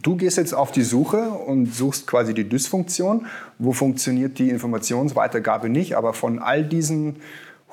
Du 0.03 0.17
gehst 0.17 0.37
jetzt 0.37 0.55
auf 0.55 0.71
die 0.71 0.83
Suche 0.83 1.31
und 1.31 1.75
suchst 1.75 2.07
quasi 2.07 2.35
die 2.35 2.49
Dysfunktion. 2.49 3.27
Wo 3.59 3.73
funktioniert 3.73 4.39
die 4.39 4.49
Informationsweitergabe 4.49 5.69
nicht? 5.69 5.97
Aber 5.97 6.13
von 6.13 6.39
all 6.39 6.65
diesen 6.65 7.17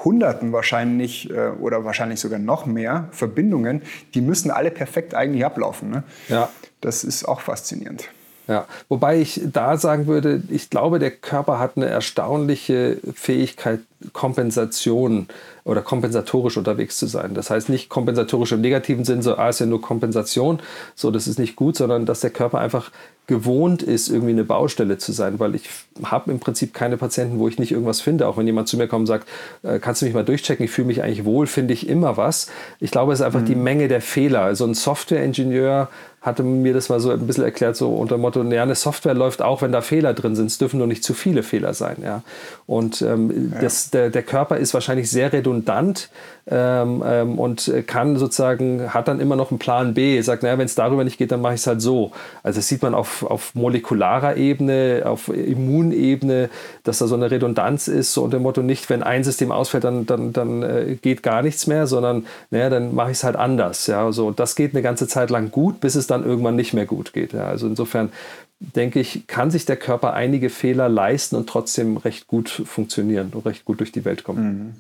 Hunderten 0.03 0.53
wahrscheinlich 0.53 1.30
äh, 1.30 1.49
oder 1.49 1.84
wahrscheinlich 1.86 2.19
sogar 2.19 2.39
noch 2.39 2.65
mehr 2.65 3.09
Verbindungen, 3.11 3.82
die 4.13 4.21
müssen 4.21 4.49
alle 4.49 4.71
perfekt 4.71 5.13
eigentlich 5.13 5.45
ablaufen. 5.45 5.89
Ne? 5.89 6.03
Ja. 6.30 6.49
Das 6.82 7.03
ist 7.03 7.25
auch 7.25 7.41
faszinierend. 7.41 8.09
Ja, 8.50 8.66
wobei 8.88 9.22
ich 9.22 9.41
da 9.45 9.78
sagen 9.78 10.08
würde, 10.08 10.41
ich 10.50 10.72
glaube, 10.72 10.97
der 10.97 11.12
Körper 11.12 11.60
hat 11.60 11.74
eine 11.76 11.86
erstaunliche 11.86 12.97
Fähigkeit, 13.14 13.82
Kompensation 14.12 15.28
oder 15.66 15.82
kompensatorisch 15.82 16.58
unterwegs 16.58 16.97
zu 16.97 17.06
sein. 17.06 17.36
Das 17.36 17.52
heißt 17.52 17.70
nicht 17.70 17.89
kompensatorisch 17.89 18.52
im 18.52 18.62
negativen 18.62 19.06
Sinn, 19.06 19.22
so, 19.22 19.36
ah, 19.36 19.50
ist 19.50 19.60
ja 19.60 19.68
nur 19.68 19.84
Kompensation, 19.84 20.62
so, 20.95 21.12
das 21.12 21.28
ist 21.28 21.38
nicht 21.38 21.58
gut, 21.58 21.76
sondern 21.76 22.08
dass 22.08 22.22
der 22.22 22.32
Körper 22.32 22.58
einfach 22.58 22.89
gewohnt 23.28 23.84
ist, 23.84 24.10
irgendwie 24.10 24.32
eine 24.32 24.43
Baustelle 24.43 24.97
zu 24.97 25.12
sein, 25.12 25.39
weil 25.39 25.54
ich 25.54 25.70
habe 26.02 26.32
im 26.32 26.39
Prinzip 26.39 26.74
keine 26.74 26.97
Patienten, 26.97 27.38
wo 27.38 27.47
ich 27.47 27.60
nicht 27.60 27.72
irgendwas 27.72 28.02
finde. 28.02 28.28
Auch 28.28 28.38
wenn 28.38 28.47
jemand 28.47 28.68
zu 28.68 28.76
mir 28.76 28.88
kommt 28.88 29.02
und 29.02 29.06
sagt, 29.06 29.30
äh, 29.62 29.78
kannst 29.78 30.02
du 30.02 30.06
mich 30.08 30.16
mal 30.16 30.26
durchchecken, 30.26 30.66
ich 30.66 30.72
fühle 30.72 30.88
mich 30.88 31.04
eigentlich 31.04 31.26
wohl, 31.26 31.45
finde 31.45 31.76
ich 31.76 31.88
immer 31.88 32.18
was. 32.18 32.50
Ich 32.80 32.89
glaube, 32.89 33.14
es 33.14 33.20
ist 33.20 33.26
einfach 33.26 33.41
mhm. 33.41 33.45
die 33.45 33.56
Menge 33.56 33.88
der 33.88 34.02
Fehler. 34.02 34.41
Also 34.41 34.66
ein 34.66 34.74
Softwareingenieur 34.74 35.89
hatte 36.22 36.43
mir 36.43 36.74
das 36.74 36.89
mal 36.89 36.99
so 36.99 37.11
ein 37.11 37.26
bisschen 37.26 37.45
erklärt, 37.45 37.78
so 37.78 37.93
unter 37.93 38.17
dem 38.17 38.22
Motto, 38.22 38.43
ja, 38.43 38.63
eine 38.63 38.76
Software 38.76 39.13
läuft 39.13 39.41
auch, 39.41 39.61
wenn 39.61 39.72
da 39.72 39.82
Fehler 39.82 40.13
drin 40.13 40.36
sind. 40.36 40.47
Es 40.47 40.57
dürfen 40.57 40.78
nur 40.78 40.88
nicht 40.88 41.03
zu 41.03 41.13
viele 41.13 41.43
Fehler 41.43 41.74
sein. 41.74 41.97
Ja. 42.03 42.24
Und 42.65 43.01
ähm, 43.01 43.51
ja. 43.53 43.61
Das, 43.61 43.89
der, 43.89 44.09
der 44.09 44.24
Körper 44.24 44.57
ist 44.57 44.74
wahrscheinlich 44.74 45.09
sehr 45.09 45.32
redundant 45.32 46.09
ähm, 46.51 47.03
ähm, 47.05 47.39
und 47.39 47.72
kann 47.88 48.17
sozusagen, 48.17 48.93
hat 48.93 49.07
dann 49.07 49.20
immer 49.20 49.36
noch 49.36 49.51
einen 49.51 49.59
Plan 49.59 49.93
B, 49.93 50.20
sagt, 50.22 50.43
naja, 50.43 50.57
wenn 50.57 50.65
es 50.65 50.76
darüber 50.76 51.03
nicht 51.03 51.17
geht, 51.17 51.32
dann 51.32 51.41
mache 51.41 51.53
ich 51.53 51.61
es 51.61 51.67
halt 51.67 51.82
so. 51.82 52.11
Also 52.43 52.57
das 52.57 52.67
sieht 52.67 52.82
man 52.82 52.93
auf, 52.93 53.24
auf 53.24 53.55
molekularer 53.55 54.36
Ebene, 54.36 55.03
auf 55.05 55.30
Immunebene, 55.30 56.49
dass 56.84 56.97
da 56.97 57.07
so 57.07 57.15
eine 57.15 57.32
Redundanz 57.32 57.88
ist, 57.88 58.13
so 58.13 58.24
unter 58.24 58.38
dem 58.39 58.43
Motto, 58.43 58.61
nicht, 58.61 58.89
wenn 58.89 59.03
ein 59.03 59.24
System 59.24 59.51
ausfällt, 59.51 59.84
dann, 59.84 60.05
dann, 60.05 60.34
dann 60.34 60.63
äh, 60.63 60.97
geht 61.01 61.24
gar 61.24 61.43
nichts 61.43 61.67
mehr, 61.67 61.88
sondern 61.88 62.26
naja, 62.49 62.70
dann 62.70 62.93
mache 62.93 63.11
ich 63.11 63.17
es 63.17 63.24
halt 63.24 63.36
anders. 63.36 63.88
Ja. 63.88 64.11
So, 64.11 64.32
das 64.32 64.55
geht 64.55 64.74
eine 64.74 64.82
ganze 64.82 65.07
Zeit 65.07 65.30
lang 65.30 65.51
gut, 65.51 65.80
bis 65.80 65.95
es 65.95 66.09
dann 66.10 66.26
irgendwann 66.26 66.55
nicht 66.55 66.74
mehr 66.74 66.86
gut 66.86 67.14
geht. 67.14 67.34
Ja. 67.34 67.45
Also 67.45 67.68
insofern 67.68 68.12
denke 68.60 68.99
ich, 68.99 69.28
kann 69.28 69.51
sich 69.51 69.66
der 69.66 69.78
Körper 69.78 70.14
einige 70.14 70.49
Fehler 70.49 70.89
leisten 70.89 71.36
und 71.36 71.47
trotzdem 71.47 71.97
recht 71.97 72.28
gut 72.28 72.49
funktionieren 72.49 73.32
und 73.34 73.45
recht 73.45 73.66
gut 73.66 73.80
durch 73.80 73.91
die 73.91 74.05
Welt 74.05 74.24
kommen. 74.24 74.43
Mhm. 74.43 74.74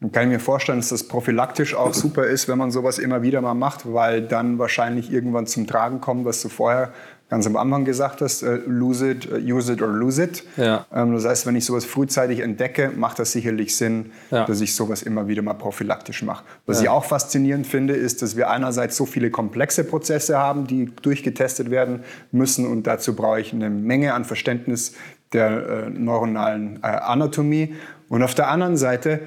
Dann 0.00 0.12
kann 0.12 0.24
ich 0.24 0.28
mir 0.28 0.40
vorstellen, 0.40 0.78
dass 0.78 0.90
das 0.90 1.08
prophylaktisch 1.08 1.74
auch 1.74 1.94
super 1.94 2.26
ist, 2.26 2.48
wenn 2.48 2.58
man 2.58 2.70
sowas 2.70 2.98
immer 2.98 3.22
wieder 3.22 3.40
mal 3.40 3.54
macht, 3.54 3.92
weil 3.92 4.22
dann 4.22 4.58
wahrscheinlich 4.58 5.10
irgendwann 5.10 5.46
zum 5.46 5.66
Tragen 5.66 6.00
kommt, 6.00 6.24
was 6.24 6.42
du 6.42 6.48
vorher 6.48 6.92
ganz 7.28 7.46
am 7.46 7.56
Anfang 7.56 7.84
gesagt 7.84 8.20
hast, 8.20 8.42
äh, 8.42 8.60
lose 8.66 9.10
it, 9.10 9.30
uh, 9.30 9.36
use 9.36 9.72
it 9.72 9.82
or 9.82 9.88
lose 9.88 10.22
it. 10.22 10.44
Ja. 10.56 10.86
Ähm, 10.94 11.12
das 11.12 11.24
heißt, 11.24 11.46
wenn 11.46 11.56
ich 11.56 11.64
sowas 11.64 11.84
frühzeitig 11.84 12.40
entdecke, 12.40 12.92
macht 12.94 13.18
das 13.18 13.32
sicherlich 13.32 13.76
Sinn, 13.76 14.12
ja. 14.30 14.44
dass 14.44 14.60
ich 14.60 14.74
sowas 14.76 15.02
immer 15.02 15.26
wieder 15.26 15.42
mal 15.42 15.54
prophylaktisch 15.54 16.22
mache. 16.22 16.44
Was 16.66 16.78
ja. 16.78 16.84
ich 16.84 16.88
auch 16.90 17.04
faszinierend 17.04 17.66
finde, 17.66 17.94
ist, 17.94 18.22
dass 18.22 18.36
wir 18.36 18.50
einerseits 18.50 18.96
so 18.96 19.06
viele 19.06 19.30
komplexe 19.30 19.84
Prozesse 19.84 20.38
haben, 20.38 20.66
die 20.66 20.92
durchgetestet 21.02 21.70
werden 21.70 22.04
müssen 22.30 22.66
und 22.66 22.86
dazu 22.86 23.16
brauche 23.16 23.40
ich 23.40 23.52
eine 23.52 23.70
Menge 23.70 24.14
an 24.14 24.24
Verständnis 24.24 24.92
der 25.32 25.86
äh, 25.86 25.90
neuronalen 25.90 26.78
äh, 26.82 26.86
Anatomie. 26.86 27.74
Und 28.08 28.22
auf 28.22 28.34
der 28.34 28.48
anderen 28.48 28.76
Seite 28.76 29.20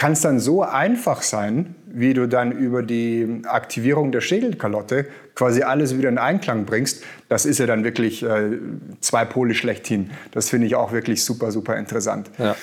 kann 0.00 0.12
es 0.12 0.22
dann 0.22 0.40
so 0.40 0.62
einfach 0.62 1.20
sein, 1.20 1.74
wie 1.84 2.14
du 2.14 2.26
dann 2.26 2.52
über 2.52 2.82
die 2.82 3.42
Aktivierung 3.44 4.12
der 4.12 4.22
Schädelkalotte 4.22 5.06
quasi 5.34 5.60
alles 5.60 5.94
wieder 5.94 6.08
in 6.08 6.16
Einklang 6.16 6.64
bringst. 6.64 7.02
Das 7.28 7.44
ist 7.44 7.58
ja 7.58 7.66
dann 7.66 7.84
wirklich 7.84 8.22
äh, 8.22 8.56
zwei 9.02 9.26
Pole 9.26 9.54
schlechthin. 9.54 10.10
Das 10.32 10.48
finde 10.48 10.68
ich 10.68 10.74
auch 10.74 10.92
wirklich 10.92 11.22
super, 11.22 11.52
super 11.52 11.76
interessant. 11.76 12.30
Ja, 12.38 12.56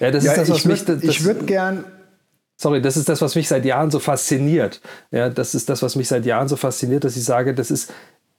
ja 0.00 0.10
das 0.10 0.24
ja, 0.24 0.32
ist 0.32 0.40
das, 0.40 0.50
was 0.50 0.58
ich 0.58 0.88
würd, 0.88 1.04
Ich 1.04 1.24
würde 1.24 1.44
gern 1.44 1.84
Sorry, 2.56 2.82
das 2.82 2.96
ist 2.96 3.08
das, 3.08 3.22
was 3.22 3.36
mich 3.36 3.46
seit 3.46 3.64
Jahren 3.64 3.92
so 3.92 4.00
fasziniert. 4.00 4.80
Ja, 5.12 5.28
das 5.28 5.54
ist 5.54 5.68
das, 5.68 5.82
was 5.82 5.94
mich 5.94 6.08
seit 6.08 6.26
Jahren 6.26 6.48
so 6.48 6.56
fasziniert, 6.56 7.04
dass 7.04 7.16
ich 7.16 7.24
sage, 7.24 7.54
das 7.54 7.70
ist, 7.70 7.92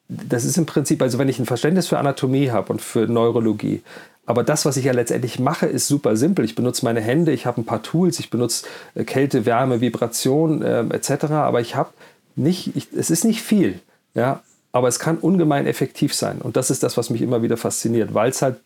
das 0.10 0.44
ist 0.44 0.58
im 0.58 0.66
Prinzip, 0.66 1.02
also 1.02 1.18
wenn 1.18 1.30
ich 1.30 1.40
ein 1.40 1.46
Verständnis 1.46 1.88
für 1.88 1.98
Anatomie 1.98 2.52
habe 2.52 2.74
und 2.74 2.82
für 2.82 3.08
Neurologie, 3.08 3.84
aber 4.26 4.44
das, 4.44 4.66
was 4.66 4.78
ich 4.78 4.86
ja 4.86 4.94
letztendlich 4.94 5.40
mache, 5.40 5.66
ist 5.66 5.88
super 5.88 6.16
simpel. 6.16 6.46
Ich 6.46 6.56
benutze 6.56 6.86
meine 6.86 7.02
Hände, 7.02 7.32
ich 7.32 7.46
habe 7.46 7.62
ein 7.62 7.66
paar 7.66 7.84
Tools, 7.84 8.20
ich 8.20 8.30
benutze 8.30 8.66
äh, 8.96 9.04
Kälte, 9.04 9.46
Wärme, 9.46 9.82
Vibration 9.82 10.62
äh, 10.62 10.82
etc. 10.92 11.26
Aber 11.32 11.60
ich 11.60 11.76
habe 11.76 11.90
nicht, 12.36 12.76
ich, 12.76 12.88
es 12.96 13.10
ist 13.10 13.26
nicht 13.26 13.42
viel, 13.42 13.80
ja, 14.14 14.42
aber 14.72 14.88
es 14.88 15.00
kann 15.00 15.18
ungemein 15.18 15.68
effektiv 15.68 16.14
sein. 16.14 16.40
Und 16.42 16.56
das 16.56 16.72
ist 16.72 16.84
das, 16.84 16.98
was 16.98 17.10
mich 17.10 17.22
immer 17.22 17.42
wieder 17.42 17.58
fasziniert, 17.58 18.14
weil 18.14 18.30
es 18.30 18.42
halt, 18.42 18.58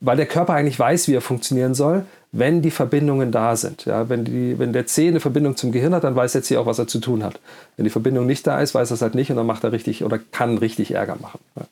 weil 0.00 0.16
der 0.16 0.26
Körper 0.26 0.54
eigentlich 0.54 0.78
weiß, 0.78 1.08
wie 1.08 1.14
er 1.14 1.20
funktionieren 1.20 1.74
soll, 1.74 2.04
wenn 2.32 2.62
die 2.62 2.70
Verbindungen 2.70 3.30
da 3.30 3.56
sind. 3.56 3.84
Ja, 3.84 4.08
wenn, 4.08 4.24
die, 4.24 4.58
wenn 4.58 4.72
der 4.72 4.86
C 4.86 5.08
eine 5.08 5.20
Verbindung 5.20 5.56
zum 5.56 5.70
Gehirn 5.70 5.94
hat, 5.94 6.04
dann 6.04 6.16
weiß 6.16 6.32
der 6.32 6.42
C 6.42 6.56
auch, 6.56 6.66
was 6.66 6.78
er 6.78 6.86
zu 6.86 6.98
tun 6.98 7.22
hat. 7.22 7.40
Wenn 7.76 7.84
die 7.84 7.90
Verbindung 7.90 8.26
nicht 8.26 8.46
da 8.46 8.60
ist, 8.60 8.74
weiß 8.74 8.90
er 8.90 8.94
es 8.94 9.02
halt 9.02 9.14
nicht 9.14 9.30
und 9.30 9.36
dann 9.36 9.46
macht 9.46 9.64
er 9.64 9.72
richtig 9.72 10.02
oder 10.04 10.18
kann 10.18 10.58
richtig 10.58 10.92
Ärger 10.92 11.16
machen. 11.20 11.40
Ja. 11.56 11.66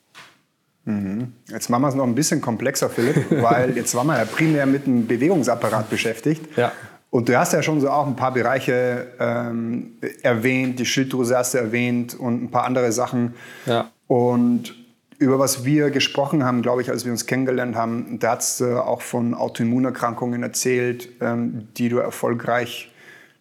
Mhm. 0.87 1.33
Jetzt 1.49 1.69
machen 1.69 1.81
wir 1.81 1.89
es 1.89 1.95
noch 1.95 2.05
ein 2.05 2.15
bisschen 2.15 2.41
komplexer, 2.41 2.89
Philipp, 2.89 3.29
weil 3.41 3.75
jetzt 3.75 3.93
waren 3.93 4.07
wir 4.07 4.17
ja 4.17 4.25
primär 4.25 4.65
mit 4.65 4.87
dem 4.87 5.05
Bewegungsapparat 5.05 5.89
beschäftigt. 5.89 6.57
Ja. 6.57 6.71
Und 7.09 7.29
du 7.29 7.37
hast 7.37 7.53
ja 7.53 7.61
schon 7.61 7.79
so 7.81 7.89
auch 7.89 8.07
ein 8.07 8.15
paar 8.15 8.33
Bereiche 8.33 9.07
ähm, 9.19 9.97
erwähnt, 10.23 10.79
die 10.79 10.85
Schilddrüse 10.85 11.37
hast 11.37 11.53
du 11.53 11.57
erwähnt 11.57 12.15
und 12.17 12.43
ein 12.43 12.51
paar 12.51 12.63
andere 12.63 12.91
Sachen. 12.91 13.33
Ja. 13.65 13.91
Und 14.07 14.75
über 15.17 15.39
was 15.39 15.65
wir 15.65 15.89
gesprochen 15.89 16.43
haben, 16.43 16.61
glaube 16.61 16.81
ich, 16.81 16.89
als 16.89 17.05
wir 17.05 17.11
uns 17.11 17.25
kennengelernt 17.25 17.75
haben, 17.75 18.19
da 18.19 18.35
hast 18.35 18.61
du 18.61 18.83
auch 18.83 19.01
von 19.01 19.33
Autoimmunerkrankungen 19.33 20.43
erzählt, 20.43 21.09
ähm, 21.21 21.67
die 21.77 21.89
du 21.89 21.97
erfolgreich, 21.97 22.91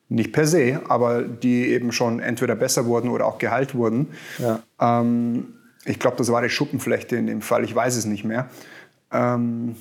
nicht 0.08 0.32
per 0.32 0.46
se, 0.46 0.80
aber 0.88 1.22
die 1.22 1.66
eben 1.66 1.92
schon 1.92 2.20
entweder 2.20 2.54
besser 2.54 2.86
wurden 2.86 3.10
oder 3.10 3.26
auch 3.26 3.38
geheilt 3.38 3.74
wurden. 3.74 4.08
Ja. 4.38 4.62
Ähm, 4.80 5.55
ich 5.86 5.98
glaube, 5.98 6.16
das 6.16 6.30
war 6.30 6.42
die 6.42 6.50
Schuppenflechte 6.50 7.16
in 7.16 7.26
dem 7.26 7.42
Fall, 7.42 7.64
ich 7.64 7.74
weiß 7.74 7.96
es 7.96 8.04
nicht 8.04 8.24
mehr. 8.24 8.50
Ähm, 9.12 9.76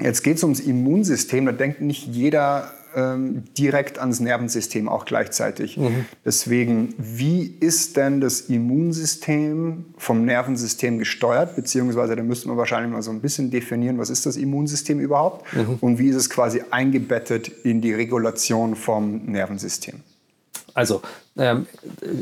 jetzt 0.00 0.22
geht 0.22 0.38
es 0.38 0.42
ums 0.42 0.60
Immunsystem, 0.60 1.46
da 1.46 1.52
denkt 1.52 1.80
nicht 1.80 2.06
jeder 2.06 2.72
ähm, 2.96 3.44
direkt 3.58 3.98
ans 3.98 4.20
Nervensystem 4.20 4.88
auch 4.88 5.04
gleichzeitig. 5.04 5.76
Mhm. 5.76 6.06
Deswegen, 6.24 6.94
wie 6.98 7.56
ist 7.60 7.96
denn 7.96 8.20
das 8.20 8.42
Immunsystem 8.42 9.86
vom 9.98 10.24
Nervensystem 10.24 10.98
gesteuert? 10.98 11.56
Beziehungsweise 11.56 12.16
da 12.16 12.22
müssten 12.22 12.48
wir 12.48 12.56
wahrscheinlich 12.56 12.92
mal 12.92 13.02
so 13.02 13.10
ein 13.10 13.20
bisschen 13.20 13.50
definieren, 13.50 13.98
was 13.98 14.10
ist 14.10 14.26
das 14.26 14.36
Immunsystem 14.36 15.00
überhaupt 15.00 15.52
mhm. 15.54 15.78
und 15.80 15.98
wie 15.98 16.08
ist 16.08 16.16
es 16.16 16.30
quasi 16.30 16.62
eingebettet 16.70 17.48
in 17.64 17.80
die 17.80 17.92
Regulation 17.92 18.76
vom 18.76 19.24
Nervensystem? 19.26 20.00
Also 20.72 21.02
ähm, 21.36 21.66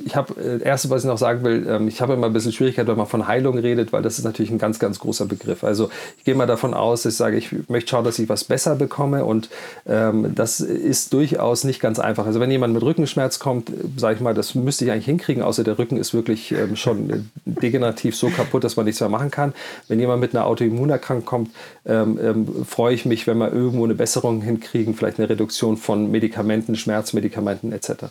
ich 0.07 0.17
habe, 0.17 0.35
äh, 0.41 0.63
erste, 0.63 0.89
was 0.89 1.03
ich 1.03 1.09
noch 1.09 1.19
sagen 1.19 1.45
will, 1.45 1.67
ähm, 1.69 1.87
ich 1.87 2.01
habe 2.01 2.15
immer 2.15 2.27
ein 2.27 2.33
bisschen 2.33 2.53
Schwierigkeit, 2.53 2.87
wenn 2.87 2.97
man 2.97 3.07
von 3.07 3.27
Heilung 3.29 3.59
redet, 3.59 3.93
weil 3.93 4.03
das 4.03 4.19
ist 4.19 4.25
natürlich 4.25 4.51
ein 4.51 4.59
ganz, 4.59 4.79
ganz 4.79 4.99
großer 4.99 5.27
Begriff. 5.27 5.65
Also 5.65 5.91
ich 6.17 6.25
gehe 6.25 6.35
mal 6.35 6.47
davon 6.47 6.73
aus, 6.73 7.03
dass 7.03 7.13
ich 7.13 7.19
sage, 7.19 7.37
ich 7.37 7.69
möchte 7.69 7.91
schauen, 7.91 8.05
dass 8.05 8.19
ich 8.19 8.29
was 8.31 8.45
besser 8.45 8.75
bekomme 8.75 9.25
und 9.27 9.51
ähm, 9.87 10.35
das 10.35 10.61
ist 10.61 11.13
durchaus 11.13 11.65
nicht 11.65 11.81
ganz 11.81 11.99
einfach. 11.99 12.25
Also 12.25 12.41
wenn 12.41 12.51
jemand 12.51 12.73
mit 12.73 12.83
Rückenschmerz 12.83 13.39
kommt, 13.39 13.71
sage 13.97 14.15
ich 14.17 14.21
mal, 14.23 14.33
das 14.33 14.55
müsste 14.55 14.87
ich 14.87 14.91
eigentlich 14.91 15.05
hinkriegen, 15.05 15.43
außer 15.43 15.63
der 15.63 15.79
Rücken 15.79 15.99
ist 15.99 16.15
wirklich 16.15 16.53
ähm, 16.53 16.77
schon 16.77 17.31
degenerativ 17.45 18.17
so 18.17 18.31
kaputt, 18.31 18.65
dass 18.65 18.77
man 18.77 18.87
nichts 18.87 19.01
mehr 19.01 19.11
machen 19.11 19.31
kann. 19.31 19.53
Wenn 19.89 20.01
jemand 20.01 20.23
mit 20.23 20.35
einer 20.35 20.47
Autoimmunerkrankung 20.47 21.27
kommt, 21.27 21.51
ähm, 21.85 22.19
ähm, 22.23 22.65
freue 22.65 22.95
ich 22.95 23.05
mich, 23.05 23.27
wenn 23.27 23.37
wir 23.39 23.53
irgendwo 23.53 23.85
eine 23.85 23.95
Besserung 23.95 24.41
hinkriegen, 24.41 24.95
vielleicht 24.95 25.19
eine 25.19 25.29
Reduktion 25.29 25.77
von 25.77 26.11
Medikamenten, 26.11 26.77
Schmerzmedikamenten 26.77 27.73
etc. 27.73 28.05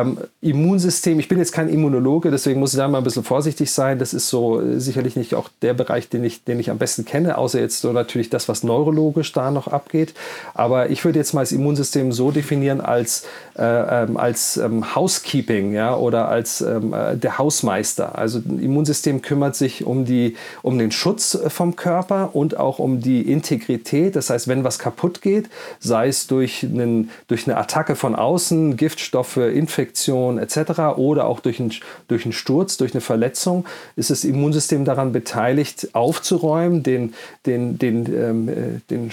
Ähm, 0.00 0.18
Immunsystem, 0.40 1.18
ich 1.18 1.28
bin 1.28 1.38
jetzt 1.38 1.52
kein 1.52 1.68
Immunologe, 1.68 2.30
deswegen 2.30 2.60
muss 2.60 2.72
ich 2.72 2.78
da 2.78 2.88
mal 2.88 2.98
ein 2.98 3.04
bisschen 3.04 3.24
vorsichtig 3.24 3.70
sein. 3.70 3.98
Das 3.98 4.14
ist 4.14 4.28
so 4.28 4.60
äh, 4.60 4.78
sicherlich 4.80 5.16
nicht 5.16 5.34
auch 5.34 5.48
der 5.62 5.74
Bereich, 5.74 6.08
den 6.08 6.24
ich, 6.24 6.44
den 6.44 6.60
ich 6.60 6.70
am 6.70 6.78
besten 6.78 7.04
kenne, 7.04 7.38
außer 7.38 7.60
jetzt 7.60 7.80
so 7.80 7.92
natürlich 7.92 8.30
das, 8.30 8.48
was 8.48 8.62
neurologisch 8.62 9.32
da 9.32 9.50
noch 9.50 9.68
abgeht. 9.68 10.14
Aber 10.54 10.90
ich 10.90 11.04
würde 11.04 11.18
jetzt 11.18 11.32
mal 11.34 11.42
das 11.42 11.52
Immunsystem 11.52 12.12
so 12.12 12.30
definieren 12.30 12.80
als, 12.80 13.24
äh, 13.58 14.04
ähm, 14.04 14.16
als 14.16 14.56
ähm, 14.56 14.94
Housekeeping 14.94 15.72
ja, 15.72 15.96
oder 15.96 16.28
als 16.28 16.60
ähm, 16.60 16.92
äh, 16.92 17.16
der 17.16 17.38
Hausmeister. 17.38 18.18
Also 18.18 18.38
ein 18.38 18.60
Immunsystem 18.60 19.22
kümmert 19.22 19.56
sich 19.56 19.84
um, 19.84 20.04
die, 20.04 20.36
um 20.62 20.78
den 20.78 20.90
Schutz 20.90 21.38
vom 21.48 21.76
Körper 21.76 22.30
und 22.34 22.56
auch 22.56 22.78
um 22.78 23.00
die 23.00 23.22
Integrität. 23.22 24.16
Das 24.16 24.30
heißt, 24.30 24.48
wenn 24.48 24.64
was 24.64 24.78
kaputt 24.78 25.22
geht, 25.22 25.48
sei 25.80 26.08
es 26.08 26.26
durch, 26.26 26.62
einen, 26.64 27.10
durch 27.26 27.46
eine 27.46 27.56
Attacke 27.56 27.96
von 27.96 28.14
außen, 28.14 28.76
Giftstoffe, 28.76 29.36
Infektion, 29.36 29.88
Infektion 29.98 30.38
etc. 30.38 30.98
oder 30.98 31.26
auch 31.26 31.40
durch 31.40 31.60
einen, 31.60 31.72
durch 32.08 32.24
einen 32.24 32.32
Sturz, 32.32 32.76
durch 32.76 32.94
eine 32.94 33.00
Verletzung, 33.00 33.64
ist 33.96 34.10
das 34.10 34.24
Immunsystem 34.24 34.84
daran 34.84 35.12
beteiligt, 35.12 35.88
aufzuräumen, 35.92 36.82
den, 36.82 37.14
den, 37.46 37.78
den, 37.78 38.06
ähm, 38.06 38.48
äh, 38.48 38.54
den 38.90 39.10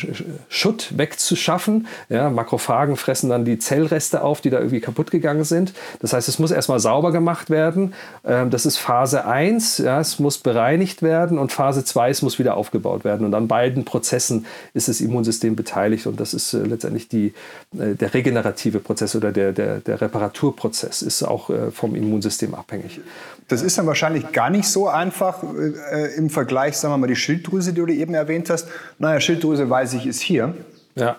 Schutt 0.50 0.98
wegzuschaffen. 0.98 1.88
Ja, 2.10 2.30
Makrophagen 2.30 2.98
fressen 2.98 3.30
dann 3.30 3.46
die 3.46 3.60
Zellreste 3.60 4.24
auf, 4.24 4.35
die 4.42 4.50
da 4.50 4.58
irgendwie 4.58 4.80
kaputt 4.80 5.12
gegangen 5.12 5.44
sind. 5.44 5.74
Das 6.00 6.14
heißt, 6.14 6.28
es 6.28 6.40
muss 6.40 6.52
erstmal 6.52 6.80
sauber 6.80 7.12
gemacht 7.12 7.50
werden. 7.50 7.94
Ähm, 8.24 8.50
das 8.50 8.66
ist 8.66 8.78
Phase 8.78 9.26
1, 9.26 9.80
ja, 9.80 10.00
es 10.00 10.20
muss 10.20 10.38
bereinigt 10.38 11.02
werden 11.02 11.38
und 11.38 11.52
Phase 11.52 11.84
2, 11.84 12.10
es 12.10 12.22
muss 12.22 12.40
wieder 12.40 12.58
aufgebaut 12.58 13.04
werden. 13.04 13.26
Und 13.26 13.34
an 13.34 13.48
beiden 13.48 13.86
Prozessen 13.86 14.46
ist 14.74 14.88
das 14.88 15.02
Immunsystem 15.02 15.56
beteiligt 15.56 16.08
und 16.08 16.20
das 16.20 16.34
ist 16.34 16.54
äh, 16.54 16.60
letztendlich 16.60 17.08
die, 17.08 17.34
äh, 17.78 17.96
der 17.96 18.14
regenerative 18.14 18.80
Prozess 18.80 19.16
oder 19.16 19.32
der, 19.32 19.52
der, 19.52 19.80
der 19.80 20.02
Reparaturprozess 20.02 21.02
ist 21.02 21.24
auch 21.24 21.50
äh, 21.50 21.72
vom 21.72 21.96
Immunsystem 21.96 22.56
abhängig. 22.56 23.00
Das 23.48 23.62
ist 23.62 23.78
dann 23.78 23.86
wahrscheinlich 23.86 24.32
gar 24.32 24.50
nicht 24.50 24.68
so 24.68 24.88
einfach 24.88 25.44
äh, 25.44 26.16
im 26.16 26.30
Vergleich, 26.30 26.78
sagen 26.78 26.94
wir 26.94 26.98
mal, 26.98 27.08
die 27.08 27.16
Schilddrüse, 27.16 27.74
die 27.74 27.82
du 27.82 27.94
eben 27.94 28.14
erwähnt 28.14 28.50
hast. 28.50 28.68
Naja, 28.98 29.20
Schilddrüse 29.20 29.70
weiß 29.70 29.94
ich, 29.94 30.08
ist 30.08 30.22
hier. 30.22 30.56
Ja. 30.96 31.18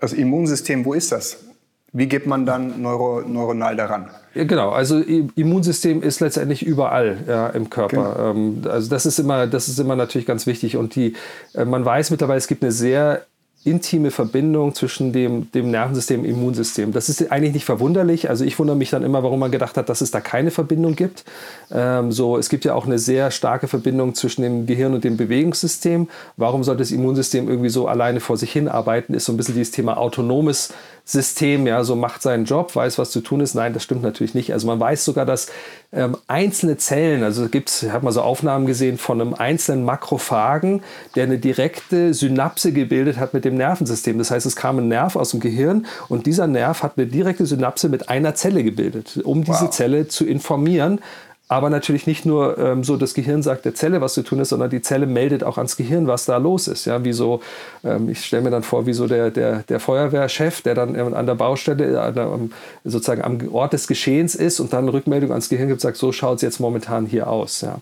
Das 0.00 0.12
Immunsystem, 0.12 0.84
wo 0.84 0.94
ist 0.94 1.12
das? 1.12 1.47
Wie 1.92 2.06
geht 2.06 2.26
man 2.26 2.44
dann 2.44 2.82
neuro, 2.82 3.22
neuronal 3.22 3.74
daran? 3.74 4.10
Ja, 4.34 4.44
genau, 4.44 4.70
also 4.70 4.98
Immunsystem 5.00 6.02
ist 6.02 6.20
letztendlich 6.20 6.62
überall 6.64 7.16
ja, 7.26 7.48
im 7.48 7.70
Körper. 7.70 8.32
Genau. 8.34 8.70
Also 8.70 8.90
das 8.90 9.06
ist 9.06 9.18
immer, 9.18 9.46
das 9.46 9.68
ist 9.68 9.78
immer 9.78 9.96
natürlich 9.96 10.26
ganz 10.26 10.46
wichtig. 10.46 10.76
Und 10.76 10.94
die, 10.94 11.14
äh, 11.54 11.64
man 11.64 11.84
weiß 11.84 12.10
mittlerweile, 12.10 12.38
es 12.38 12.46
gibt 12.46 12.62
eine 12.62 12.72
sehr 12.72 13.22
intime 13.64 14.10
Verbindung 14.10 14.74
zwischen 14.74 15.12
dem, 15.12 15.50
dem 15.52 15.70
Nervensystem 15.70 16.20
und 16.20 16.26
Immunsystem. 16.26 16.92
Das 16.92 17.08
ist 17.08 17.32
eigentlich 17.32 17.54
nicht 17.54 17.64
verwunderlich. 17.64 18.30
Also 18.30 18.44
ich 18.44 18.58
wundere 18.58 18.76
mich 18.76 18.90
dann 18.90 19.02
immer, 19.02 19.22
warum 19.22 19.40
man 19.40 19.50
gedacht 19.50 19.76
hat, 19.76 19.88
dass 19.88 20.00
es 20.00 20.10
da 20.10 20.20
keine 20.20 20.50
Verbindung 20.50 20.94
gibt. 20.94 21.24
Ähm, 21.72 22.12
so, 22.12 22.38
es 22.38 22.48
gibt 22.48 22.64
ja 22.64 22.74
auch 22.74 22.86
eine 22.86 22.98
sehr 22.98 23.30
starke 23.30 23.66
Verbindung 23.66 24.14
zwischen 24.14 24.42
dem 24.42 24.66
Gehirn 24.66 24.94
und 24.94 25.02
dem 25.02 25.16
Bewegungssystem. 25.16 26.08
Warum 26.36 26.62
sollte 26.62 26.82
das 26.82 26.92
Immunsystem 26.92 27.48
irgendwie 27.48 27.68
so 27.68 27.88
alleine 27.88 28.20
vor 28.20 28.36
sich 28.36 28.52
hin 28.52 28.68
arbeiten? 28.68 29.12
Ist 29.12 29.24
so 29.24 29.32
ein 29.32 29.36
bisschen 29.36 29.54
dieses 29.54 29.72
Thema 29.72 29.96
autonomes 29.98 30.72
System, 31.10 31.66
ja, 31.66 31.84
so 31.84 31.96
macht 31.96 32.20
seinen 32.20 32.44
Job, 32.44 32.76
weiß, 32.76 32.98
was 32.98 33.10
zu 33.10 33.22
tun 33.22 33.40
ist. 33.40 33.54
Nein, 33.54 33.72
das 33.72 33.82
stimmt 33.82 34.02
natürlich 34.02 34.34
nicht. 34.34 34.52
Also 34.52 34.66
man 34.66 34.78
weiß 34.78 35.06
sogar, 35.06 35.24
dass 35.24 35.46
ähm, 35.90 36.18
einzelne 36.26 36.76
Zellen, 36.76 37.22
also 37.22 37.48
gibt's, 37.48 37.82
ich 37.82 37.90
habe 37.90 38.04
mal 38.04 38.12
so 38.12 38.20
Aufnahmen 38.20 38.66
gesehen 38.66 38.98
von 38.98 39.18
einem 39.18 39.32
einzelnen 39.32 39.86
Makrophagen, 39.86 40.82
der 41.16 41.22
eine 41.22 41.38
direkte 41.38 42.12
Synapse 42.12 42.74
gebildet 42.74 43.16
hat 43.16 43.32
mit 43.32 43.46
dem 43.46 43.56
Nervensystem. 43.56 44.18
Das 44.18 44.30
heißt, 44.30 44.44
es 44.44 44.54
kam 44.54 44.80
ein 44.80 44.88
Nerv 44.88 45.16
aus 45.16 45.30
dem 45.30 45.40
Gehirn 45.40 45.86
und 46.10 46.26
dieser 46.26 46.46
Nerv 46.46 46.82
hat 46.82 46.98
eine 46.98 47.06
direkte 47.06 47.46
Synapse 47.46 47.88
mit 47.88 48.10
einer 48.10 48.34
Zelle 48.34 48.62
gebildet, 48.62 49.18
um 49.24 49.44
diese 49.44 49.62
wow. 49.62 49.70
Zelle 49.70 50.08
zu 50.08 50.26
informieren, 50.26 51.00
aber 51.48 51.70
natürlich 51.70 52.06
nicht 52.06 52.26
nur 52.26 52.58
ähm, 52.58 52.84
so, 52.84 52.98
das 52.98 53.14
Gehirn 53.14 53.42
sagt 53.42 53.64
der 53.64 53.74
Zelle, 53.74 54.02
was 54.02 54.12
zu 54.12 54.22
tun 54.22 54.38
ist, 54.38 54.50
sondern 54.50 54.68
die 54.68 54.82
Zelle 54.82 55.06
meldet 55.06 55.42
auch 55.42 55.56
ans 55.56 55.76
Gehirn, 55.76 56.06
was 56.06 56.26
da 56.26 56.36
los 56.36 56.68
ist. 56.68 56.84
Ja, 56.84 57.04
wie 57.04 57.14
so, 57.14 57.40
ähm, 57.82 58.10
ich 58.10 58.24
stelle 58.24 58.42
mir 58.42 58.50
dann 58.50 58.62
vor, 58.62 58.84
wie 58.84 58.92
so 58.92 59.06
der, 59.06 59.30
der, 59.30 59.64
der 59.68 59.80
Feuerwehrchef, 59.80 60.60
der 60.60 60.74
dann 60.74 60.94
an 60.96 61.26
der 61.26 61.34
Baustelle, 61.34 62.00
an 62.00 62.14
der, 62.14 62.38
sozusagen 62.84 63.22
am 63.22 63.38
Ort 63.52 63.72
des 63.72 63.88
Geschehens 63.88 64.34
ist 64.34 64.60
und 64.60 64.74
dann 64.74 64.84
eine 64.84 64.92
Rückmeldung 64.92 65.30
ans 65.30 65.48
Gehirn 65.48 65.68
gibt, 65.68 65.80
sagt, 65.80 65.96
so 65.96 66.12
schaut 66.12 66.36
es 66.36 66.42
jetzt 66.42 66.60
momentan 66.60 67.06
hier 67.06 67.28
aus. 67.28 67.62
Ja. 67.62 67.78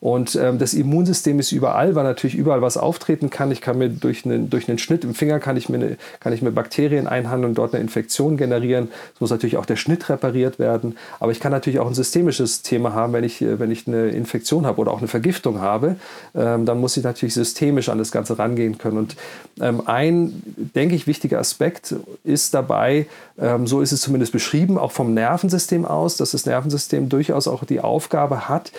Und 0.00 0.36
ähm, 0.36 0.58
das 0.58 0.74
Immunsystem 0.74 1.40
ist 1.40 1.50
überall, 1.50 1.94
weil 1.94 2.04
natürlich 2.04 2.36
überall 2.36 2.62
was 2.62 2.76
auftreten 2.76 3.30
kann. 3.30 3.50
Ich 3.50 3.60
kann 3.60 3.78
mir 3.78 3.88
durch 3.88 4.24
einen, 4.24 4.48
durch 4.48 4.68
einen 4.68 4.78
Schnitt 4.78 5.02
im 5.02 5.14
Finger 5.14 5.40
kann 5.40 5.56
ich, 5.56 5.68
mir 5.68 5.78
eine, 5.78 5.96
kann 6.20 6.32
ich 6.32 6.40
mir 6.40 6.52
Bakterien 6.52 7.08
einhandeln 7.08 7.50
und 7.50 7.58
dort 7.58 7.74
eine 7.74 7.82
Infektion 7.82 8.36
generieren. 8.36 8.90
Es 9.14 9.20
muss 9.20 9.30
natürlich 9.30 9.56
auch 9.56 9.66
der 9.66 9.76
Schnitt 9.76 10.08
repariert 10.08 10.58
werden. 10.60 10.96
Aber 11.18 11.32
ich 11.32 11.40
kann 11.40 11.50
natürlich 11.50 11.80
auch 11.80 11.88
ein 11.88 11.94
systemisches 11.94 12.62
Thema 12.62 12.92
haben, 12.92 13.07
wenn 13.12 13.24
ich, 13.24 13.40
wenn 13.40 13.70
ich 13.70 13.86
eine 13.86 14.08
Infektion 14.08 14.66
habe 14.66 14.80
oder 14.80 14.92
auch 14.92 14.98
eine 14.98 15.08
Vergiftung 15.08 15.60
habe. 15.60 15.96
Ähm, 16.34 16.64
dann 16.66 16.80
muss 16.80 16.96
ich 16.96 17.04
natürlich 17.04 17.34
systemisch 17.34 17.88
an 17.88 17.98
das 17.98 18.12
Ganze 18.12 18.38
rangehen 18.38 18.78
können. 18.78 18.98
Und 18.98 19.16
ähm, 19.60 19.82
ein, 19.86 20.42
denke 20.74 20.94
ich, 20.94 21.06
wichtiger 21.06 21.38
Aspekt 21.38 21.94
ist 22.24 22.54
dabei, 22.54 23.06
ähm, 23.38 23.66
so 23.66 23.80
ist 23.80 23.92
es 23.92 24.00
zumindest 24.00 24.32
beschrieben, 24.32 24.78
auch 24.78 24.92
vom 24.92 25.14
Nervensystem 25.14 25.84
aus, 25.84 26.16
dass 26.16 26.32
das 26.32 26.46
Nervensystem 26.46 27.08
durchaus 27.08 27.48
auch 27.48 27.64
die 27.64 27.80
Aufgabe 27.80 28.48
hat, 28.48 28.72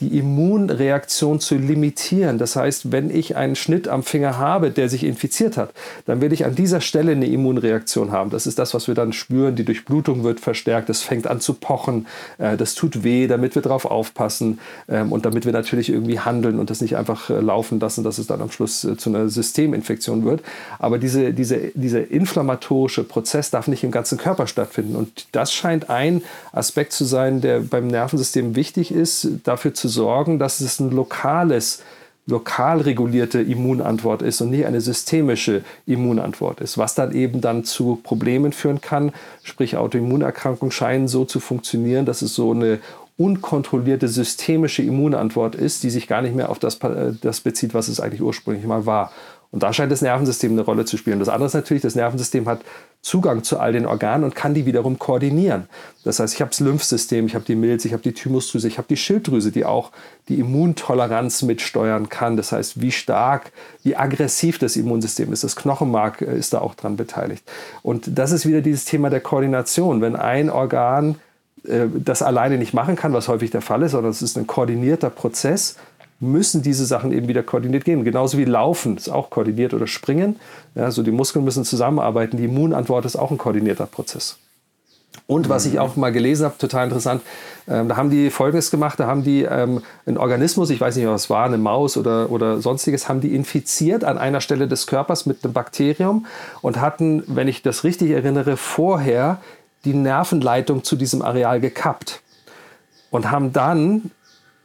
die 0.00 0.16
Immunreaktion 0.18 1.40
zu 1.40 1.56
limitieren. 1.56 2.38
Das 2.38 2.54
heißt, 2.54 2.92
wenn 2.92 3.10
ich 3.10 3.36
einen 3.36 3.56
Schnitt 3.56 3.88
am 3.88 4.04
Finger 4.04 4.38
habe, 4.38 4.70
der 4.70 4.88
sich 4.88 5.02
infiziert 5.02 5.56
hat, 5.56 5.70
dann 6.06 6.20
werde 6.20 6.34
ich 6.34 6.44
an 6.44 6.54
dieser 6.54 6.80
Stelle 6.80 7.12
eine 7.12 7.26
Immunreaktion 7.26 8.12
haben. 8.12 8.30
Das 8.30 8.46
ist 8.46 8.60
das, 8.60 8.74
was 8.74 8.86
wir 8.86 8.94
dann 8.94 9.12
spüren. 9.12 9.56
Die 9.56 9.64
Durchblutung 9.64 10.22
wird 10.22 10.38
verstärkt, 10.38 10.88
es 10.88 11.02
fängt 11.02 11.26
an 11.26 11.40
zu 11.40 11.54
pochen, 11.54 12.06
äh, 12.38 12.56
das 12.56 12.76
tut 12.76 13.02
weh, 13.02 13.26
damit 13.26 13.56
wir 13.56 13.62
darauf 13.62 13.86
aufpassen 13.86 14.60
ähm, 14.88 15.10
und 15.10 15.26
damit 15.26 15.44
wir 15.46 15.52
natürlich 15.52 15.88
irgendwie 15.88 16.20
handeln 16.20 16.60
und 16.60 16.70
das 16.70 16.80
nicht 16.80 16.96
einfach 16.96 17.28
äh, 17.28 17.40
laufen 17.40 17.80
lassen, 17.80 18.04
dass 18.04 18.18
es 18.18 18.28
dann 18.28 18.40
am 18.40 18.52
Schluss 18.52 18.84
äh, 18.84 18.96
zu 18.96 19.10
einer 19.10 19.28
Systeminfektion 19.28 20.24
wird. 20.24 20.42
Aber 20.78 20.98
diese, 20.98 21.32
diese, 21.32 21.72
dieser 21.74 22.08
inflammatorische 22.08 23.02
Prozess 23.02 23.50
darf 23.50 23.66
nicht 23.66 23.82
im 23.82 23.90
ganzen 23.90 24.16
Körper 24.16 24.46
stattfinden. 24.46 24.94
Und 24.94 25.26
das 25.32 25.52
scheint 25.52 25.90
ein 25.90 26.22
Aspekt 26.52 26.92
zu 26.92 27.04
sein, 27.04 27.40
der 27.40 27.60
beim 27.60 27.88
Nervensystem 27.88 28.54
wichtig 28.54 28.92
ist, 28.92 29.28
dafür 29.42 29.74
zu 29.74 29.87
sorgen, 29.88 30.38
dass 30.38 30.60
es 30.60 30.78
ein 30.78 30.90
lokales, 30.90 31.82
lokal 32.26 32.82
regulierte 32.82 33.40
Immunantwort 33.40 34.22
ist 34.22 34.40
und 34.40 34.50
nicht 34.50 34.66
eine 34.66 34.80
systemische 34.80 35.64
Immunantwort 35.86 36.60
ist, 36.60 36.78
was 36.78 36.94
dann 36.94 37.12
eben 37.12 37.40
dann 37.40 37.64
zu 37.64 37.98
Problemen 38.02 38.52
führen 38.52 38.80
kann. 38.80 39.12
Sprich, 39.42 39.76
Autoimmunerkrankungen 39.76 40.70
scheinen 40.70 41.08
so 41.08 41.24
zu 41.24 41.40
funktionieren, 41.40 42.04
dass 42.04 42.22
es 42.22 42.34
so 42.34 42.52
eine 42.52 42.80
unkontrollierte 43.16 44.06
systemische 44.06 44.82
Immunantwort 44.82 45.56
ist, 45.56 45.82
die 45.82 45.90
sich 45.90 46.06
gar 46.06 46.22
nicht 46.22 46.36
mehr 46.36 46.50
auf 46.50 46.60
das, 46.60 46.76
äh, 46.76 47.12
das 47.20 47.40
bezieht, 47.40 47.74
was 47.74 47.88
es 47.88 47.98
eigentlich 47.98 48.22
ursprünglich 48.22 48.64
mal 48.64 48.86
war. 48.86 49.10
Und 49.50 49.62
da 49.62 49.72
scheint 49.72 49.90
das 49.90 50.02
Nervensystem 50.02 50.52
eine 50.52 50.60
Rolle 50.60 50.84
zu 50.84 50.98
spielen. 50.98 51.18
Das 51.20 51.30
andere 51.30 51.46
ist 51.46 51.54
natürlich, 51.54 51.82
das 51.82 51.94
Nervensystem 51.94 52.46
hat 52.46 52.60
Zugang 53.00 53.44
zu 53.44 53.58
all 53.58 53.72
den 53.72 53.86
Organen 53.86 54.24
und 54.24 54.34
kann 54.34 54.52
die 54.52 54.66
wiederum 54.66 54.98
koordinieren. 54.98 55.68
Das 56.04 56.20
heißt, 56.20 56.34
ich 56.34 56.40
habe 56.42 56.50
das 56.50 56.60
Lymphsystem, 56.60 57.24
ich 57.26 57.34
habe 57.34 57.46
die 57.46 57.54
Milz, 57.54 57.86
ich 57.86 57.94
habe 57.94 58.02
die 58.02 58.12
Thymusdrüse, 58.12 58.68
ich 58.68 58.76
habe 58.76 58.88
die 58.88 58.98
Schilddrüse, 58.98 59.50
die 59.50 59.64
auch 59.64 59.90
die 60.28 60.38
Immuntoleranz 60.38 61.42
mitsteuern 61.42 62.10
kann. 62.10 62.36
Das 62.36 62.52
heißt, 62.52 62.82
wie 62.82 62.92
stark, 62.92 63.52
wie 63.82 63.96
aggressiv 63.96 64.58
das 64.58 64.76
Immunsystem 64.76 65.32
ist. 65.32 65.44
Das 65.44 65.56
Knochenmark 65.56 66.20
äh, 66.20 66.36
ist 66.36 66.52
da 66.52 66.60
auch 66.60 66.74
dran 66.74 66.96
beteiligt. 66.96 67.42
Und 67.82 68.18
das 68.18 68.32
ist 68.32 68.44
wieder 68.44 68.60
dieses 68.60 68.84
Thema 68.84 69.08
der 69.08 69.20
Koordination. 69.20 70.02
Wenn 70.02 70.14
ein 70.14 70.50
Organ 70.50 71.14
äh, 71.64 71.86
das 71.94 72.20
alleine 72.20 72.58
nicht 72.58 72.74
machen 72.74 72.96
kann, 72.96 73.14
was 73.14 73.28
häufig 73.28 73.50
der 73.50 73.62
Fall 73.62 73.82
ist, 73.82 73.92
sondern 73.92 74.10
es 74.10 74.20
ist 74.20 74.36
ein 74.36 74.46
koordinierter 74.46 75.08
Prozess, 75.08 75.76
müssen 76.20 76.62
diese 76.62 76.84
Sachen 76.84 77.12
eben 77.12 77.28
wieder 77.28 77.42
koordiniert 77.42 77.84
gehen. 77.84 78.04
Genauso 78.04 78.38
wie 78.38 78.44
Laufen 78.44 78.96
ist 78.96 79.08
auch 79.08 79.30
koordiniert 79.30 79.72
oder 79.74 79.86
Springen. 79.86 80.36
Ja, 80.74 80.84
also 80.84 81.02
die 81.02 81.12
Muskeln 81.12 81.44
müssen 81.44 81.64
zusammenarbeiten. 81.64 82.36
Die 82.36 82.44
Immunantwort 82.44 83.04
ist 83.04 83.16
auch 83.16 83.30
ein 83.30 83.38
koordinierter 83.38 83.86
Prozess. 83.86 84.36
Und 85.26 85.48
was 85.48 85.66
ich 85.66 85.78
auch 85.78 85.96
mal 85.96 86.10
gelesen 86.10 86.44
habe, 86.44 86.56
total 86.58 86.84
interessant, 86.84 87.22
ähm, 87.68 87.88
da 87.88 87.96
haben 87.96 88.10
die 88.10 88.30
Folgendes 88.30 88.70
gemacht, 88.70 88.98
da 88.98 89.06
haben 89.06 89.22
die 89.22 89.42
ähm, 89.42 89.82
einen 90.06 90.16
Organismus, 90.16 90.70
ich 90.70 90.80
weiß 90.80 90.96
nicht, 90.96 91.06
was 91.06 91.24
es 91.24 91.30
war, 91.30 91.44
eine 91.44 91.58
Maus 91.58 91.96
oder, 91.96 92.30
oder 92.30 92.60
sonstiges, 92.60 93.08
haben 93.08 93.20
die 93.20 93.34
infiziert 93.34 94.04
an 94.04 94.16
einer 94.16 94.40
Stelle 94.40 94.68
des 94.68 94.86
Körpers 94.86 95.26
mit 95.26 95.44
einem 95.44 95.52
Bakterium 95.52 96.26
und 96.62 96.80
hatten, 96.80 97.24
wenn 97.26 97.48
ich 97.48 97.62
das 97.62 97.84
richtig 97.84 98.10
erinnere, 98.10 98.56
vorher 98.56 99.38
die 99.84 99.94
Nervenleitung 99.94 100.82
zu 100.82 100.96
diesem 100.96 101.20
Areal 101.22 101.60
gekappt 101.60 102.22
und 103.10 103.30
haben 103.30 103.52
dann 103.52 104.10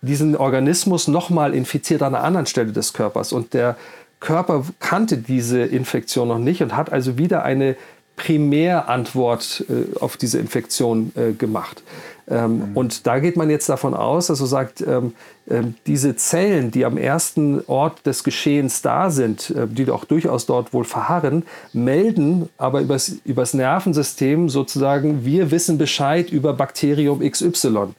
diesen 0.03 0.35
Organismus 0.35 1.07
nochmal 1.07 1.53
infiziert 1.55 2.01
an 2.01 2.13
einer 2.13 2.23
anderen 2.23 2.45
Stelle 2.45 2.71
des 2.71 2.93
Körpers. 2.93 3.33
Und 3.33 3.53
der 3.53 3.77
Körper 4.19 4.63
kannte 4.79 5.17
diese 5.17 5.61
Infektion 5.61 6.27
noch 6.27 6.39
nicht 6.39 6.61
und 6.61 6.75
hat 6.75 6.91
also 6.91 7.17
wieder 7.17 7.43
eine 7.43 7.75
Primärantwort 8.15 9.65
äh, 9.69 9.97
auf 9.99 10.17
diese 10.17 10.39
Infektion 10.39 11.11
äh, 11.15 11.33
gemacht. 11.33 11.81
Ähm, 12.29 12.69
mhm. 12.69 12.77
Und 12.77 13.07
da 13.07 13.19
geht 13.19 13.35
man 13.35 13.49
jetzt 13.49 13.67
davon 13.67 13.93
aus, 13.93 14.27
dass 14.27 14.39
man 14.39 14.47
sagt, 14.47 14.81
ähm, 14.81 15.13
äh, 15.47 15.61
diese 15.87 16.15
Zellen, 16.15 16.71
die 16.71 16.85
am 16.85 16.97
ersten 16.97 17.61
Ort 17.67 18.05
des 18.05 18.23
Geschehens 18.23 18.81
da 18.81 19.09
sind, 19.09 19.49
äh, 19.49 19.67
die 19.67 19.89
auch 19.89 20.05
durchaus 20.05 20.45
dort 20.45 20.73
wohl 20.73 20.85
verharren, 20.85 21.43
melden 21.73 22.49
aber 22.57 22.81
übers, 22.81 23.17
übers 23.25 23.53
Nervensystem 23.53 24.47
sozusagen, 24.47 25.25
wir 25.25 25.51
wissen 25.51 25.77
Bescheid 25.77 26.29
über 26.29 26.53
Bakterium 26.53 27.19
XY. 27.19 27.89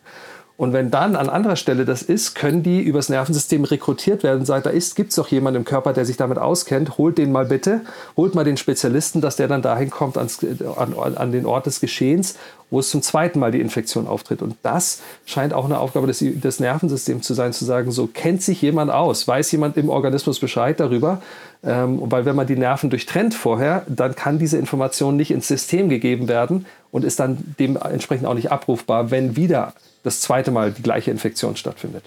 Und 0.57 0.73
wenn 0.73 0.93
dann 0.93 1.17
an 1.17 1.29
anderer 1.29 1.57
Stelle 1.57 1.85
das 1.85 2.03
ist, 2.03 2.35
können 2.35 2.63
die 2.63 2.81
übers 2.81 3.09
Nervensystem 3.09 3.65
rekrutiert 3.65 4.23
werden. 4.23 4.45
Sagt, 4.45 4.67
da 4.67 4.71
ist, 4.71 4.95
gibt 4.95 5.11
es 5.11 5.17
doch 5.17 5.27
jemanden 5.29 5.59
im 5.59 5.65
Körper, 5.65 5.93
der 5.93 6.05
sich 6.05 6.17
damit 6.17 6.39
auskennt. 6.39 6.97
Holt 6.97 7.19
den 7.19 7.33
mal 7.33 7.47
bitte, 7.47 7.81
holt 8.17 8.37
mal 8.37 8.45
den 8.45 8.57
Spezialisten, 8.57 9.21
dass 9.21 9.35
der 9.35 9.49
dann 9.49 9.63
dahin 9.63 9.91
kommt 9.91 10.17
ans, 10.17 10.39
an, 10.77 10.95
an 11.17 11.33
den 11.33 11.45
Ort 11.45 11.67
des 11.67 11.81
Geschehens, 11.81 12.37
wo 12.75 12.81
es 12.81 12.91
zum 12.91 13.03
zweiten 13.03 13.39
Mal 13.39 13.53
die 13.53 13.61
Infektion 13.61 14.09
auftritt. 14.09 14.43
Und 14.43 14.57
das 14.62 15.01
scheint 15.27 15.55
auch 15.55 15.64
eine 15.64 15.79
Aufgabe 15.79 16.09
des, 16.09 16.18
des 16.18 16.59
Nervensystems 16.59 17.25
zu 17.25 17.33
sein, 17.33 17.53
zu 17.53 17.64
sagen, 17.64 17.93
so 17.93 18.09
kennt 18.09 18.43
sich 18.43 18.61
jemand 18.61 18.91
aus, 18.91 19.29
weiß 19.29 19.53
jemand 19.53 19.77
im 19.77 19.89
Organismus 19.89 20.41
Bescheid 20.41 20.81
darüber. 20.81 21.22
Ähm, 21.62 22.01
weil 22.03 22.25
wenn 22.25 22.35
man 22.35 22.49
die 22.49 22.57
Nerven 22.57 22.91
durchtrennt 22.91 23.33
vorher, 23.33 23.87
dann 23.87 24.16
kann 24.16 24.41
diese 24.41 24.59
Information 24.59 25.16
nicht 25.16 25.31
ins 25.31 25.47
System 25.47 25.89
gegeben 25.89 26.27
werden 26.27 26.66
und 26.91 27.05
ist 27.05 27.20
dann 27.20 27.55
dementsprechend 27.61 28.27
auch 28.27 28.35
nicht 28.35 28.51
abrufbar, 28.51 29.12
wenn 29.12 29.37
wieder 29.37 29.72
das 30.03 30.20
zweite 30.20 30.51
Mal 30.51 30.72
die 30.72 30.83
gleiche 30.83 31.12
Infektion 31.12 31.57
stattfindet. 31.57 32.05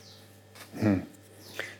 Hm. 0.79 1.03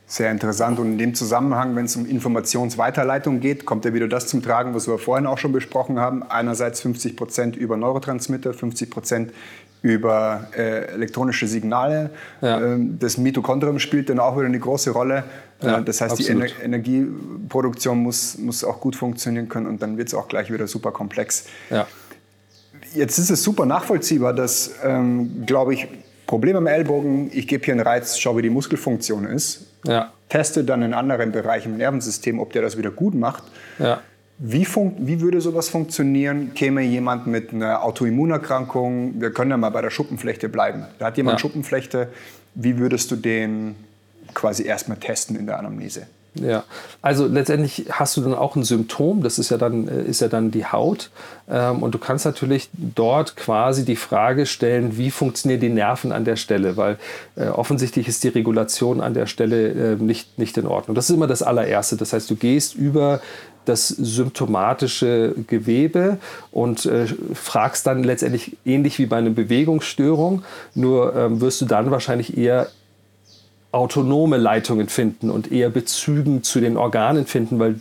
Sehr 0.10 0.32
interessant. 0.32 0.80
Und 0.80 0.94
in 0.94 0.98
dem 0.98 1.16
Zusammenhang, 1.16 1.76
wenn 1.76 1.84
es 1.84 1.98
um 1.98 2.06
Informationsweiterleitung 2.06 3.42
geht, 3.42 3.66
kommt 3.66 3.84
ja 3.84 3.94
wieder 3.94 4.08
das 4.08 4.28
zum 4.28 4.42
Tragen, 4.42 4.74
was 4.74 4.88
wir 4.88 4.98
vorhin 4.98 5.28
auch 5.28 5.38
schon 5.38 5.52
besprochen 5.52 6.00
haben. 6.00 6.24
Einerseits 6.24 6.80
50 6.80 7.18
Prozent 7.18 7.56
über 7.58 7.76
Neurotransmitter, 7.76 8.54
50 8.54 8.90
Prozent 8.90 9.34
über 9.82 10.48
äh, 10.56 10.94
elektronische 10.94 11.46
Signale. 11.46 12.12
Ja. 12.42 12.62
Ähm, 12.62 12.98
das 13.00 13.18
Mitochondrium 13.18 13.80
spielt 13.80 14.10
dann 14.10 14.20
auch 14.20 14.38
wieder 14.38 14.46
eine 14.46 14.60
große 14.60 14.92
Rolle. 14.92 15.26
Äh, 15.62 15.68
ja, 15.68 15.82
das 15.82 16.00
heißt, 16.00 16.14
absolut. 16.14 16.44
die 16.44 16.46
Ener 16.46 16.64
Energieproduktion 16.64 17.98
muss, 17.98 18.38
muss 18.38 18.64
auch 18.64 18.80
gut 18.80 18.96
funktionieren 18.96 19.50
können 19.50 19.68
und 19.68 19.82
dann 19.82 19.98
wird 19.98 20.08
es 20.08 20.14
auch 20.14 20.30
gleich 20.30 20.52
wieder 20.52 20.68
super 20.68 20.92
komplex. 20.92 21.46
Ja. 21.70 21.86
Jetzt 22.94 23.18
ist 23.18 23.30
es 23.30 23.44
super 23.44 23.66
nachvollziehbar, 23.66 24.34
dass, 24.34 24.72
ähm, 24.84 25.46
glaube 25.46 25.74
ich, 25.74 25.88
Problem 26.26 26.56
am 26.56 26.68
Ellbogen, 26.68 27.30
ich 27.34 27.48
gebe 27.48 27.64
hier 27.64 27.74
einen 27.74 27.82
Reiz, 27.82 28.18
schau, 28.18 28.38
wie 28.38 28.42
die 28.42 28.50
Muskelfunktion 28.50 29.26
ist. 29.26 29.67
Ja. 29.86 30.12
Teste 30.30 30.64
dann 30.64 30.82
in 30.82 30.94
anderen 30.94 31.32
Bereichen 31.32 31.74
im 31.74 31.78
Nervensystem, 31.78 32.40
ob 32.40 32.54
der 32.54 32.62
das 32.62 32.78
wieder 32.78 32.92
gut 32.92 33.16
macht. 33.16 33.44
Ja. 33.80 34.02
Wie, 34.40 34.68
wie, 34.68 35.22
würde 35.22 35.42
sowas 35.42 35.70
funktionieren? 35.70 36.54
Käme 36.54 36.82
jemand 36.82 37.26
mit 37.26 37.54
einer 37.54 37.84
Autoimmunerkrankung, 37.84 39.20
wir 39.20 39.32
können 39.32 39.50
ja 39.50 39.58
mal 39.58 39.72
bei 39.72 39.82
der 39.82 39.90
Schuppenflechte 39.90 40.48
bleiben. 40.48 40.86
Da 41.00 41.08
hat 41.08 41.18
jemand 41.18 41.36
ja. 41.36 41.40
Schuppenflechte, 41.40 42.10
wie 42.54 42.78
würdest 42.78 43.10
du 43.10 43.16
den 43.16 43.76
quasi 44.36 44.64
erstmal 44.64 44.98
testen 44.98 45.36
in 45.36 45.48
der 45.48 45.58
Anamnese? 45.58 46.06
Ja, 46.42 46.64
also 47.02 47.26
letztendlich 47.26 47.86
hast 47.92 48.18
du 48.18 48.22
dann 48.22 48.34
auch 48.34 48.56
ein 48.56 48.64
Symptom, 48.64 49.24
das 49.24 49.40
ist 49.40 49.50
ja 49.50 49.58
dann, 49.58 49.88
äh, 49.88 50.04
ist 50.04 50.22
ja 50.22 50.28
dann 50.28 50.52
die 50.52 50.66
Haut. 50.66 51.10
Ähm, 51.50 51.82
und 51.82 51.94
du 51.94 51.98
kannst 51.98 52.26
natürlich 52.26 52.70
dort 52.74 53.36
quasi 53.36 53.86
die 53.86 53.96
Frage 53.96 54.46
stellen, 54.46 54.98
wie 54.98 55.12
funktionieren 55.12 55.62
die 55.62 55.70
Nerven 55.70 56.12
an 56.12 56.26
der 56.26 56.36
Stelle, 56.36 56.78
weil 56.78 56.98
äh, 57.36 57.48
offensichtlich 57.48 58.08
ist 58.08 58.24
die 58.24 58.30
Regulation 58.30 59.02
an 59.02 59.14
der 59.14 59.26
Stelle 59.26 59.94
äh, 59.94 59.96
nicht, 59.96 60.38
nicht 60.38 60.58
in 60.58 60.68
Ordnung. 60.68 60.96
Das 60.96 61.10
ist 61.10 61.16
immer 61.16 61.28
das 61.28 61.42
allererste. 61.44 61.98
Das 61.98 62.14
heißt, 62.14 62.30
du 62.30 62.36
gehst 62.36 62.76
über 62.76 63.22
das 63.68 63.90
symptomatische 63.90 65.36
Gewebe 65.48 66.18
und 66.52 66.86
äh, 66.86 67.06
fragst 67.34 67.86
dann 67.86 68.04
letztendlich 68.04 68.58
ähnlich 68.66 68.98
wie 69.00 69.06
bei 69.06 69.18
einer 69.18 69.30
Bewegungsstörung, 69.30 70.44
nur 70.74 71.16
ähm, 71.16 71.42
wirst 71.42 71.62
du 71.62 71.66
dann 71.66 71.92
wahrscheinlich 71.92 72.38
eher 72.38 72.68
autonome 73.72 74.38
Leitungen 74.38 74.90
finden 74.90 75.30
und 75.30 75.52
eher 75.52 75.70
Bezügen 75.70 76.44
zu 76.44 76.60
den 76.60 76.78
Organen 76.78 77.26
finden, 77.26 77.60
weil 77.60 77.76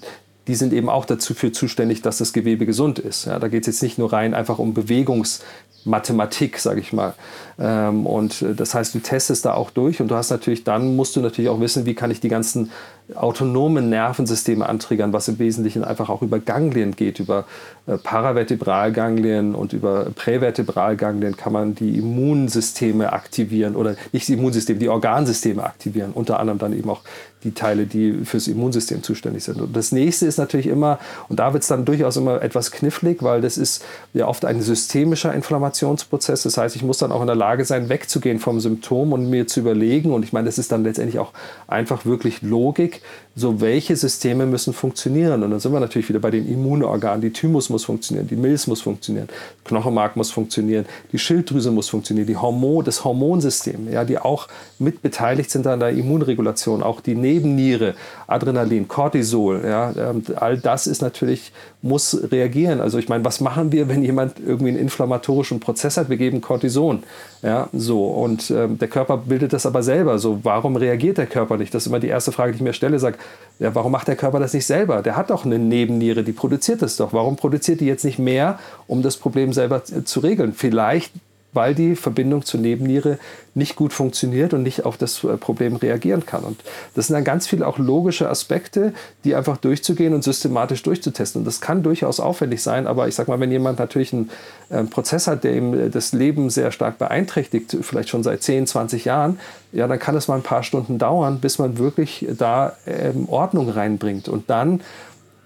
die 0.49 0.55
sind 0.55 0.73
eben 0.73 0.89
auch 0.89 1.05
dafür 1.05 1.53
zuständig, 1.53 2.03
dass 2.03 2.19
das 2.19 2.33
Gewebe 2.33 2.67
gesund 2.67 2.99
ist. 2.99 3.25
Ja, 3.27 3.39
da 3.39 3.49
geht 3.49 3.63
es 3.63 3.67
jetzt 3.67 3.83
nicht 3.83 3.99
nur 3.99 4.13
rein 4.13 4.33
einfach 4.33 4.59
um 4.59 4.75
Bewegungsmathematik, 4.75 6.59
sage 6.59 6.81
ich 6.81 6.93
mal. 6.93 7.15
Ähm, 7.59 8.07
und 8.07 8.43
äh, 8.43 8.55
das 8.55 8.75
heißt, 8.75 8.95
du 8.95 9.01
testest 9.01 9.45
da 9.45 9.55
auch 9.55 9.71
durch 9.71 10.01
und 10.01 10.09
du 10.09 10.15
hast 10.15 10.31
natürlich, 10.31 10.63
dann 10.63 10.95
musst 10.95 11.17
du 11.17 11.21
natürlich 11.21 11.51
auch 11.51 11.61
wissen, 11.61 11.85
wie 11.85 11.95
kann 11.95 12.11
ich 12.11 12.21
die 12.21 12.29
ganzen 12.29 12.71
autonomen 13.15 13.89
Nervensysteme 13.89 14.69
antriggern, 14.69 15.13
was 15.13 15.29
im 15.29 15.39
Wesentlichen 15.39 15.85
einfach 15.85 16.11
auch 16.11 16.23
über 16.23 16.39
Ganglien 16.39 16.95
geht, 16.95 17.19
über 17.19 17.45
äh, 17.87 17.99
Paravertebralganglien 17.99 19.55
und 19.55 19.73
über 19.73 20.07
Prävertebralganglien 20.15 21.37
kann 21.37 21.53
man 21.53 21.75
die 21.75 21.99
Immunsysteme 21.99 23.13
aktivieren 23.13 23.75
oder 23.75 23.97
nicht 24.13 24.29
die 24.29 24.35
Immunsysteme, 24.35 24.79
die 24.79 24.89
Organsysteme 24.89 25.65
aktivieren, 25.65 26.13
unter 26.13 26.39
anderem 26.39 26.59
dann 26.59 26.73
eben 26.73 26.89
auch 26.91 27.03
die 27.47 27.55
Teile, 27.55 27.87
die 27.87 28.25
fürs 28.25 28.49
Immunsystem 28.49 29.03
zuständig 29.03 29.45
sind. 29.45 29.61
Und 29.61 29.75
das 29.77 29.93
nächste 29.93 30.27
ist 30.27 30.37
natürlich 30.37 30.67
immer, 30.67 30.99
und 31.29 31.39
da 31.39 31.53
wird 31.53 31.63
es 31.63 31.69
dann 31.69 31.85
durchaus 31.85 32.17
immer 32.17 32.43
etwas 32.43 32.71
knifflig, 32.71 33.23
weil 33.23 33.41
das 33.41 33.57
ist 33.57 33.85
ja 34.13 34.27
oft 34.27 34.45
ein 34.45 34.61
systemischer 34.61 35.33
Inflammationsprozess. 35.33 36.43
Das 36.43 36.59
heißt, 36.59 36.77
ich 36.77 36.83
muss 36.83 36.99
dann 36.99 37.13
auch 37.13 37.21
in 37.21 37.27
der 37.27 37.37
Lage 37.37 37.65
sein, 37.65 37.89
wegzugehen 37.89 38.41
vom 38.41 38.61
Symptom 38.61 39.13
und 39.13 39.31
mir 39.31 39.47
zu 39.47 39.61
überlegen, 39.61 40.13
und 40.13 40.25
ich 40.25 40.33
meine, 40.33 40.47
das 40.47 40.59
ist 40.59 40.73
dann 40.73 40.83
letztendlich 40.85 41.19
auch 41.19 41.33
einfach 41.67 42.05
wirklich 42.05 42.43
Logik, 42.43 43.01
so 43.39 43.61
welche 43.61 43.95
Systeme 43.95 44.47
müssen 44.47 44.73
funktionieren. 44.73 45.43
Und 45.43 45.51
dann 45.51 45.61
sind 45.61 45.71
wir 45.71 45.79
natürlich 45.79 46.09
wieder 46.09 46.19
bei 46.21 46.31
den 46.31 46.51
Immunorganen. 46.51 47.21
Die 47.21 47.31
Thymus 47.31 47.69
muss 47.69 47.85
funktionieren, 47.85 48.27
die 48.27 48.35
Milz 48.35 48.67
muss 48.67 48.81
funktionieren, 48.81 49.29
Knochenmark 49.65 50.17
muss 50.17 50.31
funktionieren, 50.31 50.87
die 51.13 51.19
Schilddrüse 51.19 51.71
muss 51.71 51.91
funktionieren, 51.91 52.27
die 52.27 52.37
Hormon, 52.37 52.83
das 52.83 53.05
Hormonsystem, 53.05 53.93
ja, 53.93 54.05
die 54.07 54.19
auch 54.19 54.49
mit 54.79 55.03
beteiligt 55.03 55.51
sind 55.51 55.67
an 55.67 55.81
der 55.81 55.91
Immunregulation, 55.91 56.83
auch 56.83 57.03
die 57.03 57.15
Nebenniere, 57.15 57.95
Adrenalin, 58.27 58.89
Cortisol, 58.89 59.63
ja, 59.65 59.93
ähm, 59.97 60.23
all 60.37 60.57
das 60.57 60.87
ist 60.87 61.03
natürlich, 61.03 61.53
muss 61.87 62.31
reagieren. 62.31 62.81
Also 62.81 62.99
ich 62.99 63.09
meine, 63.09 63.25
was 63.25 63.41
machen 63.41 63.73
wir, 63.73 63.89
wenn 63.89 64.03
jemand 64.03 64.39
irgendwie 64.39 64.71
einen 64.71 64.79
inflammatorischen 64.79 65.61
Prozess 65.61 65.97
hat? 65.97 66.09
Wir 66.09 66.17
geben 66.17 66.41
Cortison, 66.41 67.03
ja, 67.43 67.69
so. 67.73 68.07
Und 68.07 68.51
ähm, 68.51 68.79
der 68.79 68.89
Körper 68.89 69.17
bildet 69.17 69.53
das 69.53 69.67
aber 69.67 69.83
selber. 69.83 70.19
So, 70.19 70.41
warum 70.43 70.77
reagiert 70.77 71.19
der 71.19 71.27
Körper 71.27 71.57
nicht? 71.57 71.73
Das 71.75 71.85
ist 71.85 71.87
immer 71.89 72.01
die 72.01 72.09
erste 72.09 72.33
Frage, 72.33 72.53
die 72.53 72.57
ich 72.57 72.63
mir 72.63 72.73
stelle. 72.73 72.99
Sag, 72.99 73.19
ja, 73.59 73.75
warum 73.75 73.93
macht 73.93 74.09
der 74.09 74.17
Körper 74.17 74.41
das 74.41 74.53
nicht 74.53 74.67
selber? 74.67 75.03
Der 75.03 75.17
hat 75.17 75.31
doch 75.31 75.45
eine 75.45 75.59
Nebenniere, 75.59 76.23
die 76.23 76.33
produziert 76.33 76.83
das 76.83 76.97
doch. 76.97 77.13
Warum 77.13 77.37
produziert 77.37 77.81
die 77.81 77.87
jetzt 77.87 78.05
nicht 78.05 78.19
mehr, 78.19 78.59
um 78.87 79.03
das 79.03 79.17
Problem 79.17 79.53
selber 79.53 79.85
zu 79.85 80.21
regeln? 80.21 80.53
Vielleicht 80.53 81.13
weil 81.57 81.75
die 81.75 81.97
Verbindung 81.97 82.45
zur 82.45 82.61
Nebenniere 82.61 83.19
nicht 83.55 83.75
gut 83.75 83.95
funktioniert 83.95 84.53
und 84.53 84.63
nicht 84.63 84.85
auf 84.85 84.99
das 84.99 85.25
äh, 85.25 85.37
Problem 85.39 85.77
reagieren 85.77 86.27
kann. 86.27 86.45
Und 86.45 86.61
das 86.95 87.07
sind 87.07 87.15
dann 87.15 87.25
ganz 87.25 87.47
viele 87.47 87.67
auch 87.67 87.79
logische 87.79 88.29
Aspekte, 88.29 88.93
die 89.25 89.35
einfach 89.35 89.57
durchzugehen 89.57 90.13
und 90.13 90.23
systematisch 90.23 90.83
durchzutesten. 90.83 91.41
Und 91.41 91.47
das 91.47 91.61
kann 91.61 91.83
durchaus 91.83 92.21
aufwendig 92.21 92.63
sein, 92.63 92.87
aber 92.87 93.09
ich 93.09 93.15
sage 93.15 93.31
mal, 93.31 93.41
wenn 93.41 93.51
jemand 93.51 93.79
natürlich 93.79 94.13
einen, 94.13 94.31
ähm, 94.71 94.91
Prozess 94.91 95.27
hat, 95.27 95.43
der 95.43 95.57
ihm 95.57 95.75
äh, 95.75 95.89
das 95.89 96.13
Leben 96.13 96.51
sehr 96.51 96.71
stark 96.71 96.99
beeinträchtigt, 96.99 97.77
vielleicht 97.81 98.11
schon 98.11 98.23
seit 98.23 98.43
10, 98.43 98.67
20 98.67 99.07
Jahren, 99.07 99.41
ja, 99.73 99.89
dann 99.89 99.99
kann 99.99 100.17
es 100.17 100.29
mal 100.29 100.37
ein 100.37 100.43
paar 100.43 100.63
Stunden 100.63 100.99
dauern, 100.99 101.41
bis 101.41 101.59
man 101.59 101.79
wirklich 101.79 102.27
da 102.37 102.77
ähm, 102.87 103.29
Ordnung 103.29 103.71
reinbringt. 103.71 104.29
Und 104.29 104.51
dann 104.51 104.83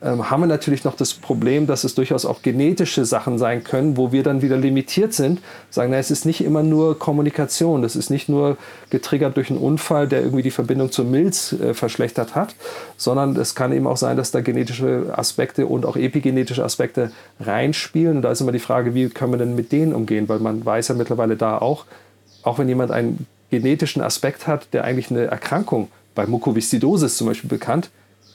ähm, 0.03 0.31
haben 0.31 0.41
wir 0.41 0.47
natürlich 0.47 0.85
noch 0.85 0.97
das 0.97 1.13
Problem, 1.13 1.67
dass 1.67 1.85
es 1.85 1.95
durchaus 1.95 2.25
auch 2.25 2.41
genetische 2.41 3.05
Sachen 3.05 3.37
sein 3.37 3.65
können, 3.65 3.97
wo 3.99 4.13
wir 4.13 4.23
dann 4.23 4.41
wieder 4.41 4.57
limitiert 4.57 5.13
sind. 5.13 5.41
Sagen, 5.69 5.91
na, 5.91 5.99
es 5.99 6.11
ist 6.11 6.25
nicht 6.25 6.43
immer 6.43 6.63
nur 6.63 6.99
Kommunikation, 6.99 7.83
das 7.83 7.97
ist 7.97 8.09
nicht 8.09 8.29
nur 8.29 8.57
getriggert 8.89 9.37
durch 9.37 9.51
einen 9.51 9.59
Unfall, 9.59 10.09
der 10.09 10.23
irgendwie 10.23 10.43
die 10.43 10.51
Verbindung 10.51 10.91
zur 10.91 11.05
Milz 11.05 11.53
äh, 11.53 11.75
verschlechtert 11.75 12.35
hat, 12.35 12.55
sondern 12.97 13.37
es 13.37 13.55
kann 13.55 13.73
eben 13.73 13.87
auch 13.87 13.99
sein, 13.99 14.17
dass 14.17 14.31
da 14.31 14.41
genetische 14.41 15.13
Aspekte 15.15 15.67
und 15.67 15.85
auch 15.85 15.97
epigenetische 15.97 16.65
Aspekte 16.65 17.13
reinspielen. 17.39 18.17
Und 18.17 18.23
da 18.23 18.31
ist 18.31 18.41
immer 18.41 18.53
die 18.53 18.59
Frage, 18.59 18.95
wie 18.95 19.09
können 19.11 19.33
wir 19.33 19.39
denn 19.39 19.55
mit 19.55 19.71
denen 19.71 19.95
umgehen, 19.95 20.29
weil 20.31 20.39
man 20.39 20.65
weiß 20.65 20.89
ja 20.89 20.95
mittlerweile 20.95 21.37
da 21.37 21.59
auch, 21.59 21.85
auch 22.43 22.59
wenn 22.59 22.69
jemand 22.69 22.91
einen 22.91 23.27
genetischen 23.51 24.01
Aspekt 24.01 24.47
hat, 24.47 24.73
der 24.73 24.85
eigentlich 24.85 25.11
eine 25.11 25.27
Erkrankung 25.27 25.89
bei 26.15 26.27
Mukoviszidosis 26.27 27.17
zum 27.17 27.27
Beispiel 27.27 27.51
bekannt, 27.51 27.91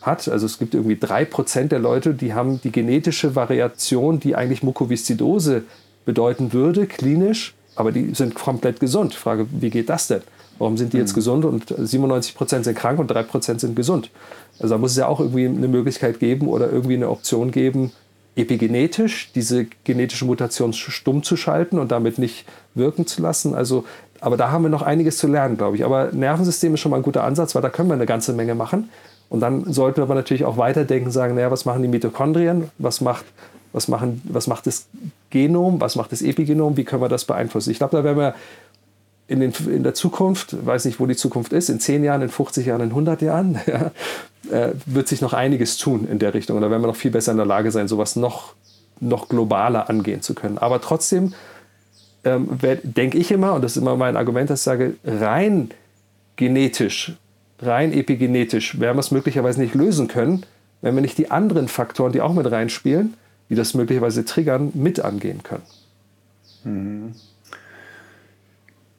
hat. 0.06 0.28
Also 0.28 0.46
es 0.46 0.60
gibt 0.60 0.74
irgendwie 0.74 0.98
drei 0.98 1.26
Prozent 1.26 1.72
der 1.72 1.80
Leute, 1.80 2.14
die 2.14 2.34
haben 2.34 2.62
die 2.62 2.72
genetische 2.72 3.36
Variation, 3.36 4.20
die 4.20 4.36
eigentlich 4.36 4.64
Mukoviszidose 4.64 5.64
bedeuten 6.06 6.54
würde, 6.54 6.86
klinisch, 6.86 7.54
aber 7.76 7.92
die 7.92 8.14
sind 8.14 8.36
komplett 8.36 8.80
gesund. 8.80 9.14
Frage, 9.16 9.48
wie 9.52 9.70
geht 9.70 9.90
das 9.90 10.08
denn? 10.08 10.22
Warum 10.58 10.78
sind 10.78 10.94
die 10.94 10.98
jetzt 10.98 11.12
mhm. 11.12 11.16
gesund 11.16 11.46
und 11.46 11.74
97 11.78 12.36
Prozent 12.36 12.66
sind 12.66 12.78
krank 12.78 13.00
und 13.00 13.08
3 13.08 13.24
Prozent 13.24 13.60
sind 13.60 13.76
gesund? 13.76 14.10
Also 14.60 14.76
da 14.76 14.78
muss 14.78 14.92
es 14.92 14.98
ja 14.98 15.08
auch 15.08 15.20
irgendwie 15.20 15.46
eine 15.46 15.68
Möglichkeit 15.68 16.20
geben 16.20 16.48
oder 16.48 16.72
irgendwie 16.72 16.96
eine 16.96 17.10
Option 17.10 17.52
geben, 17.52 17.92
epigenetisch 18.36 19.32
diese 19.34 19.66
genetische 19.84 20.26
Mutation 20.26 20.74
stumm 20.74 21.24
zu 21.24 21.36
schalten 21.36 21.80
und 21.80 21.92
damit 21.92 22.20
nicht 22.20 22.46
wirken 22.74 23.08
zu 23.08 23.22
lassen. 23.22 23.54
Also, 23.54 23.86
aber 24.20 24.38
da 24.38 24.52
haben 24.52 24.64
wir 24.64 24.70
noch 24.70 24.82
einiges 24.82 25.18
zu 25.18 25.28
lernen, 25.28 25.58
glaube 25.58 25.78
ich. 25.78 25.86
Aber 25.86 26.12
Nervensystem 26.12 26.74
ist 26.74 26.80
schon 26.80 26.92
mal 26.92 26.98
ein 26.98 27.04
guter 27.04 27.24
Ansatz, 27.24 27.56
weil 27.56 27.62
da 27.62 27.70
können 27.70 27.90
wir 27.90 27.96
eine 27.96 28.06
ganze 28.06 28.34
Menge 28.34 28.56
machen. 28.56 28.90
Und 29.30 29.40
dann 29.40 29.72
sollten 29.72 29.98
wir 29.98 30.04
aber 30.04 30.16
natürlich 30.16 30.46
auch 30.46 30.58
weiterdenken, 30.58 31.12
sagen, 31.12 31.36
naja, 31.36 31.52
was 31.52 31.66
machen 31.66 31.82
die 31.82 31.88
Mitochondrien, 31.88 32.70
was 32.78 33.02
macht, 33.02 33.26
was, 33.74 33.88
machen, 33.88 34.22
was 34.26 34.48
macht 34.48 34.68
das 34.68 34.88
Genom, 35.30 35.82
was 35.82 35.96
macht 35.96 36.12
das 36.12 36.22
Epigenom, 36.22 36.78
wie 36.78 36.84
können 36.84 37.02
wir 37.02 37.10
das 37.10 37.26
beeinflussen. 37.26 37.72
Ich 37.72 37.78
glaube, 37.78 37.98
da 37.98 38.04
werden 38.04 38.18
wir 38.18 38.36
in, 39.28 39.40
den, 39.40 39.54
in 39.68 39.84
der 39.84 39.94
Zukunft, 39.94 40.66
weiß 40.66 40.86
nicht, 40.86 41.00
wo 41.00 41.08
die 41.08 41.16
Zukunft 41.16 41.52
ist, 41.52 41.70
in 41.70 41.80
10 41.80 42.04
Jahren, 42.04 42.22
in 42.22 42.30
50 42.30 42.66
Jahren, 42.68 42.82
in 42.82 42.90
100 42.90 43.22
Jahren, 43.22 43.60
ja, 43.66 43.92
äh, 44.52 44.74
wird 44.86 45.08
sich 45.08 45.22
noch 45.22 45.34
einiges 45.34 45.78
tun 45.78 46.08
in 46.10 46.20
der 46.20 46.34
Richtung. 46.34 46.56
Und 46.58 46.62
da 46.62 46.70
werden 46.70 46.84
wir 46.84 46.88
noch 46.88 46.96
viel 46.96 47.12
besser 47.12 47.32
in 47.32 47.38
der 47.38 47.48
Lage 47.48 47.72
sein, 47.72 47.88
sowas 47.88 48.16
noch, 48.16 48.54
noch 49.00 49.28
globaler 49.28 49.90
angehen 49.90 50.22
zu 50.22 50.36
können. 50.36 50.58
Aber 50.58 50.80
trotzdem 50.80 51.34
ähm, 52.24 52.50
denke 52.84 53.18
ich 53.18 53.32
immer, 53.32 53.54
und 53.54 53.64
das 53.64 53.74
ist 53.74 53.82
immer 53.82 53.96
mein 53.96 54.16
Argument, 54.16 54.50
dass 54.50 54.60
ich 54.62 54.66
sage, 54.66 54.96
rein 55.04 55.72
genetisch 56.36 57.14
rein 57.60 57.94
epigenetisch 57.94 58.80
werden 58.80 58.98
wir 58.98 59.02
es 59.02 59.12
möglicherweise 59.12 59.62
nicht 59.62 59.76
lösen 59.76 60.08
können, 60.08 60.46
wenn 60.82 60.96
wir 60.96 61.02
nicht 61.02 61.18
die 61.18 61.32
anderen 61.32 61.68
Faktoren, 61.68 62.12
die 62.12 62.22
auch 62.22 62.34
mit 62.34 62.50
reinspielen, 62.50 63.16
die 63.50 63.56
das 63.56 63.74
möglicherweise 63.74 64.26
triggern, 64.26 64.72
mit 64.74 65.00
angehen 65.00 65.44
können. 65.44 65.64
Mhm. 66.64 67.16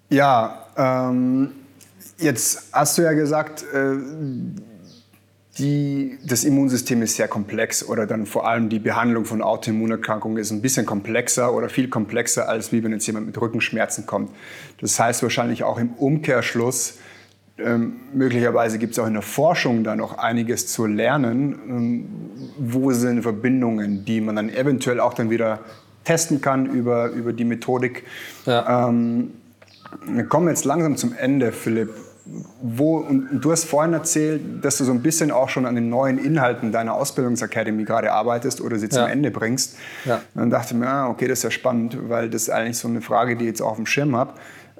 Ja, 0.08 0.66
ähm, 0.76 1.50
jetzt 2.18 2.68
hast 2.72 2.96
du 2.96 3.02
ja 3.02 3.12
gesagt, 3.12 3.64
äh, 3.72 3.96
die, 5.58 6.18
das 6.24 6.44
Immunsystem 6.44 7.02
ist 7.02 7.16
sehr 7.16 7.28
komplex 7.28 7.82
oder 7.82 8.06
dann 8.06 8.26
vor 8.26 8.46
allem 8.46 8.68
die 8.68 8.78
Behandlung 8.78 9.24
von 9.24 9.42
Autoimmunerkrankungen 9.42 10.38
ist 10.38 10.50
ein 10.50 10.60
bisschen 10.60 10.86
komplexer 10.86 11.54
oder 11.54 11.68
viel 11.68 11.88
komplexer, 11.88 12.48
als 12.48 12.72
wie 12.72 12.84
wenn 12.84 12.92
jetzt 12.92 13.06
jemand 13.06 13.26
mit 13.26 13.40
Rückenschmerzen 13.40 14.06
kommt. 14.06 14.30
Das 14.80 14.98
heißt 15.00 15.22
wahrscheinlich 15.22 15.64
auch 15.64 15.78
im 15.78 15.90
Umkehrschluss, 15.94 16.98
ähm, 17.58 18.00
möglicherweise 18.12 18.78
gibt 18.78 18.92
es 18.92 18.98
auch 18.98 19.06
in 19.06 19.14
der 19.14 19.22
Forschung 19.22 19.82
da 19.82 19.96
noch 19.96 20.18
einiges 20.18 20.66
zu 20.66 20.86
lernen. 20.86 21.58
Ähm, 21.68 22.06
wo 22.58 22.92
sind 22.92 23.22
Verbindungen, 23.22 24.04
die 24.04 24.20
man 24.20 24.36
dann 24.36 24.50
eventuell 24.50 25.00
auch 25.00 25.14
dann 25.14 25.30
wieder 25.30 25.60
testen 26.04 26.40
kann 26.40 26.66
über, 26.66 27.08
über 27.10 27.32
die 27.32 27.44
Methodik? 27.44 28.04
Ja. 28.44 28.88
Ähm, 28.88 29.32
wir 30.06 30.24
kommen 30.24 30.48
jetzt 30.48 30.64
langsam 30.64 30.96
zum 30.96 31.14
Ende, 31.16 31.52
Philipp. 31.52 31.94
Wo, 32.60 32.96
und 32.96 33.40
du 33.40 33.52
hast 33.52 33.64
vorhin 33.64 33.92
erzählt, 33.92 34.64
dass 34.64 34.78
du 34.78 34.84
so 34.84 34.90
ein 34.90 35.00
bisschen 35.00 35.30
auch 35.30 35.48
schon 35.48 35.64
an 35.64 35.76
den 35.76 35.88
neuen 35.88 36.18
Inhalten 36.18 36.72
deiner 36.72 36.94
Ausbildungsakademie 36.94 37.84
gerade 37.84 38.12
arbeitest 38.12 38.60
oder 38.60 38.78
sie 38.78 38.88
zum 38.88 39.04
ja. 39.04 39.08
Ende 39.08 39.30
bringst. 39.30 39.76
Ja. 40.04 40.20
dann 40.34 40.50
dachte 40.50 40.74
ich 40.74 40.80
mir, 40.80 40.88
ah, 40.88 41.08
okay, 41.08 41.28
das 41.28 41.38
ist 41.38 41.44
ja 41.44 41.50
spannend, 41.52 41.96
weil 42.08 42.28
das 42.28 42.42
ist 42.42 42.50
eigentlich 42.50 42.78
so 42.78 42.88
eine 42.88 43.00
Frage, 43.00 43.36
die 43.36 43.44
ich 43.44 43.50
jetzt 43.50 43.62
auch 43.62 43.70
auf 43.70 43.76
dem 43.76 43.86
Schirm 43.86 44.16
habe. 44.16 44.34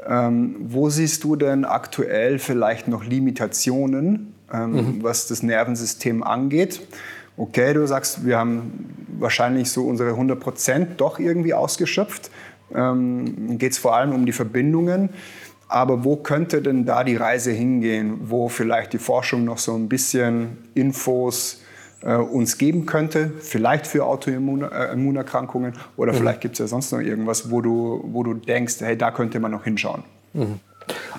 Ähm, 0.09 0.57
wo 0.61 0.88
siehst 0.88 1.24
du 1.24 1.36
denn 1.36 1.64
aktuell 1.64 2.38
vielleicht 2.38 2.88
noch 2.88 3.04
Limitationen 3.04 4.34
ähm, 4.52 4.72
mhm. 4.72 5.02
was 5.02 5.26
das 5.26 5.42
Nervensystem 5.42 6.22
angeht. 6.22 6.80
Okay, 7.37 7.74
du 7.74 7.87
sagst, 7.87 8.24
wir 8.24 8.38
haben 8.38 9.07
wahrscheinlich 9.18 9.70
so 9.70 9.87
unsere 9.87 10.11
100 10.11 10.38
Prozent 10.38 11.00
doch 11.00 11.18
irgendwie 11.18 11.54
ausgeschöpft. 11.54 12.30
Ähm, 12.74 13.58
Geht 13.58 13.72
es 13.72 13.78
vor 13.78 13.96
allem 13.96 14.12
um 14.12 14.26
die 14.26 14.33
Verbindungen. 14.33 15.11
Aber 15.68 16.04
wo 16.04 16.16
könnte 16.16 16.62
denn 16.62 16.84
da 16.84 17.03
die 17.03 17.16
Reise 17.16 17.50
hingehen, 17.50 18.20
wo 18.22 18.49
vielleicht 18.49 18.92
die 18.92 18.99
Forschung 18.99 19.45
noch 19.45 19.58
so 19.58 19.74
ein 19.74 19.88
bisschen 19.88 20.58
Infos 20.74 21.61
uns 22.03 22.59
geben 22.59 22.87
könnte, 22.87 23.33
vielleicht 23.41 23.87
für 23.87 24.05
Autoimmunerkrankungen 24.05 25.75
oder 25.97 26.13
mhm. 26.13 26.17
vielleicht 26.18 26.41
gibt 26.41 26.55
es 26.55 26.59
ja 26.59 26.67
sonst 26.67 26.93
noch 26.93 27.01
irgendwas, 27.01 27.51
wo 27.51 27.61
du, 27.61 28.05
wo 28.13 28.23
du 28.23 28.35
denkst, 28.35 28.77
hey, 28.81 28.97
da 28.97 29.11
könnte 29.11 29.41
man 29.41 29.51
noch 29.51 29.64
hinschauen. 29.64 30.05
Mhm. 30.35 30.61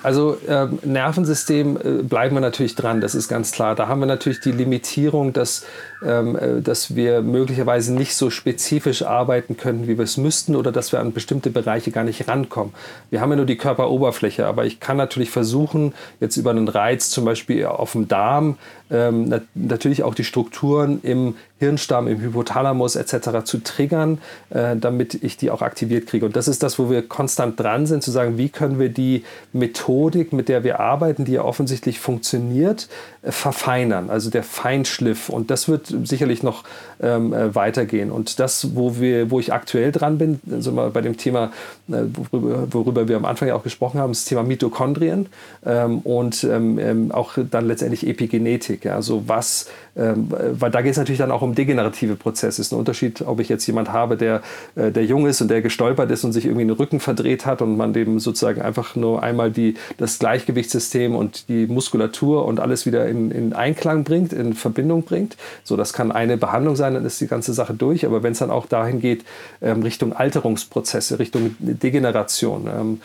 Also 0.02 0.38
äh, 0.46 0.68
Nervensystem 0.82 1.76
äh, 1.76 2.02
bleiben 2.02 2.36
wir 2.36 2.40
natürlich 2.40 2.74
dran, 2.74 3.00
das 3.00 3.14
ist 3.14 3.28
ganz 3.28 3.52
klar. 3.52 3.74
Da 3.74 3.88
haben 3.88 4.00
wir 4.00 4.06
natürlich 4.06 4.40
die 4.40 4.52
Limitierung, 4.52 5.32
dass, 5.32 5.64
ähm, 6.04 6.36
äh, 6.36 6.60
dass 6.62 6.94
wir 6.94 7.20
möglicherweise 7.22 7.92
nicht 7.92 8.14
so 8.14 8.30
spezifisch 8.30 9.02
arbeiten 9.02 9.56
können, 9.56 9.88
wie 9.88 9.98
wir 9.98 10.04
es 10.04 10.16
müssten 10.16 10.56
oder 10.56 10.72
dass 10.72 10.92
wir 10.92 11.00
an 11.00 11.12
bestimmte 11.12 11.50
Bereiche 11.50 11.90
gar 11.90 12.04
nicht 12.04 12.28
rankommen. 12.28 12.72
Wir 13.10 13.20
haben 13.20 13.30
ja 13.30 13.36
nur 13.36 13.46
die 13.46 13.58
Körperoberfläche, 13.58 14.46
aber 14.46 14.64
ich 14.66 14.80
kann 14.80 14.96
natürlich 14.96 15.30
versuchen, 15.30 15.94
jetzt 16.20 16.36
über 16.36 16.50
einen 16.50 16.68
Reiz 16.68 17.10
zum 17.10 17.24
Beispiel 17.24 17.66
auf 17.66 17.92
dem 17.92 18.08
Darm 18.08 18.56
ähm, 18.90 19.24
nat 19.24 19.42
natürlich 19.54 20.02
auch 20.02 20.14
die 20.14 20.24
Strukturen 20.24 21.00
im 21.02 21.34
Hirnstamm, 21.58 22.06
im 22.06 22.20
Hypothalamus 22.20 22.94
etc. 22.94 23.44
zu 23.44 23.58
triggern, 23.58 24.18
äh, 24.50 24.76
damit 24.76 25.22
ich 25.22 25.36
die 25.36 25.50
auch 25.50 25.60
aktiviert 25.60 26.06
kriege. 26.06 26.24
Und 26.24 26.36
das 26.36 26.46
ist 26.46 26.62
das, 26.62 26.78
wo 26.78 26.88
wir 26.88 27.02
konstant 27.02 27.58
dran 27.58 27.86
sind, 27.86 28.02
zu 28.02 28.10
sagen, 28.10 28.38
wie 28.38 28.48
können 28.48 28.78
wir 28.78 28.90
die 28.90 29.24
Methodik, 29.52 30.32
mit 30.32 30.48
der 30.48 30.62
wir 30.62 30.78
arbeiten, 30.78 31.24
die 31.24 31.32
ja 31.32 31.42
offensichtlich 31.42 31.98
funktioniert, 31.98 32.88
äh, 33.22 33.32
verfeinern. 33.32 34.08
Also 34.08 34.30
der 34.30 34.44
Feinschliff. 34.44 35.28
Und 35.28 35.50
das 35.50 35.68
wird 35.68 35.92
sicherlich 36.04 36.44
noch 36.44 36.62
ähm, 37.00 37.32
äh, 37.32 37.54
weitergehen. 37.54 38.12
Und 38.12 38.38
das, 38.38 38.76
wo, 38.76 39.00
wir, 39.00 39.30
wo 39.32 39.40
ich 39.40 39.52
aktuell 39.52 39.90
dran 39.90 40.18
bin, 40.18 40.40
also 40.50 40.70
mal 40.70 40.90
bei 40.90 41.00
dem 41.00 41.16
Thema, 41.16 41.50
äh, 41.88 42.02
worüber, 42.30 42.72
worüber, 42.72 43.08
wir 43.08 43.16
am 43.16 43.24
Anfang 43.24 43.48
ja 43.48 43.56
auch 43.56 43.64
gesprochen 43.64 43.98
haben, 43.98 44.12
das 44.12 44.24
Thema 44.24 44.44
Mitochondrien 44.44 45.26
ähm, 45.66 45.98
und 46.00 46.44
ähm, 46.44 46.78
ähm 46.78 47.12
auch 47.12 47.38
dann 47.50 47.66
letztendlich 47.66 48.06
Epigenetik. 48.06 48.77
Ja, 48.84 48.94
also 48.94 49.24
was, 49.26 49.68
ähm, 49.98 50.28
weil 50.30 50.70
da 50.70 50.80
geht 50.80 50.92
es 50.92 50.96
natürlich 50.96 51.18
dann 51.18 51.32
auch 51.32 51.42
um 51.42 51.54
degenerative 51.54 52.14
Prozesse. 52.14 52.60
Es 52.60 52.68
ist 52.68 52.72
ein 52.72 52.78
Unterschied, 52.78 53.22
ob 53.22 53.40
ich 53.40 53.48
jetzt 53.48 53.66
jemand 53.66 53.92
habe, 53.92 54.16
der, 54.16 54.42
äh, 54.76 54.92
der 54.92 55.04
jung 55.04 55.26
ist 55.26 55.40
und 55.40 55.48
der 55.48 55.60
gestolpert 55.60 56.10
ist 56.12 56.22
und 56.22 56.32
sich 56.32 56.44
irgendwie 56.44 56.64
den 56.64 56.70
Rücken 56.70 57.00
verdreht 57.00 57.46
hat 57.46 57.62
und 57.62 57.76
man 57.76 57.92
dem 57.92 58.20
sozusagen 58.20 58.62
einfach 58.62 58.94
nur 58.94 59.22
einmal 59.22 59.50
die, 59.50 59.74
das 59.96 60.20
Gleichgewichtssystem 60.20 61.16
und 61.16 61.48
die 61.48 61.66
Muskulatur 61.66 62.44
und 62.44 62.60
alles 62.60 62.86
wieder 62.86 63.08
in, 63.08 63.32
in 63.32 63.52
Einklang 63.52 64.04
bringt, 64.04 64.32
in 64.32 64.54
Verbindung 64.54 65.02
bringt. 65.02 65.36
So, 65.64 65.76
das 65.76 65.92
kann 65.92 66.12
eine 66.12 66.36
Behandlung 66.36 66.76
sein, 66.76 66.94
dann 66.94 67.04
ist 67.04 67.20
die 67.20 67.26
ganze 67.26 67.52
Sache 67.52 67.74
durch. 67.74 68.06
Aber 68.06 68.22
wenn 68.22 68.32
es 68.32 68.38
dann 68.38 68.52
auch 68.52 68.66
dahin 68.66 69.00
geht, 69.00 69.24
ähm, 69.60 69.82
Richtung 69.82 70.12
Alterungsprozesse, 70.12 71.18
Richtung 71.18 71.56
Degeneration. 71.58 72.68
Ähm, 72.72 73.00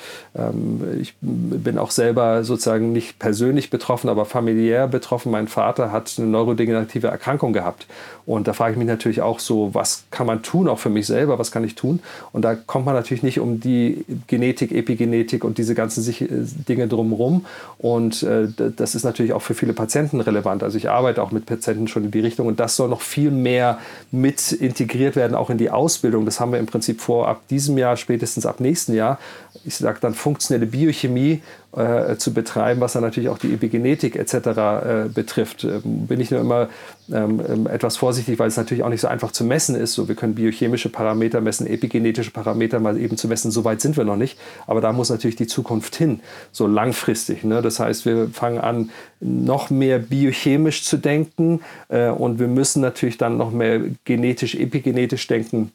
ich 0.99 1.15
bin 1.21 1.77
auch 1.77 1.91
selber 1.91 2.43
sozusagen 2.43 2.91
nicht 2.91 3.17
persönlich 3.17 3.69
betroffen, 3.69 4.09
aber 4.09 4.25
familiär 4.25 4.87
betroffen. 4.87 5.31
Mein 5.31 5.47
Vater 5.47 5.62
hat 5.63 6.15
eine 6.17 6.27
neurodegenerative 6.27 7.07
Erkrankung 7.07 7.53
gehabt. 7.53 7.87
Und 8.25 8.47
da 8.47 8.53
frage 8.53 8.73
ich 8.73 8.77
mich 8.77 8.87
natürlich 8.87 9.21
auch 9.21 9.39
so, 9.39 9.73
was 9.73 10.05
kann 10.09 10.25
man 10.25 10.43
tun, 10.43 10.69
auch 10.69 10.79
für 10.79 10.89
mich 10.89 11.07
selber, 11.07 11.39
was 11.39 11.51
kann 11.51 11.63
ich 11.63 11.75
tun? 11.75 11.99
Und 12.31 12.43
da 12.43 12.55
kommt 12.55 12.85
man 12.85 12.95
natürlich 12.95 13.21
nicht 13.21 13.39
um 13.39 13.59
die 13.59 14.05
Genetik, 14.27 14.71
Epigenetik 14.71 15.43
und 15.43 15.57
diese 15.57 15.75
ganzen 15.75 16.07
äh, 16.09 16.27
Dinge 16.67 16.87
drumherum. 16.87 17.45
Und 17.79 18.23
äh, 18.23 18.47
das 18.75 18.95
ist 18.95 19.03
natürlich 19.03 19.33
auch 19.33 19.41
für 19.41 19.55
viele 19.55 19.73
Patienten 19.73 20.21
relevant. 20.21 20.63
Also 20.63 20.77
ich 20.77 20.89
arbeite 20.89 21.21
auch 21.21 21.31
mit 21.31 21.45
Patienten 21.45 21.87
schon 21.87 22.05
in 22.05 22.11
die 22.11 22.21
Richtung 22.21 22.47
und 22.47 22.59
das 22.59 22.77
soll 22.77 22.87
noch 22.87 23.01
viel 23.01 23.31
mehr 23.31 23.79
mit 24.11 24.53
integriert 24.53 25.17
werden, 25.17 25.35
auch 25.35 25.49
in 25.49 25.57
die 25.57 25.69
Ausbildung. 25.69 26.25
Das 26.25 26.39
haben 26.39 26.53
wir 26.53 26.59
im 26.59 26.65
Prinzip 26.65 27.01
vor 27.01 27.27
ab 27.27 27.41
diesem 27.49 27.77
Jahr, 27.77 27.97
spätestens 27.97 28.45
ab 28.45 28.61
nächsten 28.61 28.93
Jahr. 28.93 29.19
Ich 29.65 29.75
sage 29.75 29.97
dann 29.99 30.13
funktionelle 30.13 30.65
Biochemie 30.65 31.41
äh, 31.75 32.17
zu 32.17 32.33
betreiben, 32.33 32.81
was 32.81 32.93
dann 32.93 33.03
natürlich 33.03 33.29
auch 33.29 33.37
die 33.37 33.53
Epigenetik 33.53 34.15
etc. 34.15 34.33
Äh, 34.35 35.09
betrifft. 35.13 35.63
Ähm, 35.63 36.07
bin 36.07 36.19
ich 36.19 36.31
nur 36.31 36.39
immer 36.39 36.69
ähm, 37.11 37.41
ähm, 37.47 37.67
etwas 37.67 37.97
vorsichtig, 37.97 38.39
weil 38.39 38.47
es 38.47 38.57
natürlich 38.57 38.83
auch 38.83 38.89
nicht 38.89 39.01
so 39.01 39.07
einfach 39.07 39.31
zu 39.31 39.43
messen 39.43 39.75
ist. 39.75 39.93
So, 39.93 40.07
wir 40.07 40.15
können 40.15 40.35
biochemische 40.35 40.89
Parameter 40.89 41.41
messen, 41.41 41.67
epigenetische 41.67 42.31
Parameter 42.31 42.79
mal 42.79 42.97
eben 42.97 43.17
zu 43.17 43.27
messen. 43.27 43.51
So 43.51 43.63
weit 43.65 43.81
sind 43.81 43.97
wir 43.97 44.03
noch 44.03 44.15
nicht. 44.15 44.37
Aber 44.67 44.81
da 44.81 44.93
muss 44.93 45.09
natürlich 45.09 45.35
die 45.35 45.47
Zukunft 45.47 45.95
hin, 45.95 46.19
so 46.51 46.67
langfristig. 46.67 47.43
Ne? 47.43 47.61
Das 47.61 47.79
heißt, 47.79 48.05
wir 48.05 48.29
fangen 48.29 48.59
an, 48.59 48.91
noch 49.19 49.69
mehr 49.69 49.99
biochemisch 49.99 50.83
zu 50.83 50.97
denken 50.97 51.61
äh, 51.89 52.09
und 52.09 52.39
wir 52.39 52.47
müssen 52.47 52.81
natürlich 52.81 53.17
dann 53.17 53.37
noch 53.37 53.51
mehr 53.51 53.81
genetisch, 54.05 54.55
epigenetisch 54.55 55.27
denken 55.27 55.71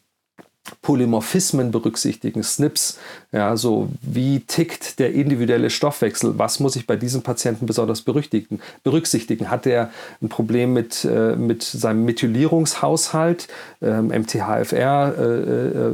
Polymorphismen 0.81 1.71
berücksichtigen, 1.71 2.43
SNPs, 2.43 2.97
ja, 3.31 3.55
so 3.55 3.89
wie 4.01 4.39
tickt 4.39 4.99
der 4.99 5.13
individuelle 5.13 5.69
Stoffwechsel, 5.69 6.37
was 6.37 6.59
muss 6.59 6.75
ich 6.75 6.87
bei 6.87 6.95
diesem 6.95 7.21
Patienten 7.21 7.65
besonders 7.65 8.01
berücksichtigen? 8.01 9.49
Hat 9.49 9.65
er 9.65 9.91
ein 10.21 10.29
Problem 10.29 10.73
mit, 10.73 11.05
äh, 11.05 11.35
mit 11.35 11.63
seinem 11.63 12.05
Methylierungshaushalt, 12.05 13.47
ähm, 13.81 14.07
MTHFR, 14.07 15.13
äh, 15.17 15.23
äh, 15.23 15.93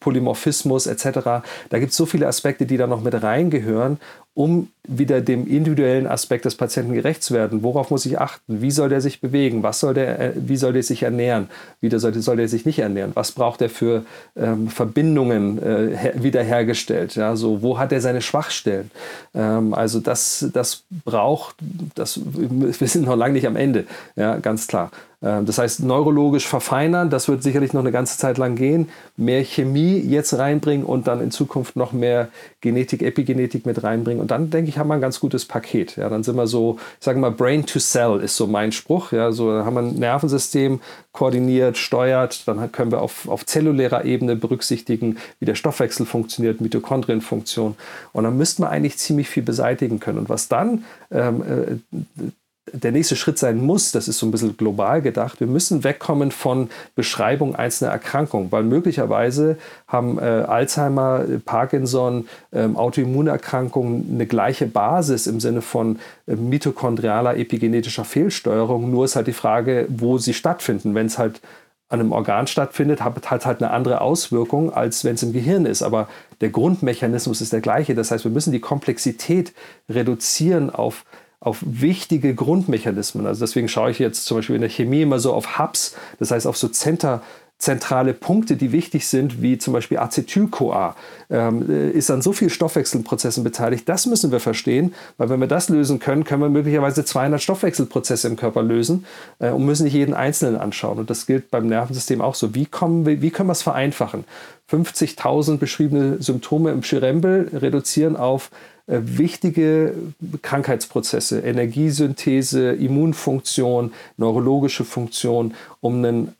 Polymorphismus 0.00 0.86
etc.? 0.86 1.42
Da 1.70 1.78
gibt 1.78 1.92
es 1.92 1.96
so 1.96 2.06
viele 2.06 2.26
Aspekte, 2.26 2.66
die 2.66 2.76
da 2.76 2.86
noch 2.86 3.02
mit 3.02 3.22
reingehören 3.22 3.98
um 4.34 4.68
wieder 4.86 5.20
dem 5.20 5.46
individuellen 5.46 6.06
Aspekt 6.06 6.44
des 6.44 6.56
Patienten 6.56 6.92
gerecht 6.92 7.22
zu 7.22 7.32
werden. 7.32 7.62
Worauf 7.62 7.90
muss 7.90 8.04
ich 8.04 8.20
achten? 8.20 8.60
Wie 8.60 8.72
soll 8.72 8.88
der 8.88 9.00
sich 9.00 9.20
bewegen? 9.20 9.62
Was 9.62 9.80
soll 9.80 9.94
der, 9.94 10.18
äh, 10.18 10.32
wie 10.34 10.56
soll 10.56 10.72
der 10.72 10.82
sich 10.82 11.04
ernähren? 11.04 11.48
Wie 11.80 11.88
soll, 11.96 12.12
soll 12.14 12.36
der 12.36 12.48
sich 12.48 12.66
nicht 12.66 12.80
ernähren? 12.80 13.12
Was 13.14 13.32
braucht 13.32 13.62
er 13.62 13.70
für 13.70 14.04
ähm, 14.36 14.68
Verbindungen 14.68 15.62
äh, 15.62 16.12
wiederhergestellt? 16.16 17.14
Ja, 17.14 17.36
so, 17.36 17.62
wo 17.62 17.78
hat 17.78 17.92
er 17.92 18.00
seine 18.00 18.20
Schwachstellen? 18.20 18.90
Ähm, 19.34 19.72
also 19.72 20.00
das, 20.00 20.46
das 20.52 20.82
braucht, 21.04 21.56
das, 21.94 22.20
wir 22.24 22.88
sind 22.88 23.06
noch 23.06 23.16
lange 23.16 23.34
nicht 23.34 23.46
am 23.46 23.56
Ende, 23.56 23.84
ja, 24.16 24.36
ganz 24.36 24.66
klar. 24.66 24.90
Ähm, 25.24 25.46
das 25.46 25.58
heißt, 25.58 25.82
neurologisch 25.82 26.46
verfeinern, 26.46 27.08
das 27.10 27.28
wird 27.28 27.42
sicherlich 27.42 27.72
noch 27.72 27.80
eine 27.80 27.92
ganze 27.92 28.18
Zeit 28.18 28.38
lang 28.38 28.56
gehen. 28.56 28.88
Mehr 29.16 29.42
Chemie 29.42 29.98
jetzt 29.98 30.34
reinbringen 30.34 30.84
und 30.84 31.06
dann 31.06 31.20
in 31.20 31.30
Zukunft 31.30 31.76
noch 31.76 31.92
mehr 31.92 32.28
Genetik, 32.60 33.02
Epigenetik 33.02 33.64
mit 33.64 33.82
reinbringen. 33.82 34.20
Und 34.20 34.30
dann, 34.30 34.50
denke 34.50 34.68
ich, 34.68 34.78
haben 34.78 34.88
wir 34.88 34.94
ein 34.94 35.00
ganz 35.00 35.20
gutes 35.20 35.46
Paket. 35.46 35.96
Ja, 35.96 36.08
dann 36.08 36.22
sind 36.22 36.36
wir 36.36 36.46
so, 36.46 36.78
ich 36.98 37.04
sage 37.04 37.18
mal, 37.18 37.30
Brain 37.30 37.64
to 37.64 37.78
Cell 37.78 38.20
ist 38.20 38.36
so 38.36 38.46
mein 38.46 38.72
Spruch. 38.72 39.12
Ja, 39.12 39.32
so 39.32 39.50
haben 39.64 39.74
wir 39.74 39.82
ein 39.82 39.94
Nervensystem 39.94 40.80
koordiniert, 41.12 41.78
steuert. 41.78 42.46
Dann 42.46 42.70
können 42.72 42.92
wir 42.92 43.00
auf, 43.00 43.28
auf 43.28 43.46
zellulärer 43.46 44.04
Ebene 44.04 44.36
berücksichtigen, 44.36 45.16
wie 45.40 45.46
der 45.46 45.54
Stoffwechsel 45.54 46.04
funktioniert, 46.04 46.60
Mitochondrienfunktion. 46.60 47.76
Und 48.12 48.24
dann 48.24 48.36
müssten 48.36 48.62
wir 48.62 48.70
eigentlich 48.70 48.98
ziemlich 48.98 49.28
viel 49.28 49.42
beseitigen 49.42 50.00
können. 50.00 50.18
Und 50.18 50.28
was 50.28 50.48
dann 50.48 50.84
ähm, 51.10 51.80
äh, 52.18 52.24
der 52.72 52.92
nächste 52.92 53.14
Schritt 53.14 53.38
sein 53.38 53.58
muss, 53.58 53.92
das 53.92 54.08
ist 54.08 54.18
so 54.18 54.26
ein 54.26 54.30
bisschen 54.30 54.56
global 54.56 55.02
gedacht, 55.02 55.38
wir 55.40 55.46
müssen 55.46 55.84
wegkommen 55.84 56.30
von 56.30 56.70
Beschreibung 56.94 57.54
einzelner 57.54 57.90
Erkrankungen, 57.90 58.50
weil 58.50 58.62
möglicherweise 58.62 59.58
haben 59.86 60.18
äh, 60.18 60.22
Alzheimer, 60.22 61.24
Parkinson, 61.44 62.26
ähm, 62.52 62.76
Autoimmunerkrankungen 62.76 64.08
eine 64.14 64.26
gleiche 64.26 64.66
Basis 64.66 65.26
im 65.26 65.40
Sinne 65.40 65.60
von 65.60 65.98
äh, 66.26 66.36
mitochondrialer 66.36 67.36
epigenetischer 67.36 68.04
Fehlsteuerung, 68.04 68.90
nur 68.90 69.04
ist 69.04 69.16
halt 69.16 69.26
die 69.26 69.34
Frage, 69.34 69.86
wo 69.88 70.16
sie 70.16 70.32
stattfinden. 70.34 70.94
Wenn 70.94 71.06
es 71.06 71.18
halt 71.18 71.42
an 71.90 72.00
einem 72.00 72.12
Organ 72.12 72.46
stattfindet, 72.46 73.04
hat, 73.04 73.30
hat 73.30 73.46
halt 73.46 73.62
eine 73.62 73.70
andere 73.70 74.00
Auswirkung, 74.00 74.72
als 74.72 75.04
wenn 75.04 75.14
es 75.14 75.22
im 75.22 75.32
Gehirn 75.32 75.66
ist. 75.66 75.82
Aber 75.82 76.08
der 76.40 76.48
Grundmechanismus 76.48 77.40
ist 77.40 77.52
der 77.52 77.60
gleiche. 77.60 77.94
Das 77.94 78.10
heißt, 78.10 78.24
wir 78.24 78.32
müssen 78.32 78.52
die 78.52 78.60
Komplexität 78.60 79.52
reduzieren 79.88 80.70
auf 80.70 81.04
auf 81.44 81.58
wichtige 81.64 82.34
Grundmechanismen. 82.34 83.26
Also 83.26 83.40
deswegen 83.44 83.68
schaue 83.68 83.90
ich 83.90 83.98
jetzt 83.98 84.24
zum 84.24 84.38
Beispiel 84.38 84.56
in 84.56 84.62
der 84.62 84.70
Chemie 84.70 85.02
immer 85.02 85.18
so 85.18 85.32
auf 85.32 85.58
Hubs, 85.58 85.94
das 86.18 86.30
heißt 86.30 86.46
auf 86.46 86.56
so 86.56 86.68
Center, 86.68 87.22
zentrale 87.58 88.12
Punkte, 88.12 88.56
die 88.56 88.72
wichtig 88.72 89.06
sind, 89.06 89.40
wie 89.40 89.58
zum 89.58 89.72
Beispiel 89.72 89.98
Acetyl-CoA, 89.98 90.96
ähm, 91.30 91.64
äh, 91.70 91.90
ist 91.90 92.10
an 92.10 92.20
so 92.20 92.32
vielen 92.32 92.50
Stoffwechselprozessen 92.50 93.44
beteiligt. 93.44 93.88
Das 93.88 94.06
müssen 94.06 94.32
wir 94.32 94.40
verstehen, 94.40 94.92
weil 95.16 95.30
wenn 95.30 95.40
wir 95.40 95.46
das 95.46 95.68
lösen 95.68 95.98
können, 95.98 96.24
können 96.24 96.42
wir 96.42 96.50
möglicherweise 96.50 97.04
200 97.04 97.40
Stoffwechselprozesse 97.40 98.28
im 98.28 98.36
Körper 98.36 98.62
lösen 98.62 99.06
äh, 99.38 99.50
und 99.50 99.64
müssen 99.64 99.84
nicht 99.84 99.94
jeden 99.94 100.14
einzelnen 100.14 100.56
anschauen. 100.56 100.98
Und 100.98 101.10
das 101.10 101.26
gilt 101.26 101.50
beim 101.50 101.66
Nervensystem 101.66 102.20
auch 102.20 102.34
so. 102.34 102.54
Wie, 102.54 102.66
kommen 102.66 103.06
wir, 103.06 103.22
wie 103.22 103.30
können 103.30 103.48
wir 103.48 103.52
es 103.52 103.62
vereinfachen? 103.62 104.24
50.000 104.70 105.58
beschriebene 105.58 106.22
Symptome 106.22 106.70
im 106.70 106.82
Schirembel 106.82 107.50
reduzieren 107.54 108.16
auf 108.16 108.50
wichtige 108.86 109.94
Krankheitsprozesse, 110.42 111.40
Energiesynthese, 111.40 112.72
Immunfunktion, 112.72 113.92
neurologische 114.16 114.84
Funktion, 114.84 115.54
um 115.80 116.04
ein 116.04 116.34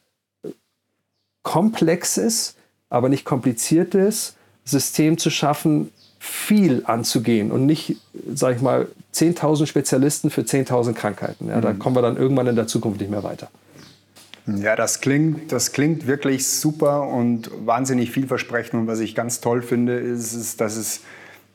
komplexes, 1.43 2.57
aber 2.91 3.09
nicht 3.09 3.25
kompliziertes 3.25 4.35
System 4.65 5.19
zu 5.19 5.31
schaffen 5.31 5.91
viel 6.19 6.83
anzugehen 6.87 7.53
und 7.53 7.67
nicht, 7.67 7.97
sage 8.35 8.57
ich 8.57 8.63
mal, 8.63 8.89
10.000 9.15 9.67
Spezialisten 9.67 10.31
für 10.31 10.41
10.000 10.41 10.95
Krankheiten. 10.95 11.49
Ja, 11.49 11.59
mhm. 11.59 11.63
Da 11.63 11.73
kommen 11.75 11.97
wir 11.97 12.03
dann 12.03 12.17
irgendwann 12.17 12.47
in 12.47 12.57
der 12.57 12.67
Zukunft 12.67 13.01
nicht 13.01 13.11
mehr 13.11 13.23
weiter. 13.23 13.51
Ja, 14.47 14.75
das 14.75 15.01
klingt, 15.01 15.53
das 15.53 15.73
klingt 15.73 16.07
wirklich 16.07 16.47
super 16.47 17.09
und 17.09 17.51
wahnsinnig 17.67 18.11
vielversprechend. 18.11 18.75
Und 18.75 18.87
was 18.87 19.01
ich 19.01 19.15
ganz 19.15 19.41
toll 19.41 19.63
finde, 19.63 19.99
ist, 19.99 20.33
ist 20.35 20.61
dass 20.61 20.77
es 20.77 21.01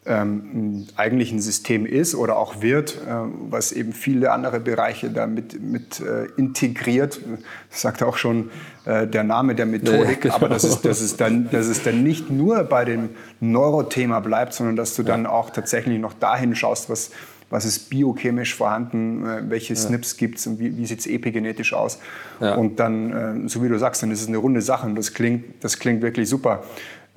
ähm, 0.10 0.88
eigentlich 0.96 1.32
ein 1.32 1.40
System 1.40 1.86
ist 1.86 2.16
oder 2.16 2.38
auch 2.38 2.62
wird, 2.62 2.98
äh, 2.98 3.12
was 3.50 3.72
eben 3.72 3.94
viele 3.94 4.32
andere 4.32 4.60
Bereiche 4.60 5.12
damit 5.12 5.62
mit, 5.62 6.02
äh, 6.02 6.26
integriert. 6.36 7.22
Das 7.70 7.82
sagt 7.82 8.02
auch 8.02 8.18
schon 8.18 8.50
äh, 8.86 9.08
der 9.08 9.24
Name 9.24 9.54
der 9.54 9.68
Methodik, 9.68 10.10
ja, 10.10 10.16
genau. 10.16 10.36
aber 10.36 10.50
dass 10.50 10.64
es, 10.64 10.82
dass, 10.82 11.00
es 11.00 11.16
dann, 11.16 11.50
dass 11.52 11.68
es 11.68 11.84
dann 11.84 12.04
nicht 12.04 12.32
nur 12.32 12.64
bei 12.64 12.86
dem 12.86 13.10
Neurothema 13.40 14.20
bleibt, 14.20 14.54
sondern 14.54 14.76
dass 14.76 14.96
du 14.96 15.04
dann 15.04 15.28
auch 15.28 15.52
tatsächlich 15.52 16.00
noch 16.00 16.14
dahin 16.14 16.56
schaust, 16.56 16.90
was, 16.90 17.12
was 17.52 17.66
ist 17.66 17.90
biochemisch 17.92 18.56
vorhanden, 18.56 19.26
äh, 19.26 19.44
welche 19.48 19.76
SNPs 19.76 20.14
ja. 20.14 20.18
gibt 20.18 20.40
es 20.40 20.48
und 20.48 20.60
wie, 20.60 20.76
wie 20.76 20.86
sieht 20.88 21.02
es 21.02 21.08
epigenetisch 21.08 21.74
aus. 21.74 22.00
Ja. 22.40 22.56
Und 22.56 22.80
dann, 22.80 23.46
äh, 23.46 23.50
so 23.50 23.64
wie 23.64 23.70
du 23.70 23.78
sagst, 23.78 24.02
dann 24.02 24.10
ist 24.10 24.22
es 24.22 24.28
eine 24.28 24.38
runde 24.38 24.62
Sache 24.62 24.88
und 24.88 24.96
das 24.96 25.14
klingt, 25.14 25.64
das 25.64 25.78
klingt 25.78 26.02
wirklich 26.02 26.28
super. 26.28 26.64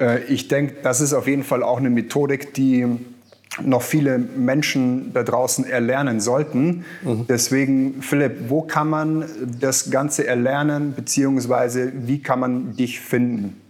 Äh, 0.02 0.24
ich 0.24 0.48
denke, 0.48 0.76
das 0.82 1.00
ist 1.00 1.14
auf 1.14 1.26
jeden 1.26 1.44
Fall 1.44 1.62
auch 1.62 1.78
eine 1.78 1.90
Methodik, 1.90 2.54
die 2.54 2.86
noch 3.62 3.82
viele 3.82 4.18
Menschen 4.18 5.12
da 5.12 5.22
draußen 5.22 5.64
erlernen 5.64 6.20
sollten. 6.20 6.84
Mhm. 7.02 7.26
Deswegen, 7.28 8.02
Philipp, 8.02 8.48
wo 8.48 8.62
kann 8.62 8.88
man 8.88 9.26
das 9.60 9.90
Ganze 9.90 10.26
erlernen, 10.26 10.94
beziehungsweise 10.94 11.92
wie 11.94 12.20
kann 12.20 12.40
man 12.40 12.76
dich 12.76 13.00
finden? 13.00 13.60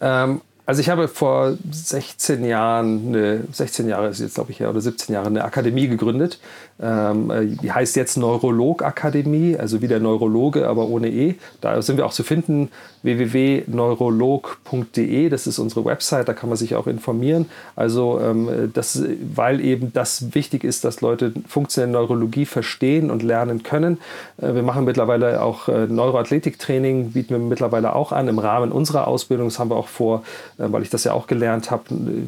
Ähm, 0.00 0.40
also 0.66 0.80
ich 0.80 0.90
habe 0.90 1.06
vor 1.06 1.56
16 1.70 2.44
Jahren, 2.44 3.14
eine, 3.14 3.44
16 3.52 3.88
Jahre 3.88 4.08
ist 4.08 4.18
jetzt 4.18 4.34
glaube 4.34 4.50
ich 4.50 4.60
oder 4.62 4.80
17 4.80 5.14
Jahre 5.14 5.28
eine 5.28 5.44
Akademie 5.44 5.86
gegründet. 5.86 6.40
Ähm, 6.80 7.30
äh, 7.30 7.46
die 7.46 7.72
heißt 7.72 7.96
jetzt 7.96 8.16
Neurolog 8.16 8.82
Akademie, 8.82 9.56
also 9.56 9.80
wie 9.80 9.88
der 9.88 10.00
Neurologe, 10.00 10.68
aber 10.68 10.88
ohne 10.88 11.08
E. 11.08 11.36
Da 11.60 11.80
sind 11.80 11.96
wir 11.96 12.04
auch 12.04 12.12
zu 12.12 12.22
finden, 12.22 12.70
www.neurolog.de, 13.02 15.28
das 15.28 15.46
ist 15.46 15.58
unsere 15.58 15.84
Website, 15.84 16.28
da 16.28 16.34
kann 16.34 16.50
man 16.50 16.58
sich 16.58 16.74
auch 16.74 16.86
informieren. 16.86 17.46
Also 17.76 18.20
ähm, 18.20 18.70
das, 18.74 19.02
weil 19.34 19.60
eben 19.60 19.92
das 19.92 20.34
wichtig 20.34 20.64
ist, 20.64 20.84
dass 20.84 21.00
Leute 21.00 21.32
funktionelle 21.48 21.92
Neurologie 21.92 22.46
verstehen 22.46 23.10
und 23.10 23.22
lernen 23.22 23.62
können. 23.62 23.98
Äh, 24.38 24.54
wir 24.54 24.62
machen 24.62 24.84
mittlerweile 24.84 25.42
auch 25.42 25.68
äh, 25.68 25.86
Neuroathletiktraining, 25.86 27.12
bieten 27.12 27.30
wir 27.30 27.38
mittlerweile 27.38 27.94
auch 27.94 28.12
an 28.12 28.28
im 28.28 28.38
Rahmen 28.38 28.72
unserer 28.72 29.08
Ausbildung. 29.08 29.48
Das 29.48 29.58
haben 29.58 29.70
wir 29.70 29.76
auch 29.76 29.88
vor 29.88 30.22
äh, 30.58 30.72
weil 30.72 30.82
ich 30.82 30.90
das 30.90 31.04
ja 31.04 31.12
auch 31.12 31.26
gelernt 31.26 31.70
habe, 31.70 31.84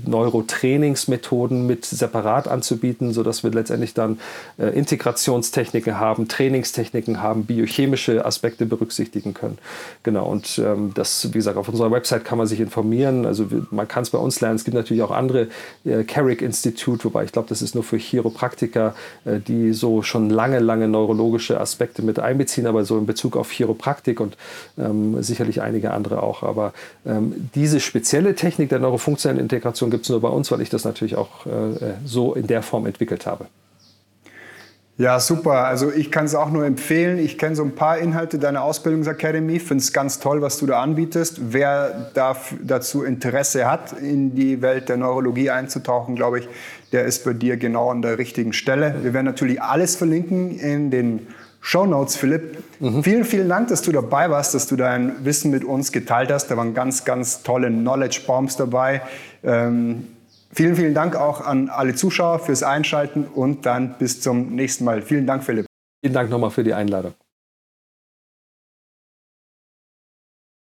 Neurotrainingsmethoden 0.06 1.66
mit 1.66 1.84
separat 1.84 2.48
anzubieten, 2.48 3.12
sodass 3.12 3.44
wir 3.44 3.50
letztendlich 3.50 3.94
dann 3.94 4.18
äh, 4.58 4.68
Integrationstechniken 4.68 5.98
haben, 5.98 6.28
Trainingstechniken 6.28 7.22
haben, 7.22 7.44
biochemische 7.44 8.24
Aspekte 8.24 8.66
berücksichtigen 8.66 9.34
können. 9.34 9.58
Genau, 10.02 10.26
und 10.26 10.58
ähm, 10.58 10.92
das, 10.94 11.32
wie 11.32 11.38
gesagt, 11.38 11.56
auf 11.56 11.68
unserer 11.68 11.90
Website 11.90 12.24
kann 12.24 12.38
man 12.38 12.46
sich 12.46 12.60
informieren. 12.60 13.26
Also 13.26 13.46
man 13.70 13.88
kann 13.88 14.02
es 14.02 14.10
bei 14.10 14.18
uns 14.18 14.40
lernen. 14.40 14.56
Es 14.56 14.64
gibt 14.64 14.74
natürlich 14.74 15.02
auch 15.02 15.10
andere, 15.10 15.48
äh, 15.84 16.04
Carrick 16.04 16.42
Institute, 16.42 17.04
wobei 17.04 17.24
ich 17.24 17.32
glaube, 17.32 17.48
das 17.48 17.62
ist 17.62 17.74
nur 17.74 17.84
für 17.84 17.96
Chiropraktiker, 17.96 18.94
äh, 19.24 19.38
die 19.40 19.72
so 19.72 20.02
schon 20.02 20.30
lange, 20.30 20.58
lange 20.58 20.88
neurologische 20.88 21.60
Aspekte 21.60 22.02
mit 22.02 22.18
einbeziehen, 22.18 22.66
aber 22.66 22.84
so 22.84 22.98
in 22.98 23.06
Bezug 23.06 23.36
auf 23.36 23.50
Chiropraktik 23.50 24.20
und 24.20 24.36
ähm, 24.78 25.22
sicherlich 25.22 25.62
einige 25.62 25.92
andere 25.92 26.22
auch. 26.22 26.42
Aber 26.42 26.72
ähm, 27.06 27.50
diese 27.54 27.80
spezielle 27.80 28.34
Technik 28.34 28.68
der 28.68 28.78
neurofunktionellen 28.78 29.42
Integration 29.42 29.90
gibt 29.90 30.04
es 30.04 30.10
nur 30.10 30.20
bei 30.20 30.28
uns, 30.28 30.50
weil 30.50 30.60
ich 30.60 30.70
das 30.70 30.84
natürlich 30.84 31.16
auch 31.16 31.46
äh, 31.46 31.94
so 32.04 32.34
in 32.34 32.46
der 32.46 32.62
Form 32.62 32.86
entwickelt 32.86 33.26
habe. 33.26 33.46
Ja, 34.98 35.20
super. 35.20 35.64
Also 35.66 35.92
ich 35.92 36.10
kann 36.10 36.24
es 36.24 36.34
auch 36.34 36.50
nur 36.50 36.66
empfehlen. 36.66 37.20
Ich 37.20 37.38
kenne 37.38 37.54
so 37.54 37.62
ein 37.62 37.76
paar 37.76 37.98
Inhalte 37.98 38.40
deiner 38.40 38.64
Ausbildungsakademie. 38.64 39.60
Finde 39.60 39.82
es 39.82 39.92
ganz 39.92 40.18
toll, 40.18 40.42
was 40.42 40.58
du 40.58 40.66
da 40.66 40.82
anbietest. 40.82 41.52
Wer 41.52 42.10
dazu 42.64 43.04
Interesse 43.04 43.70
hat, 43.70 43.92
in 43.92 44.34
die 44.34 44.60
Welt 44.60 44.88
der 44.88 44.96
Neurologie 44.96 45.50
einzutauchen, 45.50 46.16
glaube 46.16 46.40
ich, 46.40 46.48
der 46.90 47.04
ist 47.04 47.24
bei 47.24 47.32
dir 47.32 47.56
genau 47.56 47.90
an 47.90 48.02
der 48.02 48.18
richtigen 48.18 48.52
Stelle. 48.52 48.96
Wir 49.02 49.14
werden 49.14 49.26
natürlich 49.26 49.62
alles 49.62 49.94
verlinken 49.94 50.58
in 50.58 50.90
den 50.90 51.28
Show 51.60 51.86
Notes, 51.86 52.16
Philipp. 52.16 52.58
Mhm. 52.80 53.04
Vielen, 53.04 53.24
vielen 53.24 53.48
Dank, 53.48 53.68
dass 53.68 53.82
du 53.82 53.92
dabei 53.92 54.30
warst, 54.30 54.54
dass 54.54 54.66
du 54.66 54.74
dein 54.74 55.24
Wissen 55.24 55.52
mit 55.52 55.62
uns 55.62 55.92
geteilt 55.92 56.32
hast. 56.32 56.48
Da 56.48 56.56
waren 56.56 56.74
ganz, 56.74 57.04
ganz 57.04 57.44
tolle 57.44 57.68
Knowledge 57.68 58.22
Bombs 58.26 58.56
dabei. 58.56 59.02
Ähm, 59.44 60.08
vielen, 60.58 60.74
vielen 60.74 60.94
Dank 60.94 61.14
auch 61.14 61.40
an 61.40 61.68
alle 61.68 61.94
Zuschauer 61.94 62.40
fürs 62.40 62.64
Einschalten 62.64 63.24
und 63.24 63.64
dann 63.64 63.94
bis 63.96 64.20
zum 64.20 64.56
nächsten 64.56 64.84
Mal. 64.84 65.02
Vielen 65.02 65.24
Dank, 65.24 65.44
Philipp. 65.44 65.66
Vielen 66.02 66.14
Dank 66.14 66.30
nochmal 66.30 66.50
für 66.50 66.64
die 66.64 66.74
Einladung. 66.74 67.14